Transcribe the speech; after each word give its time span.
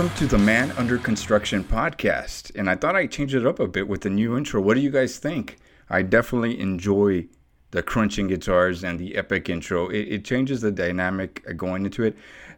Welcome 0.00 0.16
to 0.16 0.26
the 0.28 0.38
Man 0.38 0.70
Under 0.78 0.96
Construction 0.96 1.62
podcast. 1.62 2.58
And 2.58 2.70
I 2.70 2.74
thought 2.74 2.96
I'd 2.96 3.12
change 3.12 3.34
it 3.34 3.44
up 3.44 3.60
a 3.60 3.68
bit 3.68 3.86
with 3.86 4.00
the 4.00 4.08
new 4.08 4.34
intro. 4.34 4.58
What 4.58 4.72
do 4.72 4.80
you 4.80 4.88
guys 4.88 5.18
think? 5.18 5.58
I 5.90 6.00
definitely 6.00 6.58
enjoy 6.58 7.26
the 7.72 7.82
crunching 7.82 8.26
guitars 8.26 8.82
and 8.82 8.98
the 8.98 9.14
epic 9.14 9.50
intro. 9.50 9.88
It, 9.90 10.08
it 10.08 10.24
changes 10.24 10.62
the 10.62 10.70
dynamic 10.70 11.44
going 11.54 11.84
into 11.84 12.04
it. 12.04 12.16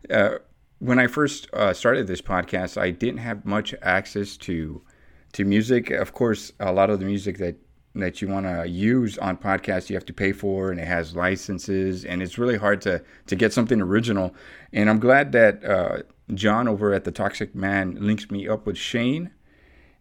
Uh, 0.08 0.38
when 0.78 1.00
I 1.00 1.08
first 1.08 1.52
uh, 1.52 1.72
started 1.72 2.06
this 2.06 2.22
podcast, 2.22 2.80
I 2.80 2.92
didn't 2.92 3.18
have 3.18 3.44
much 3.44 3.74
access 3.82 4.36
to 4.36 4.80
to 5.32 5.44
music. 5.44 5.90
Of 5.90 6.12
course, 6.12 6.52
a 6.60 6.70
lot 6.70 6.90
of 6.90 7.00
the 7.00 7.06
music 7.06 7.38
that 7.38 7.56
that 7.96 8.22
you 8.22 8.28
want 8.28 8.46
to 8.46 8.68
use 8.68 9.18
on 9.18 9.36
podcasts 9.36 9.90
you 9.90 9.96
have 9.96 10.06
to 10.06 10.12
pay 10.14 10.32
for 10.32 10.70
and 10.70 10.80
it 10.80 10.86
has 10.86 11.14
licenses 11.14 12.04
and 12.04 12.22
it's 12.22 12.38
really 12.38 12.56
hard 12.56 12.80
to 12.80 13.02
to 13.26 13.36
get 13.36 13.52
something 13.52 13.82
original 13.82 14.34
and 14.72 14.88
i'm 14.88 14.98
glad 14.98 15.32
that 15.32 15.62
uh, 15.62 15.98
john 16.34 16.68
over 16.68 16.92
at 16.92 17.04
the 17.04 17.12
toxic 17.12 17.54
man 17.54 17.96
links 18.00 18.30
me 18.30 18.48
up 18.48 18.66
with 18.66 18.76
shane 18.76 19.30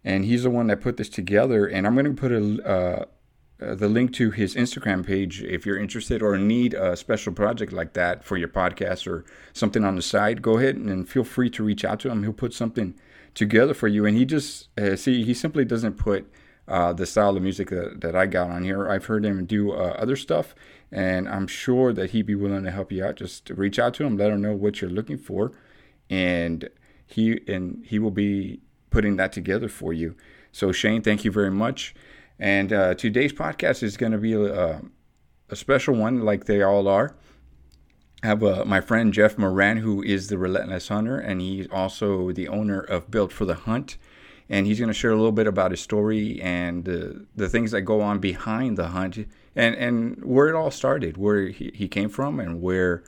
and 0.04 0.24
he's 0.24 0.42
the 0.42 0.50
one 0.50 0.66
that 0.66 0.80
put 0.80 0.96
this 0.96 1.08
together 1.08 1.66
and 1.66 1.86
i'm 1.86 1.94
going 1.94 2.04
to 2.04 2.12
put 2.12 2.32
a 2.32 2.68
uh, 2.68 3.04
uh, 3.60 3.74
the 3.76 3.88
link 3.88 4.12
to 4.12 4.30
his 4.30 4.54
instagram 4.54 5.06
page 5.06 5.42
if 5.42 5.64
you're 5.64 5.78
interested 5.78 6.22
or 6.22 6.36
need 6.36 6.74
a 6.74 6.96
special 6.96 7.32
project 7.32 7.72
like 7.72 7.92
that 7.92 8.24
for 8.24 8.36
your 8.36 8.48
podcast 8.48 9.06
or 9.06 9.24
something 9.52 9.84
on 9.84 9.96
the 9.96 10.02
side 10.02 10.42
go 10.42 10.58
ahead 10.58 10.76
and 10.76 11.08
feel 11.08 11.24
free 11.24 11.48
to 11.48 11.62
reach 11.62 11.84
out 11.84 12.00
to 12.00 12.10
him 12.10 12.22
he'll 12.22 12.32
put 12.32 12.52
something 12.52 12.94
together 13.34 13.74
for 13.74 13.88
you 13.88 14.04
and 14.04 14.16
he 14.16 14.24
just 14.24 14.68
uh, 14.78 14.96
see 14.96 15.24
he 15.24 15.32
simply 15.32 15.64
doesn't 15.64 15.94
put 15.94 16.28
uh, 16.68 16.92
the 16.92 17.06
style 17.06 17.36
of 17.36 17.42
music 17.42 17.70
that, 17.70 18.00
that 18.00 18.14
I 18.14 18.26
got 18.26 18.50
on 18.50 18.64
here. 18.64 18.88
I've 18.88 19.06
heard 19.06 19.24
him 19.24 19.44
do 19.44 19.72
uh, 19.72 19.96
other 19.98 20.16
stuff, 20.16 20.54
and 20.90 21.28
I'm 21.28 21.46
sure 21.46 21.92
that 21.92 22.10
he'd 22.10 22.26
be 22.26 22.34
willing 22.34 22.64
to 22.64 22.70
help 22.70 22.92
you 22.92 23.04
out. 23.04 23.16
Just 23.16 23.50
reach 23.50 23.78
out 23.78 23.94
to 23.94 24.04
him, 24.04 24.16
let 24.16 24.30
him 24.30 24.40
know 24.40 24.54
what 24.54 24.80
you're 24.80 24.90
looking 24.90 25.18
for, 25.18 25.52
and 26.10 26.68
he 27.06 27.40
and 27.48 27.84
he 27.86 27.98
will 27.98 28.10
be 28.10 28.60
putting 28.90 29.16
that 29.16 29.32
together 29.32 29.68
for 29.68 29.92
you. 29.92 30.16
So 30.52 30.72
Shane, 30.72 31.02
thank 31.02 31.24
you 31.24 31.30
very 31.30 31.50
much. 31.50 31.94
And 32.38 32.72
uh, 32.72 32.94
today's 32.94 33.32
podcast 33.32 33.82
is 33.82 33.96
going 33.96 34.12
to 34.12 34.18
be 34.18 34.32
a, 34.32 34.42
uh, 34.42 34.80
a, 35.48 35.56
special 35.56 35.94
one, 35.94 36.24
like 36.24 36.46
they 36.46 36.62
all 36.62 36.88
are. 36.88 37.14
I 38.22 38.28
have 38.28 38.42
uh, 38.42 38.64
my 38.64 38.80
friend 38.80 39.12
Jeff 39.12 39.38
Moran, 39.38 39.78
who 39.78 40.02
is 40.02 40.28
the 40.28 40.38
Relentless 40.38 40.88
Hunter, 40.88 41.18
and 41.18 41.40
he's 41.40 41.68
also 41.70 42.32
the 42.32 42.48
owner 42.48 42.80
of 42.80 43.10
Built 43.10 43.32
for 43.32 43.44
the 43.44 43.54
Hunt 43.54 43.96
and 44.52 44.66
he's 44.66 44.78
going 44.78 44.88
to 44.88 44.94
share 44.94 45.10
a 45.12 45.16
little 45.16 45.32
bit 45.32 45.46
about 45.46 45.70
his 45.70 45.80
story 45.80 46.40
and 46.42 46.86
uh, 46.86 47.08
the 47.34 47.48
things 47.48 47.70
that 47.70 47.82
go 47.82 48.02
on 48.02 48.18
behind 48.18 48.76
the 48.76 48.88
hunt 48.88 49.16
and, 49.56 49.74
and 49.74 50.22
where 50.22 50.48
it 50.48 50.54
all 50.54 50.70
started, 50.70 51.16
where 51.16 51.46
he, 51.46 51.72
he 51.74 51.88
came 51.88 52.10
from, 52.10 52.38
and 52.38 52.60
where 52.60 53.02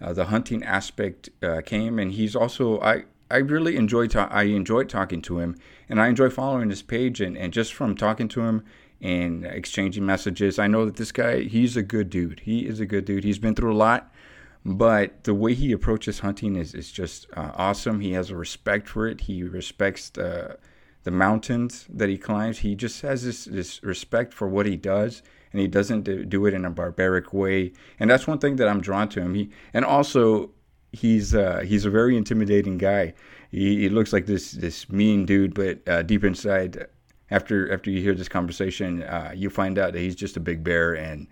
uh, 0.00 0.12
the 0.12 0.26
hunting 0.26 0.62
aspect 0.62 1.30
uh, 1.42 1.60
came. 1.64 1.98
And 1.98 2.12
he's 2.12 2.34
also 2.36 2.80
I 2.80 3.04
I 3.30 3.38
really 3.38 3.76
enjoyed 3.76 4.10
ta- 4.10 4.28
I 4.30 4.44
enjoyed 4.44 4.88
talking 4.88 5.22
to 5.22 5.38
him, 5.38 5.56
and 5.88 6.00
I 6.00 6.08
enjoy 6.08 6.30
following 6.30 6.70
his 6.70 6.82
page 6.82 7.20
and, 7.20 7.36
and 7.36 7.52
just 7.52 7.72
from 7.72 7.94
talking 7.94 8.28
to 8.28 8.42
him 8.42 8.64
and 9.00 9.46
exchanging 9.46 10.04
messages, 10.04 10.58
I 10.58 10.66
know 10.66 10.84
that 10.84 10.96
this 10.96 11.12
guy 11.12 11.42
he's 11.42 11.76
a 11.76 11.82
good 11.82 12.10
dude. 12.10 12.40
He 12.40 12.66
is 12.66 12.80
a 12.80 12.86
good 12.86 13.04
dude. 13.04 13.24
He's 13.24 13.38
been 13.38 13.54
through 13.54 13.72
a 13.72 13.76
lot. 13.76 14.12
But 14.64 15.24
the 15.24 15.32
way 15.32 15.54
he 15.54 15.72
approaches 15.72 16.18
hunting 16.18 16.54
is, 16.54 16.74
is 16.74 16.92
just 16.92 17.26
uh, 17.34 17.52
awesome. 17.54 18.00
He 18.00 18.12
has 18.12 18.30
a 18.30 18.36
respect 18.36 18.88
for 18.88 19.06
it. 19.06 19.22
He 19.22 19.42
respects 19.42 20.10
the, 20.10 20.58
the 21.04 21.10
mountains 21.10 21.86
that 21.88 22.10
he 22.10 22.18
climbs. 22.18 22.58
He 22.58 22.74
just 22.74 23.00
has 23.00 23.24
this, 23.24 23.46
this 23.46 23.82
respect 23.82 24.34
for 24.34 24.46
what 24.48 24.66
he 24.66 24.76
does, 24.76 25.22
and 25.52 25.60
he 25.60 25.68
doesn't 25.68 26.28
do 26.28 26.46
it 26.46 26.54
in 26.54 26.64
a 26.64 26.70
barbaric 26.70 27.32
way. 27.32 27.72
And 27.98 28.10
that's 28.10 28.26
one 28.26 28.38
thing 28.38 28.56
that 28.56 28.68
I'm 28.68 28.80
drawn 28.80 29.08
to 29.10 29.20
him. 29.20 29.34
He 29.34 29.50
and 29.74 29.84
also 29.84 30.50
he's 30.92 31.34
uh, 31.34 31.60
he's 31.64 31.84
a 31.84 31.90
very 31.90 32.16
intimidating 32.16 32.78
guy. 32.78 33.14
He, 33.50 33.80
he, 33.80 33.88
looks 33.88 34.12
like 34.12 34.26
this 34.26 34.52
this 34.52 34.88
mean 34.90 35.26
dude, 35.26 35.54
but 35.54 35.86
uh, 35.88 36.02
deep 36.02 36.24
inside, 36.24 36.86
after 37.30 37.72
after 37.72 37.90
you 37.90 38.00
hear 38.00 38.14
this 38.14 38.28
conversation, 38.28 39.02
uh, 39.02 39.32
you 39.34 39.50
find 39.50 39.78
out 39.78 39.92
that 39.92 39.98
he's 40.00 40.16
just 40.16 40.36
a 40.36 40.40
big 40.40 40.62
bear, 40.62 40.94
and 40.94 41.26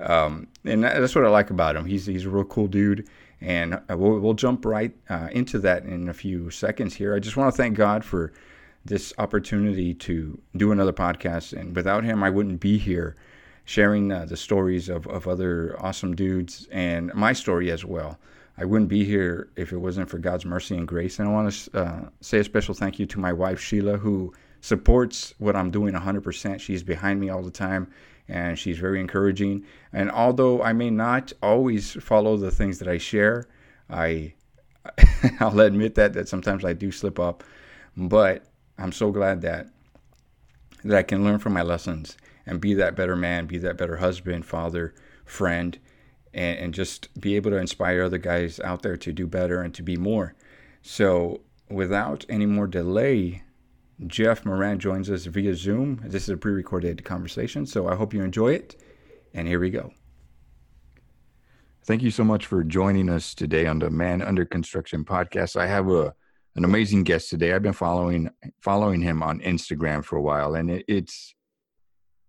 um, 0.00 0.48
and 0.64 0.84
that's 0.84 1.14
what 1.14 1.24
I 1.24 1.28
like 1.28 1.50
about 1.50 1.76
him. 1.76 1.86
He's 1.86 2.06
he's 2.06 2.26
a 2.26 2.30
real 2.30 2.44
cool 2.44 2.66
dude. 2.66 3.08
And 3.44 3.74
uh, 3.74 3.96
we'll, 3.96 4.20
we'll 4.20 4.34
jump 4.34 4.64
right 4.64 4.94
uh, 5.10 5.28
into 5.32 5.58
that 5.58 5.84
in 5.84 6.08
a 6.08 6.14
few 6.14 6.48
seconds 6.50 6.94
here. 6.94 7.12
I 7.12 7.18
just 7.18 7.36
want 7.36 7.52
to 7.52 7.56
thank 7.56 7.76
God 7.76 8.04
for 8.04 8.32
this 8.84 9.12
opportunity 9.18 9.94
to 9.94 10.40
do 10.56 10.70
another 10.70 10.92
podcast. 10.92 11.52
And 11.52 11.74
without 11.74 12.04
him, 12.04 12.22
I 12.22 12.30
wouldn't 12.30 12.60
be 12.60 12.78
here 12.78 13.16
sharing 13.64 14.10
uh, 14.10 14.24
the 14.24 14.36
stories 14.36 14.88
of, 14.88 15.06
of 15.06 15.28
other 15.28 15.76
awesome 15.80 16.14
dudes 16.14 16.68
and 16.72 17.12
my 17.14 17.32
story 17.32 17.70
as 17.70 17.84
well. 17.84 18.18
I 18.58 18.64
wouldn't 18.64 18.90
be 18.90 19.04
here 19.04 19.48
if 19.56 19.72
it 19.72 19.78
wasn't 19.78 20.10
for 20.10 20.18
God's 20.18 20.44
mercy 20.44 20.76
and 20.76 20.86
grace. 20.86 21.18
And 21.18 21.28
I 21.28 21.32
want 21.32 21.52
to 21.52 21.78
uh, 21.78 22.00
say 22.20 22.38
a 22.38 22.44
special 22.44 22.74
thank 22.74 22.98
you 22.98 23.06
to 23.06 23.20
my 23.20 23.32
wife, 23.32 23.60
Sheila, 23.60 23.96
who 23.96 24.32
supports 24.60 25.34
what 25.38 25.56
I'm 25.56 25.70
doing 25.70 25.94
100%. 25.94 26.60
She's 26.60 26.82
behind 26.82 27.20
me 27.20 27.30
all 27.30 27.42
the 27.42 27.50
time 27.50 27.90
and 28.28 28.58
she's 28.58 28.78
very 28.78 29.00
encouraging. 29.00 29.64
And 29.92 30.10
although 30.10 30.62
I 30.62 30.72
may 30.72 30.90
not 30.90 31.32
always 31.42 31.92
follow 31.92 32.36
the 32.36 32.50
things 32.50 32.78
that 32.78 32.88
I 32.88 32.98
share, 32.98 33.46
I 33.90 34.34
I'll 35.40 35.60
admit 35.60 35.94
that 35.94 36.12
that 36.14 36.28
sometimes 36.28 36.64
I 36.64 36.72
do 36.72 36.90
slip 36.90 37.20
up, 37.20 37.44
but 37.96 38.44
I'm 38.78 38.92
so 38.92 39.12
glad 39.12 39.42
that 39.42 39.68
that 40.84 40.96
I 40.96 41.02
can 41.02 41.22
learn 41.24 41.38
from 41.38 41.52
my 41.52 41.62
lessons 41.62 42.16
and 42.46 42.60
be 42.60 42.74
that 42.74 42.96
better 42.96 43.16
man, 43.16 43.46
be 43.46 43.58
that 43.58 43.76
better 43.76 43.96
husband, 43.96 44.46
father, 44.46 44.94
friend, 45.24 45.78
and, 46.34 46.58
and 46.58 46.74
just 46.74 47.12
be 47.20 47.36
able 47.36 47.50
to 47.50 47.56
inspire 47.56 48.02
other 48.02 48.18
guys 48.18 48.60
out 48.60 48.82
there 48.82 48.96
to 48.96 49.12
do 49.12 49.26
better 49.26 49.62
and 49.62 49.74
to 49.74 49.82
be 49.82 49.96
more. 49.96 50.34
So, 50.82 51.42
without 51.70 52.24
any 52.28 52.46
more 52.46 52.66
delay, 52.66 53.42
Jeff 54.06 54.44
Moran 54.44 54.78
joins 54.78 55.10
us 55.10 55.26
via 55.26 55.54
Zoom. 55.54 56.00
This 56.04 56.24
is 56.24 56.30
a 56.30 56.36
pre 56.36 56.52
recorded 56.52 57.04
conversation, 57.04 57.66
so 57.66 57.88
I 57.88 57.94
hope 57.94 58.12
you 58.12 58.22
enjoy 58.22 58.54
it. 58.54 58.76
And 59.34 59.46
here 59.46 59.60
we 59.60 59.70
go. 59.70 59.92
Thank 61.84 62.02
you 62.02 62.10
so 62.10 62.24
much 62.24 62.46
for 62.46 62.62
joining 62.62 63.08
us 63.08 63.34
today 63.34 63.66
on 63.66 63.80
the 63.80 63.90
Man 63.90 64.22
Under 64.22 64.44
Construction 64.44 65.04
podcast. 65.04 65.56
I 65.56 65.66
have 65.66 65.88
a 65.88 66.14
an 66.54 66.64
amazing 66.64 67.02
guest 67.02 67.30
today. 67.30 67.52
I've 67.52 67.62
been 67.62 67.72
following 67.72 68.30
following 68.60 69.00
him 69.00 69.22
on 69.22 69.40
Instagram 69.40 70.04
for 70.04 70.16
a 70.16 70.22
while, 70.22 70.54
and 70.54 70.70
it, 70.70 70.84
it's 70.86 71.34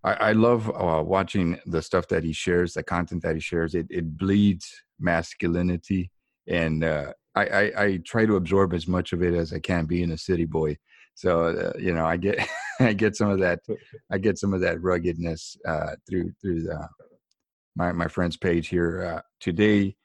I, 0.04 0.14
I 0.14 0.32
love 0.34 0.70
uh, 0.70 1.04
watching 1.04 1.60
the 1.66 1.82
stuff 1.82 2.08
that 2.10 2.24
he 2.24 2.34
shares, 2.34 2.74
the 2.74 2.84
content 2.84 3.24
that 3.24 3.36
he 3.36 3.42
shares. 3.42 3.74
It 3.76 3.88
it 3.90 4.18
bleeds 4.18 4.84
masculinity, 5.00 6.12
and 6.48 6.84
uh, 6.84 7.14
I, 7.36 7.46
I, 7.46 7.84
I 7.84 8.00
try 8.06 8.26
to 8.26 8.36
absorb 8.36 8.74
as 8.74 8.88
much 8.88 9.14
of 9.14 9.24
it 9.24 9.34
as 9.34 9.54
I 9.54 9.60
can, 9.60 9.86
being 9.86 10.12
a 10.12 10.18
city 10.18 10.46
boy. 10.46 10.78
So 11.16 11.44
uh, 11.46 11.74
you 11.80 11.94
know, 11.94 12.06
I 12.06 12.18
get 12.18 12.48
I 12.80 12.94
get 12.94 13.16
some 13.16 13.30
of 13.30 13.40
that 13.40 13.60
I 14.12 14.18
get 14.18 14.38
some 14.38 14.54
of 14.54 14.62
that 14.62 14.82
ruggedness 14.82 15.58
uh, 15.66 15.96
through 16.10 16.32
through 16.42 16.64
the, 16.64 16.88
my 17.76 17.92
my 17.94 18.08
friend's 18.08 18.38
page 18.38 18.68
here 18.68 19.04
uh, 19.04 19.22
today. 19.40 19.96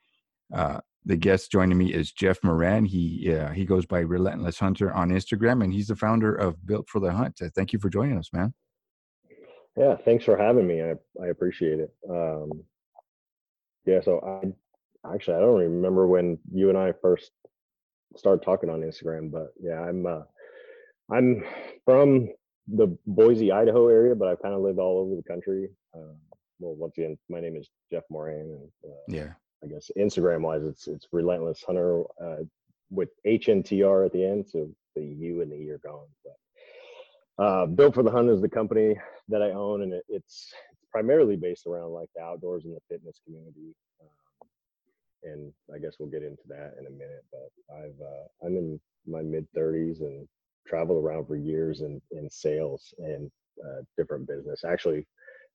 Uh, 0.55 0.81
the 1.05 1.17
guest 1.17 1.50
joining 1.50 1.79
me 1.79 1.93
is 1.93 2.12
Jeff 2.12 2.39
Moran. 2.45 2.85
He 2.85 3.35
he 3.55 3.65
goes 3.65 3.87
by 3.87 4.00
Relentless 4.00 4.59
Hunter 4.59 4.93
on 4.93 5.11
Instagram, 5.11 5.65
and 5.65 5.73
he's 5.73 5.89
the 5.89 5.97
founder 5.97 6.35
of 6.35 6.65
Built 6.67 6.89
for 6.89 7.00
the 7.00 7.12
Hunt. 7.12 7.41
Thank 7.56 7.73
you 7.73 7.79
for 7.79 7.89
joining 7.89 8.19
us, 8.19 8.31
man. 8.33 8.53
Yeah, 9.79 9.97
thanks 10.05 10.25
for 10.25 10.37
having 10.37 10.67
me. 10.67 10.83
I 10.83 10.95
I 11.23 11.29
appreciate 11.29 11.81
it. 11.81 11.91
Um, 12.09 12.65
yeah, 13.87 14.01
so 14.01 14.21
I 15.05 15.15
actually 15.15 15.37
I 15.37 15.41
don't 15.41 15.61
remember 15.61 16.07
when 16.07 16.39
you 16.53 16.69
and 16.69 16.79
I 16.79 16.93
first 17.01 17.31
started 18.17 18.45
talking 18.45 18.71
on 18.71 18.81
Instagram, 18.81 19.31
but 19.31 19.53
yeah, 19.61 19.81
I'm 19.81 20.07
uh, 20.07 20.23
I'm 21.11 21.45
from 21.85 22.29
the 22.67 22.99
Boise, 23.07 23.53
Idaho 23.53 23.89
area, 23.89 24.15
but 24.15 24.29
I've 24.29 24.43
kind 24.43 24.55
of 24.55 24.61
lived 24.61 24.79
all 24.79 24.99
over 24.99 25.15
the 25.17 25.23
country. 25.23 25.71
Uh, 25.95 26.15
well, 26.61 26.75
once 26.75 26.99
again, 26.99 27.17
my 27.29 27.41
name 27.41 27.57
is 27.57 27.69
Jeff 27.91 28.03
Moran, 28.11 28.41
and 28.41 28.93
uh, 28.93 28.97
yeah, 29.09 29.33
I 29.63 29.69
guess 29.69 29.91
Instagram 29.97 30.43
wise, 30.43 30.63
it's 30.65 30.87
it's 30.89 31.07
Relentless 31.13 31.63
Hunter 31.67 32.03
uh, 32.23 32.43
with 32.91 33.11
HNTR 33.27 34.07
at 34.07 34.13
the 34.13 34.25
end, 34.25 34.47
so 34.49 34.69
the 34.97 35.03
U 35.03 35.43
and 35.43 35.53
the 35.53 35.57
E 35.57 35.71
are 35.71 35.79
gone. 35.79 36.07
But 36.25 36.35
uh, 37.38 37.67
Built 37.67 37.94
for 37.94 38.02
the 38.02 38.11
Hunt 38.11 38.31
is 38.31 38.40
the 38.40 38.49
company 38.49 38.99
that 39.29 39.43
I 39.43 39.50
own, 39.50 39.82
and 39.82 39.93
it, 39.93 40.05
it's 40.08 40.52
it's 40.73 40.87
primarily 40.90 41.37
based 41.37 41.67
around 41.67 41.93
like 41.93 42.08
the 42.14 42.23
outdoors 42.23 42.64
and 42.64 42.75
the 42.75 42.81
fitness 42.88 43.20
community. 43.25 43.75
Um, 44.00 44.49
and 45.25 45.52
I 45.75 45.79
guess 45.79 45.96
we'll 45.99 46.08
get 46.08 46.23
into 46.23 46.43
that 46.49 46.75
in 46.79 46.87
a 46.87 46.90
minute. 46.90 47.25
But 47.32 47.76
I've 47.76 48.00
uh, 48.00 48.46
I'm 48.46 48.56
in 48.56 48.81
my 49.06 49.23
mid 49.23 49.46
30s 49.56 50.00
and 50.00 50.26
traveled 50.67 51.02
around 51.02 51.26
for 51.26 51.37
years 51.37 51.81
in 51.81 52.00
in 52.11 52.29
sales 52.29 52.94
and 52.99 53.31
uh, 53.64 53.82
different 53.96 54.26
business. 54.26 54.64
Actually, 54.64 55.06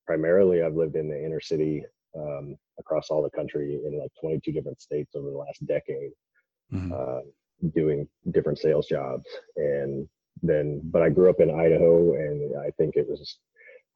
primarily 0.06 0.62
I've 0.62 0.76
lived 0.76 0.96
in 0.96 1.10
the 1.10 1.26
inner 1.26 1.42
city 1.42 1.86
um, 2.18 2.56
across 2.80 3.10
all 3.10 3.24
the 3.24 3.30
country 3.30 3.80
in 3.86 4.00
like 4.00 4.12
22 4.20 4.52
different 4.52 4.82
states 4.82 5.16
over 5.16 5.32
the 5.32 5.38
last 5.38 5.66
decade, 5.66 6.12
mm-hmm. 6.72 6.94
uh, 6.94 7.22
doing 7.74 8.08
different 8.32 8.60
sales 8.60 8.88
jobs. 8.88 9.26
And 9.56 10.08
then, 10.44 10.82
but 10.84 11.02
I 11.02 11.10
grew 11.10 11.30
up 11.30 11.40
in 11.40 11.50
Idaho, 11.50 12.14
and 12.14 12.60
I 12.60 12.70
think 12.78 12.96
it 12.96 13.10
was. 13.10 13.40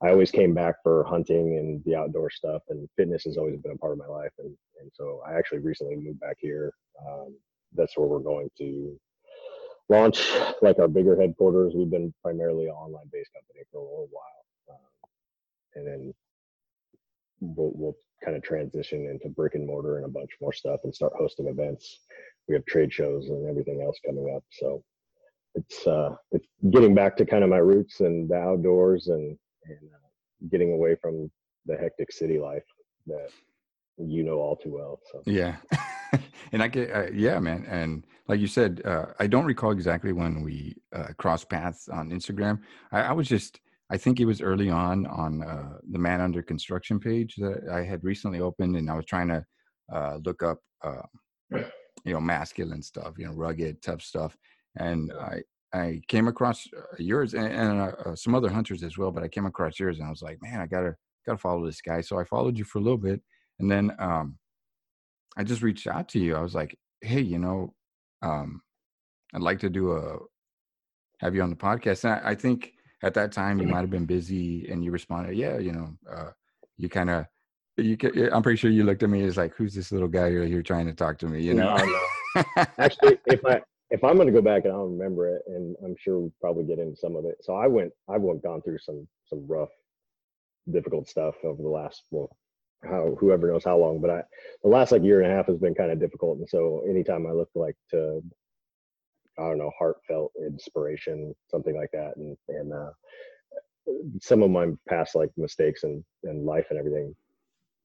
I 0.01 0.09
always 0.09 0.29
came 0.29 0.53
back 0.53 0.75
for 0.83 1.03
hunting 1.05 1.57
and 1.57 1.83
the 1.83 1.95
outdoor 1.95 2.29
stuff, 2.29 2.61
and 2.69 2.87
fitness 2.95 3.23
has 3.23 3.37
always 3.37 3.57
been 3.57 3.71
a 3.71 3.77
part 3.77 3.93
of 3.93 3.97
my 3.97 4.07
life. 4.07 4.31
And 4.39 4.55
and 4.81 4.91
so 4.93 5.21
I 5.27 5.33
actually 5.33 5.59
recently 5.59 5.95
moved 5.95 6.19
back 6.19 6.37
here. 6.39 6.71
Um, 7.07 7.35
that's 7.73 7.97
where 7.97 8.07
we're 8.07 8.19
going 8.19 8.49
to 8.59 8.99
launch 9.89 10.31
like 10.61 10.79
our 10.79 10.87
bigger 10.87 11.19
headquarters, 11.19 11.73
we've 11.75 11.89
been 11.89 12.13
primarily 12.21 12.65
an 12.65 12.71
online 12.71 13.09
based 13.11 13.31
company 13.33 13.63
for 13.71 13.79
a 13.79 13.83
little 13.83 14.09
while. 14.11 14.75
Um, 14.75 15.09
and 15.75 15.87
then 15.87 16.13
we'll, 17.39 17.71
we'll 17.73 17.97
kind 18.23 18.35
of 18.35 18.43
transition 18.43 19.07
into 19.07 19.33
brick 19.33 19.55
and 19.55 19.65
mortar 19.65 19.97
and 19.97 20.05
a 20.05 20.09
bunch 20.09 20.31
more 20.41 20.53
stuff 20.53 20.81
and 20.83 20.93
start 20.93 21.13
hosting 21.17 21.47
events. 21.47 21.99
We 22.47 22.55
have 22.55 22.65
trade 22.65 22.91
shows 22.91 23.29
and 23.29 23.47
everything 23.47 23.81
else 23.81 23.97
coming 24.05 24.33
up. 24.35 24.43
So 24.51 24.83
it's 25.57 25.87
uh, 25.87 26.15
it's 26.31 26.47
getting 26.71 26.93
back 26.93 27.17
to 27.17 27.25
kind 27.25 27.43
of 27.43 27.49
my 27.49 27.57
roots 27.57 27.99
and 28.01 28.29
the 28.29 28.35
outdoors 28.35 29.07
and 29.07 29.37
and 29.65 29.89
uh, 29.93 30.47
getting 30.51 30.73
away 30.73 30.95
from 31.01 31.29
the 31.65 31.75
hectic 31.75 32.11
city 32.11 32.39
life 32.39 32.63
that 33.07 33.29
you 33.97 34.23
know 34.23 34.35
all 34.35 34.55
too 34.55 34.73
well. 34.73 34.99
So 35.11 35.23
yeah, 35.25 35.55
and 36.51 36.61
I 36.61 36.67
get 36.67 36.91
uh, 36.91 37.07
yeah, 37.11 37.39
man, 37.39 37.65
and 37.67 38.05
like 38.27 38.39
you 38.39 38.47
said, 38.47 38.81
uh, 38.85 39.07
I 39.19 39.27
don't 39.27 39.45
recall 39.45 39.71
exactly 39.71 40.13
when 40.13 40.41
we 40.43 40.75
uh, 40.95 41.07
crossed 41.17 41.49
paths 41.49 41.89
on 41.89 42.11
Instagram. 42.11 42.59
I, 42.91 43.01
I, 43.01 43.11
was 43.13 43.27
just 43.27 43.59
I 43.89 43.97
think 43.97 44.19
it 44.19 44.25
was 44.25 44.41
early 44.41 44.69
on 44.69 45.07
on 45.07 45.41
uh, 45.41 45.77
the 45.91 45.99
Man 45.99 46.21
Under 46.21 46.43
Construction 46.43 46.99
page 46.99 47.35
that 47.37 47.69
I 47.71 47.83
had 47.83 48.03
recently 48.03 48.41
opened, 48.41 48.75
and 48.75 48.89
I 48.89 48.95
was 48.95 49.05
trying 49.05 49.29
to 49.29 49.43
uh, 49.91 50.19
look 50.23 50.43
up 50.43 50.59
uh, 50.83 51.01
you 51.51 52.13
know 52.13 52.21
masculine 52.21 52.83
stuff, 52.83 53.13
you 53.17 53.25
know 53.25 53.33
rugged 53.33 53.81
tough 53.81 54.01
stuff, 54.01 54.37
and 54.77 55.11
I 55.13 55.41
I 55.73 56.01
came 56.07 56.27
across 56.27 56.67
yours 56.97 57.33
and, 57.33 57.47
and 57.47 58.17
some 58.17 58.35
other 58.35 58.49
hunters 58.49 58.83
as 58.83 58.97
well, 58.97 59.11
but 59.11 59.23
I 59.23 59.27
came 59.27 59.45
across 59.45 59.79
yours, 59.79 59.99
and 59.99 60.07
I 60.07 60.09
was 60.09 60.21
like, 60.21 60.41
man, 60.41 60.61
I 60.61 60.65
gotta 60.65 60.95
gotta 61.25 61.37
follow 61.37 61.65
this 61.65 61.81
guy. 61.81 62.01
So 62.01 62.19
I 62.19 62.23
followed 62.23 62.57
you 62.57 62.63
for 62.63 62.79
a 62.79 62.81
little 62.81 62.97
bit 62.97 63.21
and 63.59 63.69
then 63.69 63.91
um, 63.99 64.37
I 65.35 65.43
just 65.43 65.61
reached 65.61 65.87
out 65.87 66.09
to 66.09 66.19
you. 66.19 66.35
I 66.35 66.41
was 66.41 66.55
like, 66.55 66.77
hey, 67.01 67.21
you 67.21 67.39
know, 67.39 67.73
um, 68.21 68.61
I'd 69.33 69.41
like 69.41 69.59
to 69.59 69.69
do 69.69 69.93
a 69.93 70.17
have 71.19 71.33
you 71.33 71.41
on 71.41 71.49
the 71.49 71.55
podcast. 71.55 72.03
And 72.03 72.13
I, 72.13 72.31
I 72.31 72.35
think 72.35 72.73
at 73.03 73.13
that 73.15 73.31
time 73.31 73.59
you 73.59 73.67
might 73.67 73.81
have 73.81 73.89
been 73.89 74.05
busy, 74.05 74.69
and 74.69 74.83
you 74.83 74.91
responded, 74.91 75.35
yeah, 75.35 75.57
you 75.57 75.71
know, 75.71 75.97
uh, 76.11 76.31
you 76.77 76.89
kind 76.89 77.09
of. 77.09 77.25
You 77.79 77.95
can, 77.95 78.33
I'm 78.33 78.41
pretty 78.41 78.57
sure 78.57 78.71
you 78.71 78.83
looked 78.83 79.03
at 79.03 79.09
me 79.09 79.21
as 79.21 79.37
like, 79.37 79.53
"Who's 79.53 79.75
this 79.75 79.91
little 79.91 80.07
guy 80.07 80.31
here 80.31 80.63
trying 80.63 80.87
to 80.87 80.95
talk 80.95 81.19
to 81.19 81.27
me?" 81.27 81.43
You 81.43 81.53
know. 81.53 81.77
No, 81.77 81.85
no. 81.85 82.43
Actually, 82.79 83.19
if 83.27 83.45
I 83.45 83.61
if 83.89 84.03
I'm 84.03 84.15
going 84.15 84.27
to 84.27 84.33
go 84.33 84.41
back 84.41 84.65
and 84.65 84.73
I'll 84.73 84.87
remember 84.87 85.35
it, 85.35 85.43
and 85.47 85.75
I'm 85.83 85.95
sure 85.97 86.19
we'll 86.19 86.33
probably 86.41 86.65
get 86.65 86.79
into 86.79 86.97
some 86.97 87.15
of 87.15 87.25
it. 87.25 87.37
So 87.41 87.55
I 87.55 87.67
went, 87.67 87.91
I've 88.09 88.21
gone 88.41 88.61
through 88.61 88.79
some 88.79 89.07
some 89.25 89.45
rough, 89.47 89.69
difficult 90.71 91.07
stuff 91.07 91.35
over 91.43 91.61
the 91.61 91.69
last 91.69 92.03
well 92.11 92.35
how 92.83 93.15
whoever 93.19 93.51
knows 93.51 93.63
how 93.63 93.77
long, 93.77 93.99
but 93.99 94.09
I 94.09 94.21
the 94.63 94.69
last 94.69 94.91
like 94.91 95.03
year 95.03 95.21
and 95.21 95.31
a 95.31 95.35
half 95.35 95.47
has 95.47 95.57
been 95.57 95.73
kind 95.73 95.91
of 95.91 95.99
difficult. 95.99 96.37
And 96.39 96.49
so 96.49 96.83
anytime 96.87 97.25
I 97.25 97.31
look 97.31 97.49
like 97.55 97.75
to 97.91 98.21
I 99.39 99.43
don't 99.43 99.59
know, 99.59 99.71
heartfelt 99.77 100.31
inspiration, 100.39 101.33
something 101.49 101.75
like 101.75 101.89
that. 101.93 102.17
And 102.17 102.37
and 102.49 102.73
uh 102.73 102.91
some 104.21 104.43
of 104.43 104.51
my 104.51 104.67
past 104.89 105.15
like 105.15 105.29
mistakes 105.37 105.83
and, 105.83 106.03
and 106.23 106.45
life 106.45 106.67
and 106.69 106.77
everything 106.77 107.15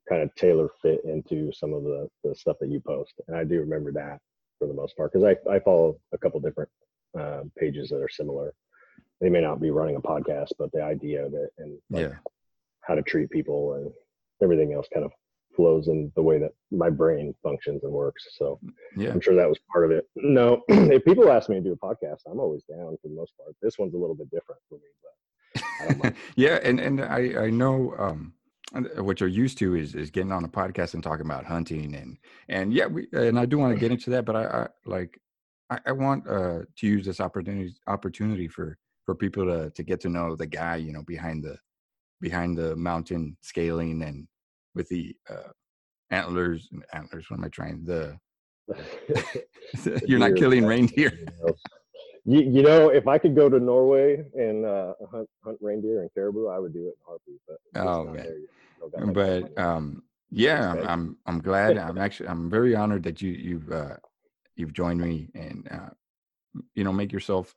kind 0.08 0.22
of 0.22 0.34
tailor 0.34 0.68
fit 0.82 1.00
into 1.04 1.52
some 1.52 1.72
of 1.72 1.84
the, 1.84 2.08
the 2.24 2.34
stuff 2.34 2.56
that 2.60 2.70
you 2.70 2.80
post. 2.80 3.14
And 3.28 3.36
I 3.36 3.44
do 3.44 3.60
remember 3.60 3.92
that 3.92 4.18
for 4.62 4.68
the 4.68 4.74
most 4.74 4.96
part 4.96 5.12
because 5.12 5.26
I, 5.26 5.50
I 5.52 5.58
follow 5.58 5.98
a 6.12 6.18
couple 6.18 6.38
different 6.38 6.70
uh, 7.18 7.40
pages 7.58 7.88
that 7.88 7.96
are 7.96 8.08
similar. 8.08 8.54
They 9.20 9.28
may 9.28 9.40
not 9.40 9.60
be 9.60 9.70
running 9.70 9.96
a 9.96 10.00
podcast, 10.00 10.52
but 10.56 10.70
the 10.72 10.82
idea 10.82 11.26
of 11.26 11.34
it 11.34 11.50
and 11.58 11.78
like 11.90 12.02
yeah. 12.06 12.14
how 12.82 12.94
to 12.94 13.02
treat 13.02 13.28
people 13.30 13.74
and 13.74 13.90
everything 14.40 14.72
else 14.72 14.86
kind 14.92 15.04
of 15.04 15.10
flows 15.56 15.88
in 15.88 16.12
the 16.14 16.22
way 16.22 16.38
that 16.38 16.52
my 16.70 16.90
brain 16.90 17.34
functions 17.42 17.82
and 17.82 17.92
works. 17.92 18.24
So 18.38 18.60
yeah. 18.96 19.10
I'm 19.10 19.20
sure 19.20 19.34
that 19.34 19.48
was 19.48 19.58
part 19.72 19.84
of 19.84 19.90
it. 19.90 20.06
No, 20.14 20.62
if 20.68 21.04
people 21.04 21.30
ask 21.30 21.48
me 21.48 21.56
to 21.56 21.60
do 21.60 21.72
a 21.72 21.76
podcast, 21.76 22.20
I'm 22.30 22.38
always 22.38 22.62
down 22.70 22.96
for 23.02 23.08
the 23.08 23.14
most 23.14 23.32
part. 23.36 23.56
This 23.60 23.78
one's 23.78 23.94
a 23.94 23.98
little 23.98 24.14
bit 24.14 24.30
different 24.30 24.60
for 24.68 24.76
me, 24.76 26.00
but 26.00 26.14
yeah, 26.36 26.60
and 26.62 26.78
and 26.78 27.00
I 27.00 27.46
I 27.46 27.50
know 27.50 27.94
um 27.98 28.32
what 28.98 29.20
you're 29.20 29.28
used 29.28 29.58
to 29.58 29.74
is 29.74 29.94
is 29.94 30.10
getting 30.10 30.32
on 30.32 30.44
a 30.44 30.48
podcast 30.48 30.94
and 30.94 31.02
talking 31.02 31.26
about 31.26 31.44
hunting 31.44 31.94
and 31.94 32.18
and 32.48 32.72
yeah 32.72 32.86
we 32.86 33.06
and 33.12 33.38
I 33.38 33.44
do 33.44 33.58
want 33.58 33.74
to 33.74 33.80
get 33.80 33.92
into 33.92 34.10
that, 34.10 34.24
but 34.24 34.36
I, 34.36 34.44
I 34.44 34.66
like 34.86 35.20
I, 35.70 35.78
I 35.86 35.92
want 35.92 36.26
uh 36.28 36.60
to 36.78 36.86
use 36.86 37.04
this 37.04 37.20
opportunity 37.20 37.74
opportunity 37.86 38.48
for 38.48 38.78
for 39.04 39.14
people 39.14 39.44
to 39.44 39.70
to 39.70 39.82
get 39.82 40.00
to 40.00 40.08
know 40.08 40.36
the 40.36 40.46
guy 40.46 40.76
you 40.76 40.92
know 40.92 41.02
behind 41.02 41.44
the 41.44 41.58
behind 42.20 42.56
the 42.56 42.74
mountain 42.76 43.36
scaling 43.42 44.02
and 44.02 44.26
with 44.74 44.88
the 44.88 45.14
uh, 45.28 45.50
antlers 46.10 46.68
and 46.72 46.84
antlers. 46.94 47.28
What 47.28 47.38
am 47.38 47.44
I 47.44 47.48
trying? 47.48 47.84
The 47.84 48.16
you're 50.06 50.18
not 50.18 50.36
killing 50.36 50.64
reindeer. 50.64 51.12
you, 52.24 52.40
you 52.40 52.62
know, 52.62 52.88
if 52.88 53.06
I 53.08 53.18
could 53.18 53.34
go 53.34 53.48
to 53.48 53.58
Norway 53.58 54.24
and 54.34 54.64
uh, 54.64 54.94
hunt, 55.10 55.28
hunt 55.44 55.58
reindeer 55.60 56.02
and 56.02 56.10
caribou, 56.14 56.46
I 56.46 56.58
would 56.58 56.72
do 56.72 56.86
it 56.86 56.94
in 56.96 57.04
heartbeat. 57.06 57.40
But 57.46 57.86
oh 57.86 58.04
man, 58.04 58.46
but 59.12 59.58
um, 59.58 60.02
yeah, 60.30 60.70
I'm, 60.70 60.88
I'm, 60.88 61.16
I'm 61.26 61.38
glad. 61.48 61.76
I'm 61.76 61.98
actually 61.98 62.28
I'm 62.28 62.50
very 62.50 62.74
honored 62.74 63.02
that 63.04 63.20
you 63.22 63.30
you've 63.30 63.70
uh, 63.70 63.96
you've 64.56 64.72
joined 64.72 65.00
me 65.00 65.28
and 65.34 65.68
uh, 65.70 65.90
you 66.74 66.84
know 66.84 66.92
make 66.92 67.12
yourself 67.12 67.54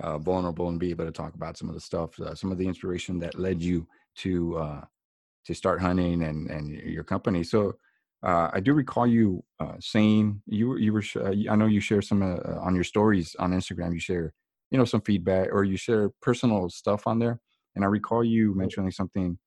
uh, 0.00 0.18
vulnerable 0.18 0.68
and 0.68 0.78
be 0.78 0.90
able 0.90 1.04
to 1.04 1.12
talk 1.12 1.34
about 1.34 1.56
some 1.56 1.68
of 1.68 1.74
the 1.74 1.80
stuff, 1.80 2.18
uh, 2.20 2.34
some 2.34 2.52
of 2.52 2.58
the 2.58 2.66
inspiration 2.66 3.18
that 3.20 3.38
led 3.38 3.62
you 3.62 3.86
to 4.16 4.56
uh, 4.58 4.84
to 5.44 5.54
start 5.54 5.80
hunting 5.80 6.22
and 6.22 6.50
and 6.50 6.70
your 6.70 7.04
company. 7.04 7.42
So 7.42 7.74
uh, 8.22 8.50
I 8.52 8.60
do 8.60 8.72
recall 8.72 9.06
you 9.06 9.44
uh, 9.60 9.76
saying 9.80 10.42
you 10.46 10.76
you 10.76 10.92
were 10.92 11.04
uh, 11.16 11.32
I 11.50 11.56
know 11.56 11.66
you 11.66 11.80
share 11.80 12.02
some 12.02 12.22
uh, 12.22 12.36
uh, 12.36 12.58
on 12.60 12.74
your 12.74 12.84
stories 12.84 13.36
on 13.38 13.52
Instagram. 13.52 13.92
You 13.92 14.00
share 14.00 14.32
you 14.70 14.78
know 14.78 14.84
some 14.84 15.00
feedback 15.02 15.48
or 15.52 15.64
you 15.64 15.76
share 15.76 16.10
personal 16.20 16.68
stuff 16.68 17.06
on 17.06 17.18
there. 17.18 17.40
And 17.74 17.84
I 17.84 17.88
recall 17.88 18.24
you 18.24 18.54
mentioning 18.54 18.90
something 18.90 19.38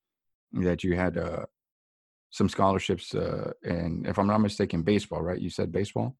that 0.54 0.84
you 0.84 0.96
had 0.96 1.18
uh, 1.18 1.46
some 2.30 2.50
scholarships 2.50 3.14
uh, 3.14 3.52
and 3.64 4.08
if 4.08 4.18
I'm 4.18 4.28
not 4.28 4.40
mistaken, 4.40 4.84
baseball. 4.84 5.22
Right? 5.22 5.40
You 5.40 5.50
said 5.50 5.72
baseball, 5.72 6.16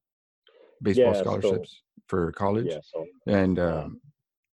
baseball 0.82 1.14
yeah, 1.14 1.20
scholarships 1.20 1.70
so, 1.70 2.02
for 2.08 2.32
college. 2.32 2.66
Yeah, 2.68 2.80
so, 2.82 3.06
and 3.26 3.58
um, 3.58 4.00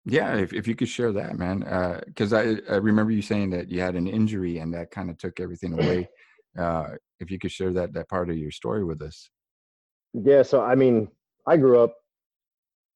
yeah, 0.05 0.35
if, 0.35 0.53
if 0.53 0.67
you 0.67 0.75
could 0.75 0.89
share 0.89 1.11
that, 1.13 1.37
man, 1.37 1.59
because 2.05 2.33
uh, 2.33 2.55
I, 2.69 2.73
I 2.73 2.75
remember 2.77 3.11
you 3.11 3.21
saying 3.21 3.51
that 3.51 3.69
you 3.69 3.79
had 3.79 3.95
an 3.95 4.07
injury 4.07 4.57
and 4.59 4.73
that 4.73 4.91
kind 4.91 5.09
of 5.09 5.17
took 5.17 5.39
everything 5.39 5.73
away. 5.73 6.09
Uh, 6.55 6.89
if 7.19 7.31
you 7.31 7.39
could 7.39 7.51
share 7.51 7.73
that 7.73 7.93
that 7.93 8.07
part 8.07 8.29
of 8.29 8.37
your 8.37 8.51
story 8.51 8.83
with 8.83 9.01
us. 9.01 9.27
Yeah, 10.13 10.43
so 10.43 10.61
I 10.61 10.75
mean, 10.75 11.07
I 11.47 11.57
grew 11.57 11.79
up 11.79 11.95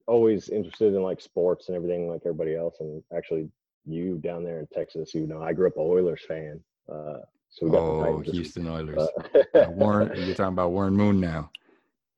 always 0.08 0.50
interested 0.50 0.94
in 0.94 1.02
like 1.02 1.20
sports 1.20 1.68
and 1.68 1.76
everything, 1.76 2.08
like 2.08 2.22
everybody 2.26 2.56
else, 2.56 2.76
and 2.80 3.02
actually, 3.16 3.50
you 3.88 4.18
down 4.18 4.44
there 4.44 4.60
in 4.60 4.68
Texas, 4.74 5.14
you 5.14 5.28
know, 5.28 5.42
I 5.42 5.54
grew 5.54 5.68
up 5.68 5.78
a 5.78 5.82
Oilers 5.82 6.22
fan. 6.28 6.60
Uh, 6.92 7.20
so 7.50 7.66
we 7.66 7.72
got 7.72 7.80
oh, 7.80 8.20
Houston 8.26 8.68
Oilers. 8.68 9.08
Uh, 9.54 9.66
Warren, 9.70 10.12
you're 10.16 10.36
talking 10.36 10.54
about 10.54 10.72
Warren 10.72 10.94
Moon 10.94 11.20
now. 11.20 11.50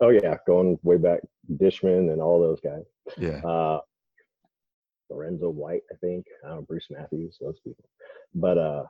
Oh 0.02 0.10
yeah, 0.10 0.38
going 0.48 0.80
way 0.84 0.98
back, 0.98 1.20
Dishman 1.58 2.12
and 2.12 2.22
all 2.22 2.40
those 2.40 2.60
guys. 2.62 2.84
Yeah. 3.18 3.40
Uh, 3.46 3.80
Lorenzo 5.10 5.50
White, 5.50 5.82
I 5.92 5.96
think. 5.98 6.26
I 6.44 6.50
don't 6.50 6.58
know, 6.58 6.62
Bruce 6.64 6.88
Matthews, 6.90 7.38
those 7.42 7.60
people. 7.64 7.86
But 8.34 8.58
uh, 8.58 8.84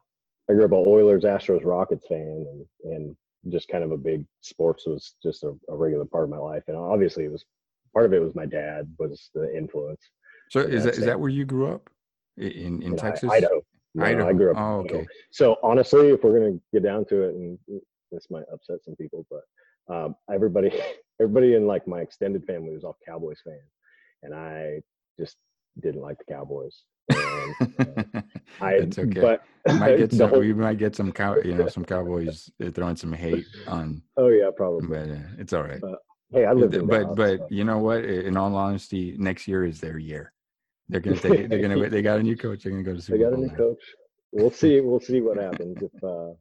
I 0.50 0.54
grew 0.54 0.66
up 0.66 0.72
an 0.72 0.84
Oilers, 0.86 1.24
Astros, 1.24 1.66
Rockets 1.66 2.06
fan, 2.08 2.46
and 2.84 2.94
and 2.94 3.16
just 3.52 3.70
kind 3.70 3.84
of 3.84 3.92
a 3.92 3.98
big 3.98 4.26
sports 4.42 4.86
was 4.86 5.16
just 5.24 5.44
a, 5.44 5.54
a, 5.70 5.76
regular 5.76 6.04
part 6.04 6.26
of 6.26 6.30
my 6.30 6.38
life. 6.38 6.64
And 6.68 6.76
obviously, 6.76 7.24
it 7.24 7.32
was 7.32 7.46
part 7.94 8.06
of 8.06 8.14
it 8.14 8.22
was 8.22 8.36
my 8.36 8.46
dad 8.46 8.94
was 8.98 9.30
the 9.34 9.56
influence. 9.56 10.02
So 10.50 10.60
is 10.60 10.84
that 10.84 10.96
is 10.96 11.06
that 11.06 11.20
where 11.20 11.30
you 11.30 11.46
grew 11.46 11.68
up 11.68 11.90
in 12.40 12.82
in, 12.82 12.96
Texas? 12.96 13.30
Idaho. 13.30 13.62
No, 13.96 14.06
Idaho. 14.06 14.30
I 14.30 14.34
grew 14.34 14.52
up. 14.52 14.58
Oh, 14.58 14.80
okay. 14.82 15.06
So 15.32 15.58
honestly, 15.64 16.10
if 16.10 16.24
we're 16.24 16.40
gonna 16.40 16.60
get 16.74 16.84
down 16.84 17.06
to 17.06 17.24
it, 17.24 17.36
and 17.36 17.58
this 18.12 18.28
might 18.30 18.46
upset 18.52 18.84
some 18.84 18.96
people, 18.96 19.26
but 19.30 19.94
um, 19.94 20.16
everybody 20.32 20.72
everybody 21.22 21.56
in 21.56 21.68
like 21.68 21.88
my 21.88 22.00
extended 22.00 22.46
family 22.46 22.74
was 22.74 22.84
all 22.84 22.98
Cowboys 23.08 23.40
fans, 23.44 23.72
and 24.24 24.34
I 24.34 24.82
just 25.20 25.38
didn't 25.80 26.02
like 26.02 26.18
the 26.18 26.34
Cowboys. 26.34 26.84
And, 27.10 27.56
uh, 27.80 28.22
I, 28.62 28.74
it's 28.74 29.00
okay. 29.00 29.20
But 29.20 29.44
might 29.80 29.98
get 29.98 30.14
some, 30.14 30.30
whole, 30.30 30.40
we 30.40 30.54
might 30.54 30.78
get 30.78 30.96
some 30.96 31.12
cow, 31.12 31.38
you 31.44 31.56
know, 31.56 31.68
some 31.68 31.86
Cowboys 31.86 32.50
throwing 32.74 32.96
some 32.96 33.14
hate 33.14 33.46
on. 33.68 34.02
Oh 34.18 34.28
yeah, 34.28 34.50
probably. 34.56 34.88
But 34.88 35.10
uh, 35.10 35.22
it's 35.38 35.54
all 35.54 35.64
right. 35.64 35.84
Uh, 35.84 35.96
hey, 36.32 36.46
I 36.46 36.54
live. 36.54 36.72
But 36.72 36.88
Dallas, 36.88 37.16
but 37.16 37.40
so. 37.40 37.48
you 37.50 37.64
know 37.64 37.80
what? 37.80 38.06
In 38.06 38.38
all 38.38 38.56
honesty, 38.56 39.16
next 39.18 39.48
year 39.48 39.66
is 39.66 39.80
their 39.80 39.98
year. 39.98 40.34
They're 40.90 41.02
gonna 41.02 41.18
take. 41.18 41.40
It, 41.40 41.50
they're 41.50 41.62
gonna. 41.62 41.78
They 41.90 42.02
got 42.02 42.20
a 42.20 42.24
new 42.24 42.36
coach. 42.36 42.64
They're 42.64 42.72
gonna 42.72 42.84
go 42.84 42.96
to 42.96 43.02
Super 43.02 43.18
They 43.18 43.24
got 43.24 43.34
a 43.34 43.38
new 43.38 43.48
now. 43.48 43.56
coach. 43.56 43.84
We'll 44.32 44.52
see. 44.52 44.80
We'll 44.82 45.00
see 45.00 45.22
what 45.22 45.38
happens 45.38 45.78
if 45.82 46.04
uh, 46.04 46.34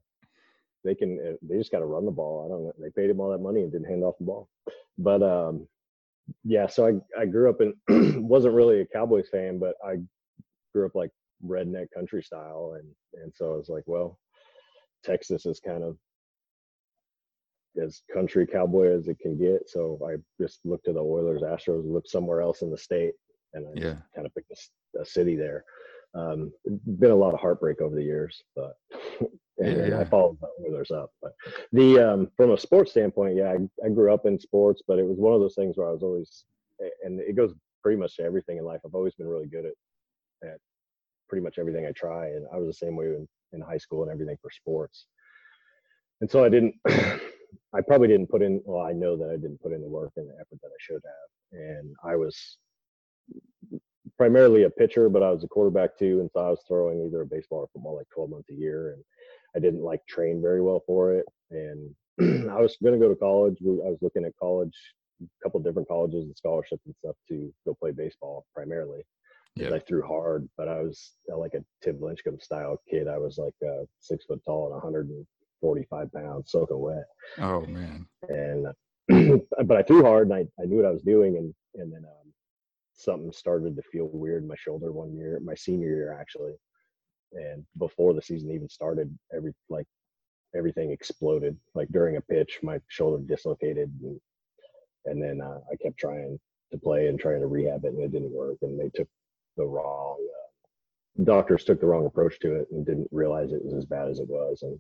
they 0.85 0.95
can. 0.95 1.19
Uh, 1.21 1.37
they 1.43 1.59
just 1.59 1.71
got 1.71 1.81
to 1.81 1.87
run 1.87 2.05
the 2.07 2.11
ball. 2.11 2.45
I 2.45 2.49
don't 2.49 2.65
know. 2.65 2.73
They 2.79 2.91
paid 2.91 3.11
him 3.11 3.21
all 3.21 3.31
that 3.31 3.39
money 3.43 3.63
and 3.63 3.71
didn't 3.71 3.89
hand 3.89 4.05
off 4.05 4.19
the 4.19 4.25
ball. 4.25 4.49
But 4.97 5.23
um, 5.23 5.69
yeah, 6.45 6.67
so 6.67 6.87
I 6.87 7.21
I 7.21 7.27
grew 7.27 7.51
up 7.51 7.61
in 7.61 7.75
wasn't 8.27 8.55
really 8.55 8.81
a 8.81 8.87
Cowboys 8.87 9.29
fan, 9.31 9.59
but 9.59 9.75
I 9.85 9.97
grew 10.75 10.87
up 10.87 10.95
like 10.95 11.11
redneck 11.47 11.89
country 11.95 12.23
style, 12.23 12.77
and 12.79 13.23
and 13.23 13.33
so 13.35 13.53
I 13.53 13.57
was 13.57 13.69
like, 13.69 13.85
well, 13.87 14.19
Texas 15.05 15.47
is 15.47 15.61
kind 15.61 15.85
of 15.85 15.97
as 17.83 18.03
country 18.13 18.47
cowboy 18.47 18.97
as 18.97 19.09
it 19.09 19.19
can 19.21 19.39
get. 19.39 19.69
So 19.69 19.99
I 20.05 20.17
just 20.43 20.61
looked 20.65 20.87
to 20.87 20.93
the 20.93 21.01
Oilers, 21.01 21.43
Astros, 21.43 21.91
looked 21.91 22.09
somewhere 22.09 22.41
else 22.41 22.63
in 22.63 22.71
the 22.71 22.79
state, 22.79 23.13
and 23.55 23.67
I 23.67 23.71
Yeah. 23.75 23.97
kind 24.15 24.27
of 24.27 24.35
picked 24.35 24.51
a, 24.51 25.01
a 25.01 25.05
city 25.05 25.37
there. 25.37 25.65
Um, 26.15 26.53
been 26.99 27.11
a 27.11 27.15
lot 27.17 27.35
of 27.35 27.41
heartbreak 27.41 27.81
over 27.81 27.95
the 27.95 28.03
years, 28.03 28.43
but 28.57 28.77
and, 29.59 29.91
Yeah, 29.91 30.01
I 30.01 30.05
followed 30.05 30.39
the 30.41 30.49
Oilers 30.67 30.91
up. 30.91 31.11
But 31.21 31.33
the 31.73 31.99
um, 31.99 32.31
from 32.37 32.53
a 32.53 32.59
sports 32.59 32.93
standpoint, 32.93 33.37
yeah, 33.37 33.53
I, 33.53 33.87
I 33.87 33.91
grew 33.91 34.13
up 34.13 34.25
in 34.27 34.39
sports, 34.39 34.83
but 34.89 34.99
it 34.99 35.07
was 35.07 35.19
one 35.19 35.35
of 35.35 35.41
those 35.41 35.55
things 35.55 35.77
where 35.77 35.89
I 35.89 35.93
was 35.93 36.03
always, 36.03 36.45
and 37.05 37.21
it 37.21 37.37
goes 37.37 37.53
pretty 37.83 37.99
much 38.01 38.17
to 38.17 38.23
everything 38.23 38.57
in 38.59 38.65
life. 38.65 38.81
I've 38.85 38.95
always 38.95 39.15
been 39.15 39.29
really 39.29 39.49
good 39.49 39.67
at 39.67 39.75
at 40.49 40.59
pretty 41.29 41.43
much 41.45 41.59
everything 41.59 41.85
I 41.87 41.93
try, 41.93 42.29
and 42.29 42.47
I 42.53 42.57
was 42.57 42.69
the 42.69 42.87
same 42.87 42.97
way 42.97 43.07
in, 43.07 43.29
in 43.53 43.61
high 43.61 43.77
school 43.79 44.03
and 44.03 44.11
everything 44.11 44.37
for 44.41 44.51
sports. 44.51 45.07
And 46.21 46.31
so 46.31 46.43
I 46.45 46.49
didn't. 46.49 46.75
I 47.75 47.81
probably 47.87 48.09
didn't 48.09 48.31
put 48.31 48.43
in. 48.43 48.63
Well, 48.65 48.83
I 48.83 48.93
know 48.93 49.17
that 49.17 49.29
I 49.31 49.37
didn't 49.37 49.61
put 49.61 49.73
in 49.73 49.83
the 49.83 49.89
work 49.89 50.13
and 50.17 50.29
the 50.29 50.35
effort 50.35 50.59
that 50.63 50.69
I 50.69 50.81
should 50.81 51.03
have, 51.05 51.61
and 51.61 51.95
I 52.03 52.17
was 52.17 52.57
primarily 54.17 54.65
a 54.65 54.71
pitcher, 54.71 55.09
but 55.09 55.23
I 55.23 55.31
was 55.31 55.45
a 55.45 55.49
quarterback 55.49 55.97
too, 55.99 56.21
and 56.21 56.31
so 56.33 56.41
I 56.41 56.51
was 56.51 56.63
throwing 56.67 57.05
either 57.07 57.23
a 57.23 57.27
baseball 57.27 57.61
or 57.61 57.69
football 57.73 57.97
like 57.97 58.09
12 58.15 58.31
months 58.31 58.51
a 58.51 58.55
year, 58.55 58.93
and 58.93 59.03
I 59.57 59.61
didn't 59.61 59.83
like 59.83 60.05
train 60.07 60.43
very 60.43 60.61
well 60.61 60.83
for 60.87 61.15
it. 61.15 61.27
And 61.51 61.95
I 62.51 62.61
was 62.61 62.77
going 62.83 62.99
to 62.99 63.05
go 63.05 63.09
to 63.13 63.19
college. 63.19 63.57
I 63.63 63.89
was 63.89 63.99
looking 64.03 64.25
at 64.25 64.33
college, 64.41 64.75
a 65.23 65.27
couple 65.43 65.61
different 65.61 65.89
colleges 65.89 66.25
and 66.25 66.37
scholarships 66.37 66.83
and 66.87 66.95
stuff 66.97 67.17
to 67.29 67.53
go 67.67 67.75
play 67.75 67.93
baseball 67.93 68.45
primarily. 68.55 69.03
Yeah. 69.57 69.75
I 69.75 69.79
threw 69.81 70.07
hard, 70.07 70.49
but 70.57 70.69
I 70.69 70.83
was 70.83 71.13
uh, 71.33 71.37
like 71.37 71.55
a 71.55 71.65
Tim 71.83 71.97
Lincecum 71.99 72.41
style 72.41 72.81
kid. 72.89 73.09
I 73.09 73.19
was 73.19 73.39
like 73.39 73.55
uh, 73.67 73.85
six 74.01 74.25
foot 74.27 74.41
tall 74.45 74.67
and 74.67 74.75
145 74.75 76.13
pounds, 76.13 76.51
soaking 76.53 76.79
wet 76.79 77.05
Oh 77.39 77.63
man. 77.63 78.07
and 78.29 78.67
but 79.65 79.77
I 79.77 79.83
threw 79.83 80.03
hard 80.05 80.29
and 80.31 80.35
I, 80.35 80.63
I 80.63 80.67
knew 80.67 80.77
what 80.77 80.85
I 80.85 80.91
was 80.91 81.03
doing 81.03 81.39
and 81.39 81.53
and 81.75 81.93
then 81.93 82.05
um, 82.05 82.18
something 82.99 83.33
started 83.33 83.77
to 83.77 83.83
feel 83.83 84.11
weird 84.13 84.43
in 84.43 84.49
my 84.49 84.57
shoulder 84.59 84.93
one 84.93 85.15
year, 85.17 85.41
my 85.43 85.55
senior 85.55 85.89
year 85.89 86.19
actually, 86.19 86.53
and 87.33 87.65
before 87.79 88.13
the 88.13 88.23
season 88.23 88.51
even 88.51 88.69
started, 88.69 89.17
every 89.35 89.55
like 89.69 89.87
everything 90.57 90.91
exploded. 90.91 91.57
Like 91.75 91.89
during 91.89 92.17
a 92.17 92.21
pitch, 92.21 92.59
my 92.63 92.81
shoulder 92.89 93.23
dislocated 93.25 93.91
and 94.03 94.21
and 95.07 95.23
then 95.23 95.41
uh, 95.41 95.61
I 95.73 95.77
kept 95.77 95.97
trying 95.97 96.39
to 96.73 96.79
play 96.79 97.07
and 97.07 97.19
trying 97.19 97.41
to 97.41 97.47
rehab 97.47 97.85
it 97.85 97.95
and 97.95 98.03
it 98.03 98.13
didn't 98.13 98.33
work 98.33 98.59
and 98.63 98.79
they 98.79 98.91
took 98.95 99.09
the 99.57 99.65
wrong 99.65 100.19
uh, 100.21 101.25
doctors 101.25 101.65
took 101.65 101.81
the 101.81 101.87
wrong 101.87 102.05
approach 102.05 102.39
to 102.41 102.55
it 102.57 102.69
and 102.71 102.85
didn't 102.85 103.09
realize 103.11 103.53
it 103.53 103.65
was 103.65 103.75
as 103.75 103.87
bad 103.87 104.09
as 104.09 104.19
it 104.19 104.29
was 104.29 104.63
and 104.63 104.79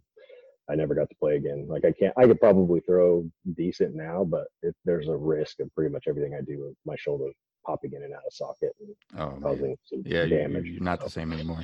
I 0.70 0.74
never 0.74 0.94
got 0.94 1.08
to 1.08 1.16
play 1.16 1.36
again. 1.36 1.66
Like 1.66 1.86
I 1.86 1.92
can't, 1.92 2.12
I 2.18 2.26
could 2.26 2.40
probably 2.40 2.80
throw 2.80 3.26
decent 3.56 3.94
now, 3.94 4.22
but 4.22 4.48
there's 4.84 5.08
a 5.08 5.16
risk 5.16 5.60
of 5.60 5.74
pretty 5.74 5.90
much 5.90 6.04
everything 6.06 6.34
I 6.34 6.42
do 6.42 6.66
with 6.66 6.76
my 6.84 6.94
shoulder 6.96 7.30
popping 7.68 7.92
in 7.94 8.02
and 8.02 8.14
out 8.14 8.22
of 8.26 8.32
socket 8.32 8.74
and 8.80 8.94
Oh 9.20 9.38
causing 9.42 9.76
some 9.84 10.02
Yeah, 10.04 10.24
damage. 10.24 10.66
you're 10.66 10.82
not 10.82 11.00
the 11.02 11.10
same 11.10 11.32
anymore. 11.32 11.62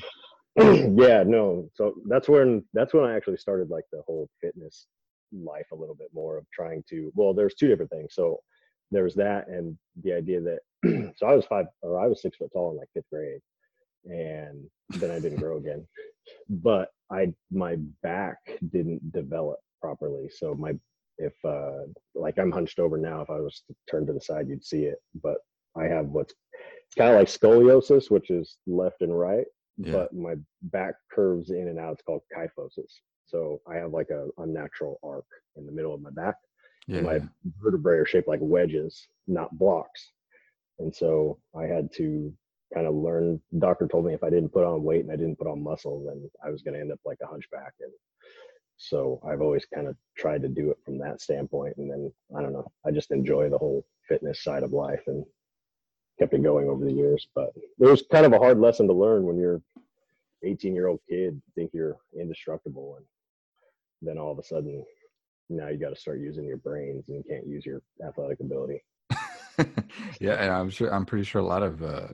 yeah, 0.56 1.24
no. 1.26 1.68
So 1.74 1.94
that's 2.06 2.28
when 2.28 2.64
that's 2.74 2.94
when 2.94 3.04
I 3.04 3.16
actually 3.16 3.38
started 3.38 3.70
like 3.70 3.84
the 3.90 4.02
whole 4.06 4.28
fitness 4.40 4.86
life 5.32 5.66
a 5.72 5.76
little 5.76 5.96
bit 5.96 6.10
more 6.14 6.36
of 6.36 6.44
trying 6.52 6.84
to. 6.90 7.10
Well, 7.14 7.34
there's 7.34 7.54
two 7.54 7.68
different 7.68 7.90
things. 7.90 8.14
So 8.14 8.40
there 8.90 9.04
was 9.04 9.14
that 9.14 9.48
and 9.48 9.76
the 10.02 10.12
idea 10.12 10.40
that. 10.42 10.60
so 11.16 11.26
I 11.26 11.34
was 11.34 11.46
five 11.46 11.66
or 11.82 11.98
I 11.98 12.06
was 12.06 12.20
six 12.22 12.36
foot 12.36 12.50
tall 12.52 12.70
in 12.72 12.76
like 12.76 12.88
fifth 12.94 13.08
grade, 13.10 13.40
and 14.04 14.64
then 14.90 15.10
I 15.10 15.18
didn't 15.18 15.40
grow 15.40 15.56
again. 15.56 15.86
But 16.48 16.88
I 17.10 17.32
my 17.50 17.76
back 18.02 18.38
didn't 18.70 19.12
develop 19.12 19.58
properly. 19.80 20.28
So 20.30 20.54
my 20.54 20.74
if 21.18 21.32
uh 21.44 21.84
like 22.14 22.38
I'm 22.38 22.52
hunched 22.52 22.78
over 22.78 22.98
now, 22.98 23.22
if 23.22 23.30
I 23.30 23.40
was 23.40 23.62
to 23.68 23.74
turn 23.90 24.06
to 24.06 24.12
the 24.12 24.20
side, 24.20 24.48
you'd 24.48 24.64
see 24.64 24.84
it. 24.84 24.98
But 25.22 25.38
I 25.76 25.84
have 25.84 26.06
what's 26.06 26.34
it's 26.86 26.94
kind 26.96 27.10
of 27.10 27.16
like 27.18 27.28
scoliosis, 27.28 28.10
which 28.10 28.30
is 28.30 28.58
left 28.66 29.02
and 29.02 29.18
right 29.18 29.46
Yeah. 29.78 29.92
but 29.92 30.12
my 30.14 30.34
back 30.62 30.94
curves 31.10 31.50
in 31.50 31.68
and 31.68 31.78
out. 31.78 31.94
It's 31.94 32.02
called 32.02 32.22
kyphosis. 32.36 32.92
So 33.26 33.60
I 33.68 33.76
have 33.76 33.92
like 33.92 34.10
a 34.10 34.28
unnatural 34.38 35.00
arc 35.02 35.24
in 35.56 35.66
the 35.66 35.72
middle 35.72 35.94
of 35.94 36.00
my 36.02 36.10
back. 36.10 36.36
Yeah. 36.86 37.00
my 37.00 37.20
vertebrae 37.62 37.96
are 37.98 38.06
shaped 38.06 38.28
like 38.28 38.40
wedges, 38.42 39.08
not 39.26 39.56
blocks. 39.58 40.12
And 40.78 40.94
so 40.94 41.38
I 41.58 41.64
had 41.64 41.88
to 41.94 42.32
kind 42.74 42.86
of 42.86 42.94
learn. 42.94 43.40
The 43.52 43.60
doctor 43.60 43.86
told 43.88 44.04
me 44.04 44.12
if 44.14 44.22
I 44.22 44.30
didn't 44.30 44.50
put 44.52 44.64
on 44.64 44.82
weight 44.82 45.02
and 45.02 45.10
I 45.12 45.16
didn't 45.16 45.38
put 45.38 45.46
on 45.46 45.62
muscle, 45.62 46.04
then 46.06 46.28
I 46.44 46.50
was 46.50 46.62
going 46.62 46.74
to 46.74 46.80
end 46.80 46.92
up 46.92 47.00
like 47.04 47.18
a 47.22 47.26
hunchback. 47.26 47.72
And 47.80 47.90
so 48.76 49.20
I've 49.26 49.40
always 49.40 49.64
kind 49.72 49.86
of 49.86 49.96
tried 50.18 50.42
to 50.42 50.48
do 50.48 50.70
it 50.70 50.78
from 50.84 50.98
that 50.98 51.20
standpoint. 51.22 51.76
And 51.78 51.90
then 51.90 52.12
I 52.36 52.42
don't 52.42 52.52
know, 52.52 52.70
I 52.86 52.90
just 52.90 53.12
enjoy 53.12 53.48
the 53.48 53.58
whole 53.58 53.84
fitness 54.08 54.42
side 54.42 54.62
of 54.62 54.72
life 54.72 55.02
and 55.06 55.24
kept 56.18 56.34
it 56.34 56.42
going 56.42 56.68
over 56.68 56.84
the 56.84 56.92
years. 56.92 57.26
But 57.34 57.50
it 57.56 57.66
was 57.78 58.04
kind 58.10 58.26
of 58.26 58.32
a 58.32 58.38
hard 58.38 58.58
lesson 58.58 58.86
to 58.88 58.92
learn 58.92 59.24
when 59.24 59.38
you're 59.38 59.60
18 60.44 60.74
year 60.74 60.88
old 60.88 61.00
kid, 61.08 61.40
think 61.54 61.70
you're 61.72 61.96
indestructible. 62.18 62.96
And 62.98 63.06
then 64.02 64.18
all 64.18 64.32
of 64.32 64.38
a 64.38 64.42
sudden, 64.42 64.84
now 65.48 65.68
you 65.68 65.78
got 65.78 65.90
to 65.90 66.00
start 66.00 66.20
using 66.20 66.44
your 66.44 66.56
brains 66.56 67.04
and 67.08 67.16
you 67.16 67.24
can't 67.28 67.46
use 67.46 67.64
your 67.66 67.82
athletic 68.06 68.40
ability. 68.40 68.82
yeah, 70.20 70.34
and 70.34 70.50
I'm 70.50 70.70
sure 70.70 70.92
I'm 70.92 71.06
pretty 71.06 71.24
sure 71.24 71.40
a 71.40 71.46
lot 71.46 71.62
of 71.62 71.82
uh, 71.82 72.08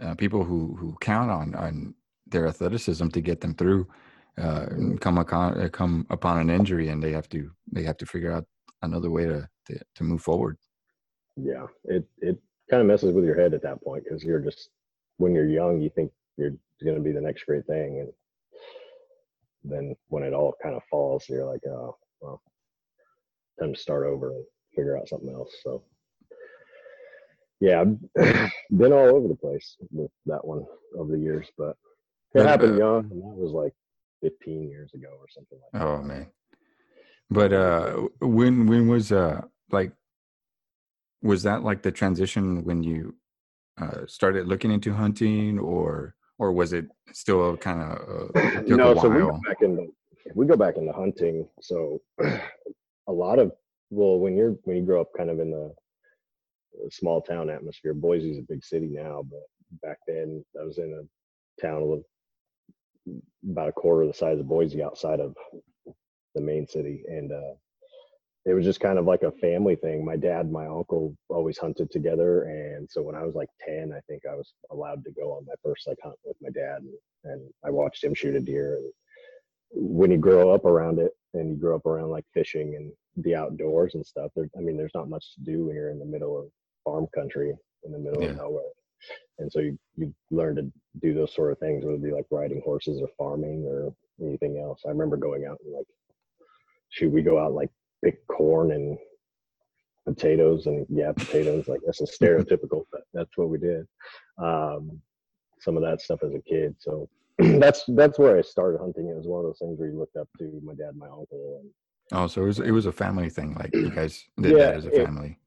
uh, 0.00 0.14
people 0.14 0.44
who 0.44 0.76
who 0.78 0.96
count 1.00 1.30
on 1.30 1.54
on 1.54 1.94
their 2.26 2.46
athleticism 2.46 3.08
to 3.08 3.20
get 3.20 3.40
them 3.40 3.54
through 3.54 3.86
uh, 4.40 4.66
come 5.00 5.18
upon 5.18 5.60
uh, 5.60 5.68
come 5.68 6.06
upon 6.10 6.38
an 6.38 6.50
injury, 6.50 6.88
and 6.88 7.02
they 7.02 7.12
have 7.12 7.28
to 7.30 7.50
they 7.70 7.82
have 7.82 7.96
to 7.98 8.06
figure 8.06 8.32
out 8.32 8.44
another 8.82 9.10
way 9.10 9.24
to 9.24 9.48
to, 9.66 9.80
to 9.96 10.04
move 10.04 10.22
forward. 10.22 10.56
Yeah, 11.36 11.66
it 11.84 12.06
it 12.18 12.38
kind 12.72 12.80
of 12.80 12.86
messes 12.86 13.12
with 13.12 13.26
your 13.26 13.38
head 13.38 13.52
at 13.52 13.62
that 13.62 13.84
point 13.84 14.02
because 14.02 14.24
you're 14.24 14.40
just 14.40 14.70
when 15.18 15.34
you're 15.34 15.46
young, 15.46 15.78
you 15.78 15.90
think 15.90 16.10
you're 16.38 16.54
going 16.82 16.96
to 16.96 17.02
be 17.02 17.12
the 17.12 17.20
next 17.20 17.44
great 17.44 17.66
thing, 17.66 18.00
and 18.00 18.08
then 19.62 19.94
when 20.08 20.22
it 20.22 20.32
all 20.32 20.54
kind 20.62 20.74
of 20.74 20.82
falls, 20.90 21.28
you're 21.28 21.44
like, 21.44 21.60
oh, 21.66 21.98
well, 22.22 22.40
time 23.60 23.74
to 23.74 23.78
start 23.78 24.06
over 24.06 24.30
and 24.30 24.44
figure 24.74 24.96
out 24.96 25.06
something 25.06 25.34
else. 25.34 25.52
So, 25.62 25.82
yeah, 27.60 27.82
I've 27.82 28.50
been 28.70 28.94
all 28.94 29.16
over 29.16 29.28
the 29.28 29.36
place 29.36 29.76
with 29.90 30.10
that 30.24 30.42
one 30.42 30.64
over 30.98 31.12
the 31.12 31.22
years, 31.22 31.48
but 31.58 31.76
it 32.34 32.46
happened 32.46 32.76
uh, 32.76 32.78
young, 32.78 33.10
and 33.10 33.20
that 33.20 33.36
was 33.36 33.52
like 33.52 33.74
15 34.22 34.66
years 34.66 34.94
ago 34.94 35.08
or 35.18 35.26
something 35.28 35.58
like 35.60 35.72
that. 35.72 35.86
Oh 35.86 36.02
man. 36.02 36.26
But 37.30 37.52
uh 37.52 38.08
when 38.20 38.66
when 38.66 38.88
was 38.88 39.12
uh 39.12 39.42
like 39.70 39.92
was 41.22 41.42
that 41.42 41.62
like 41.62 41.82
the 41.82 41.92
transition 41.92 42.64
when 42.64 42.82
you 42.82 43.14
uh 43.80 44.06
started 44.06 44.46
looking 44.46 44.70
into 44.70 44.92
hunting 44.92 45.58
or 45.58 46.14
or 46.38 46.52
was 46.52 46.72
it 46.72 46.86
still 47.12 47.56
kind 47.56 47.80
of 47.80 48.34
uh, 48.34 48.62
no, 48.66 48.92
a 48.92 49.00
so 49.00 49.08
we 49.08 49.20
go 49.20 49.40
back 49.46 49.62
into 49.62 49.86
we 50.34 50.46
go 50.46 50.56
back 50.56 50.76
into 50.76 50.92
hunting. 50.92 51.48
So 51.60 52.00
a 52.20 53.12
lot 53.12 53.38
of 53.38 53.52
well, 53.90 54.18
when 54.18 54.36
you're 54.36 54.56
when 54.64 54.76
you 54.76 54.82
grow 54.82 55.00
up 55.00 55.10
kind 55.16 55.30
of 55.30 55.40
in 55.40 55.50
the 55.50 55.74
uh, 56.84 56.88
small 56.90 57.20
town 57.20 57.50
atmosphere, 57.50 57.94
Boise's 57.94 58.38
a 58.38 58.42
big 58.42 58.64
city 58.64 58.88
now, 58.88 59.24
but 59.28 59.42
back 59.86 59.98
then 60.06 60.44
I 60.60 60.64
was 60.64 60.78
in 60.78 60.92
a 60.92 61.60
town 61.60 61.88
with 61.88 62.02
about 63.48 63.68
a 63.68 63.72
quarter 63.72 64.02
of 64.02 64.08
the 64.08 64.14
size 64.14 64.38
of 64.38 64.48
Boise 64.48 64.82
outside 64.82 65.20
of 65.20 65.36
the 66.34 66.40
main 66.40 66.66
city, 66.66 67.04
and 67.08 67.32
uh, 67.32 67.54
it 68.44 68.54
was 68.54 68.64
just 68.64 68.80
kind 68.80 68.98
of 68.98 69.04
like 69.04 69.22
a 69.22 69.30
family 69.32 69.76
thing. 69.76 70.04
My 70.04 70.16
dad, 70.16 70.46
and 70.46 70.52
my 70.52 70.66
uncle 70.66 71.16
always 71.28 71.58
hunted 71.58 71.90
together, 71.90 72.44
and 72.44 72.88
so 72.90 73.02
when 73.02 73.14
I 73.14 73.22
was 73.22 73.34
like 73.34 73.48
ten, 73.64 73.92
I 73.96 74.00
think 74.08 74.22
I 74.30 74.34
was 74.34 74.52
allowed 74.70 75.04
to 75.04 75.12
go 75.12 75.32
on 75.32 75.46
my 75.46 75.54
first 75.64 75.86
like 75.86 75.98
hunt 76.02 76.16
with 76.24 76.36
my 76.42 76.50
dad, 76.50 76.78
and, 76.82 76.92
and 77.24 77.50
I 77.64 77.70
watched 77.70 78.02
him 78.02 78.14
shoot 78.14 78.34
a 78.34 78.40
deer. 78.40 78.76
And 78.76 78.92
when 79.70 80.10
you 80.10 80.18
grow 80.18 80.50
up 80.50 80.64
around 80.64 80.98
it, 80.98 81.12
and 81.34 81.50
you 81.50 81.56
grow 81.56 81.76
up 81.76 81.86
around 81.86 82.10
like 82.10 82.24
fishing 82.34 82.74
and 82.76 82.92
the 83.24 83.34
outdoors 83.34 83.94
and 83.94 84.04
stuff, 84.04 84.30
there, 84.34 84.48
I 84.56 84.60
mean, 84.60 84.76
there's 84.76 84.94
not 84.94 85.08
much 85.08 85.34
to 85.34 85.40
do 85.42 85.66
when 85.66 85.76
you're 85.76 85.90
in 85.90 85.98
the 85.98 86.04
middle 86.04 86.38
of 86.38 86.46
farm 86.84 87.06
country, 87.14 87.52
in 87.84 87.92
the 87.92 87.98
middle 87.98 88.22
Yeah. 88.22 88.30
of 88.30 88.36
nowhere. 88.36 88.64
And 89.38 89.50
so 89.52 89.60
you 89.60 89.78
you 89.96 90.14
learn 90.30 90.56
to 90.56 90.72
do 91.00 91.14
those 91.14 91.34
sort 91.34 91.52
of 91.52 91.58
things, 91.58 91.84
whether 91.84 91.96
it 91.96 92.02
be 92.02 92.12
like 92.12 92.26
riding 92.30 92.60
horses 92.64 93.00
or 93.00 93.08
farming 93.18 93.64
or 93.66 93.94
anything 94.20 94.58
else. 94.58 94.82
I 94.84 94.90
remember 94.90 95.16
going 95.16 95.44
out 95.44 95.58
and 95.64 95.72
like, 95.74 95.86
shoot, 96.90 97.10
we 97.12 97.22
go 97.22 97.38
out 97.38 97.52
like 97.52 97.70
pick 98.04 98.26
corn 98.26 98.72
and 98.72 98.98
potatoes 100.06 100.66
and 100.66 100.86
yeah, 100.88 101.12
potatoes. 101.12 101.68
Like 101.68 101.80
that's 101.84 102.00
a 102.00 102.04
stereotypical, 102.04 102.84
but 102.90 103.02
that's 103.14 103.30
what 103.36 103.48
we 103.50 103.58
did. 103.58 103.86
Um, 104.38 105.00
some 105.60 105.76
of 105.76 105.82
that 105.82 106.00
stuff 106.00 106.22
as 106.24 106.34
a 106.34 106.40
kid. 106.40 106.74
So 106.78 107.08
that's 107.38 107.84
that's 107.88 108.18
where 108.18 108.36
I 108.36 108.42
started 108.42 108.78
hunting. 108.80 109.08
It 109.08 109.16
was 109.16 109.26
one 109.26 109.40
of 109.40 109.46
those 109.46 109.58
things 109.58 109.78
where 109.78 109.88
you 109.88 109.98
looked 109.98 110.16
up 110.16 110.28
to 110.38 110.60
my 110.64 110.74
dad, 110.74 110.96
my 110.96 111.06
uncle, 111.06 111.60
and 111.60 111.70
Oh, 112.14 112.26
so 112.26 112.42
it 112.42 112.46
was 112.46 112.60
it 112.60 112.70
was 112.72 112.86
a 112.86 112.92
family 112.92 113.30
thing. 113.30 113.54
Like 113.54 113.74
you 113.74 113.90
guys 113.90 114.24
did 114.40 114.52
Yeah, 114.56 114.66
that 114.66 114.74
as 114.76 114.86
a 114.86 114.88
it- 114.88 115.04
family. 115.06 115.38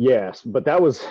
Yes, 0.00 0.42
but 0.42 0.64
that 0.64 0.80
was, 0.80 1.04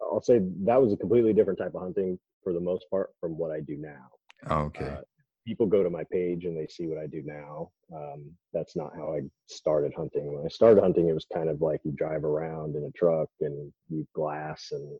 I'll 0.00 0.22
say 0.22 0.40
that 0.64 0.80
was 0.80 0.94
a 0.94 0.96
completely 0.96 1.34
different 1.34 1.58
type 1.58 1.74
of 1.74 1.82
hunting 1.82 2.18
for 2.42 2.54
the 2.54 2.60
most 2.60 2.86
part 2.90 3.10
from 3.20 3.36
what 3.36 3.50
I 3.50 3.60
do 3.60 3.76
now. 3.76 4.06
Oh, 4.48 4.60
okay. 4.66 4.86
Uh, 4.86 5.00
people 5.46 5.66
go 5.66 5.82
to 5.82 5.90
my 5.90 6.04
page 6.10 6.44
and 6.44 6.56
they 6.56 6.66
see 6.66 6.86
what 6.86 6.98
I 6.98 7.06
do 7.06 7.22
now. 7.24 7.70
Um, 7.94 8.30
that's 8.52 8.76
not 8.76 8.92
how 8.94 9.14
I 9.14 9.22
started 9.46 9.92
hunting. 9.96 10.32
When 10.32 10.44
I 10.44 10.48
started 10.48 10.80
hunting, 10.80 11.08
it 11.08 11.14
was 11.14 11.26
kind 11.32 11.48
of 11.48 11.60
like 11.60 11.80
you 11.84 11.92
drive 11.92 12.24
around 12.24 12.76
in 12.76 12.84
a 12.84 12.90
truck 12.98 13.28
and 13.40 13.72
you 13.88 14.06
glass, 14.14 14.68
and 14.72 14.98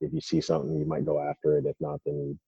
if 0.00 0.12
you 0.12 0.20
see 0.20 0.40
something, 0.40 0.76
you 0.78 0.86
might 0.86 1.06
go 1.06 1.20
after 1.20 1.58
it. 1.58 1.66
If 1.66 1.76
not, 1.80 2.00
then 2.04 2.14
you 2.14 2.38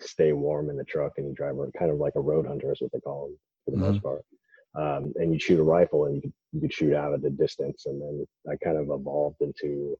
stay 0.00 0.32
warm 0.32 0.70
in 0.70 0.76
the 0.76 0.84
truck 0.84 1.12
and 1.16 1.26
you 1.28 1.34
drive 1.34 1.56
around, 1.56 1.72
kind 1.78 1.90
of 1.90 1.98
like 1.98 2.14
a 2.16 2.20
road 2.20 2.46
hunter 2.46 2.72
is 2.72 2.80
what 2.80 2.92
they 2.92 3.00
call 3.00 3.26
them 3.26 3.38
for 3.64 3.70
the 3.70 3.76
mm-hmm. 3.76 3.92
most 3.92 4.02
part. 4.02 4.24
Um, 4.74 5.12
and 5.16 5.32
you 5.32 5.38
shoot 5.38 5.60
a 5.60 5.62
rifle 5.62 6.06
and 6.06 6.16
you 6.16 6.22
could, 6.22 6.32
you 6.52 6.60
could 6.62 6.72
shoot 6.72 6.94
out 6.94 7.12
at 7.12 7.24
a 7.24 7.30
distance. 7.30 7.84
And 7.86 8.00
then 8.00 8.26
I 8.50 8.56
kind 8.56 8.78
of 8.78 8.88
evolved 8.90 9.42
into 9.42 9.96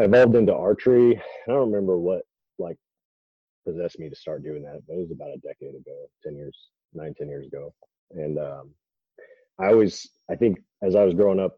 I 0.00 0.04
evolved 0.04 0.36
into 0.36 0.54
archery. 0.54 1.16
I 1.16 1.50
don't 1.50 1.70
remember 1.70 1.98
what 1.98 2.22
like 2.58 2.76
possessed 3.66 3.98
me 3.98 4.08
to 4.08 4.16
start 4.16 4.44
doing 4.44 4.62
that, 4.62 4.80
but 4.86 4.94
it 4.94 5.00
was 5.00 5.10
about 5.10 5.30
a 5.30 5.38
decade 5.38 5.74
ago, 5.74 6.08
10 6.24 6.36
years, 6.36 6.56
nine, 6.94 7.14
10 7.16 7.28
years 7.28 7.46
ago. 7.46 7.72
And 8.10 8.38
um, 8.38 8.70
I 9.58 9.68
always, 9.68 10.08
I 10.30 10.36
think 10.36 10.58
as 10.82 10.94
I 10.94 11.04
was 11.04 11.14
growing 11.14 11.40
up, 11.40 11.56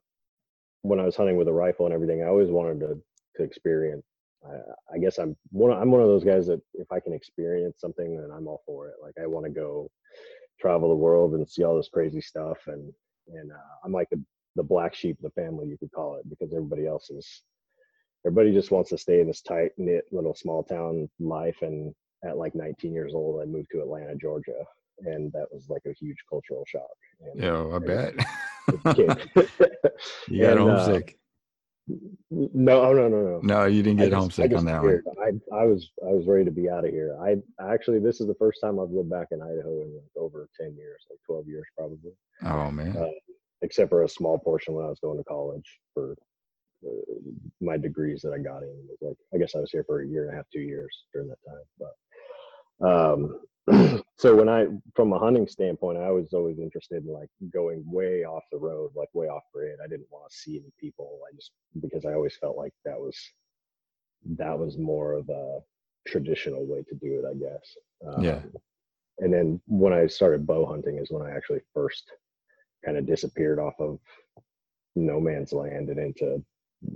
when 0.82 1.00
I 1.00 1.04
was 1.04 1.16
hunting 1.16 1.36
with 1.36 1.48
a 1.48 1.52
rifle 1.52 1.86
and 1.86 1.94
everything, 1.94 2.22
I 2.22 2.28
always 2.28 2.50
wanted 2.50 2.80
to, 2.80 3.00
to 3.36 3.42
experience. 3.42 4.04
I, 4.46 4.96
I 4.96 4.98
guess 4.98 5.18
I'm 5.18 5.36
one, 5.50 5.72
I'm 5.72 5.90
one 5.90 6.02
of 6.02 6.08
those 6.08 6.24
guys 6.24 6.46
that 6.48 6.60
if 6.74 6.90
I 6.92 7.00
can 7.00 7.14
experience 7.14 7.80
something, 7.80 8.16
then 8.16 8.30
I'm 8.30 8.46
all 8.46 8.62
for 8.66 8.88
it. 8.88 8.96
Like 9.02 9.14
I 9.22 9.26
want 9.26 9.46
to 9.46 9.50
go 9.50 9.90
travel 10.60 10.90
the 10.90 10.94
world 10.94 11.34
and 11.34 11.48
see 11.48 11.64
all 11.64 11.76
this 11.76 11.88
crazy 11.92 12.20
stuff. 12.20 12.58
And, 12.66 12.92
and 13.28 13.50
uh, 13.50 13.74
I'm 13.84 13.92
like 13.92 14.10
the, 14.10 14.22
the 14.56 14.62
black 14.62 14.94
sheep 14.94 15.16
of 15.18 15.32
the 15.32 15.42
family, 15.42 15.66
you 15.66 15.78
could 15.78 15.92
call 15.92 16.16
it, 16.16 16.28
because 16.28 16.52
everybody 16.52 16.86
else 16.86 17.10
is 17.10 17.42
everybody 18.26 18.52
just 18.52 18.70
wants 18.70 18.90
to 18.90 18.98
stay 18.98 19.20
in 19.20 19.26
this 19.26 19.42
tight 19.42 19.72
knit 19.76 20.04
little 20.12 20.34
small 20.34 20.62
town 20.62 21.08
life 21.20 21.58
and 21.62 21.94
at 22.24 22.36
like 22.36 22.54
19 22.54 22.92
years 22.92 23.12
old 23.14 23.42
i 23.42 23.44
moved 23.44 23.68
to 23.70 23.80
atlanta 23.80 24.14
georgia 24.16 24.64
and 25.00 25.32
that 25.32 25.46
was 25.50 25.66
like 25.68 25.82
a 25.86 25.92
huge 25.92 26.16
cultural 26.28 26.64
shock 26.66 26.82
and, 27.20 27.42
yeah 27.42 27.66
i 27.74 27.78
bet. 27.78 28.14
you 30.28 30.42
got 30.42 30.52
and, 30.52 30.60
uh, 30.60 30.84
homesick. 30.84 31.10
uh, 31.10 31.94
no 32.30 32.94
no 32.94 33.08
no 33.08 33.22
no. 33.22 33.40
No 33.42 33.64
you 33.66 33.82
didn't 33.82 33.98
get 33.98 34.10
just, 34.10 34.18
homesick 34.18 34.56
on 34.56 34.64
that 34.64 34.82
one. 34.82 35.02
I, 35.22 35.54
I 35.54 35.64
was 35.66 35.90
i 36.02 36.10
was 36.10 36.26
ready 36.26 36.46
to 36.46 36.50
be 36.50 36.70
out 36.70 36.86
of 36.86 36.90
here. 36.90 37.14
I 37.20 37.36
actually 37.70 37.98
this 37.98 38.22
is 38.22 38.26
the 38.26 38.36
first 38.36 38.60
time 38.62 38.78
i've 38.78 38.90
lived 38.90 39.10
back 39.10 39.28
in 39.32 39.42
idaho 39.42 39.82
in 39.82 39.94
like 39.94 40.16
over 40.16 40.48
10 40.58 40.74
years 40.76 41.04
like 41.10 41.18
12 41.26 41.46
years 41.46 41.64
probably. 41.76 42.12
Oh 42.44 42.70
man. 42.70 42.96
Uh, 42.96 43.08
except 43.60 43.90
for 43.90 44.04
a 44.04 44.08
small 44.08 44.38
portion 44.38 44.74
when 44.74 44.86
i 44.86 44.88
was 44.88 45.00
going 45.00 45.18
to 45.18 45.24
college 45.24 45.78
for 45.92 46.16
my 47.60 47.76
degrees 47.76 48.20
that 48.22 48.32
I 48.32 48.38
got 48.38 48.62
in. 48.62 48.74
was 48.88 48.98
like 49.00 49.16
I 49.34 49.38
guess 49.38 49.54
I 49.54 49.60
was 49.60 49.70
here 49.70 49.84
for 49.84 50.02
a 50.02 50.06
year 50.06 50.24
and 50.24 50.32
a 50.32 50.36
half, 50.36 50.46
two 50.52 50.60
years 50.60 51.04
during 51.12 51.28
that 51.28 51.38
time. 51.46 51.64
But 51.78 51.94
um, 52.86 53.40
so 54.18 54.36
when 54.36 54.48
I, 54.48 54.66
from 54.94 55.12
a 55.12 55.18
hunting 55.18 55.46
standpoint, 55.46 55.98
I 55.98 56.10
was 56.10 56.32
always 56.32 56.58
interested 56.58 57.02
in 57.04 57.12
like 57.12 57.30
going 57.52 57.82
way 57.86 58.24
off 58.24 58.42
the 58.52 58.58
road, 58.58 58.90
like 58.94 59.08
way 59.14 59.28
off 59.28 59.44
grid. 59.52 59.78
I 59.82 59.88
didn't 59.88 60.10
want 60.10 60.30
to 60.30 60.36
see 60.36 60.58
any 60.58 60.72
people. 60.78 61.20
I 61.26 61.34
just 61.34 61.52
because 61.80 62.04
I 62.04 62.12
always 62.14 62.36
felt 62.36 62.56
like 62.56 62.72
that 62.84 62.98
was 62.98 63.16
that 64.36 64.58
was 64.58 64.78
more 64.78 65.12
of 65.14 65.28
a 65.28 65.60
traditional 66.06 66.66
way 66.66 66.82
to 66.88 66.94
do 66.94 67.20
it, 67.20 67.24
I 67.28 67.34
guess. 67.34 67.76
Um, 68.06 68.24
yeah. 68.24 68.40
And 69.18 69.32
then 69.32 69.60
when 69.66 69.92
I 69.92 70.06
started 70.06 70.46
bow 70.46 70.66
hunting 70.66 70.98
is 70.98 71.10
when 71.10 71.22
I 71.22 71.34
actually 71.34 71.60
first 71.72 72.10
kind 72.84 72.96
of 72.96 73.06
disappeared 73.06 73.58
off 73.58 73.74
of 73.78 73.98
no 74.96 75.20
man's 75.20 75.52
land 75.52 75.88
and 75.88 75.98
into 75.98 76.42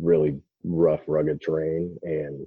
really 0.01 0.40
rough, 0.64 1.01
rugged 1.07 1.40
terrain. 1.40 1.96
And 2.03 2.46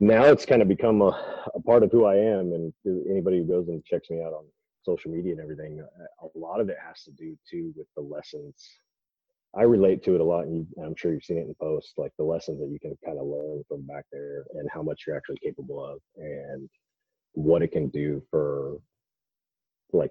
now 0.00 0.24
it's 0.24 0.46
kind 0.46 0.62
of 0.62 0.68
become 0.68 1.02
a, 1.02 1.44
a 1.54 1.60
part 1.60 1.82
of 1.82 1.92
who 1.92 2.04
I 2.04 2.16
am. 2.16 2.52
And 2.52 2.72
anybody 3.10 3.38
who 3.38 3.44
goes 3.44 3.68
and 3.68 3.84
checks 3.84 4.10
me 4.10 4.20
out 4.22 4.32
on 4.32 4.44
social 4.82 5.10
media 5.10 5.32
and 5.32 5.40
everything, 5.40 5.80
uh, 5.80 6.26
a 6.26 6.38
lot 6.38 6.60
of 6.60 6.68
it 6.68 6.76
has 6.84 7.02
to 7.04 7.10
do 7.12 7.36
too 7.48 7.72
with 7.76 7.86
the 7.96 8.02
lessons. 8.02 8.54
I 9.54 9.62
relate 9.64 10.02
to 10.04 10.14
it 10.14 10.20
a 10.20 10.24
lot, 10.24 10.46
and 10.46 10.56
you, 10.56 10.82
I'm 10.82 10.94
sure 10.96 11.12
you've 11.12 11.24
seen 11.24 11.36
it 11.36 11.46
in 11.46 11.54
posts, 11.60 11.92
like 11.98 12.12
the 12.16 12.24
lessons 12.24 12.58
that 12.60 12.70
you 12.70 12.78
can 12.80 12.96
kind 13.04 13.18
of 13.18 13.26
learn 13.26 13.62
from 13.68 13.82
back 13.82 14.06
there, 14.10 14.46
and 14.54 14.66
how 14.72 14.82
much 14.82 15.02
you're 15.06 15.14
actually 15.14 15.40
capable 15.44 15.84
of, 15.84 15.98
and 16.16 16.70
what 17.32 17.62
it 17.62 17.70
can 17.70 17.88
do 17.88 18.22
for 18.30 18.78
like 19.92 20.10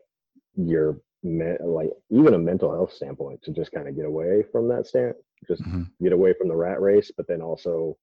your 0.56 1.02
like 1.24 1.90
even 2.10 2.34
a 2.34 2.40
mental 2.40 2.72
health 2.72 2.92
standpoint 2.92 3.42
to 3.44 3.52
just 3.52 3.72
kind 3.72 3.88
of 3.88 3.96
get 3.96 4.06
away 4.06 4.44
from 4.52 4.68
that 4.68 4.88
stand 4.88 5.14
just 5.48 5.62
mm-hmm. 5.64 5.84
get 6.04 6.14
away 6.14 6.34
from 6.34 6.48
the 6.48 6.56
rat 6.56 6.82
race 6.82 7.12
but 7.16 7.28
then 7.28 7.42
also 7.42 7.96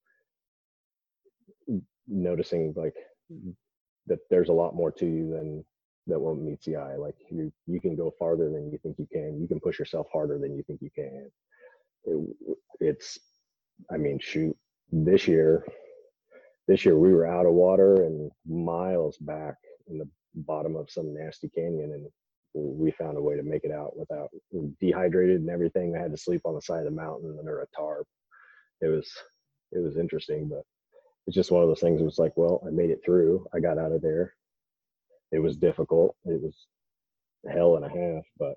noticing 2.06 2.72
like 2.76 2.94
that 4.06 4.18
there's 4.30 4.48
a 4.48 4.52
lot 4.52 4.74
more 4.74 4.90
to 4.90 5.04
you 5.04 5.30
than 5.30 5.64
that 6.08 6.18
won't 6.18 6.42
meet 6.42 6.60
the 6.62 6.76
eye. 6.76 6.96
Like 6.96 7.16
you 7.30 7.52
you 7.66 7.80
can 7.80 7.94
go 7.94 8.12
farther 8.18 8.50
than 8.50 8.70
you 8.72 8.78
think 8.82 8.98
you 8.98 9.06
can. 9.12 9.38
You 9.40 9.46
can 9.46 9.60
push 9.60 9.78
yourself 9.78 10.06
harder 10.12 10.38
than 10.38 10.56
you 10.56 10.62
think 10.62 10.80
you 10.80 10.90
can. 10.94 11.30
It, 12.04 12.56
it's 12.80 13.18
i 13.92 13.96
mean 13.96 14.18
shoot 14.20 14.56
this 14.92 15.26
year 15.26 15.64
this 16.68 16.84
year 16.84 16.96
we 16.96 17.12
were 17.12 17.26
out 17.26 17.44
of 17.44 17.52
water 17.52 18.04
and 18.04 18.30
miles 18.46 19.18
back 19.18 19.56
in 19.88 19.98
the 19.98 20.08
bottom 20.34 20.76
of 20.76 20.90
some 20.90 21.12
nasty 21.12 21.48
canyon 21.48 21.92
and 21.92 22.06
we 22.54 22.90
found 22.92 23.16
a 23.16 23.22
way 23.22 23.36
to 23.36 23.42
make 23.42 23.64
it 23.64 23.72
out 23.72 23.96
without 23.96 24.30
dehydrated 24.80 25.40
and 25.40 25.50
everything. 25.50 25.94
I 25.96 26.00
had 26.00 26.12
to 26.12 26.16
sleep 26.16 26.42
on 26.44 26.54
the 26.54 26.62
side 26.62 26.80
of 26.80 26.84
the 26.86 26.90
mountain 26.90 27.36
under 27.38 27.60
a 27.60 27.66
tarp. 27.76 28.06
It 28.80 28.88
was 28.88 29.10
it 29.72 29.80
was 29.80 29.96
interesting, 29.96 30.48
but 30.48 30.62
it's 31.26 31.34
just 31.34 31.50
one 31.50 31.62
of 31.62 31.68
those 31.68 31.80
things. 31.80 32.00
It 32.00 32.04
was 32.04 32.18
like, 32.18 32.32
well, 32.36 32.62
I 32.66 32.70
made 32.70 32.90
it 32.90 33.02
through. 33.04 33.46
I 33.54 33.60
got 33.60 33.78
out 33.78 33.92
of 33.92 34.00
there. 34.00 34.34
It 35.30 35.40
was 35.40 35.56
difficult. 35.56 36.16
It 36.24 36.40
was 36.40 36.66
hell 37.52 37.76
and 37.76 37.84
a 37.84 37.88
half, 37.88 38.24
but 38.38 38.56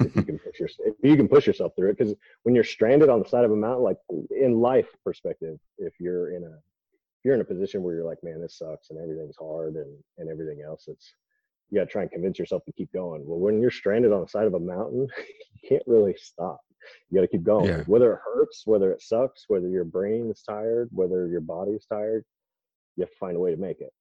if 0.00 0.16
you 0.16 0.22
can 0.22 0.38
push 0.38 0.58
your, 0.58 0.68
if 0.86 0.94
you 1.02 1.16
can 1.16 1.28
push 1.28 1.46
yourself 1.46 1.72
through 1.76 1.90
it, 1.90 1.98
because 1.98 2.14
when 2.44 2.54
you're 2.54 2.64
stranded 2.64 3.08
on 3.08 3.22
the 3.22 3.28
side 3.28 3.44
of 3.44 3.50
a 3.50 3.56
mountain, 3.56 3.84
like 3.84 3.98
in 4.30 4.60
life 4.60 4.88
perspective, 5.04 5.58
if 5.78 5.94
you're 6.00 6.34
in 6.34 6.44
a 6.44 6.50
if 6.50 7.24
you're 7.24 7.34
in 7.34 7.40
a 7.40 7.44
position 7.44 7.82
where 7.82 7.94
you're 7.94 8.04
like, 8.04 8.22
man, 8.22 8.40
this 8.40 8.58
sucks 8.58 8.90
and 8.90 8.98
everything's 8.98 9.36
hard 9.36 9.76
and 9.76 9.96
and 10.18 10.30
everything 10.30 10.62
else, 10.66 10.84
it's 10.88 11.12
you 11.70 11.78
got 11.80 11.86
to 11.86 11.90
try 11.90 12.02
and 12.02 12.10
convince 12.10 12.38
yourself 12.38 12.64
to 12.64 12.72
keep 12.72 12.92
going. 12.92 13.26
Well, 13.26 13.38
when 13.38 13.60
you're 13.60 13.70
stranded 13.70 14.12
on 14.12 14.20
the 14.20 14.28
side 14.28 14.46
of 14.46 14.54
a 14.54 14.60
mountain, 14.60 15.08
you 15.62 15.68
can't 15.68 15.82
really 15.86 16.14
stop. 16.18 16.60
You 17.10 17.16
got 17.16 17.22
to 17.22 17.28
keep 17.28 17.42
going. 17.42 17.66
Yeah. 17.66 17.82
Whether 17.86 18.12
it 18.12 18.20
hurts, 18.24 18.62
whether 18.64 18.92
it 18.92 19.02
sucks, 19.02 19.44
whether 19.48 19.68
your 19.68 19.84
brain 19.84 20.30
is 20.30 20.42
tired, 20.42 20.88
whether 20.92 21.26
your 21.26 21.40
body's 21.40 21.84
tired, 21.86 22.24
you 22.96 23.02
have 23.02 23.10
to 23.10 23.16
find 23.18 23.36
a 23.36 23.40
way 23.40 23.50
to 23.50 23.56
make 23.56 23.80
it. 23.80 23.92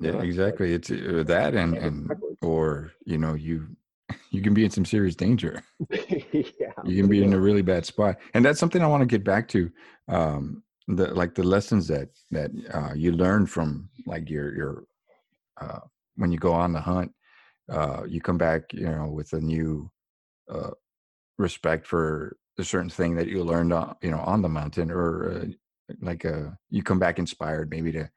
yeah, 0.00 0.20
exactly. 0.22 0.72
Like, 0.72 0.76
it's 0.76 0.90
uh, 0.90 1.24
that 1.26 1.54
and 1.54 1.76
and 1.76 2.10
or 2.42 2.92
you 3.04 3.18
know 3.18 3.34
you 3.34 3.66
you 4.30 4.42
can 4.42 4.54
be 4.54 4.64
in 4.64 4.70
some 4.70 4.84
serious 4.84 5.16
danger. 5.16 5.62
yeah, 5.90 6.72
you 6.84 6.96
can 7.02 7.08
be 7.08 7.22
in 7.22 7.32
a 7.32 7.40
really 7.40 7.62
bad 7.62 7.84
spot, 7.84 8.16
and 8.34 8.44
that's 8.44 8.60
something 8.60 8.82
I 8.82 8.86
want 8.86 9.02
to 9.02 9.06
get 9.06 9.24
back 9.24 9.48
to. 9.48 9.70
Um, 10.08 10.62
the 10.88 11.12
like 11.14 11.34
the 11.34 11.42
lessons 11.42 11.86
that 11.88 12.08
that 12.30 12.50
uh, 12.72 12.94
you 12.94 13.12
learn 13.12 13.46
from 13.46 13.88
like 14.06 14.30
your 14.30 14.54
your 14.54 14.84
uh, 15.60 15.80
when 16.18 16.30
you 16.32 16.38
go 16.38 16.52
on 16.52 16.72
the 16.72 16.80
hunt, 16.80 17.12
uh, 17.70 18.02
you 18.06 18.20
come 18.20 18.38
back, 18.38 18.72
you 18.72 18.88
know, 18.88 19.06
with 19.06 19.32
a 19.32 19.40
new 19.40 19.90
uh, 20.50 20.70
respect 21.38 21.86
for 21.86 22.36
a 22.58 22.64
certain 22.64 22.90
thing 22.90 23.14
that 23.16 23.28
you 23.28 23.42
learned 23.44 23.72
on, 23.72 23.94
you 24.02 24.10
know, 24.10 24.20
on 24.20 24.42
the 24.42 24.48
mountain, 24.48 24.90
or 24.90 25.30
uh, 25.30 25.94
like 26.02 26.24
uh, 26.24 26.50
you 26.70 26.82
come 26.82 26.98
back 26.98 27.18
inspired, 27.18 27.70
maybe 27.70 27.92
to 27.92 28.10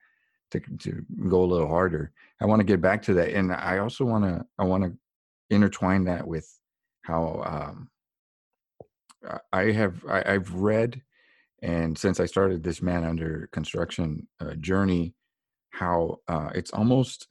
to 0.51 0.59
to 0.79 1.05
go 1.29 1.43
a 1.43 1.45
little 1.45 1.67
harder. 1.67 2.11
I 2.41 2.45
want 2.45 2.59
to 2.59 2.65
get 2.65 2.81
back 2.81 3.01
to 3.03 3.13
that, 3.15 3.29
and 3.29 3.53
I 3.53 3.77
also 3.77 4.03
want 4.03 4.25
to 4.25 4.45
I 4.57 4.65
want 4.65 4.83
to 4.83 4.93
intertwine 5.49 6.05
that 6.05 6.27
with 6.27 6.49
how 7.03 7.43
um, 7.45 7.89
I 9.53 9.71
have 9.71 10.03
I, 10.09 10.23
I've 10.33 10.53
read, 10.53 11.01
and 11.61 11.97
since 11.97 12.19
I 12.19 12.25
started 12.25 12.63
this 12.63 12.81
man 12.81 13.03
under 13.03 13.47
construction 13.51 14.27
uh, 14.39 14.55
journey, 14.55 15.13
how 15.71 16.19
uh, 16.27 16.49
it's 16.55 16.71
almost 16.71 17.27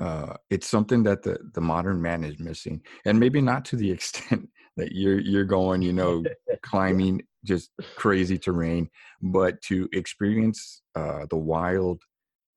uh, 0.00 0.34
it's 0.48 0.66
something 0.66 1.02
that 1.02 1.22
the 1.22 1.38
the 1.54 1.60
modern 1.60 2.00
man 2.00 2.24
is 2.24 2.38
missing, 2.38 2.80
and 3.04 3.20
maybe 3.20 3.40
not 3.40 3.64
to 3.66 3.76
the 3.76 3.90
extent 3.96 4.48
that 4.76 4.92
you're 4.92 5.20
you're 5.20 5.44
going, 5.44 5.82
you 5.82 5.92
know, 5.92 6.24
climbing 6.62 7.22
just 7.44 7.70
crazy 7.96 8.38
terrain, 8.38 8.88
but 9.22 9.60
to 9.62 9.88
experience 9.92 10.82
uh, 10.94 11.26
the 11.30 11.36
wild, 11.36 12.02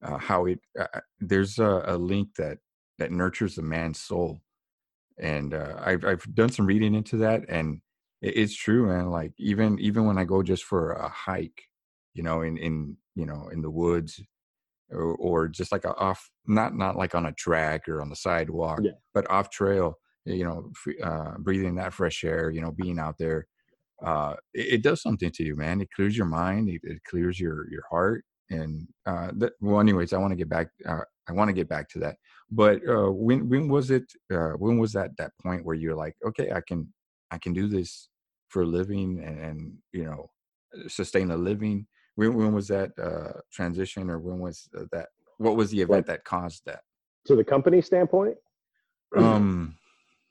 uh, 0.02 0.18
how 0.18 0.46
it 0.46 0.60
uh, 0.80 0.88
uh, 0.94 1.00
there's 1.20 1.60
a, 1.60 1.84
a, 1.86 1.98
link 1.98 2.30
that 2.38 2.58
that 3.00 3.12
nurtures 3.12 3.56
the 3.56 3.62
man's 3.62 4.00
soul, 4.00 4.42
and 5.20 5.54
uh, 5.54 5.76
I've 5.80 6.06
I've 6.06 6.24
done 6.34 6.50
some 6.50 6.66
reading 6.66 6.96
into 6.96 7.18
that, 7.18 7.44
and 7.50 7.82
it, 8.22 8.38
it's 8.38 8.56
true, 8.56 8.88
man. 8.88 9.10
Like 9.10 9.34
even 9.38 9.80
even 9.80 10.06
when 10.06 10.18
I 10.18 10.24
go 10.24 10.44
just 10.44 10.64
for 10.64 10.94
a 10.94 11.10
hike, 11.10 11.64
you 12.14 12.24
know, 12.24 12.42
in 12.42 12.58
in 12.58 12.98
you 13.16 13.26
know 13.26 13.50
in 13.52 13.62
the 13.62 13.72
woods 13.72 14.22
or, 14.94 15.16
or 15.16 15.48
just 15.48 15.72
like 15.72 15.86
a 15.86 15.96
off 15.96 16.30
not 16.46 16.76
not 16.76 16.96
like 16.96 17.16
on 17.16 17.26
a 17.26 17.34
track 17.34 17.88
or 17.88 18.02
on 18.02 18.10
the 18.10 18.16
sidewalk 18.16 18.80
yeah. 18.84 18.92
but 19.14 19.30
off 19.30 19.50
trail 19.50 19.98
you 20.26 20.44
know 20.44 20.72
uh, 21.04 21.38
breathing 21.40 21.76
that 21.76 21.94
fresh 21.94 22.24
air 22.24 22.50
you 22.50 22.62
know 22.62 22.72
being 22.72 23.00
out 23.00 23.16
there 23.18 23.48
uh, 24.06 24.34
it, 24.54 24.74
it, 24.74 24.84
does 24.84 25.02
something 25.02 25.32
to 25.32 25.44
you 25.44 25.56
man 25.56 25.82
it 25.82 25.90
clears 25.96 26.18
your 26.18 26.26
mind 26.26 26.70
it, 26.70 26.82
it, 26.84 27.02
clears 27.06 27.40
your 27.40 27.70
your 27.70 27.84
heart 27.90 28.24
and 28.54 28.88
uh, 29.06 29.32
that, 29.38 29.54
well, 29.62 29.80
anyways, 29.80 30.14
I 30.14 30.18
want 30.18 30.32
to 30.32 30.38
get 30.38 30.50
back. 30.50 30.68
Uh, 30.88 31.02
I 31.28 31.34
want 31.34 31.50
to 31.50 31.54
get 31.54 31.70
back 31.70 31.90
to 31.90 32.00
that. 32.00 32.18
But 32.52 32.82
uh, 32.88 33.12
when 33.12 33.50
when 33.50 33.68
was 33.68 33.90
it? 33.92 34.04
Uh, 34.32 34.52
when 34.52 34.78
was 34.78 34.94
that 34.94 35.12
that 35.18 35.32
point 35.42 35.66
where 35.66 35.76
you're 35.76 35.96
like, 35.96 36.16
okay, 36.26 36.52
I 36.52 36.62
can 36.62 36.92
I 37.32 37.38
can 37.38 37.54
do 37.54 37.68
this 37.68 38.10
for 38.50 38.62
a 38.62 38.68
living 38.68 39.22
and, 39.26 39.40
and 39.40 39.74
you 39.92 40.06
know 40.06 40.30
sustain 40.88 41.32
a 41.32 41.38
living. 41.38 41.88
When 42.16 42.36
when 42.36 42.54
was 42.54 42.68
that 42.68 42.92
uh, 43.02 43.40
transition, 43.52 44.10
or 44.10 44.20
when 44.20 44.40
was 44.40 44.70
uh, 44.78 44.86
that? 44.92 45.10
What 45.38 45.56
was 45.56 45.72
the 45.72 45.82
event 45.82 46.06
that 46.08 46.24
caused 46.24 46.66
that? 46.66 46.82
To 47.28 47.36
the 47.36 47.44
company 47.44 47.82
standpoint, 47.82 48.38
Um, 49.18 49.78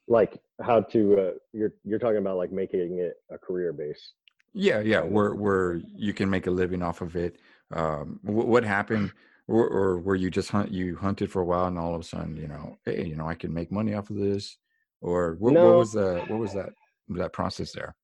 like 0.09 0.41
how 0.61 0.81
to 0.81 1.21
uh, 1.21 1.31
you're 1.53 1.75
you're 1.85 1.99
talking 1.99 2.19
about 2.19 2.37
like 2.37 2.53
making 2.53 2.99
it 2.99 3.15
a 3.31 3.39
career 3.39 3.73
base. 3.73 4.13
yeah, 4.53 4.81
yeah, 4.81 5.01
where 5.01 5.35
where 5.35 5.81
you 5.97 6.13
can 6.13 6.29
make 6.29 6.47
a 6.47 6.51
living 6.51 6.83
off 6.83 7.01
of 7.01 7.17
it. 7.17 7.39
Um, 7.73 8.21
wh- 8.23 8.49
what 8.49 8.65
happened, 8.65 9.13
or, 9.49 9.67
or 9.69 9.99
were 10.01 10.17
you 10.17 10.31
just 10.31 10.51
hunt? 10.51 10.71
You 10.71 10.97
hunted 10.97 11.31
for 11.31 11.43
a 11.43 11.45
while, 11.45 11.67
and 11.67 11.79
all 11.79 11.95
of 11.95 12.01
a 12.01 12.05
sudden, 12.05 12.37
you 12.37 12.49
know, 12.49 12.77
hey, 12.85 13.05
you 13.05 13.17
know, 13.17 13.27
I 13.27 13.35
can 13.35 13.53
make 13.53 13.73
money 13.73 13.95
off 13.95 14.11
of 14.11 14.17
this, 14.17 14.59
or 15.01 15.37
what, 15.39 15.55
what 15.55 15.77
was 15.77 15.93
the 15.93 16.25
what 16.29 16.39
was 16.39 16.53
that 16.55 16.71
that 17.09 17.33
process 17.33 17.73
there? 17.73 17.95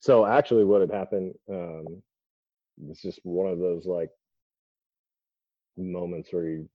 So 0.00 0.26
actually, 0.26 0.64
what 0.64 0.80
had 0.82 0.92
happened? 0.92 1.34
Um, 1.50 2.02
it's 2.88 3.02
just 3.02 3.20
one 3.24 3.50
of 3.50 3.58
those 3.58 3.86
like 3.86 4.10
moments 5.76 6.32
where 6.32 6.44
you 6.44 6.68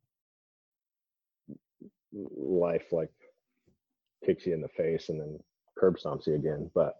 life 2.35 2.85
like 2.91 3.11
kicks 4.25 4.45
you 4.45 4.53
in 4.53 4.61
the 4.61 4.67
face 4.69 5.09
and 5.09 5.19
then 5.19 5.39
curb 5.77 5.97
stomps 5.97 6.27
you 6.27 6.35
again. 6.35 6.69
But 6.73 6.95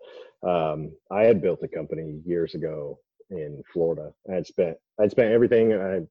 um, 0.47 0.91
I 1.11 1.23
had 1.23 1.41
built 1.41 1.63
a 1.63 1.67
company 1.67 2.19
years 2.25 2.55
ago 2.55 2.99
in 3.29 3.63
Florida. 3.71 4.13
I 4.29 4.35
had 4.35 4.47
spent 4.47 4.77
I'd 4.99 5.11
spent 5.11 5.31
everything. 5.31 5.73
I 5.73 6.01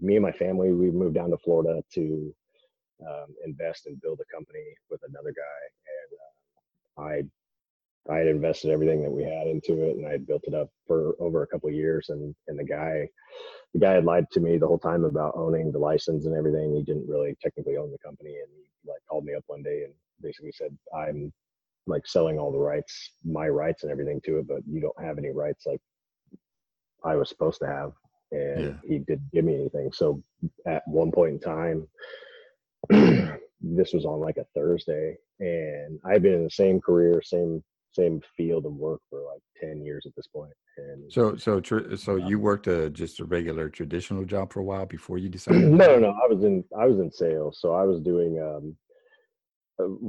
me 0.00 0.16
and 0.16 0.22
my 0.22 0.32
family 0.32 0.72
we 0.72 0.90
moved 0.90 1.14
down 1.14 1.30
to 1.30 1.38
Florida 1.38 1.82
to 1.94 2.34
um, 3.06 3.34
invest 3.44 3.86
and 3.86 4.00
build 4.00 4.20
a 4.20 4.34
company 4.34 4.64
with 4.90 5.00
another 5.08 5.32
guy, 5.32 7.02
and 7.02 7.08
uh, 7.08 7.10
I 7.10 7.22
I 8.10 8.18
had 8.18 8.26
invested 8.28 8.70
everything 8.70 9.02
that 9.02 9.10
we 9.10 9.24
had 9.24 9.46
into 9.46 9.82
it, 9.84 9.96
and 9.96 10.06
I 10.06 10.12
had 10.12 10.26
built 10.26 10.44
it 10.46 10.54
up 10.54 10.70
for 10.86 11.14
over 11.20 11.42
a 11.42 11.46
couple 11.46 11.68
of 11.68 11.74
years. 11.74 12.08
And 12.08 12.34
and 12.48 12.58
the 12.58 12.64
guy, 12.64 13.08
the 13.74 13.80
guy 13.80 13.92
had 13.94 14.04
lied 14.04 14.26
to 14.32 14.40
me 14.40 14.58
the 14.58 14.66
whole 14.66 14.78
time 14.78 15.04
about 15.04 15.36
owning 15.36 15.72
the 15.72 15.78
license 15.78 16.26
and 16.26 16.36
everything. 16.36 16.74
He 16.74 16.82
didn't 16.82 17.08
really 17.08 17.36
technically 17.42 17.76
own 17.76 17.90
the 17.90 17.98
company, 17.98 18.36
and 18.36 18.48
he 18.54 18.64
like 18.88 19.00
called 19.08 19.24
me 19.24 19.34
up 19.34 19.44
one 19.46 19.62
day 19.62 19.82
and 19.84 19.94
basically 20.20 20.52
said, 20.52 20.76
"I'm 20.94 21.32
like 21.86 22.06
selling 22.06 22.38
all 22.38 22.52
the 22.52 22.58
rights, 22.58 23.12
my 23.24 23.48
rights 23.48 23.82
and 23.82 23.92
everything 23.92 24.20
to 24.24 24.38
it, 24.38 24.46
but 24.48 24.60
you 24.66 24.80
don't 24.80 25.04
have 25.04 25.18
any 25.18 25.30
rights 25.30 25.66
like 25.66 25.80
I 27.04 27.16
was 27.16 27.28
supposed 27.28 27.60
to 27.60 27.66
have." 27.66 27.92
And 28.32 28.64
Yeah. 28.64 28.88
he 28.88 28.98
didn't 28.98 29.30
give 29.32 29.44
me 29.44 29.54
anything. 29.54 29.92
So 29.92 30.22
at 30.66 30.82
one 30.86 31.12
point 31.12 31.32
in 31.34 31.40
time, 31.40 31.88
this 33.60 33.92
was 33.92 34.04
on 34.04 34.20
like 34.20 34.36
a 34.36 34.46
Thursday, 34.54 35.16
and 35.40 35.98
I've 36.04 36.22
been 36.22 36.34
in 36.34 36.44
the 36.44 36.50
same 36.50 36.80
career, 36.80 37.22
same 37.22 37.62
same 38.00 38.20
field 38.36 38.64
of 38.66 38.74
work 38.86 39.00
for 39.10 39.18
like 39.32 39.42
10 39.60 39.82
years 39.88 40.04
at 40.08 40.14
this 40.16 40.28
point. 40.36 40.52
and 40.78 40.98
So 41.16 41.22
so 41.36 41.52
tr- 41.60 41.96
so 41.96 42.12
you 42.16 42.36
worked 42.50 42.66
a 42.76 42.90
just 43.02 43.20
a 43.20 43.24
regular 43.36 43.66
traditional 43.78 44.24
job 44.24 44.52
for 44.52 44.60
a 44.60 44.64
while 44.70 44.86
before 44.86 45.18
you 45.22 45.28
decided. 45.36 45.62
no 45.84 45.90
no 46.04 46.10
i 46.24 46.26
was 46.32 46.40
in 46.48 46.54
i 46.82 46.86
was 46.90 46.98
in 47.04 47.10
sales 47.22 47.54
so 47.62 47.66
i 47.82 47.84
was 47.90 47.98
doing 48.10 48.32
um 48.48 48.66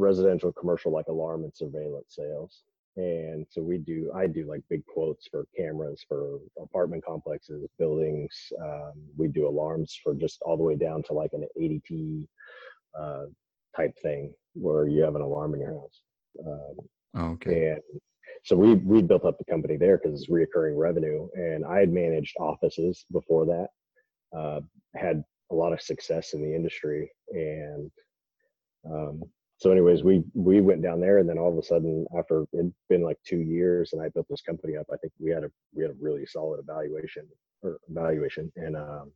residential 0.10 0.52
commercial 0.60 0.92
like 0.98 1.08
alarm 1.16 1.44
and 1.46 1.54
surveillance 1.64 2.12
sales 2.22 2.54
and 2.96 3.46
so 3.52 3.60
we 3.62 3.78
do 3.78 3.98
i 4.22 4.26
do 4.38 4.42
like 4.52 4.62
big 4.70 4.84
quotes 4.94 5.24
for 5.32 5.42
cameras 5.60 6.00
for 6.10 6.22
apartment 6.68 7.04
complexes 7.12 7.62
buildings 7.78 8.34
um, 8.68 8.94
we 9.18 9.28
do 9.38 9.44
alarms 9.54 9.90
for 10.04 10.14
just 10.24 10.38
all 10.46 10.58
the 10.58 10.64
way 10.70 10.76
down 10.88 11.00
to 11.04 11.14
like 11.22 11.34
an 11.34 11.44
adt 11.64 11.92
uh, 13.02 13.26
type 13.78 13.94
thing 14.02 14.34
where 14.66 14.88
you 14.88 15.02
have 15.06 15.16
an 15.20 15.22
alarm 15.30 15.52
in 15.54 15.60
your 15.66 15.74
house 15.80 15.98
um, 16.50 16.76
Oh, 17.16 17.32
okay. 17.32 17.70
and 17.72 17.82
so 18.44 18.56
we 18.56 18.76
we 18.76 19.02
built 19.02 19.26
up 19.26 19.38
the 19.38 19.52
company 19.52 19.78
there 19.78 19.98
because 19.98 20.20
it's 20.20 20.30
reoccurring 20.30 20.78
revenue 20.78 21.28
and 21.34 21.66
i 21.66 21.80
had 21.80 21.92
managed 21.92 22.36
offices 22.40 23.06
before 23.12 23.46
that 23.46 23.68
uh, 24.38 24.62
had 24.96 25.24
a 25.52 25.56
lot 25.56 25.74
of 25.74 25.82
success 25.82 26.34
in 26.34 26.42
the 26.42 26.56
industry 26.56 27.10
and 27.32 27.90
um, 28.90 29.22
so 29.58 29.72
anyways 29.72 30.04
we 30.04 30.24
we 30.34 30.62
went 30.62 30.82
down 30.82 31.02
there 31.02 31.18
and 31.18 31.28
then 31.28 31.38
all 31.38 31.52
of 31.52 31.58
a 31.58 31.64
sudden 31.64 32.06
after 32.18 32.46
it'd 32.54 32.74
been 32.90 33.04
like 33.04 33.18
two 33.26 33.40
years 33.40 33.94
and 33.94 34.02
i 34.02 34.10
built 34.10 34.28
this 34.30 34.42
company 34.42 34.78
up 34.78 34.86
i 34.94 34.98
think 34.98 35.12
we 35.20 35.32
had 35.32 35.44
a 35.44 35.52
we 35.74 35.82
had 35.82 35.92
a 35.92 35.98
really 36.00 36.26
solid 36.26 36.60
evaluation 36.60 37.28
or 37.64 37.80
evaluation 37.90 38.52
and 38.56 38.76
um, 38.76 39.12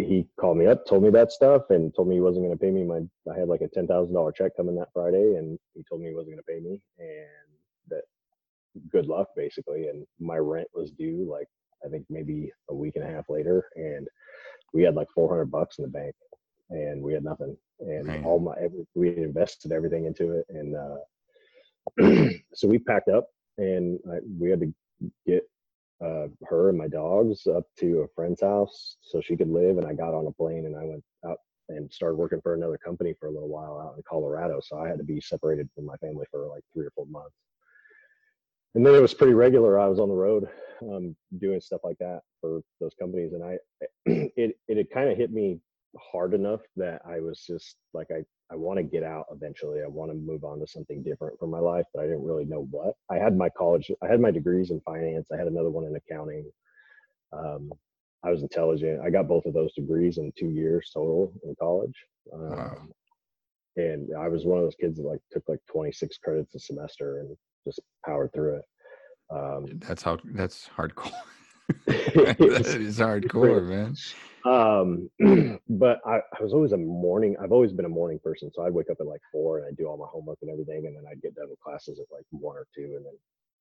he 0.00 0.26
called 0.40 0.58
me 0.58 0.66
up, 0.66 0.86
told 0.86 1.02
me 1.02 1.10
that 1.10 1.32
stuff, 1.32 1.62
and 1.70 1.94
told 1.94 2.08
me 2.08 2.16
he 2.16 2.20
wasn't 2.20 2.44
going 2.44 2.56
to 2.56 2.62
pay 2.62 2.70
me 2.70 2.84
my. 2.84 3.00
I 3.32 3.38
had 3.38 3.48
like 3.48 3.60
a 3.60 3.68
ten 3.68 3.86
thousand 3.86 4.14
dollar 4.14 4.32
check 4.32 4.56
coming 4.56 4.76
that 4.76 4.92
Friday, 4.92 5.36
and 5.36 5.58
he 5.74 5.82
told 5.88 6.00
me 6.00 6.08
he 6.08 6.14
wasn't 6.14 6.36
going 6.36 6.44
to 6.44 6.52
pay 6.52 6.60
me, 6.60 6.80
and 6.98 7.88
that 7.88 8.02
good 8.90 9.06
luck 9.06 9.28
basically. 9.36 9.88
And 9.88 10.06
my 10.18 10.36
rent 10.36 10.68
was 10.74 10.90
due 10.90 11.28
like 11.30 11.48
I 11.84 11.88
think 11.88 12.06
maybe 12.10 12.52
a 12.70 12.74
week 12.74 12.96
and 12.96 13.04
a 13.04 13.10
half 13.10 13.28
later, 13.28 13.66
and 13.76 14.06
we 14.72 14.82
had 14.82 14.94
like 14.94 15.08
four 15.14 15.28
hundred 15.28 15.50
bucks 15.50 15.78
in 15.78 15.84
the 15.84 15.90
bank, 15.90 16.14
and 16.70 17.02
we 17.02 17.12
had 17.12 17.24
nothing, 17.24 17.56
and 17.80 18.06
Man. 18.06 18.24
all 18.24 18.40
my 18.40 18.54
every, 18.60 18.86
we 18.94 19.16
invested 19.16 19.72
everything 19.72 20.06
into 20.06 20.32
it, 20.32 20.46
and 20.48 20.76
uh, 20.76 22.28
so 22.54 22.68
we 22.68 22.78
packed 22.78 23.08
up, 23.08 23.28
and 23.58 23.98
I, 24.10 24.18
we 24.38 24.50
had 24.50 24.60
to 24.60 24.72
get 25.26 25.44
uh, 26.04 26.26
her 26.46 26.68
and 26.68 26.78
my 26.78 26.88
dogs 26.88 27.46
up 27.46 27.64
to 27.78 28.00
a 28.00 28.08
friend's 28.14 28.42
house 28.42 28.96
so 29.00 29.20
she 29.20 29.36
could 29.36 29.48
live. 29.48 29.78
And 29.78 29.86
I 29.86 29.94
got 29.94 30.14
on 30.14 30.26
a 30.26 30.32
plane 30.32 30.66
and 30.66 30.76
I 30.76 30.84
went 30.84 31.04
out 31.26 31.38
and 31.68 31.90
started 31.92 32.16
working 32.16 32.40
for 32.42 32.54
another 32.54 32.78
company 32.78 33.14
for 33.18 33.28
a 33.28 33.32
little 33.32 33.48
while 33.48 33.80
out 33.80 33.96
in 33.96 34.02
Colorado. 34.08 34.60
So 34.62 34.78
I 34.78 34.88
had 34.88 34.98
to 34.98 35.04
be 35.04 35.20
separated 35.20 35.68
from 35.74 35.86
my 35.86 35.96
family 35.96 36.26
for 36.30 36.46
like 36.46 36.62
three 36.74 36.86
or 36.86 36.92
four 36.94 37.06
months. 37.06 37.36
And 38.74 38.84
then 38.84 38.94
it 38.94 39.00
was 39.00 39.14
pretty 39.14 39.34
regular. 39.34 39.78
I 39.78 39.86
was 39.86 40.00
on 40.00 40.08
the 40.08 40.14
road 40.14 40.48
um, 40.82 41.16
doing 41.38 41.60
stuff 41.60 41.80
like 41.84 41.98
that 41.98 42.20
for 42.40 42.60
those 42.80 42.94
companies. 43.00 43.32
And 43.32 43.42
I, 43.42 43.58
it, 44.36 44.56
it 44.68 44.76
had 44.76 44.90
kind 44.90 45.10
of 45.10 45.16
hit 45.16 45.32
me 45.32 45.60
hard 45.98 46.34
enough 46.34 46.60
that 46.76 47.00
I 47.06 47.20
was 47.20 47.44
just 47.46 47.76
like, 47.94 48.08
I, 48.10 48.24
I 48.50 48.56
want 48.56 48.78
to 48.78 48.82
get 48.82 49.02
out 49.02 49.26
eventually. 49.32 49.82
I 49.82 49.88
want 49.88 50.10
to 50.10 50.16
move 50.16 50.44
on 50.44 50.60
to 50.60 50.66
something 50.66 51.02
different 51.02 51.38
for 51.38 51.46
my 51.46 51.58
life, 51.58 51.86
but 51.94 52.00
I 52.00 52.06
didn't 52.06 52.24
really 52.24 52.44
know 52.44 52.66
what. 52.70 52.94
I 53.10 53.16
had 53.16 53.36
my 53.36 53.48
college, 53.48 53.90
I 54.02 54.06
had 54.06 54.20
my 54.20 54.30
degrees 54.30 54.70
in 54.70 54.80
finance. 54.80 55.28
I 55.32 55.36
had 55.36 55.46
another 55.46 55.70
one 55.70 55.84
in 55.84 55.96
accounting. 55.96 56.50
Um, 57.32 57.72
I 58.22 58.30
was 58.30 58.42
intelligent. 58.42 59.00
I 59.00 59.10
got 59.10 59.28
both 59.28 59.46
of 59.46 59.54
those 59.54 59.72
degrees 59.74 60.18
in 60.18 60.32
two 60.38 60.50
years 60.50 60.90
total 60.92 61.32
in 61.44 61.54
college. 61.58 61.94
Um, 62.32 62.50
Wow. 62.50 62.76
And 63.76 64.10
I 64.16 64.28
was 64.28 64.44
one 64.44 64.58
of 64.58 64.64
those 64.64 64.76
kids 64.76 64.98
that 64.98 65.06
like 65.06 65.18
took 65.32 65.42
like 65.48 65.58
26 65.68 66.18
credits 66.18 66.54
a 66.54 66.60
semester 66.60 67.18
and 67.18 67.36
just 67.66 67.80
powered 68.06 68.32
through 68.32 68.56
it. 68.56 68.64
Um, 69.34 69.66
That's 69.80 70.02
how. 70.02 70.18
That's 70.24 70.68
hardcore. 70.76 71.10
it 71.86 72.38
that 72.38 72.80
is 72.80 72.98
hardcore, 72.98 73.66
man. 73.66 73.96
Um 74.44 75.08
but 75.68 76.00
I, 76.06 76.16
I 76.16 76.42
was 76.42 76.52
always 76.52 76.72
a 76.72 76.76
morning 76.76 77.34
i've 77.42 77.52
always 77.52 77.72
been 77.72 77.86
a 77.86 77.88
morning 77.90 78.18
person 78.22 78.50
so 78.52 78.62
i'd 78.64 78.74
wake 78.74 78.90
up 78.90 78.98
at 79.00 79.06
like 79.06 79.22
four 79.32 79.58
and 79.58 79.66
i'd 79.66 79.76
do 79.76 79.86
all 79.86 79.96
my 79.96 80.06
homework 80.10 80.38
and 80.42 80.50
everything 80.50 80.86
and 80.86 80.96
then 80.96 81.04
i'd 81.10 81.22
get 81.22 81.34
done 81.34 81.48
with 81.48 81.60
classes 81.60 81.98
at 81.98 82.06
like 82.14 82.24
one 82.30 82.56
or 82.56 82.66
two 82.74 82.94
and 82.96 83.06
then 83.06 83.14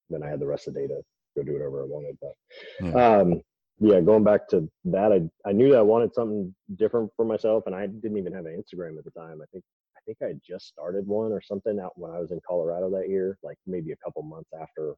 then 0.09 0.23
i 0.23 0.29
had 0.29 0.39
the 0.39 0.45
rest 0.45 0.67
of 0.67 0.73
the 0.73 0.81
day 0.81 0.87
to 0.87 1.01
go 1.37 1.43
do 1.43 1.53
whatever 1.53 1.81
i 1.83 1.85
wanted 1.85 2.17
but 2.21 2.33
Yeah. 2.81 3.19
um 3.19 3.41
yeah 3.79 4.01
going 4.01 4.23
back 4.23 4.47
to 4.49 4.69
that 4.85 5.11
i 5.13 5.21
i 5.49 5.53
knew 5.53 5.69
that 5.69 5.79
i 5.79 5.81
wanted 5.81 6.13
something 6.13 6.53
different 6.75 7.11
for 7.15 7.23
myself 7.25 7.63
and 7.65 7.75
i 7.75 7.87
didn't 7.87 8.17
even 8.17 8.33
have 8.33 8.45
an 8.45 8.61
instagram 8.61 8.97
at 8.97 9.05
the 9.05 9.11
time 9.11 9.41
i 9.41 9.45
think 9.51 9.63
i 9.95 9.99
think 10.05 10.17
i 10.21 10.27
had 10.27 10.41
just 10.45 10.67
started 10.67 11.07
one 11.07 11.31
or 11.31 11.41
something 11.41 11.79
out 11.79 11.93
when 11.95 12.11
i 12.11 12.19
was 12.19 12.31
in 12.31 12.41
colorado 12.47 12.89
that 12.89 13.09
year 13.09 13.37
like 13.41 13.57
maybe 13.65 13.91
a 13.93 13.97
couple 14.03 14.21
months 14.21 14.49
after 14.59 14.95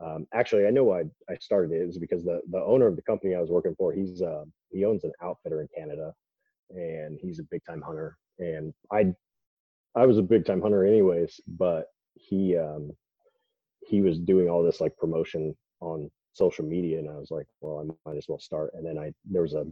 um, 0.00 0.26
actually, 0.34 0.66
I 0.66 0.70
know 0.70 0.84
why 0.84 1.04
I 1.30 1.36
started 1.40 1.72
it. 1.72 1.82
It 1.82 1.86
was 1.86 1.98
because 1.98 2.24
the 2.24 2.40
the 2.50 2.62
owner 2.62 2.86
of 2.86 2.96
the 2.96 3.02
company 3.02 3.34
I 3.34 3.40
was 3.40 3.50
working 3.50 3.74
for, 3.76 3.92
he's 3.92 4.22
uh, 4.22 4.44
he 4.70 4.84
owns 4.84 5.04
an 5.04 5.12
outfitter 5.22 5.60
in 5.60 5.68
Canada, 5.76 6.12
and 6.70 7.18
he's 7.20 7.38
a 7.38 7.44
big 7.50 7.62
time 7.68 7.82
hunter. 7.82 8.16
And 8.38 8.72
I 8.92 9.14
I 9.94 10.06
was 10.06 10.18
a 10.18 10.22
big 10.22 10.44
time 10.44 10.60
hunter 10.60 10.84
anyways, 10.84 11.40
but 11.46 11.86
he 12.14 12.56
um, 12.56 12.90
he 13.80 14.00
was 14.00 14.18
doing 14.18 14.48
all 14.48 14.62
this 14.62 14.80
like 14.80 14.96
promotion 14.96 15.54
on 15.80 16.10
social 16.32 16.64
media, 16.64 16.98
and 16.98 17.08
I 17.08 17.16
was 17.16 17.30
like, 17.30 17.46
well, 17.60 17.80
I 17.80 18.10
might 18.10 18.18
as 18.18 18.26
well 18.28 18.40
start. 18.40 18.72
And 18.74 18.84
then 18.84 18.98
I 18.98 19.12
there 19.24 19.42
was 19.42 19.54
a 19.54 19.66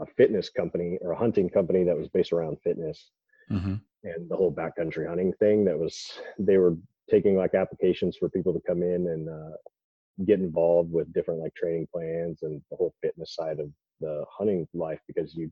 a 0.00 0.06
fitness 0.06 0.48
company 0.48 0.98
or 1.02 1.12
a 1.12 1.18
hunting 1.18 1.50
company 1.50 1.84
that 1.84 1.96
was 1.96 2.08
based 2.08 2.32
around 2.32 2.58
fitness, 2.62 3.10
hmm 3.48 3.74
and 4.04 4.30
the 4.30 4.36
whole 4.36 4.52
backcountry 4.52 5.08
hunting 5.08 5.32
thing 5.34 5.64
that 5.64 5.76
was 5.78 6.20
they 6.38 6.56
were 6.56 6.76
taking 7.10 7.36
like 7.36 7.54
applications 7.54 8.16
for 8.16 8.28
people 8.28 8.52
to 8.52 8.60
come 8.66 8.82
in 8.82 9.08
and 9.08 9.28
uh, 9.28 9.56
get 10.24 10.40
involved 10.40 10.92
with 10.92 11.12
different 11.12 11.40
like 11.40 11.54
training 11.54 11.86
plans 11.92 12.40
and 12.42 12.60
the 12.70 12.76
whole 12.76 12.94
fitness 13.02 13.34
side 13.34 13.58
of 13.60 13.70
the 14.00 14.24
hunting 14.36 14.66
life 14.74 15.00
because 15.06 15.34
you 15.34 15.50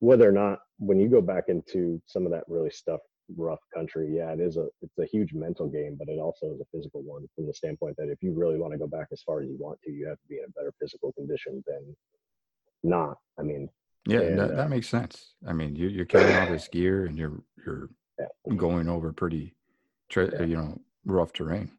whether 0.00 0.28
or 0.28 0.32
not 0.32 0.58
when 0.78 0.98
you 0.98 1.08
go 1.08 1.20
back 1.20 1.44
into 1.48 2.00
some 2.06 2.26
of 2.26 2.32
that 2.32 2.44
really 2.48 2.70
stuff 2.70 3.00
rough 3.36 3.60
country 3.74 4.12
yeah 4.16 4.32
it 4.32 4.40
is 4.40 4.56
a 4.56 4.66
it's 4.82 4.98
a 4.98 5.06
huge 5.06 5.32
mental 5.32 5.68
game 5.68 5.96
but 5.98 6.08
it 6.08 6.18
also 6.18 6.46
is 6.52 6.60
a 6.60 6.64
physical 6.76 7.02
one 7.02 7.24
from 7.34 7.46
the 7.46 7.54
standpoint 7.54 7.96
that 7.96 8.08
if 8.08 8.18
you 8.20 8.32
really 8.32 8.58
want 8.58 8.72
to 8.72 8.78
go 8.78 8.86
back 8.86 9.06
as 9.12 9.22
far 9.22 9.40
as 9.40 9.48
you 9.48 9.56
want 9.58 9.78
to 9.82 9.90
you 9.92 10.06
have 10.06 10.18
to 10.18 10.26
be 10.28 10.38
in 10.38 10.44
a 10.44 10.50
better 10.50 10.72
physical 10.80 11.12
condition 11.12 11.62
than 11.66 11.96
not. 12.82 13.16
I 13.38 13.42
mean, 13.42 13.68
Yeah, 14.06 14.20
And, 14.22 14.38
that, 14.38 14.58
uh, 14.64 14.68
makes 14.68 14.88
sense. 14.88 15.34
I 15.46 15.52
mean, 15.52 15.76
you, 15.76 15.86
you're 15.88 16.04
carrying 16.04 16.36
all 16.36 16.46
this 16.48 16.66
gear 16.68 17.06
and 17.06 17.16
you're 17.16 17.40
you're 17.64 17.90
Yeah. 18.18 18.56
going 18.56 18.88
over 18.88 19.12
pretty, 19.12 19.54
tre- 20.12 20.30
Yeah. 20.32 20.44
you 20.50 20.56
know, 20.56 20.80
rough 21.04 21.32
terrain. 21.32 21.70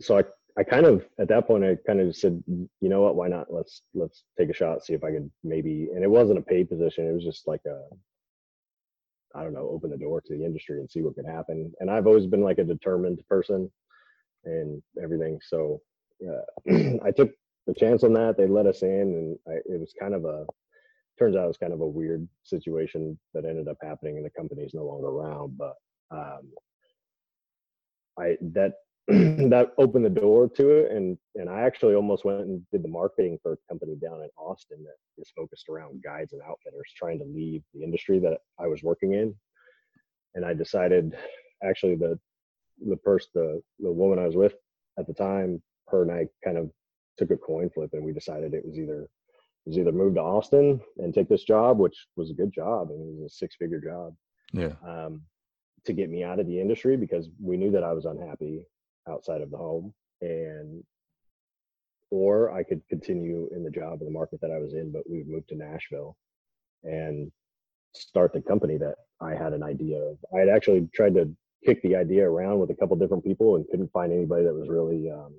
so 0.00 0.18
I, 0.18 0.24
I 0.56 0.62
kind 0.64 0.86
of 0.86 1.04
at 1.18 1.28
that 1.28 1.46
point 1.48 1.64
I 1.64 1.76
kind 1.86 2.00
of 2.00 2.14
said, 2.16 2.42
you 2.46 2.88
know 2.92 3.02
what, 3.02 3.16
why 3.16 3.28
not? 3.28 3.52
Let's 3.52 3.82
let's 3.94 4.24
take 4.38 4.50
a 4.50 4.54
shot, 4.60 4.84
see 4.84 4.94
if 4.94 5.02
I 5.04 5.10
could 5.14 5.30
maybe. 5.42 5.88
And 5.94 6.02
it 6.04 6.10
wasn't 6.18 6.38
a 6.38 6.42
paid 6.42 6.68
position; 6.68 7.08
it 7.08 7.12
was 7.12 7.24
just 7.24 7.46
like 7.52 7.64
a, 7.66 7.78
I 9.36 9.42
don't 9.42 9.52
know, 9.52 9.68
open 9.74 9.90
the 9.90 9.96
door 10.04 10.20
to 10.20 10.36
the 10.36 10.44
industry 10.44 10.78
and 10.80 10.88
see 10.90 11.02
what 11.02 11.16
could 11.16 11.26
happen. 11.26 11.72
And 11.80 11.90
I've 11.90 12.06
always 12.06 12.26
been 12.26 12.42
like 12.42 12.58
a 12.58 12.64
determined 12.74 13.20
person, 13.28 13.70
and 14.44 14.80
everything. 15.02 15.40
So 15.42 15.80
uh, 16.28 16.44
I 17.04 17.10
took 17.10 17.30
the 17.66 17.74
chance 17.74 18.04
on 18.04 18.12
that. 18.14 18.36
They 18.36 18.46
let 18.46 18.66
us 18.66 18.82
in, 18.82 18.90
and 19.18 19.38
I, 19.48 19.56
it 19.74 19.80
was 19.80 19.92
kind 19.98 20.14
of 20.14 20.24
a. 20.24 20.46
Turns 21.18 21.36
out 21.36 21.44
it 21.44 21.48
was 21.54 21.58
kind 21.64 21.72
of 21.72 21.80
a 21.80 21.86
weird 21.86 22.26
situation 22.42 23.18
that 23.34 23.44
ended 23.44 23.68
up 23.68 23.78
happening, 23.82 24.16
and 24.16 24.24
the 24.26 24.30
company's 24.30 24.74
no 24.74 24.84
longer 24.84 25.08
around. 25.08 25.56
But 25.58 25.74
um, 26.10 26.42
I 28.18 28.36
that 28.52 28.72
that 29.08 29.72
opened 29.76 30.04
the 30.04 30.20
door 30.20 30.48
to 30.48 30.70
it 30.70 30.90
and 30.90 31.18
and 31.34 31.50
I 31.50 31.60
actually 31.60 31.94
almost 31.94 32.24
went 32.24 32.40
and 32.40 32.62
did 32.72 32.82
the 32.82 32.88
marketing 32.88 33.38
for 33.42 33.52
a 33.52 33.56
company 33.68 33.96
down 33.96 34.22
in 34.22 34.30
Austin 34.38 34.82
that 34.82 35.20
is 35.20 35.30
focused 35.36 35.68
around 35.68 36.02
guides 36.02 36.32
and 36.32 36.40
outfitters 36.42 36.90
trying 36.96 37.18
to 37.18 37.24
leave 37.24 37.62
the 37.74 37.82
industry 37.82 38.18
that 38.20 38.38
I 38.58 38.66
was 38.66 38.82
working 38.82 39.12
in. 39.12 39.34
And 40.34 40.44
I 40.44 40.54
decided 40.54 41.16
actually 41.62 41.96
the 41.96 42.18
the 42.88 42.96
person 42.96 43.28
the 43.34 43.62
the 43.78 43.92
woman 43.92 44.18
I 44.18 44.26
was 44.26 44.36
with 44.36 44.54
at 44.98 45.06
the 45.06 45.14
time 45.14 45.62
her 45.88 46.02
and 46.02 46.10
I 46.10 46.26
kind 46.42 46.56
of 46.56 46.70
took 47.18 47.30
a 47.30 47.36
coin 47.36 47.68
flip 47.70 47.90
and 47.92 48.04
we 48.04 48.12
decided 48.12 48.54
it 48.54 48.64
was 48.64 48.78
either 48.78 49.02
it 49.02 49.68
was 49.68 49.78
either 49.78 49.92
move 49.92 50.14
to 50.14 50.20
Austin 50.22 50.80
and 50.96 51.12
take 51.12 51.28
this 51.28 51.44
job 51.44 51.78
which 51.78 52.06
was 52.16 52.30
a 52.30 52.34
good 52.34 52.52
job. 52.54 52.88
And 52.90 53.00
it 53.00 53.22
was 53.22 53.32
a 53.32 53.36
six 53.36 53.56
figure 53.56 53.80
job. 53.80 54.14
Yeah. 54.54 54.72
um, 54.86 55.22
to 55.86 55.92
get 55.92 56.10
me 56.10 56.24
out 56.24 56.40
of 56.40 56.46
the 56.46 56.60
industry 56.60 56.96
because 56.96 57.28
we 57.40 57.56
knew 57.56 57.70
that 57.70 57.84
I 57.84 57.92
was 57.92 58.04
unhappy 58.04 58.62
outside 59.08 59.40
of 59.40 59.50
the 59.50 59.56
home 59.56 59.92
and 60.20 60.82
or 62.10 62.52
I 62.52 62.62
could 62.62 62.80
continue 62.88 63.48
in 63.54 63.64
the 63.64 63.70
job 63.70 64.00
in 64.00 64.06
the 64.06 64.12
market 64.12 64.40
that 64.40 64.50
I 64.50 64.58
was 64.58 64.74
in, 64.74 64.92
but 64.92 65.02
we 65.08 65.18
would 65.18 65.28
move 65.28 65.46
to 65.48 65.56
Nashville 65.56 66.16
and 66.84 67.30
start 67.94 68.32
the 68.32 68.40
company 68.40 68.76
that 68.78 68.94
I 69.20 69.34
had 69.34 69.52
an 69.52 69.62
idea 69.62 69.98
of. 69.98 70.18
I 70.34 70.38
had 70.38 70.48
actually 70.48 70.88
tried 70.94 71.14
to 71.14 71.28
kick 71.64 71.82
the 71.82 71.96
idea 71.96 72.28
around 72.28 72.60
with 72.60 72.70
a 72.70 72.74
couple 72.74 72.96
different 72.96 73.24
people 73.24 73.56
and 73.56 73.66
couldn't 73.68 73.90
find 73.92 74.12
anybody 74.12 74.44
that 74.44 74.54
was 74.54 74.68
really 74.68 75.10
um, 75.10 75.36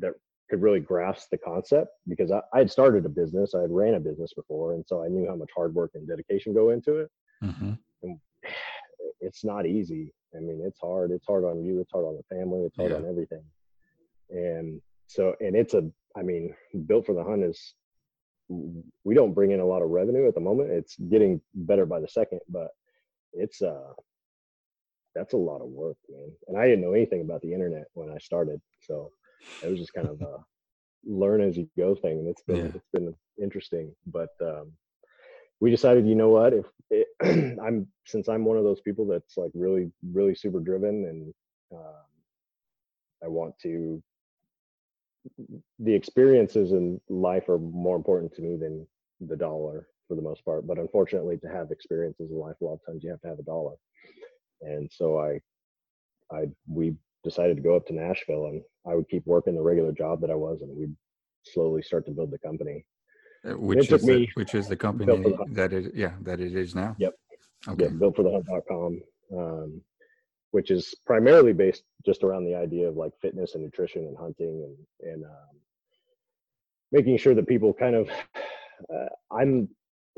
that 0.00 0.12
could 0.50 0.60
really 0.60 0.80
grasp 0.80 1.30
the 1.30 1.38
concept 1.38 1.92
because 2.08 2.32
I, 2.32 2.40
I 2.52 2.58
had 2.58 2.70
started 2.70 3.06
a 3.06 3.08
business, 3.08 3.54
I 3.54 3.62
had 3.62 3.70
ran 3.70 3.94
a 3.94 4.00
business 4.00 4.34
before, 4.34 4.74
and 4.74 4.84
so 4.86 5.02
I 5.02 5.08
knew 5.08 5.26
how 5.26 5.36
much 5.36 5.50
hard 5.54 5.74
work 5.74 5.92
and 5.94 6.06
dedication 6.06 6.52
go 6.52 6.70
into 6.70 6.96
it 6.96 7.10
hmm 7.40 7.72
it's 9.20 9.44
not 9.44 9.66
easy. 9.66 10.12
I 10.36 10.40
mean, 10.40 10.60
it's 10.64 10.80
hard. 10.80 11.10
It's 11.10 11.26
hard 11.26 11.44
on 11.44 11.64
you. 11.64 11.80
It's 11.80 11.92
hard 11.92 12.04
on 12.06 12.16
the 12.16 12.34
family. 12.34 12.62
It's 12.62 12.76
hard 12.76 12.92
Yeah. 12.92 12.98
on 12.98 13.06
everything. 13.06 13.44
And 14.30 14.80
so, 15.06 15.34
and 15.40 15.56
it's 15.56 15.74
a, 15.74 15.90
I 16.16 16.22
mean, 16.22 16.54
built 16.86 17.06
for 17.06 17.14
the 17.14 17.24
hunt 17.24 17.44
is, 17.44 17.74
we 18.48 19.14
don't 19.14 19.34
bring 19.34 19.52
in 19.52 19.60
a 19.60 19.64
lot 19.66 19.82
of 19.82 19.90
revenue 19.90 20.26
at 20.26 20.34
the 20.34 20.40
moment. 20.40 20.70
It's 20.70 20.96
getting 20.96 21.40
better 21.54 21.86
by 21.86 22.00
the 22.00 22.08
second, 22.08 22.40
but 22.48 22.68
it's, 23.32 23.62
uh, 23.62 23.92
that's 25.14 25.34
a 25.34 25.36
lot 25.38 25.60
of 25.60 25.68
work, 25.68 25.96
man. 26.08 26.30
And 26.48 26.56
I 26.56 26.66
didn't 26.66 26.82
know 26.82 26.92
anything 26.92 27.20
about 27.20 27.42
the 27.42 27.52
internet 27.52 27.86
when 27.94 28.10
I 28.10 28.18
started. 28.18 28.60
So 28.80 29.10
it 29.62 29.68
was 29.68 29.78
just 29.78 29.92
kind 29.92 30.08
of 30.08 30.20
a 30.20 30.38
learn 31.04 31.40
as 31.40 31.56
you 31.56 31.68
go 31.76 31.94
thing. 31.94 32.18
And 32.20 32.28
it's 32.28 32.42
been, 32.42 32.56
Yeah. 32.56 32.70
it's 32.74 32.88
been 32.92 33.14
interesting, 33.40 33.94
but, 34.06 34.30
um, 34.40 34.72
we 35.60 35.70
decided, 35.70 36.06
you 36.06 36.14
know 36.14 36.30
what, 36.30 36.54
if 36.54 36.66
it, 36.90 37.08
I'm 37.62 37.86
since 38.06 38.28
I'm 38.28 38.44
one 38.44 38.56
of 38.56 38.64
those 38.64 38.80
people 38.80 39.06
that's 39.06 39.36
like 39.36 39.50
really, 39.54 39.90
really 40.12 40.34
super 40.34 40.60
driven, 40.60 41.04
and 41.04 41.34
um, 41.72 42.04
I 43.24 43.28
want 43.28 43.54
to. 43.62 44.02
The 45.78 45.94
experiences 45.94 46.72
in 46.72 46.98
life 47.10 47.48
are 47.50 47.58
more 47.58 47.96
important 47.96 48.34
to 48.34 48.42
me 48.42 48.56
than 48.56 48.86
the 49.20 49.36
dollar 49.36 49.86
for 50.08 50.14
the 50.14 50.22
most 50.22 50.42
part. 50.46 50.66
But 50.66 50.78
unfortunately, 50.78 51.36
to 51.38 51.48
have 51.48 51.70
experiences 51.70 52.30
in 52.30 52.38
life, 52.38 52.56
a 52.60 52.64
lot 52.64 52.74
of 52.74 52.86
times 52.86 53.04
you 53.04 53.10
have 53.10 53.20
to 53.20 53.28
have 53.28 53.38
a 53.38 53.42
dollar. 53.42 53.74
And 54.62 54.90
so 54.90 55.18
I, 55.18 55.40
I 56.34 56.46
we 56.66 56.94
decided 57.22 57.56
to 57.56 57.62
go 57.62 57.76
up 57.76 57.86
to 57.86 57.94
Nashville, 57.94 58.46
and 58.46 58.62
I 58.86 58.94
would 58.94 59.08
keep 59.10 59.26
working 59.26 59.54
the 59.54 59.62
regular 59.62 59.92
job 59.92 60.22
that 60.22 60.30
I 60.30 60.34
was, 60.34 60.62
and 60.62 60.74
we'd 60.74 60.96
slowly 61.44 61.82
start 61.82 62.06
to 62.06 62.12
build 62.12 62.30
the 62.30 62.38
company. 62.38 62.84
Uh, 63.48 63.56
Which 63.56 63.90
is 63.90 64.02
the, 64.02 64.28
which 64.34 64.54
is 64.54 64.68
the 64.68 64.76
company 64.76 65.34
that 65.52 65.72
it 65.72 65.94
yeah 65.94 66.12
that 66.22 66.40
it 66.40 66.54
is 66.54 66.74
now. 66.74 66.94
Yep. 66.98 67.14
Okay. 67.68 67.84
yeah, 67.84 67.90
built 67.90 68.16
for 68.16 68.22
the 68.22 68.30
hunt.com, 68.30 69.02
um, 69.36 69.80
which 70.50 70.70
is 70.70 70.94
primarily 71.06 71.52
based 71.52 71.84
just 72.04 72.22
around 72.22 72.44
the 72.44 72.54
idea 72.54 72.88
of 72.88 72.96
like 72.96 73.12
fitness 73.20 73.54
and 73.54 73.62
nutrition 73.62 74.06
and 74.06 74.16
hunting 74.16 74.64
and, 75.02 75.12
and 75.12 75.24
um, 75.24 75.60
making 76.90 77.18
sure 77.18 77.34
that 77.34 77.46
people 77.46 77.72
kind 77.72 77.94
of, 77.94 78.08
uh, 78.94 79.08
I'm, 79.30 79.68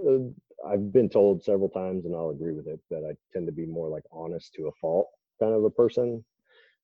uh, 0.06 0.68
I've 0.68 0.92
been 0.92 1.08
told 1.08 1.42
several 1.42 1.68
times 1.68 2.04
and 2.04 2.14
I'll 2.14 2.30
agree 2.30 2.52
with 2.52 2.68
it 2.68 2.80
that 2.90 3.04
I 3.04 3.14
tend 3.32 3.46
to 3.46 3.52
be 3.52 3.66
more 3.66 3.88
like 3.88 4.04
honest 4.12 4.54
to 4.54 4.68
a 4.68 4.72
fault 4.80 5.08
kind 5.40 5.54
of 5.54 5.64
a 5.64 5.70
person. 5.70 6.24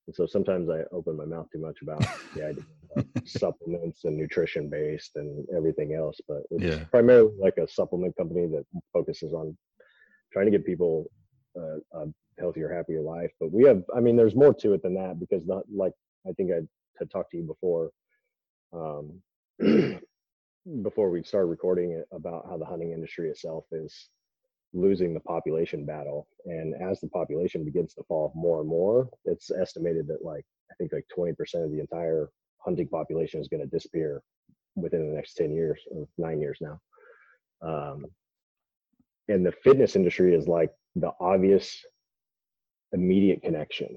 And 0.09 0.15
so 0.15 0.25
sometimes 0.25 0.71
I 0.71 0.81
open 0.91 1.15
my 1.15 1.25
mouth 1.25 1.45
too 1.53 1.59
much 1.59 1.83
about 1.83 2.03
the 2.33 2.43
idea 2.43 2.63
of 2.97 3.05
supplements 3.27 4.05
and 4.05 4.17
nutrition 4.17 4.67
based 4.67 5.11
and 5.17 5.45
everything 5.55 5.93
else, 5.93 6.19
but 6.27 6.41
it's 6.49 6.65
Yeah. 6.65 6.85
primarily 6.85 7.31
like 7.39 7.57
a 7.57 7.67
supplement 7.67 8.17
company 8.17 8.47
that 8.47 8.65
focuses 8.91 9.33
on 9.33 9.55
trying 10.33 10.47
to 10.47 10.51
get 10.51 10.65
people 10.65 11.11
uh, 11.55 11.77
a 11.93 12.07
healthier, 12.39 12.73
happier 12.73 13.01
life. 13.01 13.29
But 13.39 13.51
we 13.51 13.65
have, 13.65 13.83
I 13.95 13.99
mean, 13.99 14.15
there's 14.15 14.33
more 14.33 14.51
to 14.51 14.73
it 14.73 14.81
than 14.81 14.95
that 14.95 15.19
because 15.19 15.45
not 15.45 15.65
like 15.71 15.93
I 16.27 16.31
think 16.31 16.49
I 16.51 16.61
had 16.97 17.11
talked 17.11 17.29
to 17.33 17.37
you 17.37 17.43
before, 17.43 17.91
um, 18.73 19.21
before 20.81 21.11
we 21.11 21.21
started 21.21 21.49
recording 21.49 21.91
it 21.91 22.07
about 22.11 22.47
how 22.49 22.57
the 22.57 22.65
hunting 22.65 22.93
industry 22.93 23.29
itself 23.29 23.65
is 23.71 24.09
losing 24.73 25.13
the 25.13 25.19
population 25.21 25.85
battle. 25.85 26.27
And 26.45 26.73
as 26.81 26.99
the 26.99 27.07
population 27.07 27.65
begins 27.65 27.93
to 27.95 28.03
fall 28.03 28.31
more 28.35 28.59
and 28.61 28.69
more, 28.69 29.09
it's 29.25 29.51
estimated 29.51 30.07
that 30.07 30.23
like 30.23 30.45
I 30.71 30.75
think 30.75 30.91
like 30.93 31.05
20% 31.17 31.31
of 31.63 31.71
the 31.71 31.79
entire 31.79 32.29
hunting 32.59 32.87
population 32.87 33.41
is 33.41 33.47
going 33.47 33.61
to 33.61 33.67
disappear 33.67 34.21
within 34.75 35.09
the 35.09 35.15
next 35.15 35.33
10 35.35 35.51
years 35.51 35.79
or 35.91 36.07
nine 36.17 36.39
years 36.39 36.59
now. 36.61 36.79
Um, 37.61 38.05
and 39.27 39.45
the 39.45 39.51
fitness 39.51 39.95
industry 39.95 40.35
is 40.35 40.47
like 40.47 40.71
the 40.95 41.11
obvious 41.19 41.79
immediate 42.93 43.41
connection 43.41 43.95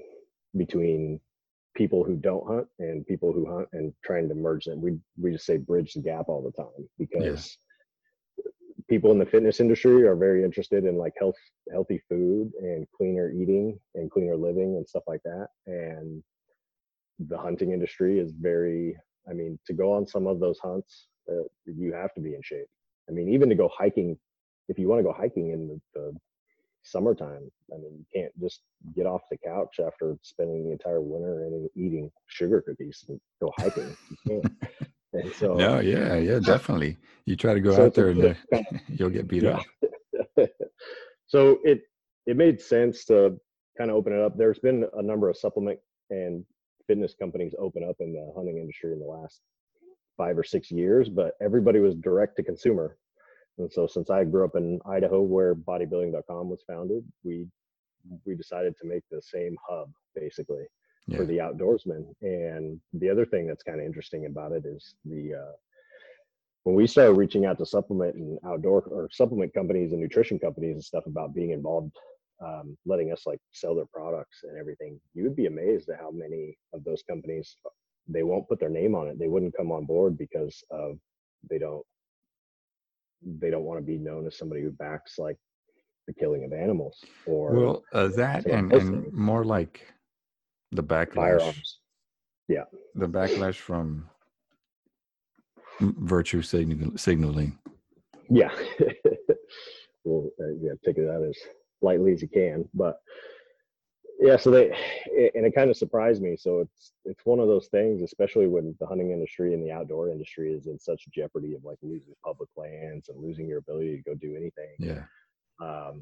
between 0.55 1.19
people 1.75 2.03
who 2.03 2.15
don't 2.15 2.47
hunt 2.47 2.67
and 2.79 3.05
people 3.07 3.33
who 3.33 3.51
hunt 3.51 3.67
and 3.73 3.93
trying 4.03 4.29
to 4.29 4.35
merge 4.35 4.65
them. 4.65 4.81
We 4.81 4.97
we 5.19 5.31
just 5.31 5.45
say 5.45 5.57
bridge 5.57 5.93
the 5.93 6.01
gap 6.01 6.25
all 6.27 6.43
the 6.43 6.51
time 6.51 6.87
because 6.99 7.57
people 8.93 9.11
in 9.11 9.17
the 9.17 9.25
fitness 9.25 9.59
industry 9.59 10.05
are 10.05 10.15
very 10.15 10.43
interested 10.43 10.85
in 10.85 10.97
like 10.97 11.13
health 11.17 11.35
healthy 11.71 11.99
food 12.07 12.51
and 12.59 12.85
cleaner 12.95 13.31
eating 13.31 13.79
and 13.95 14.11
cleaner 14.11 14.35
living 14.35 14.75
and 14.77 14.87
stuff 14.87 15.01
like 15.07 15.23
that. 15.23 15.47
And 15.65 16.23
the 17.27 17.37
hunting 17.37 17.71
industry 17.71 18.19
is 18.19 18.31
very 18.33 18.95
I 19.27 19.33
mean 19.33 19.57
to 19.65 19.73
go 19.73 19.91
on 19.93 20.05
some 20.05 20.27
of 20.27 20.39
those 20.39 20.59
hunts 20.59 21.07
uh, 21.27 21.47
you 21.65 21.91
have 21.91 22.13
to 22.13 22.21
be 22.21 22.35
in 22.35 22.41
shape. 22.43 22.67
I 23.09 23.13
mean 23.13 23.29
even 23.29 23.49
to 23.49 23.55
go 23.55 23.67
hiking 23.75 24.15
if 24.69 24.77
you 24.77 24.87
want 24.87 24.99
to 24.99 25.03
go 25.03 25.13
hiking 25.13 25.49
in 25.49 25.61
the, 25.69 25.99
the 25.99 26.15
summertime. 26.83 27.49
I 27.73 27.77
mean, 27.77 27.93
you 27.97 28.05
can't 28.13 28.31
just 28.39 28.61
get 28.95 29.05
off 29.05 29.21
the 29.31 29.37
couch 29.37 29.79
after 29.85 30.17
spending 30.21 30.65
the 30.65 30.71
entire 30.71 31.01
winter 31.01 31.49
eating 31.75 32.11
sugar 32.27 32.61
cookies 32.61 33.03
and 33.09 33.19
go 33.41 33.51
hiking. 33.57 33.95
You 34.09 34.41
can't. 34.41 34.53
And 35.13 35.33
so, 35.35 35.53
No, 35.53 35.79
yeah, 35.79 36.15
yeah, 36.15 36.39
definitely. 36.39 36.97
You 37.25 37.35
try 37.35 37.53
to 37.53 37.59
go 37.59 37.75
So 37.75 37.85
out 37.85 37.93
there 37.93 38.09
and 38.09 38.23
uh, 38.25 38.33
you'll 38.89 39.09
get 39.09 39.27
beat 39.27 39.43
Yeah. 39.43 39.59
up. 40.37 40.49
so 41.27 41.59
it 41.63 41.81
it 42.25 42.37
made 42.37 42.61
sense 42.61 43.05
to 43.05 43.37
kind 43.77 43.89
of 43.89 43.95
open 43.97 44.13
it 44.13 44.19
up. 44.21 44.37
There's 44.37 44.59
been 44.59 44.85
a 44.93 45.01
number 45.01 45.29
of 45.29 45.37
supplement 45.37 45.79
and 46.09 46.45
fitness 46.87 47.13
companies 47.19 47.53
open 47.59 47.83
up 47.87 47.97
in 47.99 48.13
the 48.13 48.31
hunting 48.35 48.57
industry 48.57 48.91
in 48.93 48.99
the 48.99 49.05
last 49.05 49.41
five 50.17 50.37
or 50.37 50.43
six 50.43 50.71
years, 50.71 51.09
but 51.09 51.33
everybody 51.41 51.79
was 51.79 51.95
direct 51.95 52.35
to 52.37 52.43
consumer. 52.43 52.97
And 53.57 53.71
so 53.71 53.87
since 53.87 54.09
I 54.09 54.23
grew 54.23 54.45
up 54.45 54.55
in 54.55 54.79
Idaho 54.85 55.21
where 55.21 55.53
bodybuilding.com 55.55 56.49
was 56.49 56.63
founded, 56.67 57.03
we 57.23 57.47
we 58.25 58.35
decided 58.35 58.75
to 58.81 58.87
make 58.87 59.03
the 59.11 59.21
same 59.21 59.55
hub 59.67 59.89
basically 60.15 60.65
Yeah. 61.07 61.17
for 61.17 61.25
the 61.25 61.37
outdoorsman. 61.37 62.05
And 62.21 62.79
the 62.93 63.09
other 63.09 63.25
thing 63.25 63.45
that's 63.45 63.63
kind 63.63 63.79
of 63.79 63.85
interesting 63.85 64.25
about 64.25 64.53
it 64.53 64.65
is 64.65 64.95
the 65.03 65.33
uh, 65.35 65.51
when 66.63 66.75
we 66.75 66.87
started 66.87 67.13
reaching 67.13 67.45
out 67.45 67.57
to 67.57 67.65
supplement 67.65 68.15
and 68.15 68.39
outdoor 68.45 68.83
or 68.83 69.09
supplement 69.11 69.53
companies 69.53 69.91
and 69.91 70.01
nutrition 70.01 70.39
companies 70.39 70.75
and 70.75 70.83
stuff 70.83 71.05
about 71.05 71.35
being 71.35 71.51
involved, 71.51 71.91
um, 72.41 72.77
letting 72.85 73.11
us 73.11 73.23
like 73.25 73.39
sell 73.51 73.75
their 73.75 73.87
products 73.93 74.39
and 74.43 74.57
everything, 74.57 74.97
you 75.13 75.23
would 75.23 75.35
be 75.35 75.47
amazed 75.47 75.89
at 75.89 75.99
how 75.99 76.09
many 76.09 76.57
of 76.73 76.83
those 76.85 77.03
companies 77.03 77.57
they 78.07 78.23
won't 78.23 78.47
put 78.47 78.59
their 78.59 78.69
name 78.69 78.95
on 78.95 79.07
it. 79.07 79.19
They 79.19 79.27
wouldn't 79.27 79.55
come 79.55 79.71
on 79.71 79.85
board 79.85 80.17
because 80.17 80.63
of 80.71 80.97
they 81.49 81.57
don't 81.57 81.85
they 83.39 83.49
don't 83.49 83.63
want 83.63 83.79
to 83.79 83.85
be 83.85 83.97
known 83.97 84.27
as 84.27 84.37
somebody 84.37 84.61
who 84.61 84.71
backs 84.71 85.17
like 85.17 85.37
the 86.07 86.13
killing 86.13 86.43
of 86.43 86.51
animals 86.51 87.01
or 87.25 87.51
well 87.51 87.83
uh, 87.93 88.07
that 88.09 88.45
and, 88.45 88.73
and 88.73 89.11
more 89.13 89.45
like 89.45 89.85
the 90.73 90.83
backlash. 90.83 91.15
Firearms. 91.15 91.79
Yeah. 92.47 92.63
The 92.95 93.07
backlash 93.07 93.55
from 93.55 94.09
virtue 95.79 96.41
signal, 96.41 96.97
signaling. 96.97 97.57
Yeah. 98.29 98.51
We'll 100.05 100.31
uh, 100.37 100.51
yeah, 100.59 100.73
take 100.83 100.97
it 100.97 101.09
out 101.09 101.23
as 101.23 101.37
lightly 101.81 102.11
as 102.13 102.21
you 102.21 102.27
can 102.27 102.67
but 102.73 102.97
yeah 104.19 104.37
so 104.37 104.51
they 104.51 104.71
and 105.35 105.45
it 105.45 105.53
kind 105.55 105.69
of 105.69 105.77
surprised 105.77 106.21
me. 106.21 106.35
So 106.37 106.59
it's 106.59 106.93
it's 107.05 107.25
one 107.25 107.39
of 107.39 107.47
those 107.47 107.67
things 107.67 108.01
especially 108.01 108.47
when 108.47 108.75
the 108.79 108.85
hunting 108.85 109.11
industry 109.11 109.53
and 109.53 109.63
the 109.63 109.71
outdoor 109.71 110.09
industry 110.09 110.53
is 110.53 110.67
in 110.67 110.79
such 110.79 111.05
jeopardy 111.13 111.55
of 111.55 111.63
like 111.63 111.77
losing 111.81 112.13
public 112.23 112.49
lands 112.55 113.09
and 113.09 113.21
losing 113.21 113.47
your 113.47 113.59
ability 113.59 113.97
to 113.97 114.03
go 114.03 114.15
do 114.15 114.35
anything 114.35 114.75
yeah. 114.79 115.03
um 115.61 116.01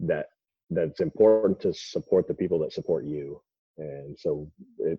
that 0.00 0.26
that's 0.70 1.00
important 1.00 1.60
to 1.60 1.72
support 1.72 2.26
the 2.26 2.34
people 2.34 2.58
that 2.58 2.72
support 2.72 3.04
you 3.04 3.40
and 3.78 4.18
so 4.18 4.48
it 4.78 4.98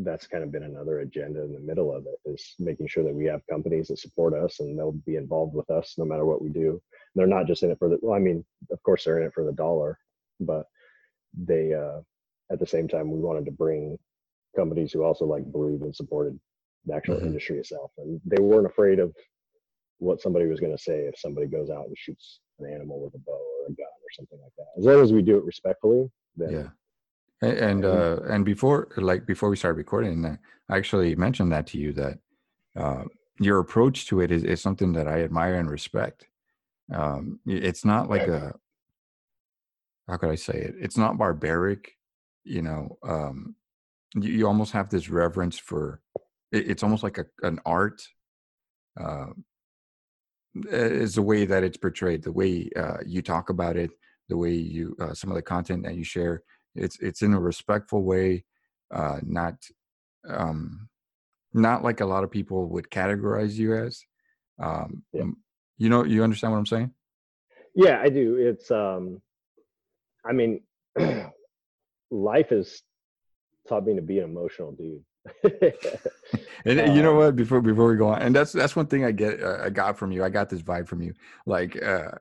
that's 0.00 0.26
kind 0.26 0.44
of 0.44 0.52
been 0.52 0.64
another 0.64 1.00
agenda 1.00 1.42
in 1.42 1.54
the 1.54 1.60
middle 1.60 1.94
of 1.94 2.04
it 2.06 2.30
is 2.30 2.54
making 2.58 2.86
sure 2.86 3.02
that 3.02 3.14
we 3.14 3.24
have 3.24 3.40
companies 3.48 3.88
that 3.88 3.98
support 3.98 4.34
us 4.34 4.60
and 4.60 4.78
they'll 4.78 4.92
be 4.92 5.16
involved 5.16 5.54
with 5.54 5.70
us 5.70 5.94
no 5.96 6.04
matter 6.04 6.26
what 6.26 6.42
we 6.42 6.50
do. 6.50 6.78
They're 7.14 7.26
not 7.26 7.46
just 7.46 7.62
in 7.62 7.70
it 7.70 7.78
for 7.78 7.88
the 7.88 7.98
well 8.02 8.14
i 8.14 8.18
mean 8.18 8.44
of 8.70 8.82
course 8.82 9.04
they're 9.04 9.18
in 9.18 9.26
it 9.26 9.32
for 9.32 9.44
the 9.44 9.52
dollar 9.52 9.98
but 10.38 10.66
they 11.34 11.72
uh 11.72 12.00
at 12.52 12.60
the 12.60 12.66
same 12.66 12.88
time 12.88 13.10
we 13.10 13.20
wanted 13.20 13.46
to 13.46 13.52
bring 13.52 13.98
companies 14.54 14.92
who 14.92 15.02
also 15.02 15.24
like 15.24 15.50
believed 15.50 15.82
and 15.82 15.96
supported 15.96 16.38
the 16.86 16.94
actual 16.94 17.16
mm-hmm. 17.16 17.26
industry 17.26 17.58
itself. 17.58 17.90
And 17.98 18.20
they 18.24 18.40
weren't 18.40 18.66
afraid 18.66 18.98
of 18.98 19.14
what 19.98 20.20
somebody 20.20 20.46
was 20.46 20.60
going 20.60 20.76
to 20.76 20.82
say 20.82 21.00
if 21.00 21.18
somebody 21.18 21.46
goes 21.46 21.70
out 21.70 21.86
and 21.86 21.96
shoots 21.96 22.40
an 22.58 22.72
animal 22.72 23.00
with 23.02 23.14
a 23.14 23.18
bow 23.18 23.32
or 23.32 23.66
a 23.66 23.74
gun 23.74 23.86
or 23.86 24.10
something 24.12 24.38
like 24.42 24.52
that. 24.58 24.66
As 24.78 24.84
long 24.84 25.02
as 25.02 25.12
we 25.12 25.22
do 25.22 25.36
it 25.36 25.44
respectfully 25.44 26.10
then 26.36 26.50
yeah 26.50 26.68
and 27.42 27.84
uh 27.84 28.18
and 28.28 28.44
before 28.44 28.88
like 28.96 29.26
before 29.26 29.50
we 29.50 29.56
started 29.56 29.76
recording 29.76 30.24
i 30.24 30.76
actually 30.76 31.14
mentioned 31.14 31.52
that 31.52 31.66
to 31.66 31.78
you 31.78 31.92
that 31.92 32.18
uh 32.76 33.04
your 33.38 33.58
approach 33.58 34.06
to 34.06 34.20
it 34.20 34.32
is, 34.32 34.42
is 34.44 34.62
something 34.62 34.92
that 34.92 35.06
i 35.06 35.22
admire 35.22 35.56
and 35.56 35.70
respect. 35.70 36.26
Um 36.92 37.40
it's 37.46 37.84
not 37.84 38.08
like 38.08 38.26
a 38.28 38.54
how 40.08 40.16
could 40.16 40.30
i 40.30 40.36
say 40.36 40.54
it? 40.54 40.74
It's 40.80 40.96
not 40.96 41.18
barbaric 41.18 41.92
you 42.44 42.62
know 42.62 42.96
um 43.02 43.54
you, 44.14 44.32
you 44.32 44.46
almost 44.46 44.72
have 44.72 44.88
this 44.88 45.10
reverence 45.10 45.58
for 45.58 46.00
it, 46.52 46.70
it's 46.70 46.82
almost 46.82 47.02
like 47.02 47.18
a, 47.18 47.26
an 47.42 47.60
art 47.66 48.00
uh 48.98 49.26
is 50.70 51.16
the 51.16 51.22
way 51.22 51.44
that 51.44 51.64
it's 51.64 51.76
portrayed 51.76 52.22
the 52.22 52.32
way 52.32 52.70
uh 52.76 52.98
you 53.04 53.20
talk 53.20 53.50
about 53.50 53.76
it 53.76 53.90
the 54.28 54.36
way 54.36 54.52
you 54.52 54.96
uh, 55.00 55.12
some 55.12 55.30
of 55.30 55.36
the 55.36 55.42
content 55.42 55.82
that 55.82 55.96
you 55.96 56.04
share 56.04 56.42
it's 56.76 56.98
it's 57.00 57.22
in 57.22 57.34
a 57.34 57.40
respectful 57.40 58.02
way, 58.02 58.44
uh, 58.92 59.18
not 59.22 59.54
um, 60.28 60.88
not 61.52 61.82
like 61.82 62.00
a 62.00 62.06
lot 62.06 62.24
of 62.24 62.30
people 62.30 62.68
would 62.68 62.90
categorize 62.90 63.54
you 63.54 63.74
as. 63.74 64.04
Um, 64.62 65.02
yeah. 65.12 65.24
You 65.78 65.90
know, 65.90 66.04
you 66.04 66.22
understand 66.22 66.52
what 66.52 66.58
I'm 66.58 66.66
saying? 66.66 66.92
Yeah, 67.74 68.00
I 68.02 68.08
do. 68.08 68.36
It's 68.36 68.70
um, 68.70 69.20
I 70.24 70.32
mean, 70.32 70.62
life 72.10 72.48
has 72.50 72.82
taught 73.68 73.84
me 73.84 73.94
to 73.96 74.02
be 74.02 74.18
an 74.18 74.24
emotional 74.24 74.72
dude. 74.72 75.04
and 76.64 76.80
um, 76.80 76.96
you 76.96 77.02
know 77.02 77.14
what? 77.14 77.36
Before 77.36 77.60
before 77.60 77.88
we 77.90 77.96
go 77.96 78.08
on, 78.08 78.22
and 78.22 78.34
that's 78.34 78.52
that's 78.52 78.76
one 78.76 78.86
thing 78.86 79.04
I 79.04 79.10
get 79.10 79.42
uh, 79.42 79.58
I 79.64 79.70
got 79.70 79.98
from 79.98 80.12
you. 80.12 80.24
I 80.24 80.28
got 80.28 80.48
this 80.48 80.62
vibe 80.62 80.86
from 80.86 81.02
you. 81.02 81.14
Like 81.44 81.82
uh, 81.82 82.12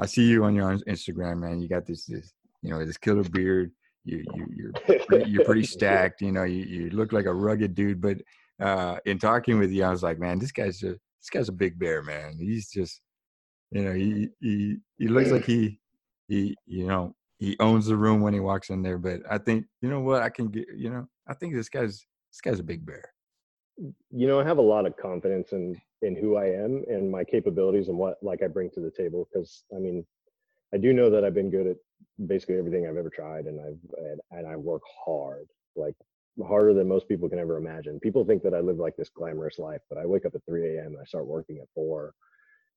I 0.00 0.06
see 0.06 0.28
you 0.28 0.44
on 0.44 0.54
your 0.54 0.78
Instagram, 0.78 1.38
man. 1.38 1.60
You 1.60 1.68
got 1.68 1.86
this 1.86 2.04
this 2.04 2.32
you 2.62 2.70
know 2.70 2.84
this 2.84 2.98
killer 2.98 3.24
beard 3.24 3.72
you, 4.04 4.24
you 4.34 4.46
you're 4.54 4.72
pretty, 5.06 5.30
you're 5.30 5.44
pretty 5.44 5.64
stacked. 5.64 6.20
You 6.20 6.32
know, 6.32 6.44
you, 6.44 6.64
you 6.64 6.90
look 6.90 7.12
like 7.12 7.26
a 7.26 7.34
rugged 7.34 7.74
dude. 7.74 8.00
But 8.00 8.18
uh, 8.60 8.96
in 9.04 9.18
talking 9.18 9.58
with 9.58 9.70
you, 9.70 9.84
I 9.84 9.90
was 9.90 10.02
like, 10.02 10.18
man, 10.18 10.38
this 10.38 10.52
guy's 10.52 10.82
a 10.82 10.96
this 11.20 11.30
guy's 11.32 11.48
a 11.48 11.52
big 11.52 11.78
bear, 11.78 12.02
man. 12.02 12.36
He's 12.38 12.70
just, 12.70 13.00
you 13.70 13.82
know, 13.82 13.92
he 13.92 14.28
he 14.40 14.76
he 14.98 15.08
looks 15.08 15.30
like 15.30 15.44
he 15.44 15.78
he 16.28 16.56
you 16.66 16.86
know 16.86 17.14
he 17.38 17.56
owns 17.60 17.86
the 17.86 17.96
room 17.96 18.20
when 18.20 18.34
he 18.34 18.40
walks 18.40 18.70
in 18.70 18.82
there. 18.82 18.98
But 18.98 19.20
I 19.30 19.38
think 19.38 19.66
you 19.82 19.90
know 19.90 20.00
what 20.00 20.22
I 20.22 20.30
can 20.30 20.48
get. 20.48 20.66
You 20.74 20.90
know, 20.90 21.06
I 21.26 21.34
think 21.34 21.54
this 21.54 21.68
guy's 21.68 22.04
this 22.32 22.40
guy's 22.42 22.60
a 22.60 22.64
big 22.64 22.86
bear. 22.86 23.12
You 24.10 24.26
know, 24.28 24.40
I 24.40 24.44
have 24.44 24.58
a 24.58 24.62
lot 24.62 24.86
of 24.86 24.96
confidence 24.96 25.52
in 25.52 25.80
in 26.02 26.16
who 26.16 26.36
I 26.36 26.46
am 26.46 26.84
and 26.88 27.10
my 27.10 27.24
capabilities 27.24 27.88
and 27.88 27.98
what 27.98 28.16
like 28.22 28.42
I 28.42 28.46
bring 28.46 28.70
to 28.70 28.80
the 28.80 28.90
table. 28.90 29.28
Because 29.32 29.64
I 29.74 29.78
mean, 29.78 30.06
I 30.72 30.78
do 30.78 30.92
know 30.92 31.10
that 31.10 31.24
I've 31.24 31.34
been 31.34 31.50
good 31.50 31.66
at 31.66 31.76
basically 32.26 32.58
everything 32.58 32.86
I've 32.86 32.96
ever 32.96 33.10
tried, 33.10 33.46
and 33.46 33.60
I've 33.60 33.98
and, 33.98 34.20
and 34.30 34.46
I 34.46 34.56
work 34.56 34.82
hard, 35.04 35.46
like 35.76 35.94
harder 36.46 36.74
than 36.74 36.88
most 36.88 37.08
people 37.08 37.28
can 37.28 37.38
ever 37.38 37.56
imagine. 37.56 38.00
People 38.00 38.24
think 38.24 38.42
that 38.42 38.54
I 38.54 38.60
live 38.60 38.76
like 38.76 38.96
this 38.96 39.10
glamorous 39.10 39.58
life, 39.58 39.80
but 39.88 39.98
I 39.98 40.06
wake 40.06 40.24
up 40.24 40.34
at 40.34 40.44
3 40.46 40.76
a.m. 40.76 40.86
and 40.86 40.98
I 41.00 41.04
start 41.04 41.26
working 41.26 41.58
at 41.58 41.68
four, 41.74 42.12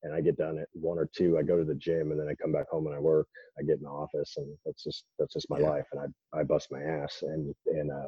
and 0.03 0.13
I 0.13 0.21
get 0.21 0.37
done 0.37 0.57
at 0.57 0.67
one 0.73 0.97
or 0.97 1.09
two. 1.15 1.37
I 1.37 1.43
go 1.43 1.57
to 1.57 1.65
the 1.65 1.75
gym, 1.75 2.11
and 2.11 2.19
then 2.19 2.27
I 2.27 2.35
come 2.35 2.51
back 2.51 2.69
home 2.69 2.87
and 2.87 2.95
I 2.95 2.99
work. 2.99 3.27
I 3.59 3.63
get 3.63 3.77
in 3.77 3.83
the 3.83 3.89
office, 3.89 4.33
and 4.37 4.47
that's 4.65 4.83
just 4.83 5.05
that's 5.19 5.33
just 5.33 5.49
my 5.49 5.59
yeah. 5.59 5.69
life, 5.69 5.85
and 5.91 6.01
I 6.33 6.39
I 6.39 6.43
bust 6.43 6.69
my 6.71 6.81
ass, 6.81 7.19
and 7.21 7.53
and 7.67 7.91
uh, 7.91 8.07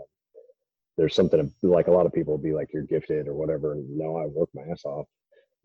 there's 0.97 1.15
something 1.15 1.51
like 1.61 1.87
a 1.87 1.91
lot 1.91 2.05
of 2.05 2.13
people 2.13 2.37
be 2.37 2.53
like 2.53 2.69
you're 2.73 2.83
gifted 2.83 3.27
or 3.27 3.33
whatever. 3.33 3.77
No, 3.89 4.17
I 4.17 4.25
work 4.25 4.49
my 4.53 4.63
ass 4.71 4.85
off, 4.85 5.07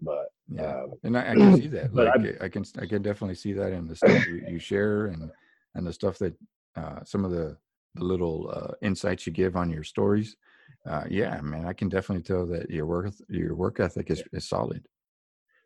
but 0.01 0.27
yeah, 0.49 0.83
um, 0.83 0.93
and 1.05 1.17
I, 1.17 1.33
I, 1.33 1.35
can 1.35 1.57
see 1.61 1.69
that. 1.69 1.95
Like 1.95 2.09
I, 2.09 2.45
I, 2.45 2.49
can 2.49 2.65
I 2.81 2.87
can 2.87 3.03
definitely 3.03 3.37
see 3.37 3.53
that 3.55 3.73
in 3.73 3.87
the 3.87 3.97
stuff 3.97 4.27
you, 4.27 4.45
you 4.49 4.59
share 4.59 5.07
and 5.07 5.31
and 5.75 5.87
the 5.87 5.93
stuff 5.93 6.19
that 6.19 6.35
uh, 6.77 7.05
some 7.05 7.25
of 7.25 7.31
the 7.31 7.57
the 7.97 8.05
little 8.05 8.51
uh, 8.55 8.73
insights 8.83 9.27
you 9.27 9.33
give 9.33 9.57
on 9.57 9.71
your 9.71 9.83
stories. 9.83 10.37
Uh, 10.89 11.05
yeah, 11.09 11.41
man, 11.41 11.67
I 11.67 11.73
can 11.73 11.89
definitely 11.89 12.23
tell 12.23 12.47
that 12.47 12.71
your 12.71 12.87
work 12.87 13.13
your 13.29 13.55
work 13.55 13.81
ethic 13.81 14.11
is, 14.11 14.23
is 14.33 14.49
solid. 14.49 14.87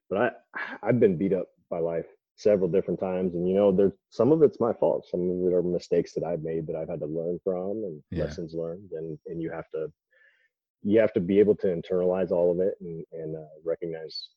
But 0.08 0.18
I 0.18 0.30
I've 0.82 1.00
been 1.00 1.16
beat 1.16 1.32
up 1.32 1.46
by 1.70 1.78
life 1.78 2.06
several 2.36 2.68
different 2.68 3.00
times, 3.00 3.34
and 3.34 3.48
you 3.48 3.54
know, 3.54 3.72
there's 3.72 3.92
some 4.10 4.32
of 4.32 4.42
it's 4.42 4.60
my 4.60 4.72
fault. 4.72 5.06
Some 5.10 5.20
of 5.20 5.46
it 5.46 5.54
are 5.54 5.62
mistakes 5.62 6.14
that 6.14 6.24
I've 6.24 6.42
made 6.42 6.66
that 6.66 6.76
I've 6.76 6.88
had 6.88 7.00
to 7.00 7.06
learn 7.06 7.38
from 7.44 7.84
and 7.84 8.02
yeah. 8.10 8.24
lessons 8.24 8.54
learned, 8.54 8.90
and 8.92 9.18
and 9.26 9.40
you 9.40 9.50
have 9.50 9.68
to 9.74 9.92
you 10.84 11.00
have 11.00 11.12
to 11.14 11.20
be 11.20 11.40
able 11.40 11.56
to 11.56 11.66
internalize 11.66 12.30
all 12.30 12.52
of 12.52 12.60
it 12.60 12.74
and, 12.80 13.04
and 13.12 13.36
uh, 13.36 13.48
recognize 13.64 14.28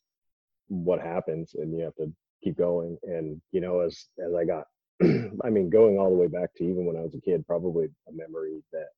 what 0.69 0.99
happens 0.99 1.51
and 1.55 1.77
you 1.77 1.83
have 1.83 1.95
to 1.95 2.11
keep 2.43 2.57
going 2.57 2.97
and 3.03 3.41
you 3.51 3.59
know 3.59 3.81
as 3.81 4.05
as 4.25 4.33
i 4.33 4.43
got 4.43 4.65
i 5.43 5.49
mean 5.49 5.69
going 5.69 5.97
all 5.97 6.09
the 6.09 6.15
way 6.15 6.27
back 6.27 6.53
to 6.55 6.63
even 6.63 6.85
when 6.85 6.95
i 6.95 7.01
was 7.01 7.13
a 7.15 7.21
kid 7.21 7.45
probably 7.45 7.87
a 8.07 8.11
memory 8.11 8.63
that 8.71 8.89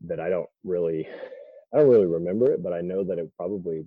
that 0.00 0.20
i 0.20 0.28
don't 0.28 0.48
really 0.64 1.06
i 1.72 1.78
don't 1.78 1.88
really 1.88 2.06
remember 2.06 2.50
it 2.52 2.62
but 2.62 2.72
i 2.72 2.80
know 2.80 3.04
that 3.04 3.18
it 3.18 3.30
probably 3.36 3.84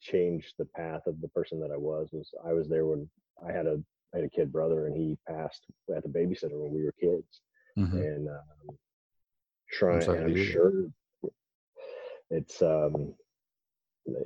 changed 0.00 0.54
the 0.58 0.64
path 0.76 1.02
of 1.06 1.20
the 1.20 1.28
person 1.28 1.60
that 1.60 1.70
i 1.70 1.76
was 1.76 2.08
was 2.12 2.30
i 2.46 2.52
was 2.52 2.68
there 2.68 2.86
when 2.86 3.08
i 3.46 3.52
had 3.52 3.66
a 3.66 3.78
I 4.14 4.18
had 4.18 4.26
a 4.26 4.30
kid 4.30 4.52
brother 4.52 4.86
and 4.86 4.96
he 4.96 5.18
passed 5.28 5.64
at 5.94 6.02
the 6.02 6.08
babysitter 6.08 6.58
when 6.58 6.72
we 6.72 6.84
were 6.84 6.94
kids 7.00 7.40
mm-hmm. 7.76 7.96
and 7.96 8.28
um, 8.28 8.76
trying 9.70 10.08
I'm, 10.08 10.26
I'm 10.26 10.44
sure 10.44 10.72
it's 12.30 12.62
um 12.62 13.14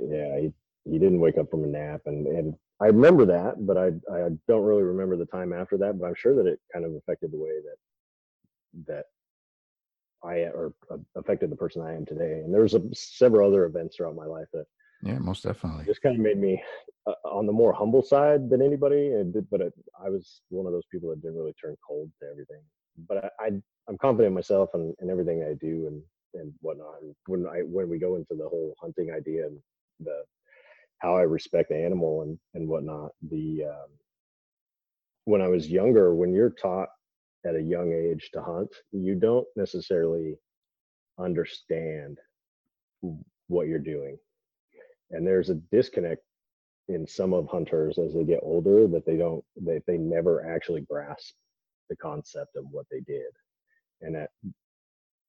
yeah 0.09 0.39
he, 0.39 0.53
he 0.85 0.99
didn't 0.99 1.21
wake 1.21 1.39
up 1.39 1.51
from 1.51 1.65
a 1.65 1.67
nap 1.67 2.03
and 2.07 2.27
and 2.27 2.55
i 2.81 2.87
remember 2.87 3.25
that 3.25 3.55
but 3.67 3.77
i 3.77 3.87
i 4.13 4.29
don't 4.49 4.65
really 4.65 4.83
remember 4.83 5.17
the 5.17 5.27
time 5.27 5.53
after 5.53 5.77
that 5.77 5.99
but 5.99 6.07
i'm 6.07 6.15
sure 6.15 6.35
that 6.35 6.47
it 6.47 6.59
kind 6.73 6.85
of 6.85 6.95
affected 6.95 7.33
the 7.33 7.39
way 7.39 7.51
that 7.65 8.93
that 8.93 9.05
i 10.25 10.39
or 10.55 10.73
uh, 10.91 10.97
affected 11.17 11.51
the 11.51 11.57
person 11.57 11.83
i 11.83 11.95
am 11.95 12.05
today 12.05 12.41
and 12.45 12.53
there's 12.53 12.75
a, 12.75 12.83
several 12.93 13.49
other 13.49 13.65
events 13.65 13.97
throughout 13.97 14.15
my 14.15 14.27
life 14.27 14.47
that 14.53 14.65
yeah 15.03 15.19
most 15.19 15.43
definitely 15.43 15.85
just 15.85 16.03
kind 16.03 16.17
of 16.17 16.23
made 16.23 16.39
me 16.39 16.61
uh, 17.07 17.13
on 17.25 17.47
the 17.47 17.53
more 17.53 17.73
humble 17.73 18.03
side 18.03 18.51
than 18.51 18.61
anybody 18.61 19.13
and 19.13 19.33
did, 19.33 19.49
but 19.51 19.61
it, 19.61 19.73
i 20.05 20.09
was 20.09 20.43
one 20.51 20.67
of 20.67 20.73
those 20.73 20.87
people 20.91 21.09
that 21.09 21.21
didn't 21.23 21.37
really 21.37 21.55
turn 21.61 21.75
cold 21.87 22.11
to 22.21 22.29
everything 22.31 22.63
but 23.09 23.25
I, 23.41 23.45
I 23.45 23.47
am 23.89 23.99
confident 23.99 24.29
in 24.29 24.35
myself 24.35 24.71
and, 24.75 24.95
and 25.01 25.11
everything 25.11 25.43
i 25.43 25.55
do 25.55 25.87
and 25.87 26.03
and 26.35 26.53
whatnot. 26.61 27.03
And 27.03 27.15
when 27.27 27.47
I 27.47 27.61
when 27.61 27.89
we 27.89 27.99
go 27.99 28.17
into 28.17 28.35
the 28.35 28.49
whole 28.49 28.75
hunting 28.81 29.11
idea 29.11 29.47
and 29.47 29.59
the 30.01 30.23
how 31.01 31.17
I 31.17 31.23
respect 31.23 31.71
the 31.71 31.77
animal 31.77 32.23
and 32.23 32.39
and 32.55 32.69
whatnot, 32.69 33.11
the 33.31 33.65
um, 33.65 33.91
when 35.25 35.43
I 35.43 35.49
was 35.49 35.71
younger, 35.71 36.15
when 36.15 36.33
you're 36.33 36.51
taught 36.51 36.89
at 37.47 37.57
a 37.57 37.63
young 37.63 37.93
age 37.93 38.31
to 38.33 38.43
hunt, 38.43 38.71
you 38.93 39.15
don't 39.15 39.47
necessarily 39.57 40.37
understand 41.19 42.19
what 43.49 43.67
you're 43.67 43.79
doing, 43.79 44.19
and 45.11 45.27
there's 45.27 45.51
a 45.51 45.61
disconnect 45.73 46.23
in 46.89 47.07
some 47.07 47.33
of 47.33 47.47
hunters 47.47 47.99
as 47.99 48.15
they 48.15 48.25
get 48.25 48.41
older 48.43 48.89
that 48.89 49.07
they 49.07 49.17
don't 49.17 49.45
they 49.61 49.81
they 49.87 49.97
never 49.97 50.45
actually 50.45 50.81
grasp 50.81 51.35
the 51.89 51.97
concept 51.97 52.57
of 52.57 52.65
what 52.71 52.87
they 52.91 53.01
did 53.01 53.31
and 54.01 54.15
that 54.15 54.31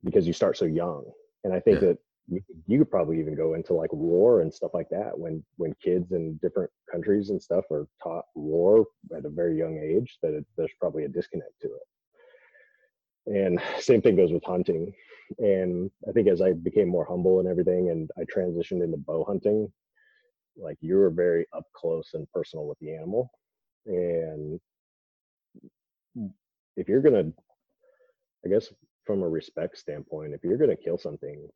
because 0.04 0.28
you 0.28 0.34
start 0.34 0.58
so 0.58 0.66
young. 0.66 1.06
And 1.44 1.54
I 1.54 1.60
think 1.60 1.82
yeah. 1.82 1.90
that 1.90 1.98
you 2.28 2.78
could 2.80 2.92
probably 2.92 3.20
even 3.20 3.36
go 3.36 3.54
into 3.56 3.74
like 3.74 3.92
war 3.94 4.42
and 4.42 4.54
stuff 4.54 4.72
like 4.74 4.90
that 4.90 5.18
when 5.18 5.44
when 5.58 5.74
kids 5.84 6.12
in 6.12 6.40
different 6.42 6.72
countries 6.92 7.30
and 7.30 7.42
stuff 7.42 7.66
are 7.72 7.88
taught 8.02 8.26
war 8.36 8.86
at 9.18 9.26
a 9.26 9.30
very 9.30 9.58
young 9.58 9.78
age 9.78 10.18
that 10.22 10.34
it, 10.34 10.46
there's 10.58 10.72
probably 10.80 11.06
a 11.06 11.10
disconnect 11.10 11.54
to 11.62 11.68
it. 11.68 13.36
And 13.38 13.60
same 13.80 14.02
thing 14.02 14.16
goes 14.16 14.32
with 14.32 14.44
hunting. 14.46 14.94
And 15.40 15.90
i 16.08 16.12
think 16.12 16.28
as 16.28 16.42
i 16.42 16.54
became 16.54 16.90
more 16.90 17.06
humble 17.06 17.40
and 17.40 17.48
everything 17.48 17.90
and 17.90 18.10
i 18.18 18.24
transitioned 18.24 18.84
into 18.84 18.98
bow 18.98 19.24
hunting 19.26 19.72
like 20.58 20.78
you 20.82 20.96
were 20.98 21.10
very 21.10 21.46
up 21.56 21.64
close 21.76 22.12
and 22.14 22.28
personal 22.34 22.68
with 22.68 22.78
the 22.80 22.94
animal. 22.96 23.32
And 23.86 24.60
if 26.78 26.88
you're 26.90 27.02
gonna 27.02 27.32
i 28.46 28.50
guess 28.50 28.68
from 29.06 29.22
a 29.24 29.30
respect 29.30 29.78
standpoint 29.78 30.34
if 30.34 30.44
you're 30.44 30.58
gonna 30.58 30.76
kill 30.76 30.98
something 30.98 31.48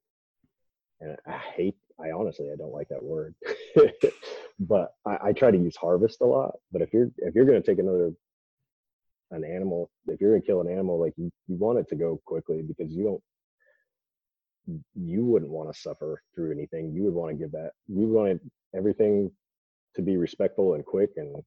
and 1.06 1.18
I 1.28 1.38
hate 1.38 1.76
I 2.00 2.12
honestly 2.12 2.50
I 2.52 2.56
don't 2.58 2.74
like 2.74 2.90
that 2.90 3.04
word. 3.04 3.36
but 4.60 4.94
I, 5.06 5.18
I, 5.28 5.34
try 5.34 5.52
to 5.52 5.58
use 5.58 5.76
harvest 5.76 6.22
a 6.22 6.26
lot. 6.26 6.56
But 6.72 6.82
if 6.82 6.94
you're 6.94 7.10
if 7.18 7.36
you're 7.36 7.46
gonna 7.46 7.62
take 7.62 7.80
another 7.80 8.12
an 9.32 9.44
animal, 9.44 9.90
if 10.08 10.20
you're 10.20 10.32
gonna 10.32 10.46
kill 10.46 10.62
an 10.62 10.70
animal, 10.70 11.00
like 11.00 11.14
you, 11.18 11.32
you 11.48 11.56
want 11.58 11.80
it 11.80 11.88
to 11.90 11.96
go 11.96 12.20
quickly 12.26 12.62
because 12.62 12.92
you 12.92 13.04
don't 13.04 13.24
you 14.96 15.24
wouldn't 15.24 15.52
want 15.52 15.72
to 15.72 15.80
suffer 15.80 16.22
through 16.34 16.52
anything. 16.52 16.92
You 16.92 17.04
would 17.04 17.14
want 17.14 17.32
to 17.32 17.38
give 17.38 17.52
that 17.52 17.72
you 17.88 18.08
want 18.08 18.42
everything 18.76 19.32
to 19.96 20.02
be 20.02 20.18
respectful 20.18 20.74
and 20.74 20.86
quick 20.86 21.12
and 21.18 21.42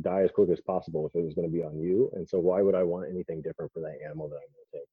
die 0.00 0.22
as 0.22 0.30
quick 0.30 0.48
as 0.50 0.60
possible 0.60 1.06
if 1.06 1.14
it 1.14 1.24
was 1.24 1.34
going 1.34 1.46
to 1.46 1.52
be 1.52 1.62
on 1.62 1.78
you. 1.78 2.10
And 2.14 2.26
so 2.26 2.38
why 2.38 2.62
would 2.62 2.74
I 2.74 2.82
want 2.82 3.10
anything 3.10 3.42
different 3.42 3.70
for 3.72 3.80
that 3.80 3.98
animal 4.04 4.28
that 4.28 4.36
I'm 4.36 4.40
going 4.40 4.66
to 4.72 4.78
take? 4.78 4.88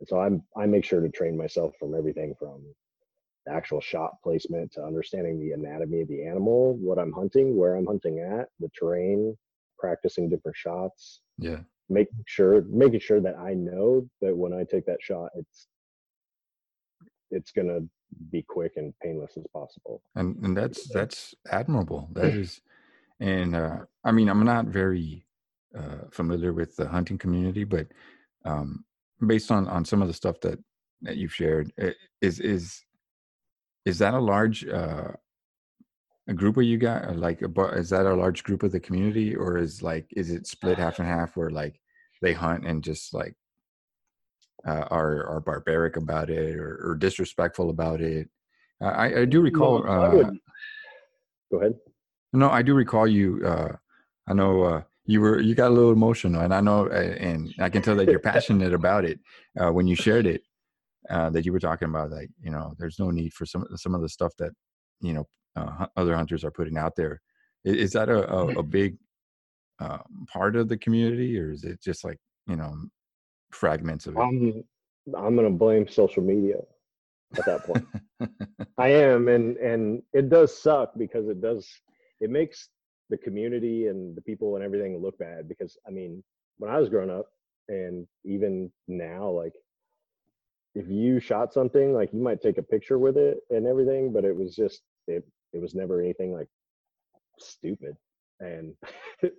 And 0.00 0.08
so 0.08 0.20
I'm 0.20 0.42
I 0.56 0.66
make 0.66 0.84
sure 0.84 1.00
to 1.00 1.08
train 1.08 1.36
myself 1.36 1.74
from 1.78 1.94
everything 1.94 2.34
from 2.38 2.62
actual 3.48 3.80
shot 3.80 4.12
placement 4.22 4.72
to 4.72 4.82
understanding 4.82 5.40
the 5.40 5.52
anatomy 5.52 6.02
of 6.02 6.08
the 6.08 6.24
animal, 6.24 6.76
what 6.76 6.98
I'm 6.98 7.12
hunting, 7.12 7.56
where 7.56 7.76
I'm 7.76 7.86
hunting 7.86 8.20
at, 8.20 8.48
the 8.60 8.70
terrain, 8.78 9.36
practicing 9.78 10.28
different 10.28 10.56
shots. 10.56 11.20
Yeah. 11.38 11.60
Making 11.88 12.24
sure 12.26 12.62
making 12.68 13.00
sure 13.00 13.20
that 13.20 13.36
I 13.38 13.54
know 13.54 14.08
that 14.20 14.36
when 14.36 14.52
I 14.52 14.64
take 14.64 14.86
that 14.86 15.00
shot 15.00 15.30
it's 15.34 15.68
it's 17.30 17.52
gonna 17.52 17.80
be 18.30 18.42
quick 18.42 18.72
and 18.76 18.92
painless 19.02 19.36
as 19.36 19.44
possible. 19.52 20.02
And 20.14 20.36
and 20.44 20.56
that's 20.56 20.88
that's 20.88 21.34
admirable. 21.50 22.08
That 22.12 22.34
is 22.34 22.60
and 23.20 23.54
uh 23.54 23.78
I 24.04 24.12
mean 24.12 24.28
I'm 24.28 24.44
not 24.44 24.66
very 24.66 25.26
uh 25.78 26.08
familiar 26.10 26.52
with 26.52 26.74
the 26.76 26.88
hunting 26.88 27.18
community, 27.18 27.64
but 27.64 27.86
um 28.44 28.84
based 29.24 29.52
on 29.52 29.68
on 29.68 29.84
some 29.84 30.02
of 30.02 30.08
the 30.08 30.14
stuff 30.14 30.40
that 30.40 30.58
that 31.02 31.16
you've 31.16 31.34
shared 31.34 31.72
eh, 31.78 31.92
is 32.20 32.40
is 32.40 32.82
is 33.86 33.98
that 34.00 34.14
a 34.14 34.18
large 34.18 34.66
uh, 34.66 35.12
a 36.28 36.34
group 36.34 36.56
of 36.56 36.64
you 36.64 36.76
guys? 36.76 37.14
Like, 37.14 37.40
is 37.40 37.90
that 37.90 38.04
a 38.04 38.14
large 38.14 38.42
group 38.42 38.64
of 38.64 38.72
the 38.72 38.80
community, 38.80 39.34
or 39.34 39.56
is 39.56 39.80
like, 39.80 40.08
is 40.16 40.30
it 40.30 40.46
split 40.46 40.76
half 40.76 40.98
and 40.98 41.08
half, 41.08 41.36
where 41.36 41.50
like 41.50 41.80
they 42.20 42.32
hunt 42.32 42.66
and 42.66 42.82
just 42.82 43.14
like 43.14 43.34
uh, 44.66 44.84
are 44.90 45.24
are 45.26 45.40
barbaric 45.40 45.96
about 45.96 46.28
it 46.28 46.56
or, 46.56 46.80
or 46.84 46.94
disrespectful 46.96 47.70
about 47.70 48.00
it? 48.00 48.28
Uh, 48.82 48.88
I, 48.88 49.20
I 49.20 49.24
do 49.24 49.40
recall. 49.40 49.84
No, 49.84 49.90
I 49.90 50.06
uh 50.06 50.30
go 51.52 51.60
ahead. 51.60 51.74
No, 52.32 52.50
I 52.50 52.62
do 52.62 52.74
recall 52.74 53.06
you. 53.06 53.40
Uh, 53.46 53.76
I 54.28 54.34
know 54.34 54.62
uh, 54.64 54.82
you 55.04 55.20
were 55.20 55.40
you 55.40 55.54
got 55.54 55.70
a 55.70 55.74
little 55.74 55.92
emotional, 55.92 56.40
and 56.42 56.52
I 56.52 56.60
know, 56.60 56.88
and 56.88 57.54
I 57.60 57.68
can 57.68 57.82
tell 57.82 57.94
that 57.96 58.08
you're 58.08 58.18
passionate 58.34 58.74
about 58.74 59.04
it 59.04 59.20
uh, 59.60 59.70
when 59.70 59.86
you 59.86 59.94
shared 59.94 60.26
it 60.26 60.42
uh, 61.10 61.30
that 61.30 61.44
you 61.44 61.52
were 61.52 61.60
talking 61.60 61.88
about 61.88 62.10
like 62.10 62.30
you 62.40 62.50
know 62.50 62.74
there's 62.78 62.98
no 62.98 63.10
need 63.10 63.32
for 63.32 63.46
some 63.46 63.66
some 63.76 63.94
of 63.94 64.00
the 64.00 64.08
stuff 64.08 64.32
that 64.38 64.52
you 65.00 65.12
know 65.12 65.24
uh, 65.56 65.86
other 65.96 66.16
hunters 66.16 66.44
are 66.44 66.50
putting 66.50 66.76
out 66.76 66.94
there. 66.96 67.20
Is, 67.64 67.76
is 67.76 67.92
that 67.92 68.08
a, 68.08 68.30
a, 68.32 68.58
a 68.58 68.62
big 68.62 68.96
uh, 69.80 69.98
part 70.32 70.56
of 70.56 70.68
the 70.68 70.76
community 70.76 71.38
or 71.38 71.50
is 71.50 71.64
it 71.64 71.80
just 71.82 72.04
like 72.04 72.18
you 72.46 72.56
know 72.56 72.74
fragments 73.52 74.06
of 74.06 74.16
it? 74.16 74.20
I'm, 74.20 74.64
I'm 75.16 75.36
gonna 75.36 75.50
blame 75.50 75.88
social 75.88 76.22
media 76.22 76.58
at 77.36 77.46
that 77.46 77.64
point. 77.64 77.86
I 78.78 78.88
am 78.88 79.28
and 79.28 79.56
and 79.58 80.02
it 80.12 80.28
does 80.28 80.56
suck 80.60 80.92
because 80.96 81.28
it 81.28 81.40
does 81.40 81.68
it 82.20 82.30
makes 82.30 82.68
the 83.10 83.16
community 83.16 83.86
and 83.86 84.16
the 84.16 84.22
people 84.22 84.56
and 84.56 84.64
everything 84.64 85.00
look 85.00 85.18
bad 85.18 85.48
because 85.48 85.76
i 85.86 85.90
mean 85.90 86.22
when 86.58 86.70
i 86.70 86.78
was 86.78 86.88
growing 86.88 87.10
up 87.10 87.26
and 87.68 88.06
even 88.24 88.70
now 88.88 89.28
like 89.28 89.52
if 90.76 90.86
you 90.88 91.18
shot 91.18 91.52
something 91.52 91.94
like 91.94 92.12
you 92.12 92.20
might 92.20 92.42
take 92.42 92.58
a 92.58 92.62
picture 92.62 92.98
with 92.98 93.16
it 93.16 93.38
and 93.50 93.66
everything 93.66 94.12
but 94.12 94.24
it 94.24 94.36
was 94.36 94.54
just 94.54 94.82
it 95.08 95.24
it 95.52 95.60
was 95.60 95.74
never 95.74 96.00
anything 96.00 96.32
like 96.32 96.48
stupid. 97.38 97.96
And 98.40 98.74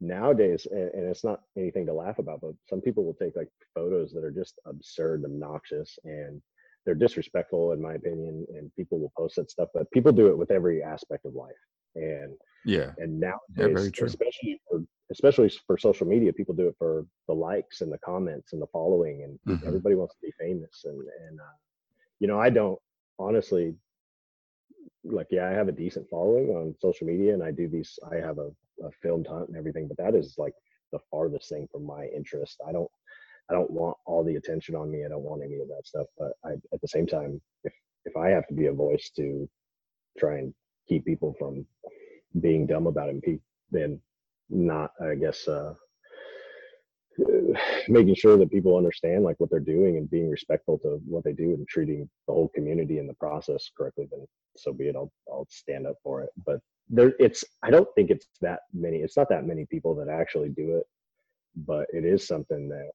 nowadays 0.00 0.66
and, 0.70 0.90
and, 0.94 1.04
it's 1.04 1.24
not 1.24 1.40
anything 1.56 1.84
to 1.86 1.92
laugh 1.92 2.18
about 2.18 2.40
but 2.40 2.52
some 2.68 2.80
people 2.80 3.04
will 3.04 3.14
take 3.14 3.36
like 3.36 3.48
photos 3.74 4.12
that 4.12 4.24
are 4.24 4.30
just 4.30 4.54
absurd 4.64 5.24
obnoxious 5.24 5.98
and 6.04 6.40
they're 6.86 6.94
disrespectful 6.94 7.72
in 7.72 7.82
my 7.82 7.94
opinion 7.94 8.46
and 8.54 8.74
people 8.76 8.98
will 8.98 9.12
post 9.16 9.36
that 9.36 9.50
stuff 9.50 9.68
but 9.74 9.90
people 9.90 10.12
do 10.12 10.28
it 10.28 10.38
with 10.38 10.50
every 10.50 10.82
aspect 10.82 11.26
of 11.26 11.34
life. 11.34 11.52
And 11.96 12.34
yeah. 12.64 12.92
and 12.98 13.18
now 13.18 13.38
yeah, 13.56 13.66
especially 13.66 14.60
for 14.70 14.82
especially 15.10 15.50
for 15.66 15.78
social 15.78 16.06
media, 16.06 16.32
people 16.32 16.54
do 16.54 16.68
it 16.68 16.76
for 16.78 17.06
the 17.26 17.34
likes 17.34 17.80
and 17.80 17.92
the 17.92 17.98
comments 17.98 18.52
and 18.52 18.60
the 18.60 18.66
following, 18.72 19.22
and 19.24 19.38
mm-hmm. 19.56 19.66
everybody 19.66 19.94
wants 19.94 20.14
to 20.14 20.20
be 20.22 20.32
famous. 20.38 20.84
And 20.84 20.98
and 21.28 21.40
uh, 21.40 21.56
you 22.20 22.28
know, 22.28 22.38
I 22.38 22.50
don't 22.50 22.78
honestly 23.18 23.74
like. 25.04 25.28
Yeah, 25.30 25.48
I 25.48 25.52
have 25.52 25.68
a 25.68 25.72
decent 25.72 26.08
following 26.08 26.50
on 26.50 26.74
social 26.80 27.06
media, 27.06 27.34
and 27.34 27.42
I 27.42 27.50
do 27.50 27.68
these. 27.68 27.98
I 28.10 28.16
have 28.16 28.38
a, 28.38 28.50
a 28.84 28.90
filmed 29.02 29.26
hunt 29.26 29.48
and 29.48 29.56
everything, 29.56 29.88
but 29.88 29.96
that 29.98 30.14
is 30.14 30.34
like 30.38 30.54
the 30.92 31.00
farthest 31.10 31.48
thing 31.48 31.68
from 31.72 31.84
my 31.84 32.06
interest. 32.14 32.60
I 32.66 32.72
don't. 32.72 32.90
I 33.50 33.54
don't 33.54 33.70
want 33.70 33.96
all 34.04 34.22
the 34.22 34.36
attention 34.36 34.74
on 34.74 34.90
me. 34.90 35.06
I 35.06 35.08
don't 35.08 35.22
want 35.22 35.42
any 35.42 35.58
of 35.58 35.68
that 35.68 35.86
stuff. 35.86 36.06
But 36.18 36.32
I, 36.44 36.52
at 36.74 36.80
the 36.82 36.88
same 36.88 37.06
time, 37.06 37.40
if 37.64 37.72
if 38.04 38.16
I 38.16 38.28
have 38.28 38.46
to 38.48 38.54
be 38.54 38.66
a 38.66 38.72
voice 38.72 39.10
to 39.16 39.48
try 40.18 40.38
and 40.38 40.52
keep 40.86 41.04
people 41.04 41.34
from 41.38 41.66
being 42.40 42.66
dumb 42.66 42.86
about 42.86 43.08
it, 43.08 43.40
then 43.70 44.00
not 44.50 44.90
i 45.00 45.14
guess 45.14 45.46
uh 45.48 45.74
making 47.88 48.14
sure 48.14 48.36
that 48.36 48.50
people 48.50 48.76
understand 48.76 49.24
like 49.24 49.36
what 49.38 49.50
they're 49.50 49.60
doing 49.60 49.96
and 49.96 50.10
being 50.10 50.30
respectful 50.30 50.78
to 50.78 51.00
what 51.06 51.24
they 51.24 51.32
do 51.32 51.54
and 51.54 51.66
treating 51.68 52.08
the 52.26 52.32
whole 52.32 52.48
community 52.54 52.98
in 52.98 53.06
the 53.06 53.14
process 53.14 53.70
correctly 53.76 54.06
then 54.10 54.24
so 54.56 54.72
be 54.72 54.88
it. 54.88 54.96
I'll 54.96 55.12
i'll 55.30 55.46
stand 55.50 55.86
up 55.86 55.96
for 56.02 56.22
it. 56.22 56.30
But 56.44 56.60
there 56.88 57.12
it's 57.18 57.44
i 57.62 57.70
don't 57.70 57.88
think 57.94 58.10
it's 58.10 58.28
that 58.40 58.60
many 58.72 58.98
it's 58.98 59.16
not 59.16 59.28
that 59.28 59.46
many 59.46 59.66
people 59.66 59.94
that 59.96 60.08
actually 60.08 60.48
do 60.48 60.76
it 60.76 60.84
but 61.66 61.86
it 61.92 62.04
is 62.04 62.26
something 62.26 62.68
that 62.68 62.90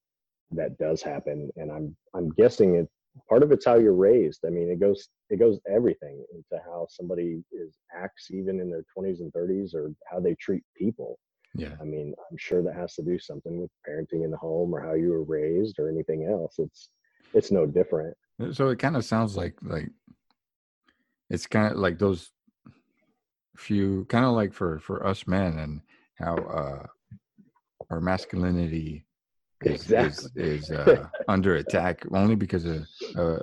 that 0.52 0.78
does 0.78 1.02
happen. 1.02 1.50
And 1.58 1.72
i'm 1.72 1.96
i'm 2.14 2.30
guessing 2.32 2.76
it 2.76 2.88
part 3.30 3.44
of 3.44 3.52
it's 3.52 3.66
how 3.66 3.76
you're 3.76 3.94
raised. 3.94 4.40
I 4.46 4.50
mean 4.50 4.70
it 4.70 4.80
goes 4.80 5.08
it 5.30 5.40
goes 5.40 5.60
everything 5.70 6.24
into 6.34 6.64
how 6.64 6.88
somebody 6.90 7.44
is 7.52 7.78
acts 7.96 8.30
even 8.32 8.60
in 8.60 8.70
their 8.70 8.86
20s 8.98 9.20
and 9.20 9.32
30s 9.34 9.74
or 9.74 9.92
how 10.12 10.20
they 10.20 10.36
treat 10.36 10.64
people 10.78 11.18
yeah. 11.56 11.76
I 11.80 11.84
mean, 11.84 12.14
I'm 12.30 12.38
sure 12.38 12.64
that 12.64 12.76
has 12.76 12.96
to 12.96 13.04
do 13.04 13.20
something 13.20 13.62
with 13.62 13.72
parenting 13.88 14.24
in 14.24 14.32
the 14.32 14.38
home 14.38 14.74
or 14.74 14.82
how 14.82 14.94
you 14.94 15.10
were 15.10 15.24
raised 15.24 15.80
or 15.80 15.90
anything 15.90 16.28
else. 16.30 16.56
It's 16.58 16.90
it's 17.34 17.52
no 17.52 17.66
different. 17.66 18.16
Uh, 18.42 18.52
so 18.52 18.70
it 18.70 18.80
kind 18.80 18.98
of 18.98 19.06
sounds 19.06 19.38
like 19.38 19.56
like 19.62 19.90
it's 21.30 21.48
kind 21.48 21.72
of 21.72 21.78
like 21.78 22.00
those 22.00 22.32
few 23.56 24.06
kind 24.06 24.26
of 24.26 24.34
like 24.34 24.52
for 24.52 24.80
for 24.80 25.06
us 25.06 25.28
men 25.28 25.60
and 25.60 25.82
how 26.16 26.36
uh 26.36 26.88
our 27.92 28.02
masculinity 28.02 29.06
is 29.64 29.82
exactly. 29.82 30.44
is, 30.44 30.70
is 30.70 30.72
uh, 30.72 31.08
under 31.28 31.56
attack 31.56 32.04
only 32.12 32.36
because 32.36 32.66
of 32.66 32.88
uh, 33.16 33.40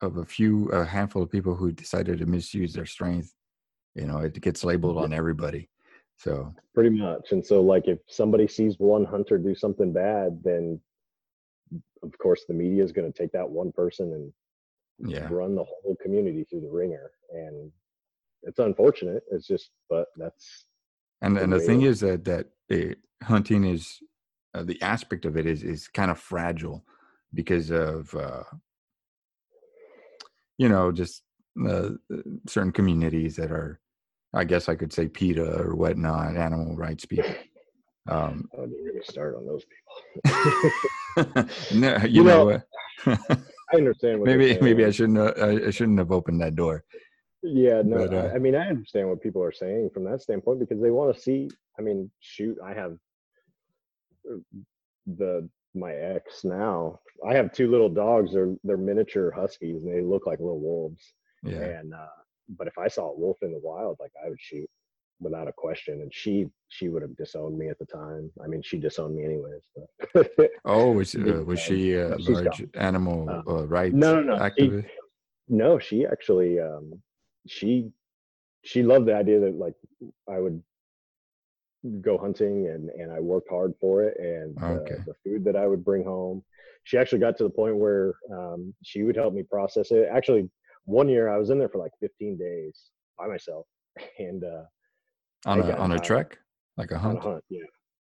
of 0.00 0.16
a 0.16 0.24
few 0.24 0.68
a 0.70 0.84
handful 0.84 1.22
of 1.22 1.30
people 1.30 1.54
who 1.54 1.72
decided 1.72 2.18
to 2.18 2.26
misuse 2.26 2.72
their 2.72 2.86
strength. 2.86 3.32
You 3.94 4.06
know, 4.06 4.18
it 4.18 4.40
gets 4.40 4.64
labeled 4.64 4.98
on 4.98 5.12
everybody. 5.12 5.68
So 6.20 6.54
pretty 6.74 6.90
much. 6.90 7.32
And 7.32 7.44
so 7.44 7.62
like 7.62 7.88
if 7.88 7.98
somebody 8.06 8.46
sees 8.46 8.78
one 8.78 9.06
hunter 9.06 9.38
do 9.38 9.54
something 9.54 9.90
bad, 9.90 10.38
then 10.44 10.78
of 12.02 12.16
course 12.18 12.44
the 12.46 12.52
media 12.52 12.84
is 12.84 12.92
going 12.92 13.10
to 13.10 13.18
take 13.18 13.32
that 13.32 13.48
one 13.48 13.72
person 13.72 14.12
and 14.12 15.10
yeah. 15.10 15.26
run 15.30 15.54
the 15.54 15.64
whole 15.64 15.96
community 16.02 16.44
through 16.44 16.60
the 16.60 16.68
ringer. 16.68 17.10
And 17.32 17.72
it's 18.42 18.58
unfortunate. 18.58 19.22
It's 19.30 19.46
just, 19.46 19.70
but 19.88 20.08
that's. 20.18 20.66
And 21.22 21.36
the 21.36 21.42
and 21.42 21.52
the 21.52 21.60
thing 21.60 21.82
is 21.82 22.00
that 22.00 22.24
that 22.26 22.48
it, 22.68 22.98
hunting 23.22 23.64
is 23.64 23.98
uh, 24.54 24.62
the 24.62 24.80
aspect 24.82 25.24
of 25.24 25.38
it 25.38 25.46
is 25.46 25.62
is 25.62 25.88
kind 25.88 26.10
of 26.10 26.18
fragile 26.18 26.84
because 27.34 27.70
of 27.70 28.14
uh, 28.14 28.42
you 30.56 30.68
know 30.68 30.92
just 30.92 31.22
uh, 31.66 31.90
certain 32.46 32.72
communities 32.72 33.36
that 33.36 33.50
are 33.50 33.80
I 34.32 34.44
guess 34.44 34.68
I 34.68 34.74
could 34.74 34.92
say 34.92 35.08
PETA 35.08 35.60
or 35.60 35.74
whatnot, 35.74 36.36
animal 36.36 36.76
rights 36.76 37.04
people. 37.06 37.34
Um, 38.08 38.48
I 38.56 38.60
wouldn't 38.60 38.82
really 38.82 39.02
start 39.04 39.36
on 39.36 39.46
those 39.46 39.64
people. 39.64 41.48
no, 41.74 41.96
you, 42.02 42.08
you 42.08 42.24
know, 42.24 42.48
know 43.06 43.16
I 43.72 43.76
understand. 43.76 44.22
maybe 44.22 44.58
maybe 44.60 44.84
I 44.84 44.90
shouldn't 44.90 45.18
uh, 45.18 45.66
I 45.66 45.70
shouldn't 45.70 45.98
have 45.98 46.10
opened 46.10 46.40
that 46.40 46.56
door. 46.56 46.84
Yeah, 47.42 47.82
no, 47.84 48.08
But, 48.08 48.14
uh, 48.14 48.30
I, 48.32 48.34
I 48.34 48.38
mean 48.38 48.54
I 48.54 48.68
understand 48.68 49.08
what 49.08 49.22
people 49.22 49.42
are 49.42 49.52
saying 49.52 49.90
from 49.94 50.04
that 50.04 50.22
standpoint 50.22 50.60
because 50.60 50.80
they 50.80 50.90
want 50.90 51.14
to 51.14 51.20
see. 51.20 51.48
I 51.78 51.82
mean, 51.82 52.10
shoot, 52.20 52.56
I 52.64 52.74
have 52.74 52.96
uh, 54.30 54.36
the 55.06 55.48
my 55.74 55.92
ex 55.92 56.44
now. 56.44 56.98
I 57.26 57.34
have 57.34 57.52
two 57.52 57.70
little 57.70 57.88
dogs. 57.88 58.32
They're 58.32 58.54
they're 58.64 58.76
miniature 58.76 59.30
huskies 59.30 59.84
and 59.84 59.94
they 59.94 60.00
look 60.00 60.26
like 60.26 60.40
little 60.40 60.60
wolves. 60.60 61.14
Yeah. 61.42 61.58
And 61.58 61.94
uh, 61.94 62.06
but 62.56 62.66
if 62.66 62.76
I 62.78 62.88
saw 62.88 63.10
a 63.10 63.18
wolf 63.18 63.38
in 63.42 63.52
the 63.52 63.58
wild, 63.60 63.96
like 64.00 64.12
I 64.24 64.28
would 64.28 64.40
shoot 64.40 64.68
without 65.20 65.48
a 65.48 65.52
question. 65.52 66.00
And 66.02 66.12
she 66.12 66.46
she 66.68 66.88
would 66.88 67.02
have 67.02 67.16
disowned 67.16 67.58
me 67.58 67.68
at 67.68 67.78
the 67.78 67.86
time. 67.86 68.30
I 68.42 68.46
mean, 68.46 68.62
she 68.62 68.78
disowned 68.78 69.16
me 69.16 69.24
anyways. 69.24 69.62
But 70.14 70.50
Oh, 70.64 70.92
was 70.92 71.14
uh, 71.16 71.42
was 71.46 71.60
she 71.60 71.94
a 71.94 72.16
She's 72.18 72.28
large 72.28 72.44
gone. 72.58 72.70
animal 72.74 73.28
Uh, 73.28 73.50
uh, 73.58 73.66
rights 73.66 73.94
no, 73.94 74.20
no, 74.20 74.36
no. 74.36 74.50
She- 74.58 74.68
activist? 74.68 74.86
no, 75.48 75.78
she 75.78 76.06
actually 76.06 76.60
um, 76.60 77.00
she 77.46 77.90
she 78.62 78.82
loved 78.82 79.06
the 79.06 79.14
idea 79.14 79.40
that 79.40 79.54
like 79.54 79.74
I 80.28 80.38
would 80.38 80.62
go 82.02 82.18
hunting 82.18 82.66
and 82.68 82.90
and 82.90 83.10
I 83.10 83.20
worked 83.20 83.48
hard 83.48 83.74
for 83.80 84.02
it 84.04 84.16
and 84.18 84.54
the- 84.56 84.82
Okay. 84.82 85.02
the 85.06 85.14
food 85.24 85.44
that 85.44 85.56
I 85.56 85.66
would 85.66 85.84
bring 85.84 86.04
home. 86.04 86.42
She 86.84 86.96
actually 86.98 87.18
got 87.20 87.36
to 87.38 87.44
the 87.44 87.50
point 87.50 87.76
where 87.76 88.14
um, 88.32 88.74
she 88.82 89.02
would 89.02 89.14
help 89.16 89.34
me 89.34 89.42
process 89.42 89.90
it. 89.90 90.08
Actually, 90.10 90.48
one 90.90 91.08
year 91.08 91.28
I 91.28 91.38
was 91.38 91.50
in 91.50 91.58
there 91.58 91.68
for 91.68 91.78
like 91.78 91.92
15 92.00 92.36
days 92.36 92.90
by 93.18 93.26
myself 93.28 93.66
and 94.18 94.42
uh, 94.44 94.64
on 95.46 95.60
a, 95.60 95.72
on 95.76 95.92
a 95.92 95.98
trek, 95.98 96.38
like 96.76 96.90
a 96.90 96.98
hunt. 96.98 97.18
a 97.18 97.20
hunt. 97.20 97.44
Yeah, 97.48 97.64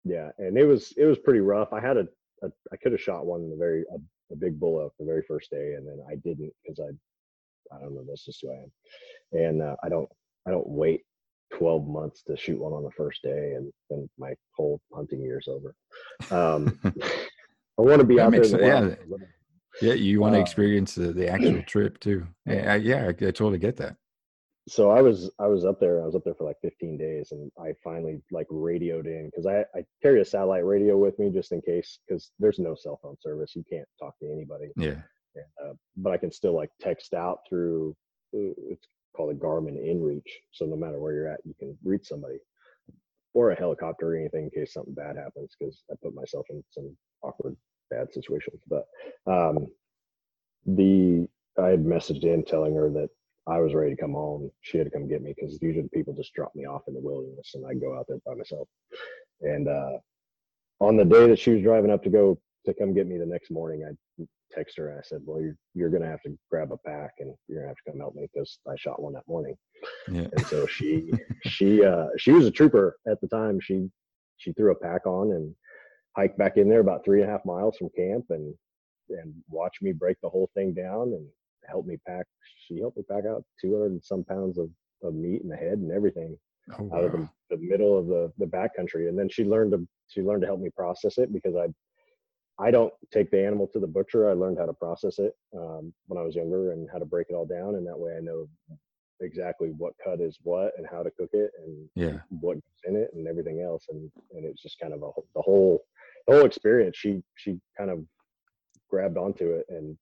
yeah, 0.04 0.30
and 0.38 0.56
it 0.58 0.64
was 0.64 0.92
it 0.96 1.04
was 1.04 1.18
pretty 1.18 1.40
rough. 1.40 1.72
I 1.72 1.80
had 1.80 1.96
a, 1.96 2.06
a 2.42 2.48
I 2.72 2.76
could 2.82 2.92
have 2.92 3.00
shot 3.00 3.26
one 3.26 3.48
the 3.50 3.56
very 3.56 3.84
a, 3.94 3.98
a 4.32 4.36
big 4.36 4.58
bull 4.58 4.80
elk 4.80 4.94
the 4.98 5.04
very 5.04 5.22
first 5.28 5.50
day, 5.50 5.74
and 5.76 5.86
then 5.86 5.98
I 6.10 6.16
didn't 6.16 6.52
because 6.62 6.80
I 6.80 7.76
I 7.76 7.80
don't 7.80 7.94
know 7.94 8.04
that's 8.08 8.24
just 8.24 8.40
who 8.42 8.50
I 8.50 8.56
am, 8.64 8.72
and 9.46 9.62
uh, 9.62 9.76
I 9.84 9.88
don't 9.88 10.08
I 10.46 10.50
don't 10.50 10.68
wait 10.68 11.02
12 11.52 11.86
months 11.86 12.22
to 12.24 12.36
shoot 12.36 12.58
one 12.60 12.72
on 12.72 12.82
the 12.82 12.90
first 12.92 13.22
day, 13.22 13.52
and 13.56 13.70
then 13.90 14.08
my 14.18 14.32
whole 14.56 14.80
hunting 14.92 15.20
year's 15.20 15.48
over. 15.48 15.74
Um, 16.30 16.78
I 17.78 17.82
want 17.82 18.00
to 18.00 18.06
be 18.06 18.16
That 18.16 18.26
out 18.26 18.30
there. 18.32 18.40
makes 18.40 18.52
in 18.52 18.58
the 18.58 18.64
sen- 18.64 18.82
wild 18.82 18.96
yeah. 19.20 19.26
For 19.80 19.86
a 19.86 19.88
little- 19.88 20.02
Yeah, 20.02 20.10
you 20.10 20.20
want 20.20 20.34
to 20.34 20.38
Uh, 20.38 20.42
experience 20.42 20.94
the, 20.94 21.12
the 21.12 21.28
actual 21.28 21.62
trip 21.66 21.98
too. 22.00 22.26
Yeah, 22.46 22.72
I, 22.74 22.76
yeah, 22.76 23.04
I, 23.06 23.08
I 23.08 23.12
totally 23.12 23.58
get 23.58 23.76
that. 23.76 23.96
so 24.68 24.90
I 24.90 25.00
was 25.02 25.30
I 25.38 25.46
was 25.46 25.64
up 25.64 25.80
there. 25.80 26.02
I 26.02 26.06
was 26.06 26.14
up 26.14 26.22
there 26.24 26.34
for 26.34 26.44
like 26.44 26.60
15 26.62 26.96
days, 26.98 27.32
and 27.32 27.50
I 27.58 27.72
finally 27.82 28.22
like 28.30 28.46
radioed 28.50 29.06
in 29.06 29.26
because 29.26 29.46
I 29.46 29.60
I 29.76 29.84
carry 30.02 30.20
a 30.20 30.24
satellite 30.24 30.64
radio 30.64 30.96
with 30.98 31.18
me 31.18 31.30
just 31.30 31.52
in 31.52 31.60
case 31.62 31.98
because 32.06 32.30
there's 32.38 32.58
no 32.58 32.74
cell 32.74 32.98
phone 33.02 33.16
service. 33.20 33.56
You 33.56 33.64
can't 33.68 33.88
talk 33.98 34.14
to 34.20 34.30
anybody, 34.30 34.68
Yeah. 34.76 35.00
uh, 35.64 35.72
but 35.96 36.12
I 36.12 36.18
can 36.18 36.30
still 36.30 36.54
like 36.54 36.70
text 36.80 37.14
out 37.14 37.38
through 37.48 37.96
it's 38.32 38.86
called 39.16 39.30
a 39.34 39.38
Garmin 39.38 39.76
InReach. 39.76 40.30
So 40.52 40.66
no 40.66 40.76
matter 40.76 41.00
where 41.00 41.14
you're 41.14 41.28
at, 41.28 41.40
you 41.44 41.54
can 41.58 41.76
reach 41.82 42.06
somebody 42.06 42.38
or 43.34 43.50
a 43.50 43.56
helicopter 43.58 44.12
or 44.12 44.16
anything 44.16 44.44
in 44.44 44.50
case 44.50 44.72
something 44.74 44.94
bad 44.94 45.16
happens 45.16 45.50
because 45.58 45.82
I 45.90 45.94
put 46.02 46.14
myself 46.14 46.46
in 46.50 46.62
some 46.70 46.96
awkward 47.22 47.56
bad 47.90 48.12
situations. 48.12 48.60
But 48.68 48.86
um, 49.26 49.66
the 50.66 51.28
I 51.58 51.68
had 51.68 51.84
messaged 51.84 52.24
in 52.24 52.44
telling 52.44 52.74
her 52.74 52.90
that 52.90 53.08
I 53.46 53.58
was 53.60 53.74
ready 53.74 53.94
to 53.94 54.00
come 54.00 54.12
home. 54.12 54.50
She 54.60 54.78
had 54.78 54.84
to 54.84 54.90
come 54.90 55.08
get 55.08 55.22
me 55.22 55.34
because 55.34 55.58
usually 55.60 55.88
people 55.92 56.14
just 56.14 56.32
drop 56.34 56.54
me 56.54 56.66
off 56.66 56.82
in 56.88 56.94
the 56.94 57.00
wilderness 57.00 57.52
and 57.54 57.66
I 57.66 57.74
go 57.74 57.98
out 57.98 58.06
there 58.08 58.18
by 58.24 58.34
myself. 58.34 58.68
And 59.40 59.68
uh, 59.68 59.98
on 60.80 60.96
the 60.96 61.04
day 61.04 61.26
that 61.28 61.38
she 61.38 61.50
was 61.50 61.62
driving 61.62 61.90
up 61.90 62.02
to 62.04 62.10
go 62.10 62.38
to 62.66 62.74
come 62.74 62.94
get 62.94 63.06
me 63.06 63.18
the 63.18 63.26
next 63.26 63.50
morning, 63.50 63.84
I 63.84 64.24
text 64.52 64.76
her 64.76 64.90
and 64.90 64.98
I 64.98 65.02
said, 65.02 65.20
"Well, 65.24 65.40
you're 65.40 65.56
you're 65.74 65.90
gonna 65.90 66.10
have 66.10 66.22
to 66.22 66.36
grab 66.50 66.72
a 66.72 66.76
pack 66.76 67.14
and 67.18 67.34
you're 67.48 67.60
gonna 67.60 67.68
have 67.68 67.76
to 67.76 67.90
come 67.90 67.98
help 67.98 68.14
me 68.14 68.28
because 68.32 68.58
I 68.68 68.76
shot 68.76 69.02
one 69.02 69.14
that 69.14 69.26
morning." 69.26 69.56
Yeah. 70.12 70.26
And 70.32 70.46
so 70.46 70.66
she 70.66 71.12
she 71.46 71.84
uh, 71.84 72.08
she 72.18 72.32
was 72.32 72.46
a 72.46 72.50
trooper 72.50 72.98
at 73.06 73.20
the 73.20 73.28
time. 73.28 73.60
She 73.60 73.88
she 74.36 74.52
threw 74.52 74.72
a 74.72 74.74
pack 74.74 75.06
on 75.06 75.32
and 75.32 75.54
hiked 76.16 76.38
back 76.38 76.56
in 76.56 76.68
there 76.68 76.80
about 76.80 77.04
three 77.04 77.20
and 77.22 77.28
a 77.28 77.32
half 77.32 77.44
miles 77.44 77.76
from 77.76 77.88
camp 77.96 78.26
and 78.30 78.54
and 79.10 79.34
watched 79.48 79.82
me 79.82 79.92
break 79.92 80.16
the 80.22 80.28
whole 80.28 80.48
thing 80.54 80.72
down 80.72 81.12
and 81.14 81.26
help 81.68 81.84
me 81.84 81.96
pack. 82.06 82.26
She 82.66 82.78
helped 82.78 82.96
me 82.96 83.02
pack 83.10 83.24
out 83.26 83.44
200 83.60 83.86
and 83.86 84.02
some 84.04 84.22
pounds 84.22 84.56
of, 84.56 84.70
of 85.02 85.14
meat 85.14 85.42
and 85.42 85.50
the 85.50 85.56
head 85.56 85.78
and 85.78 85.90
everything 85.90 86.36
Oh, 86.78 86.88
out 86.96 87.02
of 87.04 87.12
the, 87.12 87.28
the 87.50 87.56
middle 87.56 87.98
of 87.98 88.06
the 88.06 88.32
the 88.38 88.46
backcountry. 88.46 89.08
And 89.08 89.18
then 89.18 89.28
she 89.28 89.44
learned 89.44 89.72
to 89.72 89.86
she 90.08 90.22
learned 90.22 90.42
to 90.42 90.46
help 90.46 90.60
me 90.60 90.70
process 90.70 91.18
it 91.18 91.32
because 91.32 91.56
I 91.56 91.66
I 92.62 92.70
don't 92.70 92.92
take 93.12 93.30
the 93.30 93.44
animal 93.44 93.66
to 93.68 93.80
the 93.80 93.86
butcher. 93.86 94.28
I 94.28 94.34
learned 94.34 94.58
how 94.58 94.66
to 94.66 94.72
process 94.74 95.18
it 95.18 95.32
um, 95.56 95.92
when 96.06 96.18
I 96.18 96.22
was 96.22 96.36
younger 96.36 96.72
and 96.72 96.88
how 96.92 96.98
to 96.98 97.06
break 97.06 97.28
it 97.30 97.34
all 97.34 97.46
down, 97.46 97.76
and 97.76 97.86
that 97.86 97.98
way 97.98 98.14
I 98.16 98.20
know 98.20 98.46
exactly 99.20 99.70
what 99.76 99.94
cut 100.02 100.20
is 100.20 100.38
what 100.42 100.72
and 100.78 100.86
how 100.90 101.02
to 101.02 101.10
cook 101.10 101.30
it 101.32 101.50
and 101.64 101.88
Yeah. 101.94 102.18
what 102.28 102.54
goes 102.54 102.80
in 102.86 102.96
it 102.96 103.10
and 103.14 103.26
everything 103.26 103.62
else. 103.62 103.86
And 103.90 104.10
and 104.32 104.44
it's 104.44 104.62
just 104.62 104.78
kind 104.78 104.92
of 104.92 105.02
a, 105.02 105.10
the 105.34 105.42
whole 105.42 105.82
whole 106.30 106.44
experience. 106.46 106.96
She 106.96 107.22
she 107.36 107.58
kind 107.76 107.90
of 107.90 108.04
grabbed 108.88 109.16
onto 109.18 109.50
it 109.52 109.66
and 109.68 109.96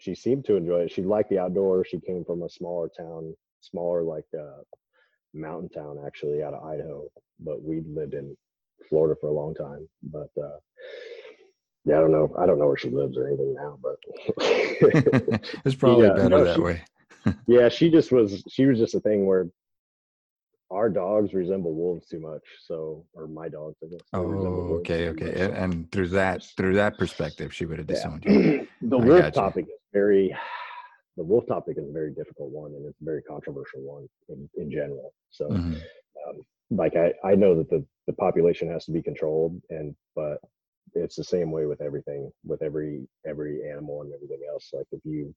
she 0.00 0.14
seemed 0.14 0.44
to 0.46 0.56
enjoy 0.56 0.80
it. 0.80 0.92
She 0.92 1.02
liked 1.02 1.28
the 1.30 1.38
outdoors. 1.38 1.88
She 1.90 2.00
came 2.00 2.24
from 2.24 2.42
a 2.42 2.48
smaller 2.48 2.88
town, 2.96 3.34
smaller 3.60 4.02
like 4.02 4.24
uh, 4.38 4.62
mountain 5.34 5.68
town 5.68 5.98
actually 6.06 6.42
out 6.42 6.54
of 6.54 6.64
Idaho, 6.64 7.04
but 7.38 7.62
we'd 7.62 7.86
lived 7.86 8.14
in 8.14 8.36
Florida 8.88 9.14
for 9.20 9.28
a 9.28 9.32
long 9.32 9.54
time. 9.54 9.86
But 10.02 10.30
uh, 10.42 10.56
yeah, 11.84 11.98
I 11.98 12.00
don't 12.00 12.12
know. 12.12 12.34
I 12.38 12.46
don't 12.46 12.58
know 12.58 12.66
where 12.66 12.76
she 12.76 12.90
lives 12.90 13.16
or 13.18 13.26
anything 13.26 13.54
now, 13.54 13.78
but 13.82 13.96
it's 15.64 15.74
probably 15.74 16.06
Yeah, 16.06 16.14
better 16.14 16.28
no, 16.30 16.44
that 16.44 16.56
she- 16.56 16.60
way. 16.62 16.82
yeah, 17.46 17.68
she 17.68 17.90
just 17.90 18.10
was. 18.12 18.42
She 18.48 18.64
was 18.64 18.78
just 18.78 18.94
a 18.94 19.00
thing 19.00 19.26
where 19.26 19.46
our 20.70 20.88
dogs 20.88 21.34
resemble 21.34 21.74
wolves 21.74 22.06
too 22.06 22.20
much. 22.20 22.42
So, 22.62 23.04
or 23.14 23.26
my 23.26 23.48
dogs, 23.48 23.76
I 23.82 23.86
guess. 23.88 24.00
Oh, 24.12 24.76
okay, 24.76 25.08
okay. 25.08 25.44
And, 25.44 25.54
and 25.54 25.92
through 25.92 26.08
that 26.08 26.44
through 26.56 26.74
that 26.74 26.96
perspective, 26.98 27.52
she 27.52 27.66
would 27.66 27.78
have 27.78 27.88
Yeah. 27.88 27.94
disowned 27.94 28.24
you. 28.24 28.68
the 28.82 28.98
I 28.98 29.04
wolf 29.04 29.32
topic 29.32 29.66
is 29.66 29.80
very 29.92 30.34
the 31.16 31.24
wolf 31.24 31.46
topic 31.46 31.76
is 31.78 31.88
a 31.88 31.92
very 31.92 32.12
difficult 32.12 32.50
one 32.50 32.72
and 32.74 32.86
it's 32.86 33.00
a 33.00 33.04
very 33.04 33.22
controversial 33.22 33.80
one 33.80 34.08
in, 34.28 34.48
in 34.56 34.70
general 34.70 35.12
so 35.30 35.46
Mhm. 35.50 35.74
um, 36.28 36.36
like 36.70 36.94
I, 36.96 37.12
I 37.24 37.34
know 37.34 37.56
that 37.56 37.68
the, 37.68 37.84
the 38.06 38.12
population 38.12 38.70
has 38.70 38.84
to 38.86 38.92
be 38.92 39.02
controlled 39.02 39.60
and 39.70 39.94
but 40.14 40.38
it's 40.94 41.16
the 41.16 41.24
same 41.24 41.50
way 41.50 41.66
with 41.66 41.80
everything 41.82 42.30
with 42.44 42.62
every 42.62 43.06
every 43.26 43.68
animal 43.68 44.02
and 44.02 44.12
everything 44.14 44.40
else 44.48 44.70
like 44.72 44.86
if 44.92 45.00
you 45.04 45.34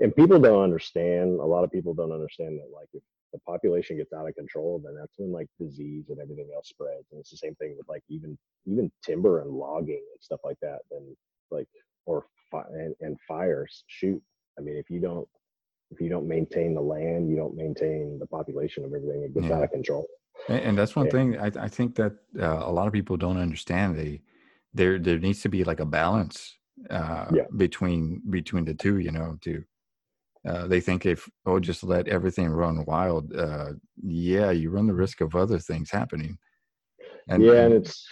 and 0.00 0.14
people 0.14 0.38
don't 0.40 0.62
understand 0.62 1.38
a 1.40 1.44
lot 1.44 1.64
of 1.64 1.70
people 1.70 1.94
don't 1.94 2.12
understand 2.12 2.58
that 2.58 2.70
like 2.74 2.88
if 2.92 3.02
the 3.32 3.38
population 3.40 3.96
gets 3.96 4.12
out 4.12 4.28
of 4.28 4.34
control 4.34 4.80
then 4.84 4.94
that's 4.98 5.14
when 5.18 5.32
like 5.32 5.48
disease 5.60 6.06
and 6.10 6.20
everything 6.20 6.50
else 6.54 6.68
spreads 6.68 7.06
and 7.12 7.20
it's 7.20 7.30
the 7.30 7.36
same 7.36 7.54
thing 7.56 7.74
with 7.76 7.88
like 7.88 8.02
even 8.08 8.38
even 8.66 8.90
timber 9.04 9.42
and 9.42 9.50
logging 9.50 10.04
and 10.12 10.22
stuff 10.22 10.40
like 10.44 10.58
that 10.62 10.80
then 10.90 11.16
like 11.50 11.68
or 12.06 12.26
fi- 12.50 12.64
and, 12.72 12.94
and 13.00 13.18
fires 13.28 13.84
shoot 13.88 14.22
i 14.58 14.62
mean 14.62 14.76
if 14.76 14.90
you 14.90 15.00
don't 15.00 15.28
if 15.90 16.00
you 16.00 16.08
don't 16.08 16.28
maintain 16.28 16.74
the 16.74 16.80
land 16.80 17.28
you 17.30 17.36
don't 17.36 17.56
maintain 17.56 18.18
the 18.20 18.26
population 18.26 18.84
of 18.84 18.92
everything 18.94 19.22
it 19.22 19.34
gets 19.34 19.48
Yeah. 19.48 19.56
out 19.56 19.64
of 19.64 19.70
control 19.70 20.06
And, 20.48 20.60
and 20.60 20.78
that's 20.78 20.96
one 20.96 21.06
Yeah. 21.06 21.12
thing 21.12 21.38
I, 21.38 21.50
I 21.66 21.68
think 21.68 21.96
that 21.96 22.14
uh, 22.40 22.62
a 22.66 22.72
lot 22.72 22.86
of 22.86 22.92
people 22.92 23.16
don't 23.16 23.38
understand. 23.38 23.96
They 23.96 24.22
there 24.74 24.98
there 24.98 25.18
needs 25.18 25.42
to 25.42 25.48
be 25.48 25.64
like 25.64 25.80
a 25.80 25.86
balance 25.86 26.56
uh, 26.90 27.32
Yeah. 27.32 27.44
between 27.56 28.22
between 28.30 28.64
the 28.64 28.74
two. 28.74 28.98
You 28.98 29.12
know, 29.12 29.38
to 29.42 29.64
uh, 30.46 30.66
they 30.66 30.80
think 30.80 31.06
if 31.06 31.28
oh 31.46 31.60
just 31.60 31.84
let 31.84 32.08
everything 32.08 32.48
run 32.48 32.84
wild, 32.86 33.34
uh, 33.34 33.70
yeah, 34.02 34.50
you 34.50 34.70
run 34.70 34.86
the 34.86 34.94
risk 34.94 35.20
of 35.20 35.34
other 35.36 35.58
things 35.58 35.90
happening. 35.90 36.36
and 37.28 37.42
yeah 37.44 37.62
and 37.64 37.74
it's 37.74 38.06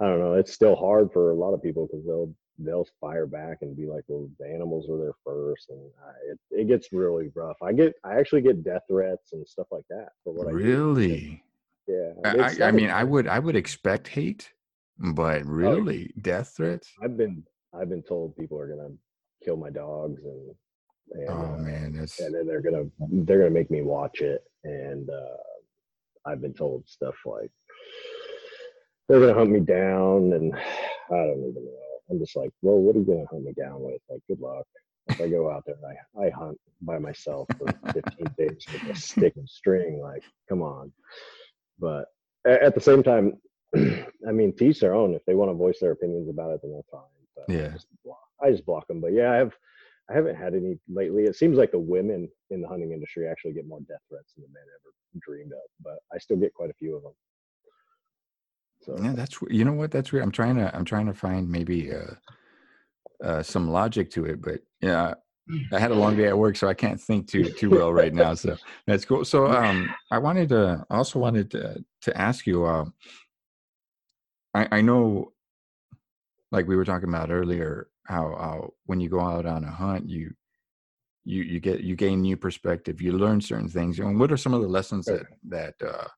i 0.00 0.04
don't 0.06 0.18
know 0.18 0.34
it's 0.34 0.52
still 0.52 0.74
hard 0.74 1.08
for 1.12 1.30
a 1.30 1.34
lot 1.34 1.54
of 1.54 1.62
people 1.62 1.86
because 1.86 2.04
they'll 2.04 2.32
they'll 2.58 2.86
fire 3.00 3.26
back 3.26 3.58
and 3.62 3.76
be 3.76 3.86
like 3.86 4.02
well 4.08 4.28
the 4.38 4.46
animals 4.46 4.86
were 4.88 4.98
there 4.98 5.12
first 5.24 5.70
and 5.70 5.80
I, 6.04 6.10
it, 6.32 6.62
it 6.62 6.68
gets 6.68 6.88
really 6.92 7.30
rough 7.34 7.56
i 7.62 7.72
get 7.72 7.94
i 8.04 8.18
actually 8.18 8.42
get 8.42 8.64
death 8.64 8.82
threats 8.88 9.32
and 9.32 9.46
stuff 9.46 9.68
like 9.70 9.84
that 9.90 10.08
for 10.24 10.32
what 10.32 10.48
i 10.48 10.50
do. 10.50 10.56
really, 10.56 11.42
yeah 11.86 12.12
I, 12.24 12.38
I, 12.38 12.68
I 12.68 12.70
mean, 12.72 12.90
I 12.90 13.04
would 13.04 13.28
I 13.28 13.38
would 13.38 13.56
expect 13.56 14.08
hate, 14.08 14.50
but 14.98 15.44
really, 15.44 16.12
death 16.22 16.54
threats. 16.56 16.90
i've 17.02 17.16
been 17.16 17.44
i've 17.78 17.88
been 17.88 18.02
told 18.02 18.36
people 18.36 18.58
are 18.58 18.68
gonna 18.68 18.88
kill 19.44 19.56
my 19.56 19.70
dogs 19.70 20.24
and 20.24 20.54
and, 21.12 21.28
Oh 21.30 21.54
uh, 21.54 21.56
man, 21.58 21.92
that's 21.94 22.20
and 22.20 22.34
then 22.34 22.46
they're 22.46 22.60
gonna 22.62 22.84
they're 23.24 23.38
gonna 23.38 23.50
make 23.50 23.70
me 23.70 23.82
watch 23.82 24.20
it. 24.20 24.42
And 24.64 25.08
uh 25.10 25.36
i've 26.26 26.40
been 26.40 26.54
told 26.54 26.88
stuff 26.88 27.14
like 27.24 27.50
they're 29.08 29.20
gonna 29.20 29.34
hunt 29.34 29.50
me 29.50 29.60
down. 29.60 30.32
And 30.32 30.54
i 30.54 30.58
don't 31.10 31.38
even 31.48 31.64
know. 31.64 31.72
I'm 32.10 32.18
just 32.18 32.36
like 32.36 32.50
well 32.62 32.76
what 32.78 32.96
are 32.96 33.00
you 33.00 33.04
gonna 33.04 33.26
hunt 33.30 33.44
me 33.44 33.52
down 33.52 33.80
with? 33.82 34.00
Like 34.10 34.20
good 34.28 34.40
luck. 34.40 34.66
If 35.08 35.20
i 35.20 35.28
go 35.28 35.50
out 35.50 35.62
there 35.66 35.76
and 35.82 35.98
i, 36.20 36.26
I 36.26 36.30
hunt 36.30 36.58
by 36.82 36.98
myself 36.98 37.48
for 37.58 37.66
15 37.92 38.26
days 38.38 38.66
with 38.72 38.96
a 38.96 38.98
stick 38.98 39.34
and 39.36 39.48
string 39.48 40.00
like 40.00 40.22
come 40.48 40.62
on. 40.62 40.92
But 41.78 42.06
at 42.46 42.74
the 42.74 42.80
same 42.80 43.02
time 43.02 43.34
i 43.76 44.32
mean 44.32 44.52
teach 44.56 44.80
their 44.80 44.94
own. 44.94 45.14
If 45.14 45.24
they 45.26 45.34
want 45.34 45.50
to 45.50 45.54
voice 45.54 45.78
their 45.80 45.92
opinions 45.92 46.28
about 46.28 46.50
it 46.52 46.60
then 46.62 46.72
that's 46.74 46.88
fine. 46.90 47.02
But 47.36 47.46
Yeah. 47.54 47.68
just 47.72 47.86
block 48.04 48.18
I 48.42 48.50
just 48.50 48.66
block 48.66 48.86
them. 48.88 49.00
But 49.00 49.12
yeah, 49.12 49.30
I 49.32 49.36
have 49.36 49.52
I 50.08 50.14
haven't 50.14 50.36
had 50.36 50.54
any 50.54 50.78
lately. 50.88 51.24
It 51.24 51.36
seems 51.36 51.56
like 51.56 51.72
the 51.72 51.78
women 51.78 52.28
in 52.50 52.60
the 52.60 52.68
hunting 52.68 52.92
industry 52.92 53.26
actually 53.28 53.54
get 53.54 53.66
more 53.66 53.80
death 53.80 53.98
threats 54.08 54.34
than 54.34 54.44
the 54.44 54.50
men 54.52 54.62
ever 54.62 54.94
dreamed 55.26 55.52
of, 55.52 55.68
but 55.82 55.98
I 56.14 56.18
still 56.18 56.36
get 56.36 56.54
quite 56.54 56.70
a 56.70 56.74
few 56.74 56.96
of 56.96 57.02
them. 57.02 57.12
So 58.82 58.96
yeah, 59.02 59.14
that's 59.14 59.36
you 59.50 59.64
know 59.64 59.72
what 59.72 59.90
that's 59.90 60.12
weird. 60.12 60.24
I'm 60.24 60.30
trying 60.30 60.56
to 60.56 60.74
I'm 60.74 60.84
trying 60.84 61.06
to 61.06 61.14
find 61.14 61.50
maybe 61.50 61.92
uh, 61.92 62.14
uh, 63.24 63.42
some 63.42 63.68
logic 63.68 64.10
to 64.12 64.26
it, 64.26 64.40
but 64.40 64.60
yeah, 64.80 65.14
I 65.72 65.78
had 65.80 65.90
a 65.90 65.94
long 65.94 66.16
day 66.16 66.28
at 66.28 66.38
work, 66.38 66.56
so 66.56 66.68
I 66.68 66.74
can't 66.74 67.00
think 67.00 67.28
too 67.28 67.50
too 67.50 67.70
well 67.70 67.92
right 67.92 68.14
now. 68.14 68.34
So 68.34 68.56
that's 68.86 69.04
cool. 69.04 69.24
So 69.24 69.46
um, 69.52 69.92
I 70.12 70.18
wanted 70.18 70.50
to 70.50 70.86
also 70.88 71.18
wanted 71.18 71.50
to 71.52 71.84
to 72.02 72.20
ask 72.20 72.46
you. 72.46 72.64
Uh, 72.64 72.84
I 74.54 74.68
I 74.70 74.80
know, 74.82 75.32
like 76.52 76.68
we 76.68 76.76
were 76.76 76.84
talking 76.84 77.08
about 77.08 77.30
earlier, 77.30 77.88
how 78.06 78.36
how 78.38 78.70
when 78.86 79.00
you 79.00 79.08
go 79.08 79.20
out 79.20 79.46
on 79.46 79.64
a 79.64 79.70
hunt, 79.70 80.08
you 80.08 80.32
you 81.24 81.42
you 81.42 81.60
get 81.60 81.80
you 81.80 81.96
gain 81.96 82.22
new 82.22 82.36
perspective. 82.36 83.00
You 83.00 83.12
learn 83.12 83.40
certain 83.40 83.68
things. 83.68 83.98
And 83.98 84.18
what 84.18 84.32
are 84.32 84.36
some 84.36 84.54
of 84.54 84.62
the 84.62 84.68
lessons 84.68 85.06
that 85.06 85.26
that 85.48 85.74
uh, 85.86 86.08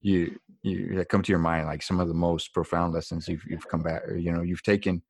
you 0.00 0.38
you 0.62 0.94
that 0.96 1.08
come 1.08 1.22
to 1.22 1.32
your 1.32 1.38
mind? 1.38 1.66
Like 1.66 1.82
some 1.82 2.00
of 2.00 2.08
the 2.08 2.14
most 2.14 2.52
profound 2.52 2.94
lessons 2.94 3.28
you've 3.28 3.44
you've 3.48 3.68
come 3.68 3.82
back, 3.82 4.02
you 4.16 4.32
know, 4.32 4.42
you've 4.42 4.62
taken 4.62 5.02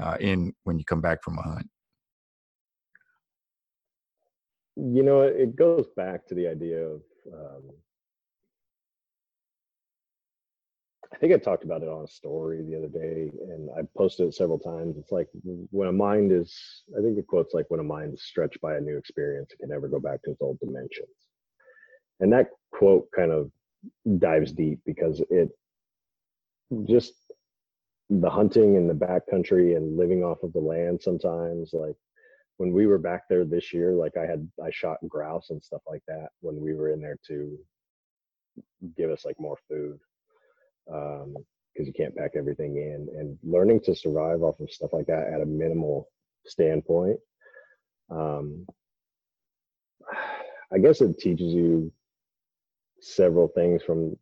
uh, 0.00 0.16
in 0.20 0.52
when 0.64 0.78
you 0.78 0.84
come 0.84 1.00
back 1.00 1.22
from 1.22 1.38
a 1.38 1.42
hunt. 1.42 1.68
you 4.76 5.02
know 5.02 5.22
it 5.22 5.56
goes 5.56 5.86
back 5.96 6.26
to 6.26 6.34
the 6.34 6.46
idea 6.46 6.78
of 6.78 7.00
um, 7.32 7.62
i 11.12 11.16
think 11.18 11.32
i 11.32 11.36
talked 11.36 11.64
about 11.64 11.82
it 11.82 11.88
on 11.88 12.04
a 12.04 12.08
story 12.08 12.62
the 12.62 12.76
other 12.76 12.88
day 12.88 13.30
and 13.48 13.68
i 13.76 13.80
posted 13.96 14.28
it 14.28 14.34
several 14.34 14.58
times 14.58 14.96
it's 14.96 15.12
like 15.12 15.28
when 15.70 15.88
a 15.88 15.92
mind 15.92 16.32
is 16.32 16.82
i 16.98 17.02
think 17.02 17.16
the 17.16 17.22
quote's 17.22 17.54
like 17.54 17.66
when 17.68 17.80
a 17.80 17.84
mind 17.84 18.14
is 18.14 18.24
stretched 18.24 18.60
by 18.60 18.76
a 18.76 18.80
new 18.80 18.96
experience 18.96 19.52
it 19.52 19.58
can 19.58 19.68
never 19.68 19.88
go 19.88 20.00
back 20.00 20.22
to 20.22 20.30
its 20.30 20.42
old 20.42 20.58
dimensions 20.60 21.08
and 22.20 22.32
that 22.32 22.48
quote 22.72 23.06
kind 23.14 23.30
of 23.30 23.50
dives 24.18 24.52
deep 24.52 24.80
because 24.86 25.22
it 25.30 25.50
just 26.88 27.12
the 28.08 28.30
hunting 28.30 28.76
in 28.76 28.86
the 28.86 28.94
backcountry 28.94 29.76
and 29.76 29.96
living 29.96 30.22
off 30.22 30.42
of 30.42 30.52
the 30.52 30.58
land 30.58 31.00
sometimes 31.00 31.70
like 31.72 31.96
when 32.58 32.72
we 32.72 32.86
were 32.86 32.98
back 32.98 33.24
there 33.28 33.44
this 33.44 33.72
year, 33.72 33.92
like 33.92 34.16
I 34.16 34.26
had 34.26 34.48
I 34.64 34.70
shot 34.70 34.98
grouse 35.08 35.50
and 35.50 35.62
stuff 35.62 35.82
like 35.86 36.02
that 36.08 36.28
when 36.40 36.60
we 36.60 36.74
were 36.74 36.90
in 36.90 37.00
there 37.00 37.18
to 37.28 37.58
give 38.96 39.10
us 39.10 39.24
like 39.24 39.38
more 39.38 39.58
food. 39.68 39.98
Um, 40.92 41.34
because 41.76 41.86
you 41.86 41.92
can't 41.92 42.16
pack 42.16 42.32
everything 42.36 42.76
in 42.76 43.06
and 43.18 43.38
learning 43.42 43.80
to 43.80 43.94
survive 43.94 44.42
off 44.42 44.58
of 44.60 44.70
stuff 44.70 44.94
like 44.94 45.06
that 45.06 45.30
at 45.32 45.42
a 45.42 45.46
minimal 45.46 46.08
standpoint. 46.46 47.18
Um, 48.10 48.66
I 50.72 50.78
guess 50.78 51.00
it 51.00 51.18
teaches 51.18 51.54
you 51.54 51.92
several 53.00 53.48
things 53.48 53.82
from 53.82 54.16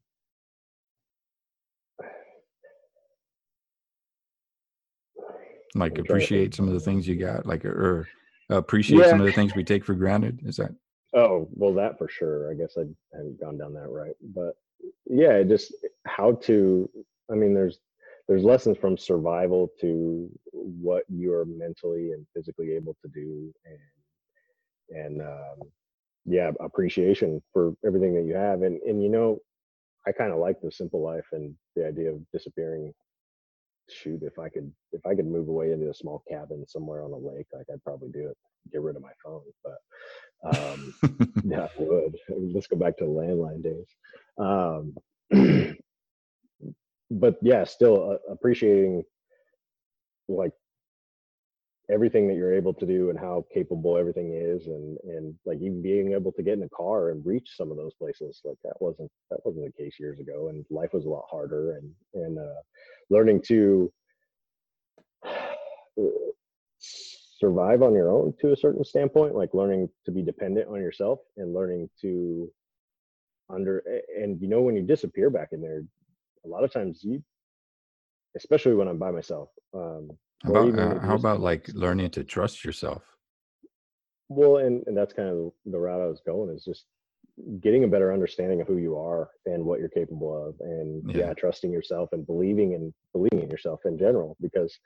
like 5.74 5.98
appreciate 5.98 6.54
some 6.54 6.68
of 6.68 6.74
the 6.74 6.80
things 6.80 7.08
you 7.08 7.16
got 7.16 7.46
like 7.46 7.64
or 7.64 8.06
appreciate 8.50 8.98
yeah. 8.98 9.10
some 9.10 9.20
of 9.20 9.26
the 9.26 9.32
things 9.32 9.54
we 9.54 9.64
take 9.64 9.84
for 9.84 9.94
granted. 9.94 10.40
Is 10.44 10.56
that? 10.56 10.74
Oh 11.14 11.48
well, 11.52 11.72
that 11.74 11.98
for 11.98 12.08
sure. 12.08 12.50
I 12.50 12.54
guess 12.54 12.76
I 12.76 12.82
haven't 13.16 13.40
gone 13.40 13.58
down 13.58 13.74
that 13.74 13.88
right, 13.88 14.14
but 14.34 14.54
yeah, 15.06 15.42
just 15.42 15.72
how 16.06 16.32
to. 16.42 16.88
I 17.30 17.34
mean, 17.34 17.54
there's 17.54 17.78
there's 18.28 18.44
lessons 18.44 18.78
from 18.78 18.96
survival 18.96 19.70
to 19.80 20.30
what 20.52 21.04
you 21.08 21.32
are 21.34 21.44
mentally 21.44 22.12
and 22.12 22.26
physically 22.34 22.72
able 22.72 22.96
to 23.02 23.08
do, 23.08 23.52
and 23.64 25.04
and 25.04 25.22
um, 25.22 25.68
yeah, 26.24 26.50
appreciation 26.60 27.42
for 27.52 27.74
everything 27.84 28.14
that 28.14 28.24
you 28.24 28.34
have, 28.34 28.62
and 28.62 28.80
and 28.82 29.02
you 29.02 29.08
know, 29.08 29.38
I 30.06 30.12
kind 30.12 30.32
of 30.32 30.38
like 30.38 30.60
the 30.60 30.70
simple 30.70 31.02
life 31.02 31.26
and 31.32 31.54
the 31.76 31.86
idea 31.86 32.10
of 32.10 32.20
disappearing 32.32 32.92
shoot 33.90 34.22
if 34.22 34.38
i 34.38 34.48
could 34.48 34.70
if 34.92 35.04
i 35.06 35.14
could 35.14 35.26
move 35.26 35.48
away 35.48 35.72
into 35.72 35.90
a 35.90 35.94
small 35.94 36.22
cabin 36.28 36.64
somewhere 36.66 37.02
on 37.02 37.12
a 37.12 37.16
lake 37.16 37.46
like 37.52 37.66
i'd 37.72 37.82
probably 37.84 38.08
do 38.08 38.28
it 38.28 38.36
get 38.72 38.80
rid 38.80 38.96
of 38.96 39.02
my 39.02 39.12
phone 39.22 39.42
but 39.62 40.56
um 40.56 40.94
yeah 41.44 41.64
i 41.64 41.82
would. 41.82 42.16
Let's 42.28 42.66
go 42.66 42.76
back 42.76 42.96
to 42.98 43.04
the 43.04 43.10
landline 43.10 43.62
days. 43.62 43.86
Um 44.38 44.94
but 47.10 47.36
yeah 47.42 47.64
still 47.64 48.12
uh, 48.12 48.32
appreciating 48.32 49.04
like 50.28 50.52
everything 51.90 52.26
that 52.26 52.34
you're 52.34 52.54
able 52.54 52.72
to 52.72 52.86
do 52.86 53.10
and 53.10 53.18
how 53.18 53.44
capable 53.52 53.98
everything 53.98 54.32
is 54.32 54.66
and 54.68 54.96
and 55.04 55.34
like 55.44 55.58
even 55.58 55.82
being 55.82 56.12
able 56.12 56.32
to 56.32 56.42
get 56.42 56.54
in 56.54 56.62
a 56.62 56.68
car 56.70 57.10
and 57.10 57.24
reach 57.26 57.50
some 57.56 57.70
of 57.70 57.76
those 57.76 57.92
places 57.94 58.40
like 58.44 58.56
that 58.64 58.72
wasn't 58.80 59.10
that 59.30 59.38
wasn't 59.44 59.64
the 59.64 59.82
case 59.82 59.96
years 60.00 60.18
ago 60.18 60.48
and 60.48 60.64
life 60.70 60.90
was 60.94 61.04
a 61.04 61.08
lot 61.08 61.24
harder 61.30 61.76
and 61.76 61.90
and 62.14 62.38
uh 62.38 62.60
learning 63.10 63.40
to 63.42 63.92
survive 66.78 67.82
on 67.82 67.92
your 67.92 68.10
own 68.10 68.32
to 68.40 68.52
a 68.52 68.56
certain 68.56 68.84
standpoint 68.84 69.34
like 69.34 69.52
learning 69.52 69.86
to 70.06 70.10
be 70.10 70.22
dependent 70.22 70.68
on 70.68 70.80
yourself 70.80 71.18
and 71.36 71.52
learning 71.52 71.90
to 72.00 72.50
under 73.50 73.82
and 74.16 74.40
you 74.40 74.48
know 74.48 74.62
when 74.62 74.74
you 74.74 74.82
disappear 74.82 75.28
back 75.28 75.48
in 75.52 75.60
there 75.60 75.82
a 76.46 76.48
lot 76.48 76.64
of 76.64 76.72
times 76.72 77.00
you 77.02 77.22
especially 78.36 78.74
when 78.74 78.88
i'm 78.88 78.98
by 78.98 79.10
myself 79.10 79.50
um 79.74 80.08
how 80.44 80.50
about, 80.50 80.78
uh, 80.78 81.00
how 81.00 81.14
about 81.14 81.40
like 81.40 81.68
learning 81.74 82.10
to 82.10 82.24
trust 82.24 82.64
yourself? 82.64 83.02
Well 84.28 84.58
and, 84.58 84.82
and 84.86 84.96
that's 84.96 85.12
kind 85.12 85.28
of 85.28 85.52
the 85.66 85.78
route 85.78 86.00
i 86.00 86.06
was 86.06 86.22
going 86.24 86.54
is 86.54 86.64
just 86.64 86.86
getting 87.60 87.84
a 87.84 87.88
better 87.88 88.12
understanding 88.12 88.60
of 88.60 88.66
who 88.66 88.78
you 88.78 88.96
are 88.96 89.28
and 89.46 89.64
what 89.64 89.80
you're 89.80 89.88
capable 89.88 90.48
of 90.48 90.54
and 90.60 91.02
yeah, 91.10 91.26
yeah 91.26 91.34
trusting 91.34 91.72
yourself 91.72 92.08
and 92.12 92.26
believing 92.26 92.74
and 92.74 92.94
believing 93.12 93.42
in 93.42 93.50
yourself 93.50 93.80
in 93.84 93.98
general 93.98 94.36
because 94.40 94.78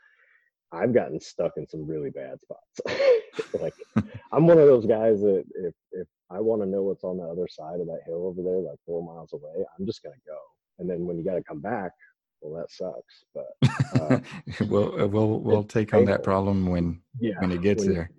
i've 0.72 0.94
gotten 0.94 1.20
stuck 1.20 1.52
in 1.56 1.66
some 1.66 1.86
really 1.86 2.10
bad 2.10 2.38
spots. 2.40 2.80
Like 3.60 3.74
i'm 4.32 4.46
one 4.48 4.58
of 4.58 4.66
those 4.66 4.86
guys 4.86 5.20
that 5.20 5.44
if 5.54 5.74
if 5.92 6.08
i 6.30 6.40
want 6.40 6.60
to 6.62 6.66
know 6.66 6.82
what's 6.82 7.04
on 7.04 7.18
the 7.18 7.24
other 7.24 7.46
side 7.48 7.80
of 7.80 7.86
that 7.86 8.00
hill 8.04 8.26
over 8.26 8.42
there 8.42 8.58
like 8.58 8.78
four 8.84 9.02
miles 9.02 9.32
away 9.32 9.64
i'm 9.78 9.86
just 9.86 10.02
going 10.02 10.14
to 10.14 10.30
go. 10.30 10.38
And 10.80 10.90
then 10.90 11.06
when 11.06 11.18
you 11.18 11.24
got 11.24 11.34
to 11.34 11.44
come 11.44 11.60
back 11.60 11.92
well 12.40 12.60
that 12.60 12.70
sucks 12.70 13.24
but 13.34 14.00
uh, 14.00 14.18
we'll 14.66 15.00
uh, 15.00 15.06
we'll 15.06 15.40
we'll 15.40 15.64
take 15.64 15.90
painful. 15.90 16.00
on 16.00 16.04
that 16.04 16.22
problem 16.22 16.66
when 16.66 17.00
yeah 17.20 17.34
when 17.40 17.52
it 17.52 17.62
gets 17.62 17.84
when, 17.84 17.94
there 17.94 18.10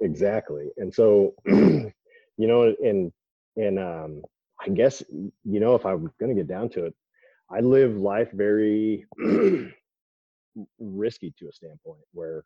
exactly 0.00 0.68
and 0.76 0.92
so 0.92 1.34
you 1.46 1.92
know 2.38 2.74
and 2.82 3.12
and 3.56 3.78
um, 3.78 4.22
I 4.60 4.68
guess 4.70 5.02
you 5.10 5.60
know 5.60 5.74
if 5.74 5.86
I'm 5.86 6.10
going 6.18 6.34
to 6.34 6.40
get 6.40 6.48
down 6.48 6.68
to 6.70 6.86
it, 6.86 6.94
I 7.50 7.60
live 7.60 7.96
life 7.96 8.30
very 8.32 9.06
risky 10.78 11.32
to 11.38 11.48
a 11.48 11.52
standpoint 11.52 12.02
where, 12.12 12.44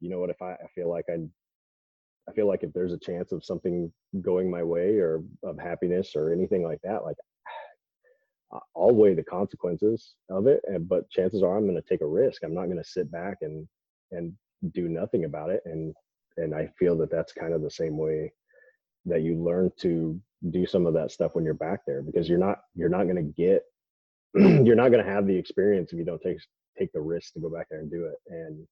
you 0.00 0.10
know 0.10 0.18
what, 0.20 0.30
if 0.30 0.40
I, 0.42 0.52
I 0.52 0.66
feel 0.74 0.90
like 0.90 1.06
I, 1.08 1.18
I 2.28 2.32
feel 2.32 2.46
like 2.46 2.62
if 2.62 2.72
there's 2.72 2.92
a 2.92 2.98
chance 2.98 3.32
of 3.32 3.44
something 3.44 3.92
going 4.20 4.50
my 4.50 4.62
way 4.62 4.98
or 4.98 5.22
of 5.42 5.58
happiness 5.58 6.12
or 6.14 6.32
anything 6.32 6.62
like 6.62 6.80
that, 6.84 7.04
like 7.04 7.16
I'll 8.76 8.94
weigh 8.94 9.14
the 9.14 9.22
consequences 9.22 10.14
of 10.30 10.46
it. 10.46 10.60
And 10.66 10.88
but 10.88 11.10
chances 11.10 11.42
are 11.42 11.56
I'm 11.56 11.66
going 11.66 11.80
to 11.80 11.88
take 11.88 12.02
a 12.02 12.06
risk. 12.06 12.42
I'm 12.42 12.54
not 12.54 12.66
going 12.66 12.78
to 12.78 12.84
sit 12.84 13.10
back 13.10 13.38
and 13.42 13.66
and 14.10 14.32
do 14.72 14.88
nothing 14.88 15.24
about 15.24 15.50
it. 15.50 15.62
And 15.64 15.94
and 16.36 16.54
I 16.54 16.68
feel 16.78 16.96
that 16.98 17.10
that's 17.10 17.32
kind 17.32 17.52
of 17.52 17.62
the 17.62 17.70
same 17.70 17.96
way 17.96 18.32
that 19.06 19.22
you 19.22 19.42
learn 19.42 19.70
to 19.80 20.20
do 20.50 20.66
some 20.66 20.86
of 20.86 20.94
that 20.94 21.10
stuff 21.10 21.34
when 21.34 21.44
you're 21.44 21.54
back 21.54 21.80
there 21.86 22.02
because 22.02 22.28
you're 22.28 22.38
not 22.38 22.60
you're 22.74 22.88
not 22.88 23.04
going 23.04 23.16
to 23.16 23.22
get 23.22 23.62
you're 24.34 24.76
not 24.76 24.90
going 24.90 25.04
to 25.04 25.10
have 25.10 25.26
the 25.26 25.36
experience 25.36 25.92
if 25.92 25.98
you 25.98 26.04
don't 26.04 26.20
take 26.20 26.38
take 26.78 26.92
the 26.92 27.00
risk 27.00 27.32
to 27.32 27.40
go 27.40 27.48
back 27.48 27.66
there 27.70 27.80
and 27.80 27.90
do 27.90 28.06
it 28.06 28.14
and 28.28 28.66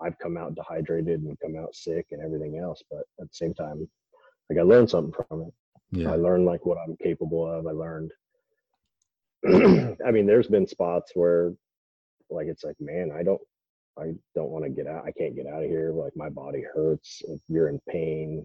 i've 0.00 0.18
come 0.18 0.36
out 0.36 0.54
dehydrated 0.54 1.22
and 1.22 1.38
come 1.40 1.56
out 1.56 1.74
sick 1.74 2.06
and 2.12 2.22
everything 2.22 2.58
else 2.58 2.82
but 2.90 3.00
at 3.20 3.28
the 3.28 3.34
same 3.34 3.54
time 3.54 3.88
like 4.50 4.58
i 4.58 4.62
learned 4.62 4.88
something 4.88 5.12
from 5.28 5.42
it 5.42 5.54
yeah. 5.90 6.12
i 6.12 6.16
learned 6.16 6.44
like 6.44 6.64
what 6.64 6.78
i'm 6.78 6.96
capable 7.02 7.50
of 7.50 7.66
i 7.66 7.72
learned 7.72 8.10
i 10.06 10.10
mean 10.10 10.26
there's 10.26 10.48
been 10.48 10.66
spots 10.66 11.12
where 11.14 11.52
like 12.30 12.46
it's 12.46 12.64
like 12.64 12.76
man 12.80 13.10
i 13.16 13.22
don't 13.22 13.40
i 13.98 14.12
don't 14.34 14.50
want 14.50 14.64
to 14.64 14.70
get 14.70 14.86
out 14.86 15.04
i 15.06 15.12
can't 15.12 15.36
get 15.36 15.46
out 15.46 15.62
of 15.62 15.70
here 15.70 15.92
like 15.92 16.12
my 16.16 16.28
body 16.28 16.64
hurts 16.74 17.22
you're 17.48 17.68
in 17.68 17.80
pain 17.88 18.44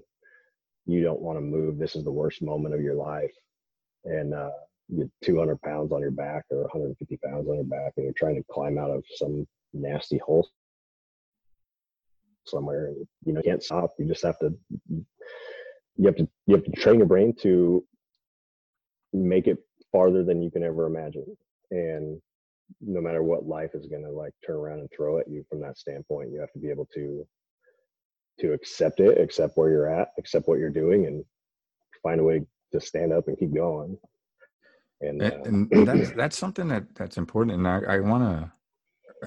you 0.86 1.04
don't 1.04 1.22
want 1.22 1.38
to 1.38 1.42
move. 1.42 1.78
This 1.78 1.96
is 1.96 2.04
the 2.04 2.12
worst 2.12 2.42
moment 2.42 2.74
of 2.74 2.82
your 2.82 2.96
life. 2.96 3.32
And 4.04 4.34
uh, 4.34 4.50
you're 4.90 5.10
200 5.24 5.62
pounds 5.62 5.92
on 5.92 6.02
your 6.02 6.12
back 6.12 6.46
or 6.50 6.62
150 6.64 7.18
pounds 7.24 7.48
on 7.48 7.56
your 7.56 7.64
back, 7.64 7.94
and 7.98 8.06
you're 8.06 8.14
trying 8.14 8.36
to 8.36 8.44
climb 8.52 8.78
out 8.78 8.90
of 8.90 9.04
some 9.16 9.48
nasty 9.74 10.18
hole 10.18 10.48
somewhere. 12.46 12.88
And, 12.88 13.08
you 13.26 13.34
know, 13.34 13.42
you 13.44 13.52
can't 13.52 13.64
stop. 13.64 13.92
You 14.00 14.08
just 14.08 14.24
have 14.24 14.40
to. 14.40 14.54
You 14.90 16.06
have 16.06 16.16
to. 16.16 16.28
You 16.48 16.56
have 16.56 16.66
to 16.66 16.72
train 16.72 16.98
your 16.98 17.08
brain 17.08 17.36
to 17.42 17.86
make 19.14 19.48
it 19.48 19.60
farther 19.92 20.24
than 20.24 20.42
you 20.42 20.52
can 20.52 20.64
ever 20.64 20.86
imagine. 20.86 21.26
And 21.72 22.22
no 22.80 23.02
matter 23.02 23.24
what 23.24 23.48
life 23.48 23.72
is 23.74 23.88
going 23.88 24.04
to 24.04 24.12
like 24.12 24.34
turn 24.46 24.56
around 24.56 24.80
and 24.80 24.90
throw 24.96 25.20
at 25.20 25.30
you 25.30 25.44
from 25.50 25.62
that 25.62 25.78
standpoint, 25.78 26.32
you 26.32 26.40
have 26.40 26.52
to 26.54 26.60
be 26.60 26.70
able 26.70 26.88
to 26.94 27.26
to 28.40 28.54
accept 28.54 29.00
it, 29.00 29.20
accept 29.20 29.58
where 29.58 29.70
you're 29.70 29.90
at, 29.90 30.10
accept 30.18 30.48
what 30.48 30.58
you're 30.58 30.70
doing, 30.70 31.06
and 31.06 31.24
find 32.02 32.20
a 32.20 32.24
way 32.24 32.42
to 32.72 32.82
stand 32.82 33.14
up 33.14 33.28
and 33.28 33.38
keep 33.38 33.54
going. 33.54 33.98
And, 35.02 35.22
uh, 35.22 35.32
and, 35.46 35.72
and 35.72 35.88
that's 35.88 36.12
that's 36.12 36.38
something 36.38 36.68
that 36.70 36.96
that's 36.96 37.18
important. 37.18 37.58
And 37.58 37.68
I, 37.68 37.96
I 37.96 38.00
want 38.00 38.24
to. 38.24 38.52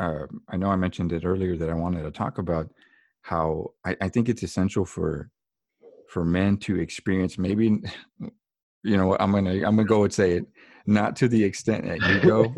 Uh, 0.03 0.27
I 0.49 0.57
know 0.57 0.71
I 0.71 0.77
mentioned 0.77 1.13
it 1.13 1.25
earlier 1.25 1.57
that 1.57 1.71
I 1.71 1.75
wanted 1.75 2.03
to 2.03 2.11
talk 2.11 2.39
about 2.39 2.69
how 3.23 3.71
I, 3.85 3.97
I 4.01 4.09
think 4.09 4.29
it's 4.29 4.43
essential 4.43 4.85
for 4.85 5.31
for 6.09 6.25
men 6.25 6.57
to 6.59 6.81
experience 6.81 7.39
maybe 7.39 7.81
you 8.85 8.97
know 8.97 9.17
i'm 9.19 9.33
gonna 9.33 9.55
i'm 9.55 9.77
gonna 9.77 9.85
go 9.85 10.05
and 10.05 10.13
say 10.13 10.33
it 10.33 10.47
not 10.87 11.17
to 11.17 11.29
the 11.29 11.43
extent 11.43 11.85
that 11.85 12.01
you 12.09 12.21
go 12.21 12.55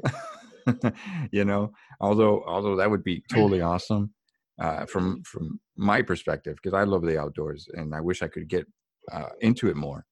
you 1.30 1.44
know 1.44 1.72
although 2.00 2.42
although 2.46 2.76
that 2.76 2.90
would 2.90 3.04
be 3.04 3.22
totally 3.32 3.60
awesome 3.60 4.12
uh, 4.60 4.84
from 4.86 5.22
from 5.22 5.60
my 5.76 6.02
perspective 6.02 6.56
because 6.56 6.74
i 6.74 6.82
love 6.82 7.02
the 7.02 7.20
outdoors 7.20 7.68
and 7.74 7.94
i 7.94 8.00
wish 8.00 8.22
i 8.22 8.26
could 8.26 8.48
get 8.48 8.66
uh, 9.12 9.28
into 9.40 9.68
it 9.68 9.76
more. 9.76 10.04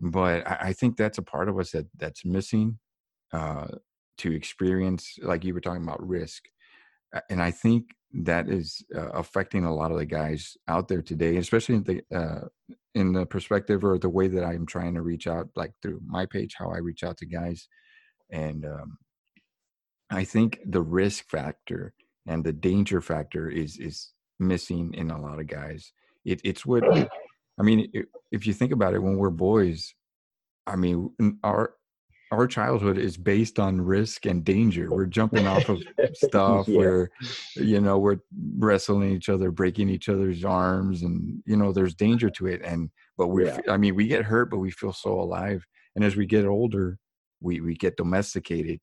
But 0.00 0.46
I, 0.46 0.58
I, 0.60 0.72
think 0.72 0.96
that's 0.96 1.18
a 1.18 1.22
part 1.22 1.48
of 1.48 1.58
us 1.58 1.70
that 1.72 1.86
that's 1.98 2.24
missing 2.24 2.78
uh, 3.32 3.68
to 4.18 4.32
experience 4.32 5.16
like 5.22 5.44
you 5.44 5.54
were 5.54 5.60
talking 5.60 5.82
about 5.82 6.06
risk 6.06 6.44
and 7.30 7.42
i 7.42 7.50
think 7.50 7.94
that 8.14 8.48
is 8.48 8.84
uh, 8.94 9.08
affecting 9.10 9.64
a 9.64 9.74
lot 9.74 9.90
of 9.90 9.98
the 9.98 10.06
guys 10.06 10.56
out 10.68 10.88
there 10.88 11.02
today 11.02 11.36
especially 11.36 11.76
in 11.76 11.84
the 11.84 12.02
uh, 12.14 12.46
in 12.94 13.12
the 13.12 13.24
perspective 13.24 13.84
or 13.84 13.98
the 13.98 14.08
way 14.08 14.28
that 14.28 14.44
i'm 14.44 14.66
trying 14.66 14.94
to 14.94 15.02
reach 15.02 15.26
out 15.26 15.48
like 15.56 15.72
through 15.82 16.00
my 16.06 16.26
page 16.26 16.54
how 16.58 16.70
i 16.70 16.78
reach 16.78 17.02
out 17.02 17.16
to 17.16 17.26
guys 17.26 17.68
and 18.30 18.64
um, 18.64 18.98
I 20.12 20.24
think 20.24 20.60
the 20.64 20.82
risk 20.82 21.28
factor 21.28 21.94
and 22.26 22.44
the 22.44 22.52
danger 22.52 23.00
factor 23.00 23.48
is 23.48 23.78
is 23.78 24.12
missing 24.38 24.92
in 24.94 25.10
a 25.10 25.20
lot 25.20 25.40
of 25.40 25.46
guys. 25.46 25.92
It, 26.24 26.40
it's 26.44 26.66
what 26.66 26.84
I 27.58 27.62
mean. 27.62 27.90
If 28.30 28.46
you 28.46 28.54
think 28.54 28.72
about 28.72 28.94
it, 28.94 29.02
when 29.02 29.16
we're 29.16 29.30
boys, 29.30 29.94
I 30.66 30.76
mean, 30.76 31.10
our 31.44 31.74
our 32.32 32.46
childhood 32.46 32.98
is 32.98 33.16
based 33.16 33.58
on 33.58 33.80
risk 33.80 34.26
and 34.26 34.44
danger. 34.44 34.88
We're 34.90 35.06
jumping 35.06 35.46
off 35.46 35.68
of 35.68 35.82
stuff. 36.14 36.66
yeah. 36.66 36.78
We're, 36.78 37.10
you 37.54 37.80
know, 37.80 37.98
we're 37.98 38.18
wrestling 38.56 39.12
each 39.12 39.28
other, 39.28 39.50
breaking 39.50 39.88
each 39.88 40.08
other's 40.08 40.44
arms, 40.44 41.02
and 41.02 41.42
you 41.46 41.56
know, 41.56 41.72
there's 41.72 41.94
danger 41.94 42.30
to 42.30 42.46
it. 42.46 42.62
And 42.64 42.90
but 43.16 43.28
we, 43.28 43.46
yeah. 43.46 43.60
I 43.68 43.76
mean, 43.76 43.94
we 43.94 44.08
get 44.08 44.24
hurt, 44.24 44.50
but 44.50 44.58
we 44.58 44.70
feel 44.70 44.92
so 44.92 45.20
alive. 45.20 45.64
And 45.94 46.04
as 46.04 46.16
we 46.16 46.26
get 46.26 46.46
older, 46.46 46.98
we 47.40 47.60
we 47.60 47.74
get 47.74 47.96
domesticated 47.96 48.80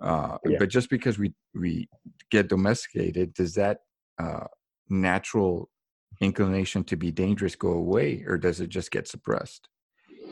uh, 0.00 0.38
yeah. 0.46 0.56
But 0.58 0.70
just 0.70 0.88
because 0.88 1.18
we 1.18 1.32
we 1.54 1.88
get 2.30 2.48
domesticated, 2.48 3.34
does 3.34 3.54
that 3.54 3.80
uh, 4.18 4.46
natural 4.88 5.68
inclination 6.20 6.84
to 6.84 6.96
be 6.96 7.10
dangerous 7.10 7.54
go 7.54 7.72
away, 7.72 8.24
or 8.26 8.38
does 8.38 8.60
it 8.60 8.70
just 8.70 8.90
get 8.90 9.08
suppressed? 9.08 9.68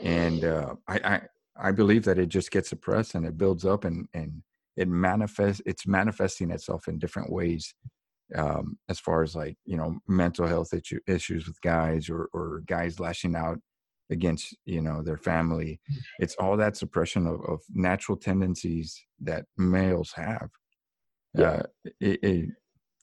And 0.03 0.45
uh, 0.45 0.75
I, 0.87 1.01
I 1.05 1.21
I 1.61 1.73
believe 1.73 2.05
that 2.05 2.19
it 2.19 2.29
just 2.29 2.51
gets 2.51 2.69
suppressed 2.69 3.15
and 3.15 3.27
it 3.27 3.39
builds 3.39 3.65
up 3.65 3.85
and 3.85 4.07
and 4.15 4.43
it 4.77 4.89
manifests. 4.89 5.63
It's 5.67 5.87
manifesting 5.87 6.51
itself 6.51 6.89
in 6.89 6.99
different 6.99 7.33
ways 7.33 7.75
um, 8.37 8.79
as 8.89 9.01
far 9.01 9.23
as 9.23 9.35
like 9.35 9.57
you 9.65 9.77
know 9.77 9.99
mental 10.07 10.47
health 10.47 10.73
issues 11.07 11.47
with 11.47 11.61
guys 11.63 12.09
or 12.09 12.29
or 12.33 12.63
guys 12.67 13.01
lashing 13.01 13.35
out 13.35 13.59
against 14.11 14.57
you 14.65 14.81
know 14.81 15.03
their 15.03 15.19
family 15.19 15.79
it's 16.19 16.35
all 16.37 16.57
that 16.57 16.75
suppression 16.75 17.27
of, 17.27 17.43
of 17.43 17.61
natural 17.75 18.17
tendencies 18.17 18.99
that 19.21 19.45
males 19.59 20.13
have 20.15 20.49
yeah. 21.35 21.51
Uh, 21.51 21.63
it, 22.01 22.25
it, 22.25 22.49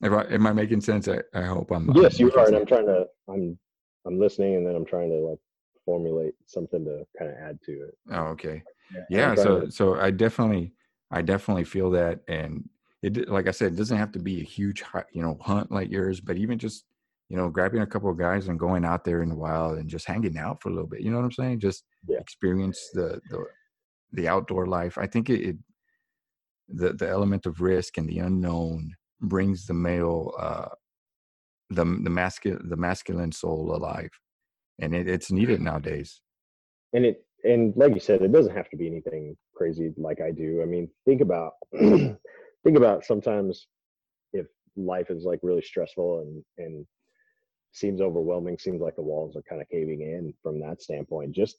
if 0.01 0.12
I, 0.12 0.24
am 0.34 0.47
I 0.47 0.53
making 0.53 0.82
sense? 0.82 1.08
I, 1.08 1.20
I 1.34 1.43
hope 1.43 1.72
I'm. 1.72 1.91
Yes, 1.95 2.20
I'm 2.20 2.26
you 2.26 2.34
are, 2.34 2.47
and 2.47 2.56
I'm 2.56 2.66
trying 2.66 2.86
to. 2.86 3.06
I'm 3.30 3.58
I'm 4.06 4.20
listening, 4.20 4.56
and 4.56 4.66
then 4.66 4.76
I'm 4.76 4.86
trying 4.86 5.10
to 5.10 5.16
like 5.16 5.39
formulate 5.86 6.33
something 6.45 6.83
to 6.86 7.05
kind 7.17 7.31
of 7.31 7.38
add 7.38 7.59
to 7.65 7.71
it. 7.71 7.97
Oh, 8.11 8.25
okay. 8.27 8.63
Yeah. 8.93 9.03
yeah 9.09 9.36
so 9.36 9.61
to... 9.61 9.71
so 9.71 9.99
I 9.99 10.11
definitely 10.11 10.73
I 11.11 11.21
definitely 11.21 11.65
feel 11.65 11.91
that, 11.91 12.21
and 12.27 12.67
it 13.03 13.29
like 13.29 13.47
I 13.47 13.51
said, 13.51 13.73
it 13.73 13.75
doesn't 13.75 13.97
have 13.97 14.11
to 14.13 14.19
be 14.19 14.41
a 14.41 14.43
huge 14.43 14.83
you 15.13 15.21
know 15.21 15.38
hunt 15.41 15.71
like 15.71 15.91
yours, 15.91 16.19
but 16.19 16.38
even 16.38 16.57
just 16.59 16.86
you 17.29 17.38
know, 17.38 17.49
grabbing 17.49 17.81
a 17.81 17.88
couple 17.88 18.09
of 18.09 18.17
guys 18.17 18.47
and 18.47 18.59
going 18.59 18.86
out 18.86 19.03
there 19.03 19.23
in 19.23 19.29
the 19.29 19.36
wild 19.36 19.77
and 19.77 19.89
just 19.89 20.07
hanging 20.07 20.38
out 20.38 20.61
for 20.61 20.69
a 20.69 20.73
little 20.73 20.88
bit. 20.88 21.01
You 21.01 21.11
know 21.11 21.17
what 21.17 21.25
I'm 21.25 21.31
saying? 21.31 21.59
Just 21.59 21.83
yeah. 22.07 22.19
experience 22.19 22.89
the 22.93 23.19
the 23.29 23.43
the 24.13 24.27
outdoor 24.27 24.67
life. 24.67 24.97
I 24.97 25.07
think 25.07 25.29
it, 25.29 25.41
it, 25.41 25.55
the 26.69 26.93
the 26.93 27.09
element 27.09 27.45
of 27.45 27.61
risk 27.61 27.97
and 27.97 28.07
the 28.07 28.19
unknown 28.19 28.91
brings 29.21 29.65
the 29.65 29.73
male 29.73 30.33
uh 30.39 30.67
the 31.71 31.83
the 32.03 32.09
masculine 32.09 32.69
the 32.69 32.77
masculine 32.77 33.31
soul 33.31 33.75
alive, 33.75 34.11
and 34.80 34.93
it, 34.93 35.07
it's 35.07 35.32
needed 35.32 35.61
nowadays. 35.61 36.21
And 36.93 37.05
it 37.05 37.26
and 37.43 37.73
like 37.76 37.93
you 37.93 37.99
said, 37.99 38.21
it 38.21 38.32
doesn't 38.32 38.55
have 38.55 38.69
to 38.69 38.78
be 38.78 38.88
anything 38.88 39.38
crazy 39.55 39.93
like 39.97 40.21
I 40.21 40.32
do. 40.32 40.61
I 40.61 40.65
mean, 40.65 40.89
think 41.05 41.21
about 41.21 41.53
think 41.73 42.17
about 42.78 43.05
sometimes 43.05 43.67
if 44.34 44.47
life 44.76 45.09
is 45.09 45.23
like 45.23 45.39
really 45.43 45.61
stressful 45.61 46.21
and 46.21 46.43
and 46.57 46.86
seems 47.71 47.99
overwhelming 48.01 48.57
seems 48.57 48.82
like 48.82 48.95
the 48.95 49.01
walls 49.01 49.36
are 49.36 49.43
kind 49.47 49.61
of 49.61 49.69
caving 49.69 50.01
in 50.01 50.34
from 50.41 50.61
that 50.61 50.82
standpoint 50.82 51.34
just 51.34 51.57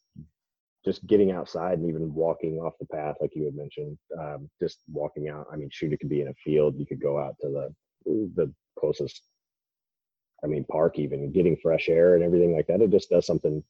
just 0.82 1.06
getting 1.06 1.30
outside 1.30 1.78
and 1.78 1.88
even 1.88 2.14
walking 2.14 2.56
off 2.58 2.72
the 2.80 2.86
path 2.86 3.16
like 3.20 3.32
you 3.34 3.44
had 3.44 3.54
mentioned 3.54 3.98
um, 4.18 4.48
just 4.60 4.78
walking 4.90 5.28
out 5.28 5.46
i 5.52 5.56
mean 5.56 5.68
shoot 5.70 5.92
it 5.92 6.00
could 6.00 6.08
be 6.08 6.22
in 6.22 6.28
a 6.28 6.34
field 6.42 6.74
you 6.78 6.86
could 6.86 7.00
go 7.00 7.18
out 7.18 7.34
to 7.38 7.48
the 7.48 7.68
the 8.34 8.50
closest 8.78 9.24
i 10.44 10.46
mean 10.46 10.64
park 10.64 10.98
even 10.98 11.30
getting 11.32 11.56
fresh 11.56 11.88
air 11.88 12.14
and 12.14 12.24
everything 12.24 12.54
like 12.54 12.66
that 12.66 12.80
it 12.80 12.90
just 12.90 13.10
does 13.10 13.26
something 13.26 13.62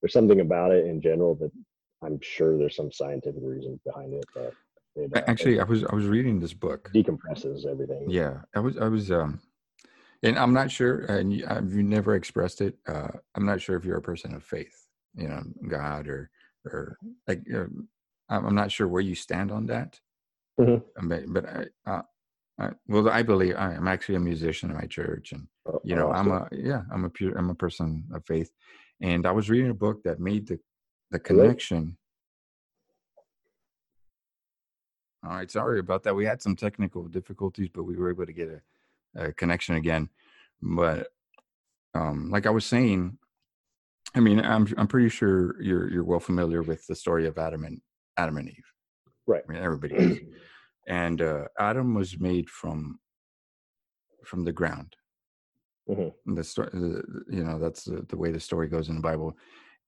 there's 0.00 0.12
something 0.12 0.40
about 0.40 0.72
it 0.72 0.86
in 0.86 1.00
general 1.00 1.34
that 1.34 1.50
i'm 2.02 2.18
sure 2.20 2.58
there's 2.58 2.76
some 2.76 2.92
scientific 2.92 3.42
reason 3.42 3.78
behind 3.84 4.14
it 4.14 4.24
but 4.34 4.52
it, 4.96 5.10
uh, 5.16 5.22
actually 5.26 5.60
i 5.60 5.64
was 5.64 5.84
i 5.84 5.94
was 5.94 6.06
reading 6.06 6.40
this 6.40 6.54
book 6.54 6.90
decompresses 6.94 7.66
everything 7.66 8.04
yeah 8.08 8.38
i 8.54 8.60
was 8.60 8.76
i 8.78 8.88
was 8.88 9.10
um 9.10 9.40
and 10.22 10.38
I'm 10.38 10.52
not 10.52 10.70
sure, 10.70 11.00
and 11.04 11.32
you, 11.32 11.46
have 11.46 11.64
never 11.64 12.14
expressed 12.14 12.60
it. 12.60 12.76
Uh, 12.86 13.08
I'm 13.34 13.46
not 13.46 13.60
sure 13.60 13.76
if 13.76 13.84
you're 13.84 13.98
a 13.98 14.02
person 14.02 14.34
of 14.34 14.42
faith, 14.42 14.86
you 15.14 15.28
know, 15.28 15.42
God 15.68 16.08
or 16.08 16.30
or 16.64 16.98
like. 17.26 17.42
Uh, 17.52 17.66
I'm 18.30 18.54
not 18.54 18.70
sure 18.70 18.86
where 18.86 19.00
you 19.00 19.14
stand 19.14 19.50
on 19.50 19.66
that. 19.66 19.98
Mm-hmm. 20.60 21.08
But, 21.08 21.32
but 21.32 21.46
I, 21.46 21.90
uh, 21.90 22.02
I, 22.60 22.70
well, 22.86 23.08
I 23.08 23.22
believe 23.22 23.54
I, 23.56 23.72
am 23.72 23.88
actually 23.88 24.16
a 24.16 24.20
musician 24.20 24.70
in 24.70 24.76
my 24.76 24.84
church, 24.86 25.32
and 25.32 25.46
you 25.84 25.94
know, 25.94 26.10
awesome. 26.10 26.32
I'm 26.32 26.38
a 26.38 26.48
yeah, 26.52 26.82
I'm 26.92 27.04
a 27.04 27.10
pure, 27.10 27.36
I'm 27.36 27.50
a 27.50 27.54
person 27.54 28.04
of 28.12 28.24
faith, 28.26 28.50
and 29.00 29.26
I 29.26 29.32
was 29.32 29.50
reading 29.50 29.70
a 29.70 29.74
book 29.74 30.02
that 30.04 30.20
made 30.20 30.46
the 30.46 30.58
the 31.10 31.18
connection. 31.18 31.96
All 35.24 35.36
right, 35.36 35.50
sorry 35.50 35.80
about 35.80 36.04
that. 36.04 36.14
We 36.14 36.24
had 36.24 36.40
some 36.40 36.56
technical 36.56 37.08
difficulties, 37.08 37.68
but 37.72 37.82
we 37.84 37.96
were 37.96 38.10
able 38.10 38.26
to 38.26 38.32
get 38.32 38.62
a 39.16 39.22
uh, 39.22 39.32
connection 39.36 39.74
again. 39.74 40.08
But 40.62 41.08
um, 41.94 42.30
like 42.30 42.46
I 42.46 42.50
was 42.50 42.64
saying, 42.64 43.18
I 44.14 44.20
mean, 44.20 44.40
I'm 44.40 44.72
I'm 44.76 44.86
pretty 44.86 45.08
sure 45.08 45.60
you're 45.60 45.90
you're 45.90 46.04
well 46.04 46.20
familiar 46.20 46.62
with 46.62 46.86
the 46.86 46.94
story 46.94 47.26
of 47.26 47.38
Adam 47.38 47.64
and 47.64 47.80
Adam 48.16 48.36
and 48.36 48.48
Eve. 48.48 48.72
Right. 49.26 49.42
I 49.48 49.52
mean, 49.52 49.62
everybody 49.62 49.94
is. 49.94 50.18
And 50.88 51.20
uh, 51.20 51.44
Adam 51.58 51.92
was 51.92 52.18
made 52.18 52.48
from 52.48 52.98
from 54.24 54.44
the 54.44 54.52
ground. 54.52 54.96
Mm-hmm. 55.88 56.34
The 56.34 56.44
story, 56.44 56.68
you 56.72 57.44
know, 57.44 57.58
that's 57.58 57.84
the, 57.84 58.04
the 58.08 58.16
way 58.16 58.30
the 58.30 58.40
story 58.40 58.68
goes 58.68 58.88
in 58.88 58.96
the 58.96 59.00
Bible. 59.00 59.36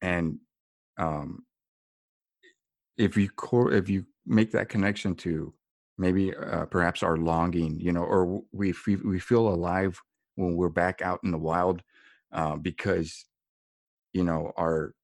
And 0.01 0.39
um, 0.99 1.45
if 2.97 3.17
you 3.17 3.29
core, 3.29 3.73
if 3.73 3.89
you 3.89 4.07
make 4.27 4.53
that 4.53 4.69
connection 4.69 5.15
to 5.17 5.53
maybe 6.01 6.35
uh, 6.35 6.65
perhaps 6.65 7.03
our 7.03 7.19
longing 7.19 7.79
you 7.79 7.93
know 7.93 8.03
or 8.03 8.43
we 8.53 8.73
we 9.05 9.19
feel 9.21 9.49
alive 9.49 10.01
when 10.37 10.57
we're 10.57 10.71
back 10.71 11.03
out 11.03 11.21
in 11.23 11.31
the 11.31 11.39
wild 11.39 11.83
uh, 12.33 12.57
because 12.57 13.27
you 14.15 14.25
know 14.25 14.51
our 14.57 14.95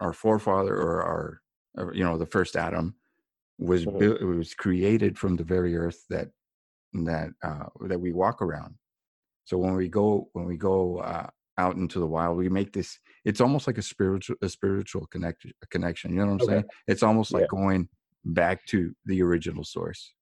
our 0.00 0.12
forefather 0.12 0.74
or 0.74 1.02
our 1.02 1.40
or, 1.76 1.90
uh, 1.90 1.92
you 1.92 2.04
know 2.04 2.18
the 2.18 2.26
first 2.26 2.56
adam 2.56 2.94
was 3.58 3.86
mm-hmm. 3.86 3.98
built 3.98 4.22
was 4.22 4.54
created 4.54 5.16
from 5.16 5.36
the 5.36 5.44
very 5.44 5.76
earth 5.76 6.04
that 6.10 6.28
that 6.92 7.30
uh, 7.42 7.66
that 7.82 8.00
we 8.00 8.12
walk 8.12 8.42
around 8.42 8.74
so 9.44 9.58
when 9.58 9.74
we 9.74 9.88
go 9.88 10.28
when 10.32 10.44
we 10.46 10.56
go 10.56 10.98
uh, 10.98 11.26
out 11.58 11.76
into 11.76 12.00
the 12.00 12.06
wild 12.06 12.36
we 12.36 12.48
make 12.48 12.72
this 12.72 12.98
it's 13.24 13.40
almost 13.40 13.66
like 13.66 13.78
a 13.78 13.82
spiritual 13.82 14.36
a 14.42 14.48
spiritual 14.48 15.06
connection 15.06 15.52
connection 15.70 16.12
you 16.12 16.18
know 16.18 16.26
what 16.26 16.32
i'm 16.32 16.40
okay. 16.40 16.52
saying 16.52 16.64
it's 16.88 17.02
almost 17.02 17.32
like 17.32 17.42
yeah. 17.42 17.48
going 17.50 17.88
back 18.24 18.64
to 18.66 18.94
the 19.06 19.22
original 19.22 19.64
source 19.64 20.12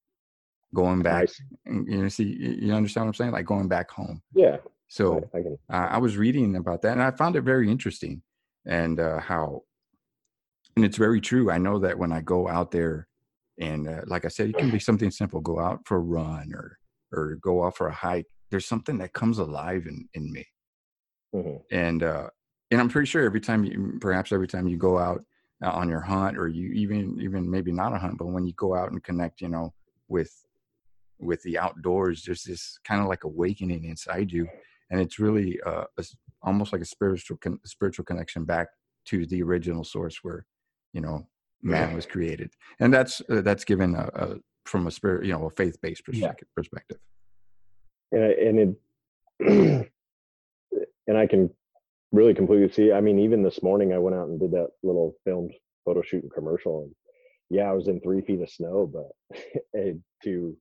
going 0.75 1.03
back 1.03 1.23
nice. 1.23 1.41
you 1.67 2.03
know 2.03 2.09
see 2.09 2.25
you 2.25 2.73
understand 2.73 3.07
what 3.07 3.09
i'm 3.11 3.15
saying 3.15 3.33
like 3.33 3.47
going 3.47 3.69
back 3.69 3.91
home 3.91 4.21
yeah 4.35 4.57
so 4.89 5.23
I, 5.35 5.75
I, 5.75 5.87
I 5.87 5.99
was 5.99 6.17
reading 6.17 6.57
about 6.57 6.83
that 6.83 6.93
and 6.93 7.03
i 7.03 7.11
found 7.11 7.37
it 7.37 7.43
very 7.43 7.71
interesting 7.71 8.23
and 8.67 9.01
uh, 9.01 9.19
how 9.21 9.63
and 10.77 10.85
it's 10.85 10.97
very 10.97 11.21
true 11.21 11.51
i 11.51 11.59
know 11.59 11.79
that 11.79 11.99
when 11.99 12.13
i 12.13 12.21
go 12.21 12.49
out 12.49 12.71
there 12.71 13.07
and 13.59 13.89
uh, 13.89 14.03
like 14.07 14.25
i 14.25 14.29
said 14.29 14.51
it 14.51 14.57
can 14.59 14.71
be 14.71 14.79
something 14.81 15.11
simple 15.11 15.41
go 15.41 15.59
out 15.59 15.81
for 15.85 15.97
a 15.97 16.01
run 16.01 16.53
or 16.55 16.79
or 17.13 17.37
go 17.43 17.65
out 17.65 17.77
for 17.77 17.89
a 17.89 17.93
hike 17.93 18.27
there's 18.53 18.67
something 18.67 18.99
that 18.99 19.13
comes 19.13 19.39
alive 19.39 19.87
in 19.89 20.09
in 20.15 20.33
me. 20.33 20.47
Hmm 21.33 21.57
and 21.71 22.03
uh 22.03 22.29
and 22.71 22.81
i'm 22.81 22.89
pretty 22.89 23.07
sure 23.07 23.25
every 23.25 23.41
time 23.41 23.65
you 23.65 23.99
perhaps 24.01 24.33
every 24.33 24.49
time 24.49 24.67
you 24.69 24.77
go 24.77 24.99
out 24.99 25.25
uh, 25.65 25.71
on 25.71 25.89
your 25.89 26.01
hunt 26.01 26.37
or 26.37 26.47
you 26.49 26.67
even 26.73 27.19
even 27.21 27.51
maybe 27.51 27.73
not 27.73 27.95
a 27.95 27.99
hunt 27.99 28.19
but 28.19 28.27
when 28.27 28.45
you 28.47 28.53
go 28.55 28.75
out 28.75 28.91
and 28.93 29.03
connect 29.03 29.41
you 29.41 29.49
know 29.49 29.73
with 30.09 30.33
with 31.19 31.43
the 31.43 31.57
outdoors 31.59 32.23
there's 32.25 32.43
this 32.43 32.79
kind 32.85 33.01
of 33.01 33.07
like 33.09 33.25
awakening 33.25 33.85
inside 33.85 34.31
you. 34.31 34.47
And 34.91 35.01
it's 35.01 35.19
really 35.19 35.59
uh 35.65 35.85
a 35.99 36.05
almost 36.43 36.73
like 36.73 36.83
a 36.83 36.87
spiritual 36.87 37.39
con- 37.39 37.61
spiritual 37.65 38.05
connection 38.05 38.45
back 38.45 38.69
to 39.07 39.25
the 39.27 39.43
original 39.43 39.85
source 39.85 40.19
where 40.23 40.45
you 40.93 41.01
know 41.01 41.27
man 41.63 41.95
was 41.95 42.07
created. 42.07 42.51
And 42.81 42.93
that's 42.93 43.23
uh, 43.31 43.41
that's 43.41 43.65
given 43.65 43.95
a, 43.95 44.11
a 44.15 44.37
from 44.67 44.87
a 44.87 44.91
spirit 44.91 45.25
you 45.25 45.33
know 45.33 45.47
a 45.47 45.51
faith-based 45.51 46.03
Yeah. 46.09 46.13
perspective 46.13 46.49
perspective 46.55 46.99
And 48.13 48.23
and 48.23 48.77
it 49.41 49.89
and 51.07 51.19
I 51.19 51.27
can 51.27 51.51
really 52.13 52.35
completely 52.35 52.71
see. 52.71 52.93
I 52.93 53.01
mean, 53.01 53.19
even 53.19 53.43
this 53.43 53.63
morning 53.63 53.93
I 53.93 53.99
went 53.99 54.17
out 54.17 54.29
and 54.29 54.39
did 54.39 54.53
that 54.53 54.69
little 54.83 55.17
filmed 55.25 55.53
photo 55.85 56.03
shoot 56.03 56.23
and 56.23 56.33
commercial, 56.33 56.83
and 56.85 56.95
yeah, 57.51 57.69
I 57.69 57.73
was 57.73 57.89
in 57.89 58.01
three 58.01 58.21
feet 58.21 58.41
of 58.41 58.51
snow, 58.51 58.87
but 58.93 59.39
to 60.25 60.57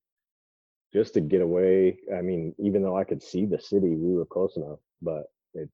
just 0.94 1.14
to 1.14 1.22
get 1.22 1.42
away. 1.42 1.98
I 2.16 2.22
mean, 2.22 2.56
even 2.58 2.82
though 2.82 2.98
I 2.98 3.04
could 3.04 3.22
see 3.22 3.46
the 3.46 3.60
city, 3.60 3.96
we 3.96 4.16
were 4.16 4.26
close 4.26 4.56
enough, 4.58 4.80
but 5.02 5.26
it 5.54 5.70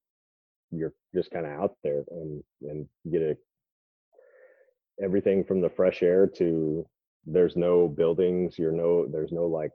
you're 0.72 0.94
just 1.16 1.32
kind 1.32 1.46
of 1.46 1.52
out 1.54 1.76
there 1.84 2.04
and 2.12 2.44
and 2.64 2.88
get 3.12 3.22
a 3.22 3.38
everything 5.02 5.44
from 5.44 5.62
the 5.62 5.70
fresh 5.70 6.02
air 6.02 6.28
to 6.28 6.86
there's 7.26 7.56
no 7.56 7.88
buildings 7.88 8.58
you're 8.58 8.72
no 8.72 9.06
there's 9.08 9.32
no 9.32 9.46
like 9.46 9.72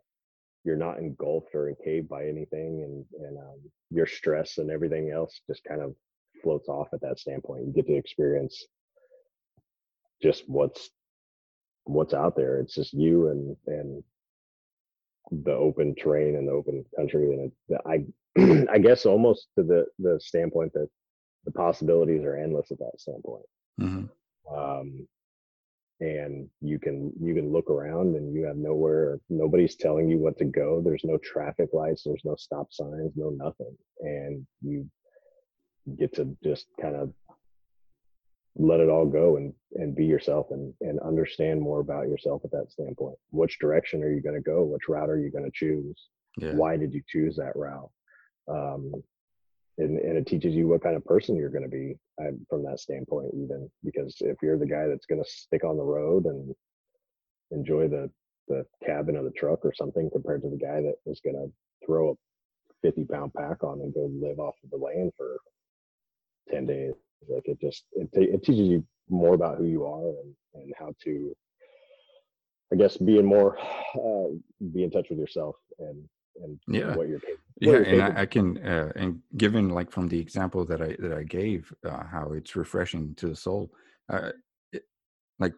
you're 0.65 0.77
not 0.77 0.99
engulfed 0.99 1.55
or 1.55 1.69
encaved 1.69 2.09
by 2.09 2.25
anything 2.25 2.83
and 2.83 3.25
and 3.25 3.39
um, 3.39 3.59
your 3.91 4.07
stress 4.07 4.59
and 4.59 4.71
everything 4.71 5.11
else 5.11 5.41
just 5.49 5.65
kind 5.65 5.81
of 5.81 5.95
floats 6.43 6.69
off 6.69 6.89
at 6.93 7.01
that 7.01 7.19
standpoint. 7.19 7.67
You 7.67 7.73
get 7.73 7.87
to 7.87 7.97
experience 7.97 8.67
just 10.23 10.45
what's 10.49 10.91
what's 11.85 12.15
out 12.15 12.37
there. 12.37 12.59
It's 12.59 12.75
just 12.75 12.93
you 12.93 13.29
and 13.29 13.57
and 13.67 14.03
the 15.45 15.53
open 15.53 15.95
terrain 15.95 16.37
and 16.37 16.47
the 16.47 16.53
open 16.53 16.85
country 16.97 17.33
and 17.33 17.53
it, 17.69 17.81
i 17.87 18.67
i 18.73 18.79
guess 18.79 19.07
almost 19.07 19.47
to 19.57 19.63
the 19.63 19.87
the 19.99 20.21
standpoint 20.21 20.73
that 20.75 20.89
the 21.45 21.53
possibilities 21.53 22.23
are 22.23 22.37
endless 22.37 22.71
at 22.71 22.79
that 22.79 22.99
standpoint. 23.01 23.45
Hmm 23.79 24.05
um, 24.51 25.07
and 26.03 26.49
you 26.61 26.79
can 26.79 27.13
you 27.21 27.33
can 27.33 27.53
look 27.53 27.71
around 27.71 28.17
and 28.17 28.35
you 28.35 28.45
have 28.45 28.57
nowhere 28.57 29.21
nobody's 29.31 29.77
telling 29.77 30.09
you 30.09 30.19
what 30.19 30.37
to 30.37 30.45
go 30.45 30.83
there's 30.85 31.05
no 31.05 31.17
traffic 31.19 31.69
lights 31.73 32.03
there's 32.05 32.25
no 32.25 32.35
stop 32.37 32.67
signs 32.73 33.13
no 33.15 33.31
nothing 33.31 33.77
and 34.01 34.45
you 34.63 34.85
get 35.99 36.13
to 36.15 36.37
just 36.43 36.67
kind 36.81 36.97
of 36.97 37.13
let 38.57 38.81
it 38.81 38.89
all 38.89 39.07
go 39.07 39.37
and 39.37 39.53
and 39.75 39.97
be 39.97 40.05
yourself 40.05 40.47
and 40.51 40.75
and 40.81 40.99
understand 41.01 41.61
more 41.61 41.81
about 41.81 42.09
yourself 42.09 42.43
at 42.45 42.51
that 42.51 42.71
standpoint. 42.71 43.17
Which 43.31 43.59
direction 43.59 44.03
are 44.03 44.13
you 44.13 44.21
going 44.21 44.35
to 44.35 44.43
go? 44.43 44.63
Which 44.65 44.89
route 44.89 45.09
are 45.09 45.19
you 45.19 45.31
going 45.31 45.45
to 45.45 45.51
choose? 45.55 46.09
Yeah. 46.37 46.55
Why 46.55 46.77
did 46.77 46.93
you 46.93 47.03
choose 47.09 47.37
that 47.37 47.57
route? 47.57 47.91
Um, 48.49 48.93
and, 49.79 49.99
and 49.99 50.17
it 50.17 50.27
teaches 50.27 50.55
you 50.55 50.69
what 50.69 50.83
kind 50.83 50.97
of 50.97 51.05
person 51.05 51.37
you're 51.37 51.51
going 51.51 51.63
to 51.63 51.69
be 51.69 51.97
uh, 52.21 52.33
from 52.49 52.63
that 52.65 52.81
standpoint 52.81 53.31
even 53.35 53.71
because 53.85 54.17
if 54.21 54.37
you're 54.43 54.59
the 54.59 54.67
guy 54.67 54.87
that's 54.87 55.07
going 55.07 55.23
to 55.23 55.31
stick 55.31 55.65
on 55.65 55.77
the 55.77 55.83
road 55.83 56.27
and 56.27 56.55
enjoy 57.51 57.89
the 57.89 58.11
the 58.49 58.67
cabin 58.85 59.17
of 59.17 59.25
the 59.25 59.31
truck 59.31 59.65
or 59.65 59.73
something 59.73 60.11
compared 60.11 60.43
to 60.43 60.51
the 60.51 60.57
guy 60.57 60.81
that 60.81 60.95
is 61.07 61.21
going 61.21 61.37
to 61.37 61.51
throw 61.87 62.11
a 62.11 62.15
50 62.83 63.05
pound 63.05 63.33
pack 63.35 63.63
on 63.63 63.81
and 63.81 63.95
go 63.95 64.11
live 64.21 64.39
off 64.39 64.57
of 64.65 64.71
the 64.71 64.77
land 64.77 65.13
for 65.17 65.39
10 66.51 66.67
days 66.67 66.93
like 67.29 67.47
it 67.47 67.61
just 67.61 67.85
it, 67.93 68.09
it 68.13 68.43
teaches 68.43 68.69
you 68.69 68.85
more 69.09 69.35
about 69.35 69.59
who 69.59 69.65
you 69.65 69.85
are 69.85 70.09
and 70.09 70.35
and 70.55 70.73
how 70.79 70.93
to 71.03 71.35
i 72.73 72.77
guess 72.77 72.97
be 72.97 73.19
in 73.19 73.25
more 73.25 73.59
uh, 73.59 74.29
be 74.73 74.83
in 74.83 74.91
touch 74.91 75.07
with 75.09 75.19
yourself 75.19 75.55
and 75.79 76.09
and 76.37 76.59
Yeah. 76.67 76.95
what 76.95 77.09
you're 77.09 77.21
capable 77.21 77.43
yeah 77.61 77.73
you're 77.73 77.85
and 77.85 78.03
I, 78.03 78.23
I 78.23 78.27
can 78.27 78.59
uh, 78.67 78.93
and 78.97 79.21
given 79.37 79.69
like 79.69 79.91
from 79.91 80.09
the 80.09 80.19
example 80.19 80.65
that 80.67 80.81
i 80.83 80.97
that 80.99 81.13
i 81.13 81.23
gave 81.23 81.73
uh, 81.85 82.05
how 82.05 82.33
it's 82.33 82.57
refreshing 82.57 83.15
to 83.17 83.29
the 83.29 83.37
soul 83.37 83.71
uh, 84.13 84.33
it, 84.73 84.85
like 85.39 85.55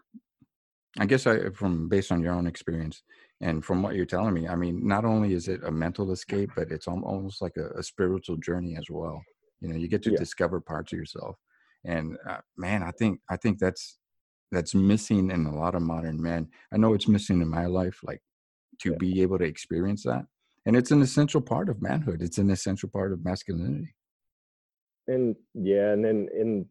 i 0.99 1.07
guess 1.07 1.27
i 1.27 1.49
from 1.51 1.89
based 1.89 2.13
on 2.13 2.21
your 2.23 2.35
own 2.35 2.47
experience 2.47 3.03
and 3.41 3.65
from 3.65 3.83
what 3.83 3.95
you're 3.95 4.05
telling 4.07 4.35
me 4.35 4.47
i 4.49 4.55
mean 4.55 4.87
not 4.87 5.05
only 5.05 5.33
is 5.33 5.49
it 5.49 5.63
a 5.65 5.71
mental 5.71 6.13
escape 6.13 6.51
but 6.57 6.71
it's 6.71 6.87
almost 6.89 7.41
like 7.41 7.57
a, 7.57 7.71
a 7.79 7.83
spiritual 7.83 8.37
journey 8.37 8.77
as 8.77 8.91
well 8.91 9.23
you 9.61 9.69
know 9.69 9.77
you 9.77 9.89
get 9.89 10.03
to 10.03 10.11
Yeah. 10.11 10.19
discover 10.19 10.61
parts 10.61 10.93
of 10.93 10.99
yourself 10.99 11.37
and 11.85 12.17
uh, 12.29 12.39
man 12.57 12.83
i 12.83 12.91
think 12.91 13.21
i 13.31 13.37
think 13.37 13.59
that's 13.59 13.99
that's 14.53 14.75
missing 14.75 15.31
in 15.31 15.47
a 15.47 15.55
lot 15.57 15.75
of 15.75 15.83
modern 15.83 16.21
men 16.21 16.49
i 16.73 16.77
know 16.77 16.95
it's 16.95 17.09
missing 17.09 17.41
in 17.41 17.49
my 17.49 17.67
life 17.67 18.01
like 18.03 18.21
to 18.81 18.91
Yeah. 18.91 18.99
be 18.99 19.23
able 19.23 19.39
to 19.39 19.45
experience 19.45 20.03
that 20.03 20.27
and 20.67 20.77
it's 20.77 20.91
an 20.91 21.03
essential 21.03 21.41
part 21.41 21.69
of 21.69 21.83
manhood 21.83 22.23
it's 22.23 22.39
an 22.39 22.51
essential 22.51 22.89
part 22.89 23.13
of 23.13 23.25
masculinity 23.25 23.95
And 25.07 25.37
yeah, 25.55 25.93
and 25.93 26.05
then 26.05 26.29
in 26.39 26.67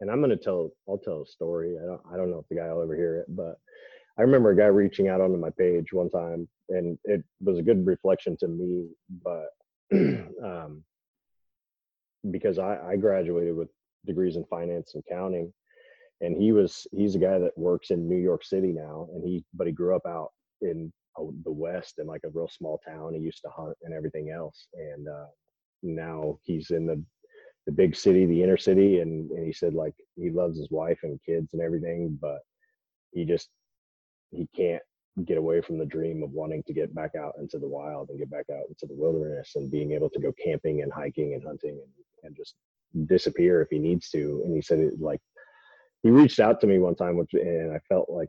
and 0.00 0.10
I'm 0.10 0.20
gonna 0.20 0.36
tell 0.36 0.70
I'll 0.88 0.98
tell 0.98 1.22
a 1.22 1.26
story. 1.26 1.76
I 1.80 1.84
don't 1.84 2.00
I 2.12 2.16
don't 2.16 2.30
know 2.30 2.38
if 2.38 2.48
the 2.48 2.56
guy 2.56 2.72
will 2.72 2.82
ever 2.82 2.96
hear 2.96 3.16
it, 3.18 3.26
but 3.28 3.56
I 4.18 4.22
remember 4.22 4.50
a 4.50 4.56
guy 4.56 4.66
reaching 4.66 5.08
out 5.08 5.20
onto 5.20 5.36
my 5.36 5.50
page 5.50 5.92
one 5.92 6.10
time 6.10 6.48
and 6.70 6.98
it 7.04 7.22
was 7.40 7.58
a 7.58 7.62
good 7.62 7.86
reflection 7.86 8.36
to 8.38 8.48
me, 8.48 8.88
but 9.22 9.48
um 10.44 10.82
because 12.30 12.58
I, 12.58 12.78
I 12.90 12.96
graduated 12.96 13.56
with 13.56 13.68
degrees 14.06 14.36
in 14.36 14.44
finance 14.46 14.94
and 14.94 15.02
accounting 15.06 15.52
and 16.22 16.36
he 16.36 16.52
was 16.52 16.86
he's 16.92 17.14
a 17.14 17.18
guy 17.18 17.38
that 17.38 17.56
works 17.56 17.90
in 17.90 18.08
New 18.08 18.18
York 18.18 18.44
City 18.44 18.72
now 18.72 19.08
and 19.12 19.22
he 19.22 19.44
but 19.52 19.66
he 19.66 19.72
grew 19.72 19.94
up 19.94 20.06
out 20.06 20.30
in 20.62 20.92
the 21.44 21.52
west 21.52 21.98
in 21.98 22.06
like 22.06 22.22
a 22.24 22.30
real 22.30 22.48
small 22.48 22.80
town. 22.86 23.14
He 23.14 23.20
used 23.20 23.42
to 23.44 23.50
hunt 23.50 23.76
and 23.82 23.94
everything 23.94 24.30
else 24.30 24.66
and 24.74 25.08
uh 25.08 25.26
now 25.82 26.38
he's 26.44 26.70
in 26.70 26.86
the 26.86 27.02
the 27.66 27.72
big 27.72 27.94
city, 27.94 28.26
the 28.26 28.42
inner 28.42 28.56
city, 28.56 29.00
and, 29.00 29.30
and 29.30 29.46
he 29.46 29.52
said 29.52 29.74
like 29.74 29.94
he 30.16 30.30
loves 30.30 30.58
his 30.58 30.70
wife 30.70 31.00
and 31.02 31.20
kids 31.24 31.52
and 31.52 31.62
everything, 31.62 32.18
but 32.20 32.40
he 33.12 33.24
just 33.24 33.48
he 34.30 34.48
can't 34.56 34.82
get 35.24 35.38
away 35.38 35.60
from 35.60 35.78
the 35.78 35.84
dream 35.84 36.22
of 36.22 36.30
wanting 36.30 36.62
to 36.62 36.72
get 36.72 36.94
back 36.94 37.14
out 37.14 37.34
into 37.38 37.58
the 37.58 37.68
wild 37.68 38.08
and 38.08 38.18
get 38.18 38.30
back 38.30 38.46
out 38.50 38.64
into 38.68 38.86
the 38.86 38.94
wilderness 38.94 39.52
and 39.56 39.70
being 39.70 39.92
able 39.92 40.08
to 40.08 40.20
go 40.20 40.32
camping 40.42 40.82
and 40.82 40.92
hiking 40.92 41.34
and 41.34 41.44
hunting 41.44 41.80
and, 41.82 41.92
and 42.24 42.36
just 42.36 42.54
disappear 43.06 43.60
if 43.60 43.68
he 43.70 43.78
needs 43.78 44.08
to. 44.10 44.42
And 44.44 44.54
he 44.54 44.62
said 44.62 44.78
it 44.78 45.00
like 45.00 45.20
he 46.02 46.10
reached 46.10 46.40
out 46.40 46.60
to 46.60 46.66
me 46.66 46.78
one 46.78 46.94
time, 46.94 47.16
which 47.16 47.34
and 47.34 47.72
I 47.72 47.78
felt 47.88 48.08
like 48.08 48.28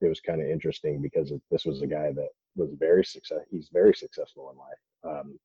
it 0.00 0.08
was 0.08 0.20
kind 0.20 0.40
of 0.40 0.48
interesting 0.48 1.00
because 1.00 1.32
this 1.50 1.64
was 1.64 1.82
a 1.82 1.86
guy 1.86 2.12
that 2.12 2.28
was 2.56 2.70
very 2.78 3.04
success. 3.04 3.40
He's 3.50 3.68
very 3.72 3.94
successful 3.94 4.50
in 4.50 4.58
life. 4.58 5.16
Um, 5.16 5.38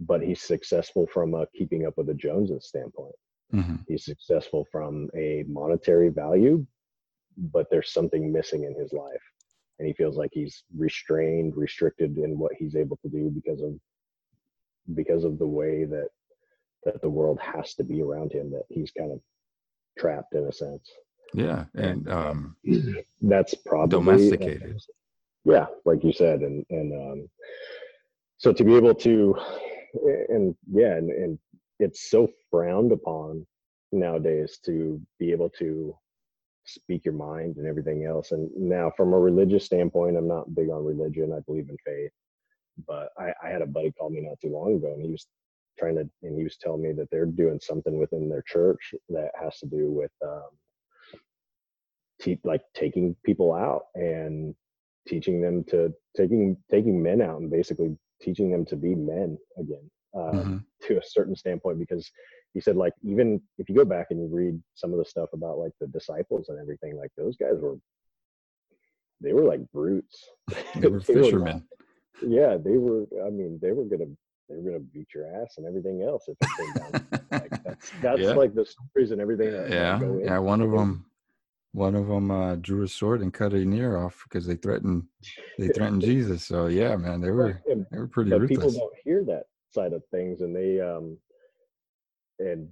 but 0.00 0.22
he's 0.22 0.40
successful 0.40 1.06
from 1.12 1.34
a 1.34 1.46
keeping 1.54 1.86
up 1.86 1.96
with 1.98 2.06
the 2.06 2.14
Joneses 2.14 2.66
standpoint. 2.66 3.14
hmm 3.50 3.76
He's 3.88 4.04
successful 4.04 4.66
from 4.70 5.10
a 5.14 5.44
monetary 5.48 6.08
value, 6.08 6.66
but 7.36 7.66
there's 7.70 7.92
something 7.92 8.32
missing 8.32 8.64
in 8.64 8.74
his 8.80 8.92
life. 8.92 9.22
And 9.78 9.86
he 9.86 9.94
feels 9.94 10.16
like 10.16 10.30
he's 10.32 10.64
restrained, 10.76 11.56
restricted 11.56 12.18
in 12.18 12.38
what 12.38 12.52
he's 12.58 12.76
able 12.76 12.98
to 12.98 13.08
do 13.08 13.30
because 13.30 13.62
of 13.62 13.74
because 14.94 15.24
of 15.24 15.38
the 15.38 15.46
way 15.46 15.84
that 15.84 16.08
that 16.84 17.00
the 17.02 17.08
world 17.08 17.38
has 17.40 17.74
to 17.74 17.84
be 17.84 18.02
around 18.02 18.32
him 18.32 18.50
that 18.50 18.64
he's 18.68 18.90
kind 18.90 19.12
of 19.12 19.20
trapped 19.98 20.34
in 20.34 20.46
a 20.46 20.52
sense. 20.52 20.90
Yeah 21.34 21.64
And, 21.74 22.06
and 22.06 22.08
um 22.08 22.56
That's 23.22 23.54
probably 23.54 23.98
domesticated. 23.98 24.80
Yeah 25.44 25.66
like 25.84 26.04
you 26.04 26.12
said 26.12 26.40
and 26.40 26.64
and 26.70 26.92
um 26.92 27.28
so 28.38 28.52
to 28.52 28.64
be 28.64 28.74
able 28.74 28.94
to 28.94 29.36
and 30.28 30.54
yeah 30.72 30.94
and, 30.96 31.10
and 31.10 31.38
it's 31.78 32.10
so 32.10 32.28
frowned 32.50 32.92
upon 32.92 33.46
nowadays 33.92 34.58
to 34.64 35.00
be 35.18 35.32
able 35.32 35.50
to 35.50 35.94
speak 36.66 37.04
your 37.04 37.14
mind 37.14 37.56
and 37.56 37.66
everything 37.66 38.04
else. 38.04 38.32
And 38.32 38.48
now 38.56 38.92
from 38.96 39.12
a 39.12 39.18
religious 39.18 39.64
standpoint 39.64 40.16
i'm 40.16 40.28
not 40.28 40.54
big 40.54 40.68
on 40.70 40.84
religion. 40.84 41.32
I 41.36 41.40
believe 41.40 41.68
in 41.68 41.76
faith. 41.84 42.12
But 42.86 43.10
i, 43.18 43.32
I 43.42 43.48
had 43.50 43.62
a 43.62 43.66
buddy 43.66 43.92
call 43.92 44.10
me 44.10 44.20
not 44.20 44.40
too 44.40 44.52
long 44.52 44.76
ago 44.76 44.92
and 44.94 45.02
he 45.04 45.10
was 45.10 45.26
trying 45.78 45.96
to 45.96 46.08
and 46.22 46.36
he 46.36 46.44
was 46.44 46.56
telling 46.56 46.82
me 46.82 46.92
that 46.92 47.08
they're 47.10 47.26
doing 47.26 47.58
something 47.62 47.98
within 47.98 48.28
their 48.28 48.42
church 48.46 48.94
that 49.08 49.30
has 49.40 49.58
to 49.58 49.66
do 49.66 49.90
with 49.90 50.12
um 50.22 50.50
te- 52.20 52.40
like 52.44 52.62
taking 52.74 53.16
people 53.24 53.52
out 53.52 53.84
and 53.94 54.54
teaching 55.08 55.40
them 55.40 55.64
to 55.64 55.92
taking 56.16 56.56
taking 56.70 57.02
men 57.02 57.20
out 57.22 57.40
and 57.40 57.50
basically 57.50 57.96
teaching 58.20 58.50
them 58.50 58.64
to 58.66 58.76
be 58.76 58.94
men 58.94 59.38
again 59.58 59.90
um, 60.14 60.22
Mhm. 60.34 60.64
to 60.86 60.98
a 60.98 61.02
certain 61.02 61.34
standpoint 61.36 61.78
because 61.78 62.10
he 62.52 62.60
said 62.60 62.76
like 62.76 62.92
even 63.02 63.40
if 63.58 63.68
you 63.68 63.74
go 63.76 63.84
back 63.84 64.08
and 64.10 64.20
you 64.20 64.26
read 64.30 64.60
some 64.74 64.92
of 64.92 64.98
the 64.98 65.04
stuff 65.04 65.30
about 65.32 65.58
like 65.58 65.72
the 65.80 65.86
disciples 65.86 66.48
and 66.48 66.58
everything 66.60 66.96
like 66.96 67.10
those 67.16 67.36
guys 67.36 67.54
were 67.60 67.76
they 69.20 69.32
were 69.32 69.44
like 69.44 69.60
brutes 69.72 70.28
they 70.76 70.88
were 70.88 70.96
not- 70.98 71.06
fishermen 71.06 71.62
yeah 72.26 72.56
they 72.56 72.76
were 72.76 73.06
i 73.26 73.30
mean 73.30 73.58
they 73.62 73.72
were 73.72 73.84
gonna 73.84 74.10
they 74.48 74.56
were 74.56 74.62
gonna 74.62 74.80
beat 74.80 75.06
your 75.14 75.26
ass 75.40 75.54
and 75.58 75.66
everything 75.66 76.02
else 76.02 76.24
if 76.28 76.36
it 76.40 76.48
came 76.58 76.72
down. 76.74 77.20
like 77.30 77.62
that's 77.64 77.90
that's 78.02 78.20
yeah. 78.20 78.32
like 78.32 78.52
the 78.54 78.66
stories 78.66 79.12
and 79.12 79.20
everything. 79.20 79.52
yeah, 79.70 80.00
yeah. 80.24 80.38
One 80.38 80.60
of 80.60 80.72
them, 80.72 81.06
one 81.72 81.94
of 81.94 82.08
them 82.08 82.30
uh, 82.30 82.56
drew 82.56 82.82
a 82.82 82.88
sword 82.88 83.20
and 83.20 83.32
cut 83.32 83.52
an 83.52 83.72
ear 83.72 83.96
off 83.96 84.24
because 84.24 84.46
they 84.46 84.56
threatened 84.56 85.04
they 85.58 85.68
threatened 85.68 86.02
Jesus. 86.02 86.44
So 86.44 86.66
yeah, 86.66 86.96
man, 86.96 87.20
they 87.20 87.30
were 87.30 87.62
they 87.66 87.98
were 87.98 88.08
pretty 88.08 88.30
but 88.30 88.40
ruthless. 88.40 88.58
People 88.58 88.72
don't 88.72 88.94
hear 89.04 89.24
that 89.26 89.44
side 89.72 89.92
of 89.92 90.02
things, 90.10 90.40
and 90.40 90.54
they 90.54 90.80
um 90.80 91.16
and 92.40 92.68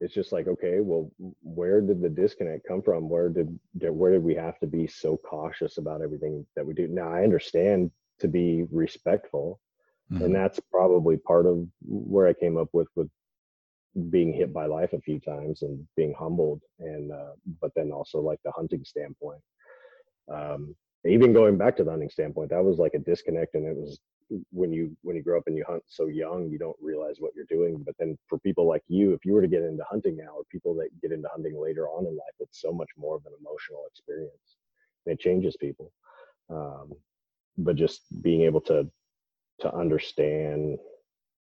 it's 0.00 0.14
just 0.14 0.32
like 0.32 0.48
okay 0.48 0.80
well 0.80 1.10
where 1.42 1.80
did 1.80 2.00
the 2.00 2.08
disconnect 2.08 2.66
come 2.66 2.82
from 2.82 3.08
where 3.08 3.28
did, 3.28 3.58
where 3.74 4.12
did 4.12 4.22
we 4.22 4.34
have 4.34 4.58
to 4.58 4.66
be 4.66 4.86
so 4.86 5.16
cautious 5.18 5.78
about 5.78 6.02
everything 6.02 6.44
that 6.56 6.66
we 6.66 6.74
do 6.74 6.88
now 6.88 7.12
i 7.12 7.22
understand 7.22 7.90
to 8.18 8.26
be 8.26 8.64
respectful 8.72 9.60
mm-hmm. 10.10 10.24
and 10.24 10.34
that's 10.34 10.58
probably 10.72 11.16
part 11.16 11.46
of 11.46 11.66
where 11.82 12.26
i 12.26 12.32
came 12.32 12.56
up 12.56 12.68
with 12.72 12.88
with 12.96 13.08
being 14.10 14.32
hit 14.32 14.52
by 14.52 14.66
life 14.66 14.92
a 14.92 15.00
few 15.00 15.18
times 15.18 15.62
and 15.62 15.84
being 15.96 16.14
humbled 16.18 16.60
and 16.78 17.12
uh, 17.12 17.32
but 17.60 17.72
then 17.74 17.90
also 17.90 18.20
like 18.20 18.38
the 18.44 18.52
hunting 18.52 18.84
standpoint. 18.84 19.40
Um, 20.32 20.74
even 21.06 21.32
going 21.32 21.56
back 21.56 21.76
to 21.76 21.84
the 21.84 21.90
hunting 21.90 22.10
standpoint 22.10 22.50
that 22.50 22.62
was 22.62 22.78
like 22.78 22.94
a 22.94 22.98
disconnect 22.98 23.54
and 23.54 23.66
it 23.66 23.76
was 23.76 23.98
when 24.52 24.72
you 24.72 24.96
when 25.02 25.16
you 25.16 25.22
grow 25.22 25.38
up 25.38 25.44
and 25.48 25.56
you 25.56 25.64
hunt 25.66 25.82
so 25.88 26.06
young 26.06 26.48
you 26.48 26.58
don't 26.58 26.76
realize 26.80 27.16
what 27.18 27.32
you're 27.34 27.46
doing. 27.48 27.82
But 27.84 27.96
then 27.98 28.16
for 28.28 28.38
people 28.38 28.68
like 28.68 28.82
you 28.86 29.12
if 29.12 29.24
you 29.24 29.32
were 29.32 29.42
to 29.42 29.48
get 29.48 29.62
into 29.62 29.82
hunting 29.90 30.16
now 30.16 30.36
or 30.36 30.44
people 30.50 30.74
that 30.76 30.88
get 31.02 31.10
into 31.10 31.28
hunting 31.28 31.60
later 31.60 31.88
on 31.88 32.06
in 32.06 32.12
life 32.12 32.36
it's 32.38 32.60
so 32.60 32.72
much 32.72 32.90
more 32.96 33.16
of 33.16 33.26
an 33.26 33.32
emotional 33.40 33.84
experience. 33.88 34.56
And 35.06 35.14
it 35.14 35.20
changes 35.20 35.56
people. 35.56 35.90
Um, 36.48 36.92
but 37.58 37.76
just 37.76 38.02
being 38.22 38.42
able 38.42 38.60
to 38.62 38.88
to 39.60 39.74
understand 39.74 40.78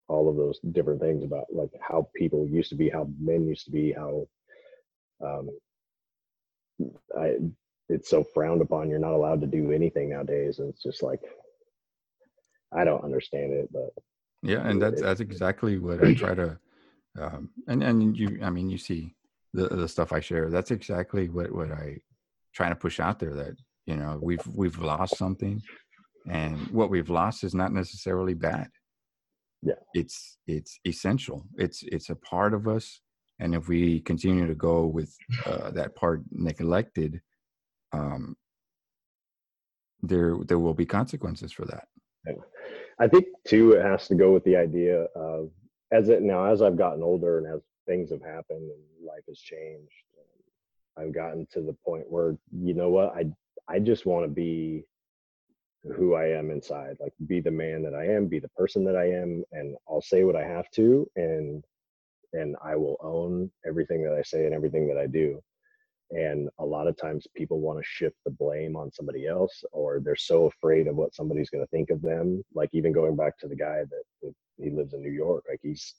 all 0.08 0.30
of 0.30 0.36
those 0.36 0.60
different 0.72 1.02
things 1.02 1.24
about 1.24 1.46
like 1.52 1.72
how 1.82 2.08
people 2.16 2.48
used 2.48 2.70
to 2.70 2.76
be 2.76 2.90
how 2.90 3.08
men 3.20 3.48
used 3.48 3.66
to 3.66 3.72
be 3.72 3.92
how 3.92 4.28
um, 5.24 5.50
I, 7.18 7.38
it's 7.90 8.10
so 8.10 8.24
frowned 8.24 8.62
upon 8.62 8.90
you're 8.90 9.00
not 9.00 9.14
allowed 9.14 9.42
to 9.42 9.48
do 9.48 9.72
anything 9.72 10.10
nowadays 10.10 10.60
and 10.60 10.70
it's 10.70 10.84
just 10.84 11.02
like 11.04 11.22
I 12.76 12.84
don't 12.84 13.04
understand 13.04 13.54
it, 13.54 13.70
but 13.72 13.92
yeah, 14.42 14.68
and 14.68 14.82
that's 14.82 15.02
that's 15.02 15.20
exactly 15.20 15.78
what 15.78 16.04
I 16.04 16.14
try 16.14 16.34
to, 16.36 16.58
um, 17.20 17.50
and 17.68 17.84
and 17.84 18.18
you, 18.18 18.40
I 18.42 18.50
mean, 18.50 18.70
you 18.70 18.78
see 18.78 19.16
the 19.54 19.68
the 19.68 19.88
stuff 19.88 20.12
I 20.12 20.20
share. 20.20 20.50
That's 20.50 20.72
exactly 20.72 21.30
what 21.30 21.52
what 21.52 21.72
I 21.72 21.98
trying 22.54 22.72
to 22.72 22.76
push 22.76 23.00
out 23.00 23.20
there. 23.20 23.34
That 23.34 23.56
you 23.86 23.96
know 23.96 24.20
we've 24.22 24.46
we've 24.48 24.80
lost 24.80 25.18
something, 25.18 25.62
and 26.28 26.58
what 26.70 26.90
we've 26.90 27.10
lost 27.10 27.44
is 27.44 27.54
not 27.54 27.72
necessarily 27.72 28.34
bad. 28.34 28.70
Yeah, 29.64 29.76
it's 29.94 30.38
it's 30.46 30.78
essential. 30.86 31.46
It's 31.58 31.84
it's 31.84 32.10
a 32.10 32.16
part 32.16 32.54
of 32.54 32.68
us, 32.68 33.00
and 33.40 33.56
if 33.56 33.68
we 33.68 34.02
continue 34.02 34.46
to 34.46 34.56
go 34.56 34.86
with 34.86 35.16
uh, 35.46 35.72
that 35.72 35.96
part 35.96 36.22
neglected, 36.32 37.22
um, 37.94 38.36
there 40.02 40.36
there 40.46 40.60
will 40.60 40.74
be 40.74 40.86
consequences 40.86 41.52
for 41.52 41.66
that. 41.66 41.88
Yeah. 42.28 42.34
I 43.00 43.08
think 43.08 43.26
too, 43.48 43.72
it 43.72 43.82
has 43.82 44.08
to 44.10 44.16
go 44.16 44.34
with 44.34 44.44
the 44.44 44.56
idea 44.56 45.06
of 45.16 45.50
as 45.92 46.10
it 46.10 46.22
now 46.22 46.46
as 46.46 46.62
I've 46.62 46.78
gotten 46.78 47.04
older 47.04 47.38
and 47.38 47.48
as 47.48 47.62
things 47.88 48.12
have 48.12 48.22
happened 48.22 48.70
and 48.70 49.08
life 49.08 49.24
has 49.28 49.40
changed, 49.40 49.92
I've 50.98 51.14
gotten 51.14 51.48
to 51.52 51.62
the 51.62 51.76
point 51.86 52.06
where 52.10 52.38
you 52.52 52.74
know 52.74 52.90
what 52.90 53.16
I 53.16 53.26
I 53.68 53.80
just 53.80 54.06
want 54.06 54.26
to 54.26 54.30
be 54.30 54.84
who 55.96 56.16
I 56.16 56.28
am 56.28 56.50
inside, 56.50 56.98
like 57.00 57.14
be 57.28 57.42
the 57.42 57.52
man 57.52 57.84
that 57.84 57.94
I 57.94 58.06
am, 58.06 58.28
be 58.28 58.40
the 58.40 58.50
person 58.50 58.84
that 58.86 58.96
I 58.96 59.06
am, 59.06 59.44
and 59.52 59.76
I'll 59.90 60.02
say 60.02 60.24
what 60.24 60.36
I 60.36 60.46
have 60.46 60.70
to, 60.72 61.10
and 61.16 61.64
and 62.34 62.56
I 62.64 62.76
will 62.76 62.98
own 63.02 63.52
everything 63.66 64.04
that 64.04 64.14
I 64.14 64.24
say 64.24 64.46
and 64.46 64.56
everything 64.56 64.88
that 64.88 64.98
I 64.98 65.08
do. 65.08 65.40
And 66.12 66.50
a 66.60 66.66
lot 66.66 66.88
of 66.88 66.98
times 66.98 67.28
people 67.36 67.60
want 67.60 67.80
to 67.80 67.86
shift 67.86 68.18
the 68.26 68.32
blame 68.32 68.76
on 68.76 68.92
somebody 68.92 69.28
else 69.28 69.64
or 69.72 70.00
they're 70.00 70.16
so 70.16 70.46
afraid 70.46 70.88
of 70.88 70.96
what 70.96 71.16
somebody's 71.16 71.50
going 71.50 71.64
to 71.64 71.70
think 71.70 71.90
of 71.90 72.02
them 72.02 72.44
like 72.54 72.70
even 72.74 72.92
going 72.92 73.16
back 73.16 73.38
to 73.40 73.48
the 73.48 73.56
guy 73.56 73.84
that, 73.90 74.34
he 74.60 74.70
lives 74.70 74.94
in 74.94 75.02
new 75.02 75.12
york 75.12 75.44
like 75.50 75.60
he's 75.64 75.96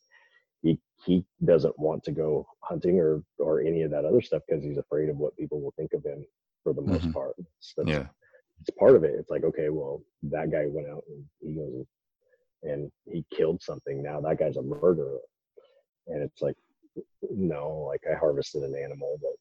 he 0.62 0.78
he 1.04 1.24
doesn't 1.44 1.76
want 1.76 2.04
to 2.04 2.12
go 2.12 2.46
hunting 2.60 3.00
or 3.00 3.22
or 3.40 3.60
any 3.60 3.82
of 3.82 3.90
that 3.90 4.04
other 4.04 4.22
stuff 4.22 4.42
because 4.48 4.62
he's 4.62 4.78
afraid 4.78 5.08
of 5.08 5.16
what 5.16 5.36
people 5.36 5.60
will 5.60 5.74
think 5.76 5.92
of 5.92 6.04
him 6.04 6.24
for 6.62 6.72
the 6.72 6.80
most 6.80 7.02
mm-hmm. 7.02 7.10
part. 7.10 7.34
That's, 7.76 7.88
yeah 7.88 8.06
it's 8.60 8.70
part 8.78 8.96
of 8.96 9.04
it 9.04 9.14
it's 9.18 9.30
like 9.30 9.44
okay 9.44 9.68
well 9.68 10.02
that 10.22 10.50
guy 10.50 10.64
went 10.66 10.88
out 10.88 11.02
and 11.08 11.24
he 11.40 11.54
goes 11.54 11.84
and 12.62 12.90
he 13.06 13.24
killed 13.34 13.62
something 13.62 14.02
now 14.02 14.20
that 14.20 14.38
guy's 14.38 14.56
a 14.56 14.62
murderer 14.62 15.18
and 16.06 16.22
it's 16.22 16.40
like 16.40 16.56
no 17.30 17.84
like 17.88 18.00
i 18.10 18.16
harvested 18.16 18.62
an 18.62 18.74
animal 18.74 19.18
but 19.20 19.32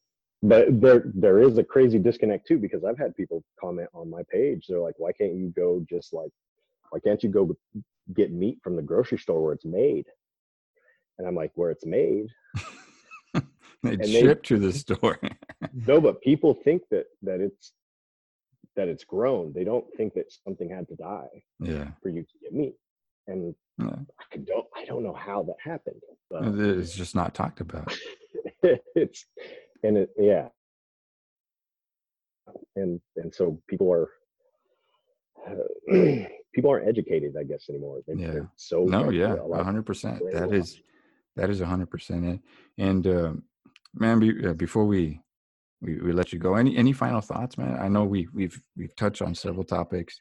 but 0.44 0.82
there 0.82 1.04
there 1.16 1.42
is 1.42 1.58
a 1.58 1.64
crazy 1.64 1.98
disconnect 1.98 2.46
too 2.46 2.58
because 2.58 2.84
I've 2.84 2.98
had 2.98 3.16
people 3.16 3.44
comment 3.60 3.88
on 3.94 4.10
my 4.10 4.24
page. 4.30 4.66
They're 4.68 4.80
like, 4.80 4.96
"Why 4.98 5.14
can't 5.14 5.36
you 5.36 5.54
go 5.56 5.84
just 5.90 6.14
like, 6.14 6.32
why 6.90 7.00
can't 7.00 7.24
you 7.24 7.30
go 7.30 7.56
get 8.14 8.34
meat 8.34 8.60
from 8.62 8.76
the 8.76 8.82
grocery 8.82 9.18
store 9.18 9.42
where 9.42 9.54
it's 9.54 9.64
made?" 9.64 10.06
And 11.18 11.26
I'm 11.26 11.36
like, 11.36 11.52
"Where 11.56 11.72
it's 11.72 11.86
made." 11.86 12.28
they 13.84 14.06
ship 14.06 14.44
to 14.44 14.60
the 14.60 14.74
store. 14.74 15.18
no, 15.88 16.02
but 16.02 16.22
people 16.22 16.54
think 16.54 16.82
that 16.92 17.06
that 17.22 17.40
it's 17.40 17.72
that 18.76 18.88
it's 18.88 19.04
grown. 19.04 19.54
They 19.54 19.64
don't 19.64 19.86
think 19.96 20.14
that 20.16 20.32
something 20.46 20.70
had 20.70 20.88
to 20.90 20.96
die. 20.96 21.44
Yeah. 21.60 21.88
For 22.02 22.10
you 22.10 22.24
to 22.24 22.40
get 22.42 22.54
meat, 22.54 22.76
and 23.28 23.56
yeah. 23.78 23.96
I 24.34 24.38
don't 24.38 24.68
I 24.76 24.86
don't 24.86 25.04
know 25.04 25.14
how 25.14 25.44
that 25.44 25.56
happened. 25.64 26.02
But, 26.30 26.44
it's 26.60 26.96
just 26.96 27.16
not 27.16 27.34
talked 27.34 27.62
about. 27.62 27.96
it's 28.96 29.26
and 29.84 29.98
it 29.98 30.10
yeah 30.18 30.48
and 32.76 33.00
and 33.18 33.34
so 33.34 33.62
people 33.68 33.92
are 33.92 34.10
uh, 35.48 35.86
people 36.56 36.70
aren't 36.72 36.88
educated 36.88 37.36
i 37.38 37.44
guess 37.44 37.66
anymore 37.70 38.00
they, 38.08 38.16
yeah 38.16 38.40
so 38.56 38.86
no 38.86 39.10
yeah 39.10 39.36
100% 39.36 40.32
that 40.32 40.54
is 40.54 40.82
that 41.36 41.50
is 41.50 41.60
100% 41.60 42.40
and 42.78 43.08
uh, 43.08 43.34
man 43.94 44.20
be, 44.20 44.46
uh, 44.46 44.54
before 44.54 44.86
we, 44.86 45.20
we 45.84 45.98
we 45.98 46.12
let 46.12 46.34
you 46.34 46.40
go 46.40 46.56
any 46.56 46.76
any 46.76 46.94
final 46.94 47.22
thoughts 47.22 47.58
man 47.58 47.78
i 47.80 47.88
know 47.88 48.04
we 48.04 48.28
we've 48.34 48.60
we've 48.76 48.96
touched 48.96 49.22
on 49.22 49.36
several 49.36 49.64
topics 49.64 50.20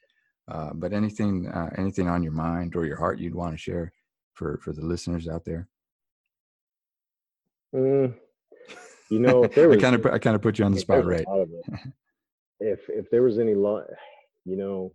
uh, 0.50 0.70
but 0.74 0.92
anything 0.92 1.48
uh, 1.48 1.70
anything 1.78 2.08
on 2.08 2.22
your 2.22 2.32
mind 2.32 2.74
or 2.76 2.84
your 2.84 2.98
heart 2.98 3.18
you'd 3.18 3.34
want 3.34 3.54
to 3.54 3.58
share 3.58 3.92
for 4.34 4.58
for 4.62 4.72
the 4.72 4.84
listeners 4.84 5.28
out 5.28 5.44
there 5.44 5.68
mm, 7.74 8.12
you 9.12 9.18
know, 9.18 9.44
if 9.44 9.54
there 9.54 9.68
was, 9.68 9.78
I 9.78 9.80
kind 9.80 9.94
of 9.94 10.06
I 10.06 10.18
kind 10.18 10.34
of 10.34 10.40
put 10.40 10.58
you 10.58 10.64
on 10.64 10.72
the 10.72 10.80
spot, 10.80 11.04
right? 11.04 11.24
if 12.60 12.88
if 12.88 13.10
there 13.10 13.22
was 13.22 13.38
any 13.38 13.54
law, 13.54 13.82
you 14.46 14.56
know, 14.56 14.92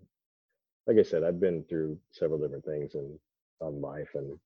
like 0.87 0.97
I 0.97 1.03
said, 1.03 1.23
I've 1.23 1.39
been 1.39 1.63
through 1.69 1.99
several 2.11 2.39
different 2.39 2.65
things 2.65 2.95
in 2.95 3.17
on 3.61 3.79
life, 3.79 4.09
and 4.15 4.37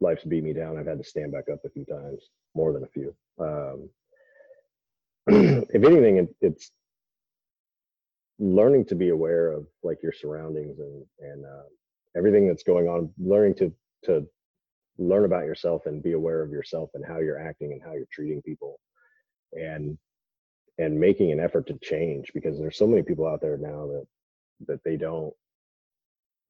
life's 0.00 0.24
beat 0.24 0.44
me 0.44 0.52
down. 0.52 0.78
I've 0.78 0.86
had 0.86 0.98
to 0.98 1.04
stand 1.04 1.32
back 1.32 1.48
up 1.52 1.64
a 1.64 1.70
few 1.70 1.84
times, 1.84 2.22
more 2.54 2.72
than 2.72 2.84
a 2.84 2.88
few. 2.88 3.14
Um, 3.40 3.88
if 5.28 5.84
anything, 5.84 6.18
it, 6.18 6.28
it's 6.40 6.70
learning 8.38 8.84
to 8.86 8.94
be 8.94 9.08
aware 9.10 9.52
of 9.52 9.66
like 9.82 10.02
your 10.02 10.12
surroundings 10.12 10.78
and 10.78 11.04
and 11.20 11.44
uh, 11.44 11.64
everything 12.16 12.46
that's 12.48 12.62
going 12.62 12.88
on. 12.88 13.10
Learning 13.18 13.54
to 13.56 13.72
to 14.04 14.26
learn 14.98 15.24
about 15.24 15.44
yourself 15.44 15.86
and 15.86 16.02
be 16.02 16.12
aware 16.12 16.42
of 16.42 16.50
yourself 16.50 16.90
and 16.94 17.04
how 17.04 17.18
you're 17.18 17.40
acting 17.40 17.72
and 17.72 17.82
how 17.82 17.92
you're 17.92 18.06
treating 18.12 18.40
people 18.42 18.80
and 19.52 19.98
and 20.78 20.98
making 20.98 21.32
an 21.32 21.40
effort 21.40 21.66
to 21.66 21.78
change 21.82 22.30
because 22.34 22.58
there's 22.58 22.78
so 22.78 22.86
many 22.86 23.02
people 23.02 23.26
out 23.26 23.40
there 23.40 23.56
now 23.56 23.86
that 23.86 24.06
that 24.66 24.84
they 24.84 24.96
don't 24.96 25.34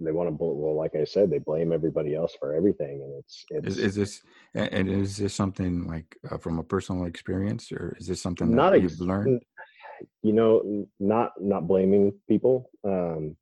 they 0.01 0.13
want 0.13 0.29
to 0.29 0.37
well 0.39 0.77
like 0.77 0.95
i 0.95 1.05
said 1.05 1.31
they 1.31 1.39
blame 1.39 1.73
everybody 1.73 2.15
else 2.15 2.35
for 2.39 2.55
everything 2.55 3.03
and 3.03 3.15
it's, 3.19 3.45
it's 3.51 3.77
is, 3.77 3.79
is 3.79 3.95
this 3.95 4.23
and 4.55 4.89
is 4.89 5.17
this 5.17 5.35
something 5.35 5.87
like 5.87 6.17
uh, 6.31 6.37
from 6.37 6.59
a 6.59 6.63
personal 6.63 7.07
experience 7.07 7.73
or 7.73 7.97
is 7.99 8.07
this 8.07 8.21
something 8.21 8.51
that 8.51 8.57
not 8.57 8.81
you've 8.81 9.01
learned 9.01 9.43
you 10.23 10.33
know 10.33 10.87
not 11.01 11.33
not 11.41 11.67
blaming 11.67 12.13
people 12.29 12.71
um 12.85 13.37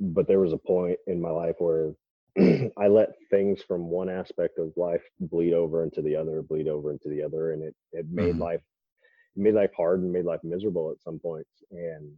but 0.00 0.26
there 0.26 0.40
was 0.40 0.52
a 0.52 0.58
point 0.58 0.98
in 1.06 1.20
my 1.20 1.30
life 1.30 1.54
where 1.58 1.92
I 2.78 2.88
let 2.88 3.10
things 3.30 3.62
from 3.62 3.88
one 3.88 4.08
aspect 4.08 4.58
of 4.58 4.72
life 4.76 5.02
bleed 5.20 5.52
over 5.52 5.84
into 5.84 6.00
the 6.00 6.16
other, 6.16 6.42
bleed 6.42 6.66
over 6.66 6.90
into 6.90 7.08
the 7.08 7.22
other, 7.22 7.52
and 7.52 7.62
it 7.62 7.74
it 7.92 8.06
made 8.10 8.32
mm-hmm. 8.32 8.42
life 8.42 8.62
made 9.36 9.54
life 9.54 9.70
hard 9.76 10.00
and 10.00 10.12
made 10.12 10.24
life 10.24 10.40
miserable 10.42 10.90
at 10.90 11.02
some 11.02 11.18
points, 11.18 11.50
and 11.70 12.12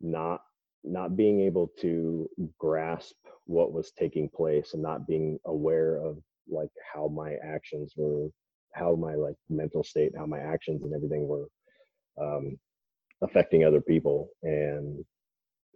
not 0.00 0.40
not 0.88 1.16
being 1.16 1.40
able 1.40 1.70
to 1.80 2.28
grasp 2.58 3.14
what 3.44 3.72
was 3.72 3.92
taking 3.92 4.28
place 4.28 4.74
and 4.74 4.82
not 4.82 5.06
being 5.06 5.38
aware 5.46 5.96
of 5.96 6.18
like 6.48 6.70
how 6.94 7.08
my 7.08 7.34
actions 7.44 7.94
were 7.96 8.28
how 8.74 8.94
my 8.94 9.14
like 9.14 9.34
mental 9.48 9.82
state 9.82 10.12
how 10.16 10.26
my 10.26 10.38
actions 10.38 10.82
and 10.82 10.94
everything 10.94 11.26
were 11.26 11.46
um 12.20 12.58
affecting 13.22 13.64
other 13.64 13.80
people 13.80 14.28
and 14.42 15.04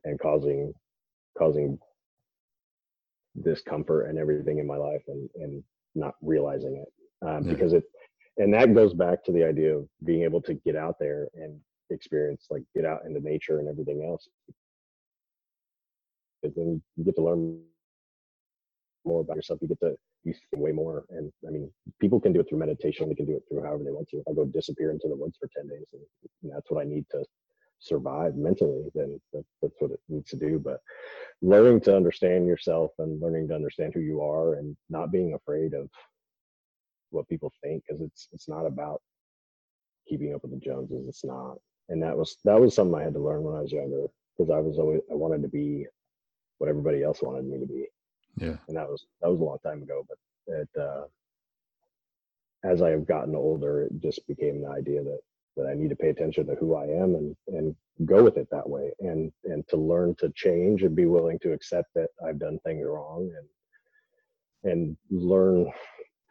and 0.04 0.18
causing 0.20 0.72
causing 1.36 1.78
discomfort 3.42 4.08
and 4.08 4.18
everything 4.18 4.58
in 4.58 4.66
my 4.66 4.76
life 4.76 5.02
and 5.08 5.28
and 5.36 5.62
not 5.94 6.14
realizing 6.22 6.76
it 6.76 7.26
um, 7.26 7.44
yeah. 7.44 7.52
because 7.52 7.72
it 7.72 7.84
and 8.38 8.52
that 8.52 8.74
goes 8.74 8.94
back 8.94 9.22
to 9.24 9.32
the 9.32 9.44
idea 9.44 9.76
of 9.76 9.86
being 10.04 10.22
able 10.22 10.40
to 10.40 10.54
get 10.54 10.76
out 10.76 10.96
there 10.98 11.28
and 11.34 11.58
experience 11.90 12.46
like 12.50 12.62
get 12.74 12.84
out 12.84 13.04
into 13.06 13.20
nature 13.20 13.58
and 13.58 13.68
everything 13.68 14.06
else 14.08 14.28
because 16.42 16.54
then 16.56 16.82
you 16.96 17.04
get 17.04 17.16
to 17.16 17.22
learn 17.22 17.60
more 19.04 19.20
about 19.20 19.36
yourself. 19.36 19.60
You 19.62 19.68
get 19.68 19.80
to 19.80 19.96
you 20.24 20.34
think 20.34 20.62
way 20.62 20.72
more. 20.72 21.04
And 21.10 21.32
i 21.46 21.50
mean 21.50 21.70
people 22.00 22.20
can 22.20 22.32
do 22.32 22.40
it 22.40 22.48
through 22.48 22.58
meditation. 22.58 23.08
They 23.08 23.14
can 23.14 23.26
do 23.26 23.36
it 23.36 23.42
through 23.48 23.62
however 23.62 23.84
they 23.84 23.90
want 23.90 24.08
to. 24.10 24.18
If 24.18 24.28
i 24.28 24.32
go 24.32 24.44
disappear 24.44 24.90
into 24.90 25.08
the 25.08 25.16
woods 25.16 25.36
for 25.38 25.48
10 25.56 25.68
days 25.68 25.86
and, 25.92 26.02
and 26.42 26.52
that's 26.52 26.70
what 26.70 26.80
i 26.80 26.88
need 26.88 27.04
to 27.10 27.24
survive 27.80 28.36
mentally 28.36 28.84
then 28.94 29.20
that, 29.32 29.44
that's 29.60 29.74
what 29.80 29.90
it 29.90 30.00
needs 30.08 30.30
to 30.30 30.36
do. 30.36 30.58
But 30.58 30.78
learning 31.40 31.80
to 31.82 31.96
understand 31.96 32.46
yourself 32.46 32.92
and 32.98 33.20
learning 33.20 33.48
to 33.48 33.54
understand 33.54 33.92
who 33.94 34.00
you 34.00 34.22
are 34.22 34.54
and 34.54 34.76
not 34.88 35.10
being 35.10 35.34
afraid 35.34 35.74
of 35.74 35.88
what 37.10 37.28
people 37.28 37.52
think 37.62 37.82
because 37.86 38.00
it's 38.00 38.28
it's 38.32 38.48
not 38.48 38.66
about 38.66 39.02
keeping 40.08 40.34
up 40.34 40.42
with 40.42 40.52
the 40.52 40.58
Joneses. 40.58 41.08
It's 41.08 41.24
not, 41.24 41.56
and 41.88 42.02
that 42.02 42.16
was 42.16 42.36
that 42.44 42.60
was 42.60 42.74
something 42.74 42.94
I 42.98 43.04
had 43.04 43.14
to 43.14 43.20
learn 43.20 43.42
when 43.42 43.56
I 43.56 43.60
was 43.60 43.72
younger 43.72 44.06
because 44.36 44.50
I 44.50 44.58
was 44.58 44.78
always 44.78 45.00
I 45.10 45.14
wanted 45.14 45.42
to 45.42 45.48
be 45.48 45.86
what 46.62 46.68
everybody 46.68 47.02
else 47.02 47.20
wanted 47.20 47.44
me 47.44 47.58
to 47.58 47.66
be. 47.66 47.86
Yeah, 48.36 48.56
and 48.68 48.76
that 48.76 48.88
was 48.88 49.04
that 49.20 49.28
was 49.28 49.40
a 49.40 49.42
long 49.42 49.58
time 49.64 49.82
ago. 49.82 50.06
But 50.08 50.18
it 50.54 50.68
uh, 50.80 51.02
as 52.62 52.80
I 52.80 52.90
have 52.90 53.04
gotten 53.04 53.34
older, 53.34 53.82
it 53.82 54.00
just 54.00 54.24
became 54.28 54.62
the 54.62 54.68
idea 54.68 55.02
that 55.02 55.18
that 55.56 55.66
I 55.66 55.74
need 55.74 55.90
to 55.90 55.96
pay 55.96 56.10
attention 56.10 56.46
to 56.46 56.54
who 56.54 56.76
I 56.76 56.84
am 56.84 57.16
and 57.16 57.36
and 57.48 57.74
go 58.06 58.22
with 58.22 58.36
it 58.36 58.46
that 58.52 58.68
way. 58.68 58.92
And 59.00 59.32
and 59.42 59.66
to 59.68 59.76
learn 59.76 60.14
to 60.20 60.30
change 60.36 60.84
and 60.84 60.94
be 60.94 61.06
willing 61.06 61.40
to 61.40 61.52
accept 61.52 61.88
that 61.96 62.10
I've 62.24 62.38
done 62.38 62.60
things 62.64 62.86
wrong 62.86 63.28
and 64.64 64.72
and 64.72 64.96
learn 65.10 65.68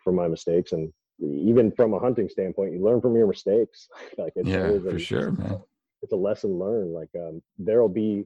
from 0.02 0.16
my 0.16 0.30
mistakes. 0.30 0.72
And 0.72 0.94
even 1.20 1.74
from 1.74 1.94
a 1.94 2.00
hunting 2.00 2.30
standpoint 2.30 2.72
you 2.72 2.82
learn 2.82 3.02
from 3.02 3.18
your 3.18 3.28
mistakes. 3.28 3.90
Like 4.18 4.32
it's 4.38 4.48
yeah 4.48 4.80
for 4.80 4.96
a, 4.96 5.00
sure 5.00 5.32
man. 5.32 5.60
it's 6.02 6.14
a 6.14 6.24
lesson 6.28 6.58
learned. 6.58 6.94
Like 6.94 7.10
um, 7.18 7.44
there'll 7.60 7.90
be 7.90 8.26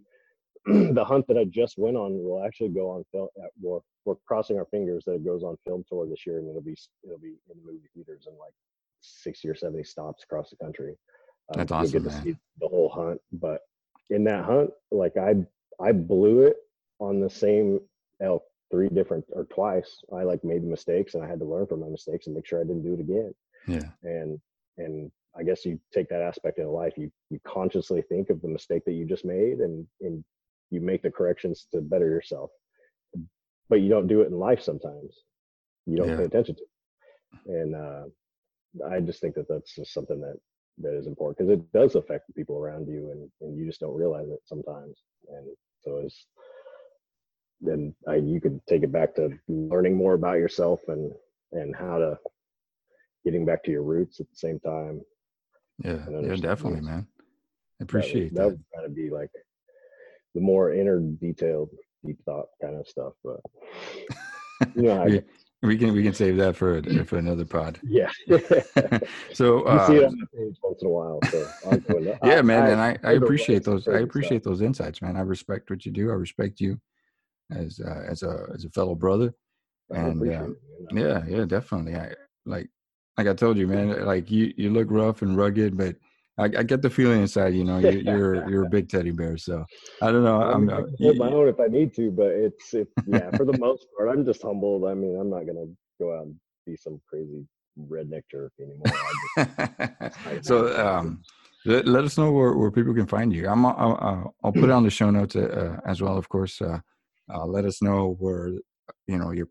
the 0.93 1.05
hunt 1.05 1.25
that 1.27 1.37
i 1.37 1.43
just 1.45 1.77
went 1.77 1.95
on 1.95 2.13
will 2.23 2.43
actually 2.43 2.69
go 2.69 2.89
on 2.89 3.03
film 3.11 3.27
we're, 3.61 3.79
we're 4.05 4.15
crossing 4.27 4.57
our 4.57 4.65
fingers 4.65 5.03
that 5.05 5.13
it 5.13 5.25
goes 5.25 5.43
on 5.43 5.55
film 5.65 5.83
tour 5.87 6.07
this 6.07 6.25
year 6.25 6.39
and 6.39 6.49
it'll 6.49 6.61
be 6.61 6.77
it'll 7.03 7.19
be 7.19 7.35
in 7.49 7.57
the 7.57 7.71
movie 7.71 7.87
theaters 7.93 8.25
and 8.27 8.37
like 8.37 8.53
60 9.01 9.49
or 9.49 9.55
70 9.55 9.83
stops 9.83 10.23
across 10.23 10.49
the 10.49 10.55
country. 10.57 10.95
Um, 11.49 11.59
that's 11.59 11.71
awesome 11.71 11.91
get 11.91 12.09
to 12.09 12.15
man. 12.15 12.23
see 12.23 12.35
the 12.59 12.67
whole 12.67 12.89
hunt 12.89 13.21
but 13.31 13.61
in 14.09 14.23
that 14.23 14.45
hunt 14.45 14.71
like 14.91 15.15
i 15.17 15.35
i 15.79 15.91
blew 15.91 16.41
it 16.41 16.55
on 16.99 17.19
the 17.19 17.29
same 17.29 17.79
elk 18.21 18.43
three 18.71 18.89
different 18.89 19.23
or 19.31 19.45
twice. 19.45 20.03
I 20.11 20.23
like 20.23 20.43
made 20.43 20.63
mistakes 20.63 21.13
and 21.13 21.23
i 21.23 21.27
had 21.27 21.39
to 21.39 21.45
learn 21.45 21.67
from 21.67 21.81
my 21.81 21.87
mistakes 21.87 22.25
and 22.25 22.35
make 22.35 22.47
sure 22.47 22.59
i 22.59 22.63
didn't 22.63 22.83
do 22.83 22.93
it 22.93 22.99
again. 22.99 23.33
Yeah. 23.67 23.89
And 24.03 24.39
and 24.77 25.11
i 25.37 25.43
guess 25.43 25.65
you 25.65 25.79
take 25.93 26.09
that 26.09 26.23
aspect 26.23 26.57
in 26.57 26.67
life 26.67 26.93
you 26.97 27.11
you 27.29 27.39
consciously 27.45 28.01
think 28.01 28.31
of 28.31 28.41
the 28.41 28.47
mistake 28.47 28.83
that 28.85 28.93
you 28.93 29.05
just 29.05 29.25
made 29.25 29.59
and 29.59 29.85
and 30.01 30.23
you 30.71 30.81
make 30.81 31.01
the 31.01 31.11
corrections 31.11 31.67
to 31.73 31.81
better 31.81 32.07
yourself 32.07 32.49
but 33.69 33.81
you 33.81 33.89
don't 33.89 34.07
do 34.07 34.21
it 34.21 34.27
in 34.27 34.37
life 34.37 34.61
sometimes 34.61 35.23
you 35.85 35.97
don't 35.97 36.09
yeah. 36.09 36.17
pay 36.17 36.23
attention 36.23 36.55
to 36.55 36.63
it. 36.63 37.61
and 37.61 37.75
uh 37.75 38.03
i 38.89 38.99
just 38.99 39.21
think 39.21 39.35
that 39.35 39.47
that's 39.47 39.75
just 39.75 39.93
something 39.93 40.19
that 40.19 40.37
that 40.77 40.97
is 40.97 41.07
important 41.07 41.37
because 41.37 41.51
it 41.51 41.71
does 41.71 41.95
affect 41.95 42.27
the 42.27 42.33
people 42.33 42.57
around 42.57 42.87
you 42.87 43.11
and 43.11 43.29
and 43.41 43.57
you 43.57 43.65
just 43.65 43.79
don't 43.79 43.95
realize 43.95 44.27
it 44.29 44.39
sometimes 44.45 45.03
and 45.29 45.47
so 45.81 45.97
it's 45.97 46.27
then 47.61 47.95
I, 48.07 48.15
you 48.15 48.41
could 48.41 48.59
take 48.67 48.83
it 48.83 48.91
back 48.91 49.15
to 49.15 49.37
learning 49.47 49.95
more 49.95 50.13
about 50.13 50.37
yourself 50.37 50.81
and 50.87 51.11
and 51.51 51.75
how 51.75 51.97
to 51.99 52.17
getting 53.23 53.45
back 53.45 53.63
to 53.63 53.71
your 53.71 53.83
roots 53.83 54.19
at 54.19 54.29
the 54.29 54.35
same 54.35 54.59
time. 54.59 55.01
Yeah, 55.83 56.05
yeah, 56.09 56.35
definitely, 56.35 56.81
man. 56.81 57.07
I 57.79 57.83
appreciate 57.83 58.33
that. 58.33 58.41
That 58.41 58.47
would 58.47 58.63
kind 58.73 58.85
of 58.85 58.95
be 58.95 59.09
like 59.09 59.31
the 60.35 60.41
more 60.41 60.73
inner 60.73 60.99
detailed, 60.99 61.69
deep 62.05 62.19
thought 62.25 62.47
kind 62.61 62.75
of 62.75 62.87
stuff. 62.87 63.13
But 63.23 63.39
you 64.75 64.83
know, 64.83 65.05
we, 65.05 65.23
we, 65.63 65.77
can 65.77 65.93
we 65.93 66.03
can 66.03 66.13
save 66.13 66.37
that 66.37 66.55
for 66.55 66.83
for 67.05 67.17
another 67.17 67.45
pod. 67.45 67.79
Yeah. 67.83 68.11
so 69.33 69.61
uh, 69.63 69.87
see 69.87 69.95
it 69.95 70.05
on 70.05 70.19
the 70.19 70.27
page 70.37 70.55
once 70.61 70.81
in 70.81 70.87
a 70.87 70.91
while. 70.91 71.19
So 71.31 71.49
yeah, 72.23 72.41
man, 72.41 72.63
I, 72.63 72.69
and 72.69 72.81
I, 72.81 72.97
I 73.03 73.13
appreciate 73.13 73.63
those. 73.63 73.87
I 73.87 73.99
appreciate 73.99 74.43
stuff. 74.43 74.51
those 74.51 74.61
insights, 74.61 75.01
man. 75.01 75.17
I 75.17 75.21
respect 75.21 75.69
what 75.69 75.85
you 75.85 75.91
do. 75.91 76.11
I 76.11 76.15
respect 76.15 76.59
you 76.59 76.79
as 77.51 77.79
uh, 77.79 78.03
as 78.07 78.21
a 78.21 78.47
as 78.53 78.65
a 78.65 78.69
fellow 78.69 78.93
brother. 78.93 79.33
And 79.89 80.21
uh, 80.21 80.47
yeah, 80.91 81.23
yeah, 81.27 81.45
definitely. 81.45 81.95
I 81.95 82.13
like 82.45 82.69
like 83.17 83.27
I 83.27 83.33
told 83.33 83.57
you, 83.57 83.67
man. 83.67 84.05
Like 84.05 84.29
you 84.29 84.53
you 84.57 84.71
look 84.71 84.87
rough 84.89 85.21
and 85.21 85.37
rugged, 85.37 85.77
but 85.77 85.95
I, 86.37 86.45
I 86.45 86.63
get 86.63 86.81
the 86.81 86.89
feeling 86.89 87.21
inside. 87.21 87.53
You 87.53 87.63
know, 87.63 87.79
you, 87.79 88.01
you're 88.05 88.49
you're 88.49 88.65
a 88.65 88.69
big 88.77 88.89
teddy 88.89 89.11
bear. 89.11 89.37
So 89.37 89.65
I 90.01 90.11
don't 90.11 90.23
know. 90.23 90.41
I'm, 90.41 90.69
I'm 90.69 90.95
hold 90.99 91.17
my 91.17 91.29
own 91.29 91.47
if 91.47 91.59
I 91.59 91.67
need 91.67 91.93
to, 91.95 92.11
but 92.11 92.27
it's 92.27 92.73
it, 92.73 92.87
yeah. 93.07 93.31
For 93.31 93.45
the 93.45 93.57
most 93.59 93.87
part, 93.97 94.09
I'm 94.09 94.25
just 94.25 94.41
humbled. 94.41 94.85
I 94.85 94.93
mean, 94.93 95.17
I'm 95.19 95.29
not 95.29 95.45
gonna 95.45 95.67
go 95.99 96.17
out 96.17 96.23
and 96.23 96.35
be 96.65 96.75
some 96.75 97.01
crazy 97.07 97.45
redneck 97.79 98.23
jerk 98.29 98.53
anymore. 98.59 98.83
Just, 100.35 100.45
so 100.47 100.85
um, 100.85 101.21
let, 101.65 101.87
let, 101.87 102.03
us 102.03 102.17
know 102.17 102.31
where, 102.31 102.53
where 102.53 102.71
people 102.71 102.93
can 102.93 103.07
find 103.07 103.33
you. 103.33 103.47
I'm 103.47 103.65
I'll, 103.65 104.33
I'll 104.43 104.51
put 104.51 104.65
it 104.65 104.71
on 104.71 104.83
the 104.83 104.89
show 104.89 105.09
notes 105.09 105.35
uh, 105.35 105.77
as 105.85 106.01
well, 106.01 106.17
of 106.17 106.27
course. 106.29 106.61
Uh, 106.61 106.79
uh, 107.33 107.45
let 107.45 107.65
us 107.65 107.81
know 107.81 108.15
where 108.19 108.49
you 109.07 109.17
know 109.17 109.31
your 109.31 109.47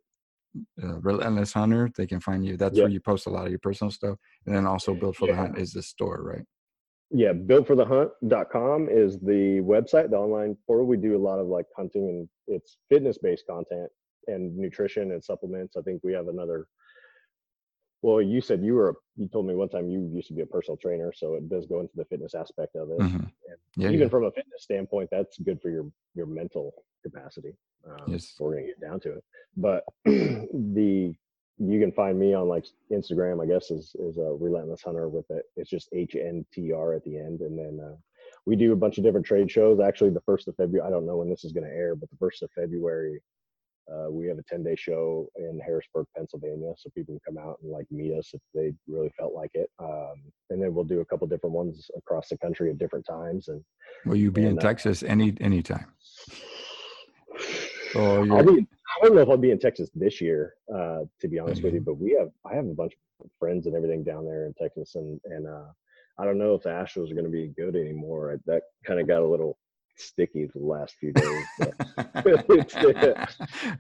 uh, 0.83 1.01
relentless 1.01 1.53
hunter 1.53 1.91
they 1.97 2.07
can 2.07 2.21
find 2.21 2.47
you 2.47 2.57
that's 2.57 2.79
where 2.79 2.89
you 2.89 3.01
post 3.01 3.27
a 3.27 3.31
lot 3.31 3.45
of 3.45 3.51
your 3.51 3.59
personal 3.59 3.91
stuff 3.91 4.17
and 4.47 4.55
then 4.55 4.67
also 4.67 4.95
built 4.95 5.17
for 5.17 5.27
yeah. 5.27 5.35
the 5.35 5.41
hunt 5.41 5.59
is 5.59 5.73
the 5.73 5.83
store 5.83 6.23
right 6.23 6.45
yeah 7.15 7.33
builtforthehunt.com 7.33 8.89
is 8.91 9.19
the 9.21 9.61
website 9.61 10.11
the 10.11 10.17
online 10.17 10.57
portal 10.67 10.87
we 10.87 10.97
do 10.97 11.17
a 11.17 11.19
lot 11.19 11.39
of 11.39 11.47
like 11.47 11.67
hunting 11.77 12.09
and 12.09 12.29
it's 12.47 12.77
fitness 12.89 13.19
based 13.19 13.47
content 13.47 13.89
and 14.27 14.57
nutrition 14.57 15.13
and 15.13 15.23
supplements 15.23 15.77
i 15.77 15.81
think 15.83 16.01
we 16.03 16.13
have 16.13 16.29
another 16.29 16.67
well, 18.05 18.21
you 18.21 18.43
said 18.43 18.63
you 18.63 18.75
were. 18.75 18.97
You 19.17 19.29
told 19.29 19.47
me 19.47 19.55
one 19.55 19.71
time 19.71 19.89
you 19.89 20.11
used 20.13 20.29
to 20.29 20.35
be 20.35 20.43
a 20.43 20.47
personal 20.47 20.77
trainer, 20.77 21.11
so 21.17 21.37
it 21.37 21.49
does 21.49 21.65
go 21.65 21.81
into 21.81 21.95
the 21.97 22.05
fitness 22.05 22.35
aspect 22.35 22.77
of 22.77 22.91
it. 22.91 22.99
Mm-hmm. 22.99 23.25
Yeah, 23.79 23.89
even 23.89 24.01
yeah. 24.01 24.09
from 24.09 24.25
a 24.25 24.31
fitness 24.31 24.63
standpoint, 24.63 25.09
that's 25.11 25.39
good 25.39 25.59
for 25.63 25.71
your 25.71 25.87
your 26.15 26.27
mental 26.27 26.75
capacity. 27.03 27.55
Um, 27.89 28.13
yes, 28.13 28.35
we're 28.39 28.57
gonna 28.57 28.67
get 28.67 28.81
down 28.83 29.01
to 29.01 29.13
it. 29.13 29.25
But 29.57 29.85
the 30.05 31.15
you 31.59 31.81
can 31.81 31.93
find 31.93 32.19
me 32.19 32.35
on 32.35 32.49
like 32.49 32.67
Instagram. 32.93 33.43
I 33.43 33.47
guess 33.47 33.71
is 33.71 33.95
is 33.99 34.19
a 34.19 34.37
relentless 34.39 34.83
hunter 34.83 35.09
with 35.09 35.31
it. 35.31 35.45
It's 35.57 35.71
just 35.71 35.89
H 35.93 36.17
N 36.17 36.45
T 36.53 36.73
R 36.73 36.95
at 36.95 37.05
the 37.05 37.19
end, 37.19 37.41
and 37.41 37.59
then 37.59 37.81
uh, 37.85 37.97
we 38.47 38.57
do 38.57 38.73
a 38.73 38.77
bunch 38.77 38.99
of 38.99 39.05
different 39.05 39.27
trade 39.27 39.51
shows. 39.51 39.81
Actually, 39.81 40.11
the 40.11 40.21
first 40.23 40.49
of 40.49 40.57
February. 40.57 40.87
I 40.87 40.91
don't 40.91 41.07
know 41.07 41.19
when 41.19 41.31
this 41.31 41.45
is 41.45 41.53
going 41.53 41.65
to 41.65 41.75
air, 41.75 41.95
but 41.95 42.11
the 42.11 42.17
first 42.17 42.43
of 42.43 42.51
February 42.53 43.21
uh, 43.93 44.11
we 44.11 44.27
have 44.27 44.39
a 44.39 44.43
10 44.43 44.63
day 44.63 44.75
show 44.77 45.29
in 45.37 45.61
Harrisburg, 45.65 46.07
Pennsylvania, 46.17 46.73
so 46.77 46.91
people 46.95 47.15
can 47.15 47.35
come 47.35 47.45
out 47.45 47.59
and 47.63 47.71
like 47.71 47.87
meet 47.91 48.17
us 48.17 48.31
if 48.33 48.41
they 48.55 48.73
really 48.89 49.11
felt 49.19 49.35
like 49.35 49.51
it. 49.55 49.71
Um, 49.79 50.15
and 50.51 50.63
then 50.63 50.75
we'll 50.75 50.85
do 50.85 51.01
a 51.01 51.05
couple 51.05 51.27
different 51.27 51.55
ones 51.55 51.91
across 51.97 52.29
the 52.29 52.39
country 52.39 52.71
at 52.71 52.79
different 52.79 53.07
times. 53.07 53.49
And 53.49 53.63
will 54.07 54.17
you 54.17 54.31
be 54.31 54.43
and, 54.43 54.53
in 54.53 54.59
uh, 54.59 54.63
Texas 54.63 55.03
any 55.03 55.35
anytime? 55.41 55.87
Oh, 57.97 58.29
I'll 58.37 58.43
be, 58.43 58.67
I 58.87 59.07
don't 59.07 59.15
know 59.15 59.23
if 59.23 59.29
I'll 59.29 59.37
be 59.37 59.51
in 59.51 59.59
Texas 59.59 59.91
this 59.95 60.21
year, 60.21 60.55
uh, 60.73 61.01
to 61.21 61.29
be 61.29 61.39
honest 61.39 61.59
mm-hmm. 61.59 61.67
with 61.67 61.75
you. 61.75 61.81
But 61.81 61.99
we 61.99 62.17
have 62.19 62.31
I 62.51 62.55
have 62.55 62.67
a 62.67 62.75
bunch 62.75 62.95
of 63.21 63.31
friends 63.39 63.67
and 63.67 63.75
everything 63.75 64.05
down 64.05 64.25
there 64.25 64.47
in 64.47 64.55
Texas, 64.55 64.95
and 64.95 65.21
and 65.25 65.47
uh, 65.47 65.67
I 66.19 66.25
don't 66.25 66.39
know 66.39 66.55
if 66.55 66.63
the 66.63 66.71
Astros 66.71 67.11
are 67.11 67.15
going 67.15 67.25
to 67.25 67.31
be 67.31 67.53
good 67.57 67.77
anymore. 67.77 68.41
That 68.47 68.63
kind 68.87 69.01
of 69.01 69.09
got 69.09 69.23
a 69.23 69.27
little 69.27 69.59
sticky 69.97 70.47
the 70.47 70.59
last 70.59 70.95
few 70.99 71.13
days. 71.13 71.45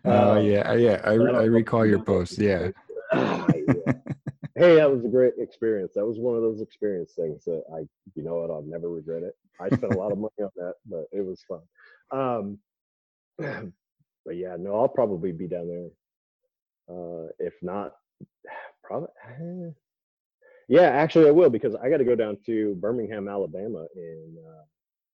oh 0.05 0.39
um, 0.39 0.45
yeah, 0.45 0.75
yeah. 0.75 1.01
I, 1.05 1.13
I, 1.13 1.15
I 1.15 1.45
recall 1.45 1.87
your 1.87 2.03
post. 2.03 2.39
Yeah. 2.39 2.71
yeah. 3.13 3.47
Hey, 4.57 4.77
that 4.77 4.91
was 4.91 5.05
a 5.05 5.09
great 5.09 5.35
experience. 5.39 5.93
That 5.95 6.07
was 6.07 6.19
one 6.19 6.37
of 6.37 6.43
those 6.43 6.61
experience 6.61 7.15
things 7.15 7.45
that 7.45 7.65
I, 7.75 7.81
you 8.15 8.23
know 8.23 8.37
what, 8.37 8.51
I'll 8.51 8.63
never 8.63 8.89
regret 8.89 9.25
it. 9.25 9.37
I 9.61 9.67
spent 9.67 9.95
a 9.95 9.99
lot 9.99 10.13
of 10.13 10.19
money 10.19 10.31
on 10.41 10.51
that, 10.57 10.75
but 10.87 11.07
it 11.11 11.23
was 11.23 11.43
fun. 11.49 11.61
Um, 12.13 13.39
but 14.25 14.37
yeah, 14.37 14.57
no, 14.59 14.77
I'll 14.77 14.89
probably 14.89 15.33
be 15.33 15.47
down 15.47 15.69
there. 15.69 16.97
Uh, 16.97 17.29
if 17.39 17.55
not, 17.63 17.93
probably. 18.83 19.09
Yeah, 20.69 20.89
actually, 20.89 21.29
I 21.29 21.33
will 21.33 21.51
because 21.51 21.75
I 21.75 21.91
got 21.91 21.99
to 21.99 22.05
go 22.05 22.15
down 22.15 22.39
to 22.47 22.75
Birmingham, 22.77 23.29
Alabama 23.29 23.87
in 23.97 24.37
uh, 24.47 24.63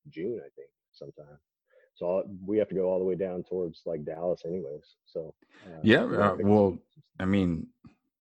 June, 0.08 0.38
I 0.38 0.48
think 0.56 0.68
sometime. 0.92 1.38
So 1.96 2.24
we 2.46 2.56
have 2.58 2.68
to 2.68 2.74
go 2.74 2.84
all 2.88 2.98
the 2.98 3.04
way 3.04 3.16
down 3.16 3.42
towards 3.42 3.82
like 3.84 4.04
Dallas, 4.04 4.42
anyways. 4.46 4.96
So 5.06 5.34
uh, 5.66 5.80
yeah, 5.82 6.04
uh, 6.04 6.36
well, 6.40 6.78
I 7.18 7.24
mean, 7.24 7.66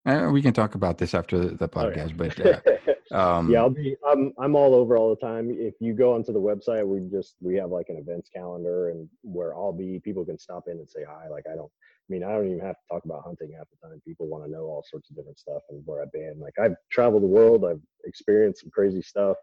uh, 0.05 0.29
we 0.33 0.43
can 0.43 0.53
talk 0.53 0.75
about 0.75 0.99
this 0.99 1.15
after 1.15 1.39
the, 1.39 1.55
the 1.57 1.69
podcast, 1.69 2.17
but 2.17 2.39
uh, 2.47 2.61
Um, 3.13 3.51
yeah, 3.51 3.61
I'll 3.61 3.71
be. 3.71 3.97
I'm 4.07 4.33
I'm 4.39 4.57
all 4.57 4.75
over 4.75 4.97
all 4.97 5.11
the 5.11 5.21
time. 5.21 5.51
If 5.51 5.75
you 5.81 5.95
go 5.95 6.15
onto 6.15 6.33
the 6.33 6.41
website, 6.41 6.87
we 6.87 7.09
just 7.09 7.37
we 7.41 7.55
have 7.57 7.71
like 7.71 7.89
an 7.89 7.97
events 7.97 8.31
calendar 8.35 8.91
and 8.91 9.09
where 9.23 9.55
I'll 9.55 9.73
be. 9.73 10.01
People 10.01 10.25
can 10.25 10.39
stop 10.39 10.65
in 10.67 10.79
and 10.79 10.89
say 10.89 11.05
hi. 11.09 11.29
Like 11.29 11.45
I 11.51 11.55
don't. 11.55 11.71
I 12.09 12.13
mean, 12.13 12.23
I 12.23 12.33
don't 12.33 12.47
even 12.47 12.61
have 12.61 12.77
to 12.77 12.87
talk 12.91 13.05
about 13.05 13.25
hunting 13.25 13.53
half 13.57 13.67
the 13.71 13.89
time. 13.89 14.01
People 14.07 14.29
want 14.29 14.45
to 14.45 14.51
know 14.51 14.63
all 14.63 14.85
sorts 14.89 15.11
of 15.11 15.17
different 15.17 15.39
stuff 15.39 15.63
and 15.71 15.83
where 15.85 16.03
I've 16.03 16.13
been. 16.13 16.39
Like 16.41 16.55
I've 16.59 16.77
traveled 16.91 17.23
the 17.23 17.29
world. 17.29 17.65
I've 17.65 17.81
experienced 18.05 18.63
some 18.63 18.71
crazy 18.71 19.03
stuff, 19.03 19.37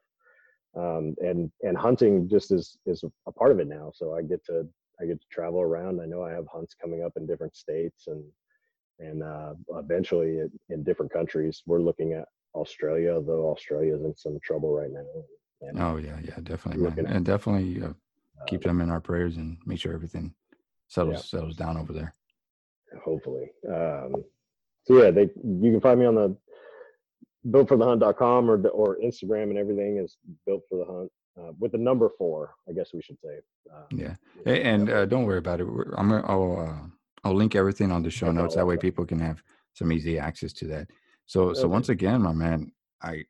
um, 0.76 1.16
and 1.20 1.52
and 1.62 1.78
hunting 1.78 2.30
just 2.30 2.52
is 2.52 2.78
is 2.86 3.04
a 3.28 3.32
part 3.32 3.52
of 3.52 3.60
it 3.60 3.68
now. 3.68 3.92
So 3.94 4.14
I 4.14 4.22
get 4.22 4.44
to 4.46 4.68
I 5.02 5.06
get 5.06 5.22
to 5.22 5.28
travel 5.32 5.62
around. 5.62 6.02
I 6.02 6.06
know 6.06 6.24
I 6.24 6.32
have 6.32 6.46
hunts 6.52 6.76
coming 6.80 7.04
up 7.04 7.14
in 7.16 7.26
different 7.26 7.56
states 7.56 8.08
and 8.08 8.24
and 9.00 9.24
uh, 9.24 9.54
eventually 9.76 10.40
in, 10.40 10.52
in 10.70 10.84
different 10.84 11.12
countries. 11.12 11.64
We're 11.66 11.82
looking 11.82 12.14
at 12.14 12.28
Australia, 12.56 13.20
though 13.22 13.50
Australia 13.50 13.96
is 13.96 14.04
in 14.04 14.16
some 14.16 14.40
trouble 14.44 14.74
right 14.74 14.92
now. 14.92 15.04
And 15.62 15.80
oh 15.82 15.98
yeah, 15.98 16.18
yeah, 16.24 16.40
definitely, 16.44 16.84
man. 16.84 17.06
and 17.06 17.26
definitely 17.26 17.82
uh, 17.82 17.94
keep 18.48 18.64
them 18.64 18.82
in 18.82 18.90
our 18.90 19.00
prayers 19.00 19.38
and 19.38 19.58
make 19.66 19.80
sure 19.80 19.94
everything 19.94 20.34
settles 20.88 21.16
yeah. 21.16 21.40
settles 21.40 21.56
down 21.56 21.78
over 21.78 21.94
there. 21.94 22.14
Hopefully. 23.04 23.52
Um, 23.68 24.24
so 24.84 25.02
yeah, 25.02 25.12
they 25.12 25.30
you 25.44 25.72
can 25.72 25.82
find 25.82 26.00
me 26.00 26.06
on 26.06 26.16
the 26.16 26.36
builtforthehunt.com 27.48 28.50
or 28.50 28.68
or 28.70 28.98
Instagram 29.04 29.44
and 29.44 29.58
everything 29.58 29.98
is 29.98 30.18
built 30.46 30.64
for 30.70 30.78
the 30.78 30.86
hunt. 30.86 31.12
Uh, 31.36 31.52
with 31.60 31.72
the 31.72 31.78
number 31.80 32.12
four, 32.16 32.54
I 32.70 32.74
guess 32.74 32.92
we 32.94 33.02
should 33.02 33.18
say. 33.20 33.40
Um, 33.74 33.86
yeah, 33.90 34.16
and 34.46 34.88
uh, 34.88 35.06
don't 35.08 35.24
worry 35.26 35.40
about 35.40 35.62
it. 35.62 35.68
I'm 35.98 36.10
gonna, 36.10 36.24
I'll 36.28 36.60
uh, 36.60 36.88
I'll 37.24 37.34
link 37.34 37.56
everything 37.56 37.92
on 37.92 38.04
the 38.04 38.12
show 38.12 38.32
notes. 38.32 38.56
That 38.56 38.68
way, 38.68 38.78
people 38.78 39.04
can 39.06 39.20
have 39.20 39.42
some 39.74 39.92
easy 39.92 40.20
access 40.20 40.54
to 40.54 40.68
that. 40.68 40.90
So 41.26 41.50
okay. 41.50 41.60
so 41.60 41.68
once 41.68 41.90
again, 41.90 42.22
my 42.22 42.34
man, 42.34 42.72
I 43.02 43.24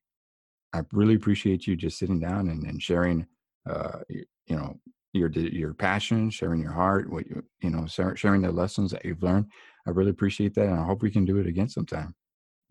I 0.73 0.81
really 0.91 1.15
appreciate 1.15 1.67
you 1.67 1.75
just 1.75 1.97
sitting 1.97 2.19
down 2.19 2.49
and, 2.49 2.63
and 2.65 2.81
sharing 2.81 3.27
uh 3.69 3.99
you, 4.09 4.25
you 4.47 4.55
know 4.55 4.79
your 5.13 5.29
your 5.29 5.73
passion, 5.73 6.29
sharing 6.29 6.59
your 6.59 6.71
heart, 6.71 7.09
what 7.09 7.27
you 7.27 7.43
you 7.61 7.69
know, 7.69 7.85
sharing 7.87 8.41
the 8.41 8.51
lessons 8.51 8.91
that 8.91 9.05
you've 9.05 9.23
learned. 9.23 9.45
I 9.87 9.91
really 9.91 10.09
appreciate 10.09 10.55
that, 10.55 10.67
and 10.67 10.79
I 10.79 10.85
hope 10.85 11.01
we 11.01 11.11
can 11.11 11.25
do 11.25 11.37
it 11.37 11.47
again 11.47 11.69
sometime. 11.69 12.15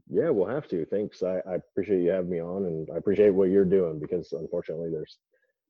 Yeah, 0.08 0.30
we'll 0.30 0.48
have 0.48 0.68
to. 0.68 0.84
Thanks. 0.86 1.22
I, 1.22 1.40
I 1.48 1.54
appreciate 1.54 2.02
you 2.02 2.10
having 2.10 2.30
me 2.30 2.40
on, 2.40 2.66
and 2.66 2.88
I 2.92 2.98
appreciate 2.98 3.30
what 3.30 3.48
you're 3.48 3.64
doing 3.64 4.00
because 4.00 4.32
unfortunately, 4.32 4.90
there's 4.90 5.18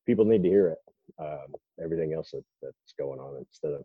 people 0.07 0.25
need 0.25 0.43
to 0.43 0.49
hear 0.49 0.69
it. 0.69 0.79
Um, 1.19 1.55
everything 1.83 2.15
else 2.15 2.31
that, 2.31 2.45
that's 2.63 2.95
going 2.99 3.21
on 3.21 3.37
instead 3.37 3.73
of 3.73 3.85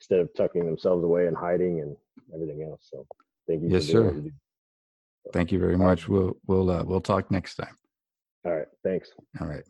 instead 0.00 0.20
of 0.20 0.30
tucking 0.34 0.64
themselves 0.64 1.04
away 1.04 1.26
and 1.26 1.36
hiding 1.36 1.80
and 1.80 1.94
everything 2.34 2.62
else. 2.62 2.88
So, 2.90 3.06
thank 3.46 3.62
you. 3.62 3.68
Yes, 3.68 3.86
sir. 3.86 4.14
Thank 5.32 5.52
you 5.52 5.58
very 5.58 5.76
much. 5.76 6.08
We'll 6.08 6.36
we'll 6.46 6.70
uh, 6.70 6.82
we'll 6.84 7.00
talk 7.00 7.30
next 7.30 7.56
time. 7.56 7.76
All 8.44 8.52
right. 8.52 8.66
Thanks. 8.82 9.10
All 9.40 9.46
right. 9.46 9.62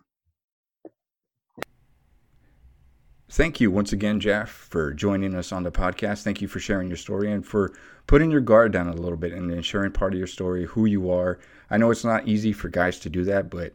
Thank 3.32 3.60
you 3.60 3.70
once 3.70 3.92
again, 3.92 4.18
Jeff, 4.18 4.50
for 4.50 4.92
joining 4.92 5.36
us 5.36 5.52
on 5.52 5.62
the 5.62 5.70
podcast. 5.70 6.24
Thank 6.24 6.42
you 6.42 6.48
for 6.48 6.58
sharing 6.58 6.88
your 6.88 6.96
story 6.96 7.30
and 7.30 7.46
for 7.46 7.72
putting 8.08 8.28
your 8.28 8.40
guard 8.40 8.72
down 8.72 8.88
a 8.88 8.92
little 8.92 9.16
bit 9.16 9.32
and 9.32 9.64
sharing 9.64 9.92
part 9.92 10.12
of 10.12 10.18
your 10.18 10.26
story, 10.26 10.64
who 10.64 10.86
you 10.86 11.12
are. 11.12 11.38
I 11.70 11.76
know 11.76 11.92
it's 11.92 12.04
not 12.04 12.26
easy 12.26 12.52
for 12.52 12.68
guys 12.68 12.98
to 13.00 13.08
do 13.08 13.22
that, 13.24 13.48
but 13.48 13.72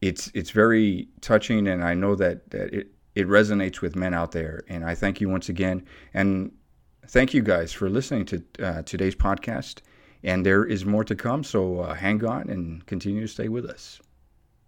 it's 0.00 0.30
it's 0.34 0.50
very 0.50 1.08
touching, 1.20 1.66
and 1.66 1.82
I 1.82 1.94
know 1.94 2.14
that, 2.14 2.48
that 2.52 2.72
it, 2.72 2.92
it 3.16 3.26
resonates 3.26 3.80
with 3.80 3.96
men 3.96 4.14
out 4.14 4.30
there. 4.30 4.62
And 4.68 4.84
I 4.84 4.94
thank 4.94 5.20
you 5.20 5.28
once 5.28 5.48
again, 5.48 5.84
and 6.14 6.52
thank 7.08 7.34
you 7.34 7.42
guys 7.42 7.72
for 7.72 7.90
listening 7.90 8.24
to 8.26 8.44
uh, 8.62 8.82
today's 8.82 9.16
podcast 9.16 9.80
and 10.22 10.44
there 10.44 10.64
is 10.64 10.84
more 10.84 11.04
to 11.04 11.14
come. 11.14 11.44
So 11.44 11.80
uh, 11.80 11.94
hang 11.94 12.24
on 12.24 12.48
and 12.50 12.84
continue 12.86 13.22
to 13.22 13.28
stay 13.28 13.48
with 13.48 13.66
us. 13.66 14.00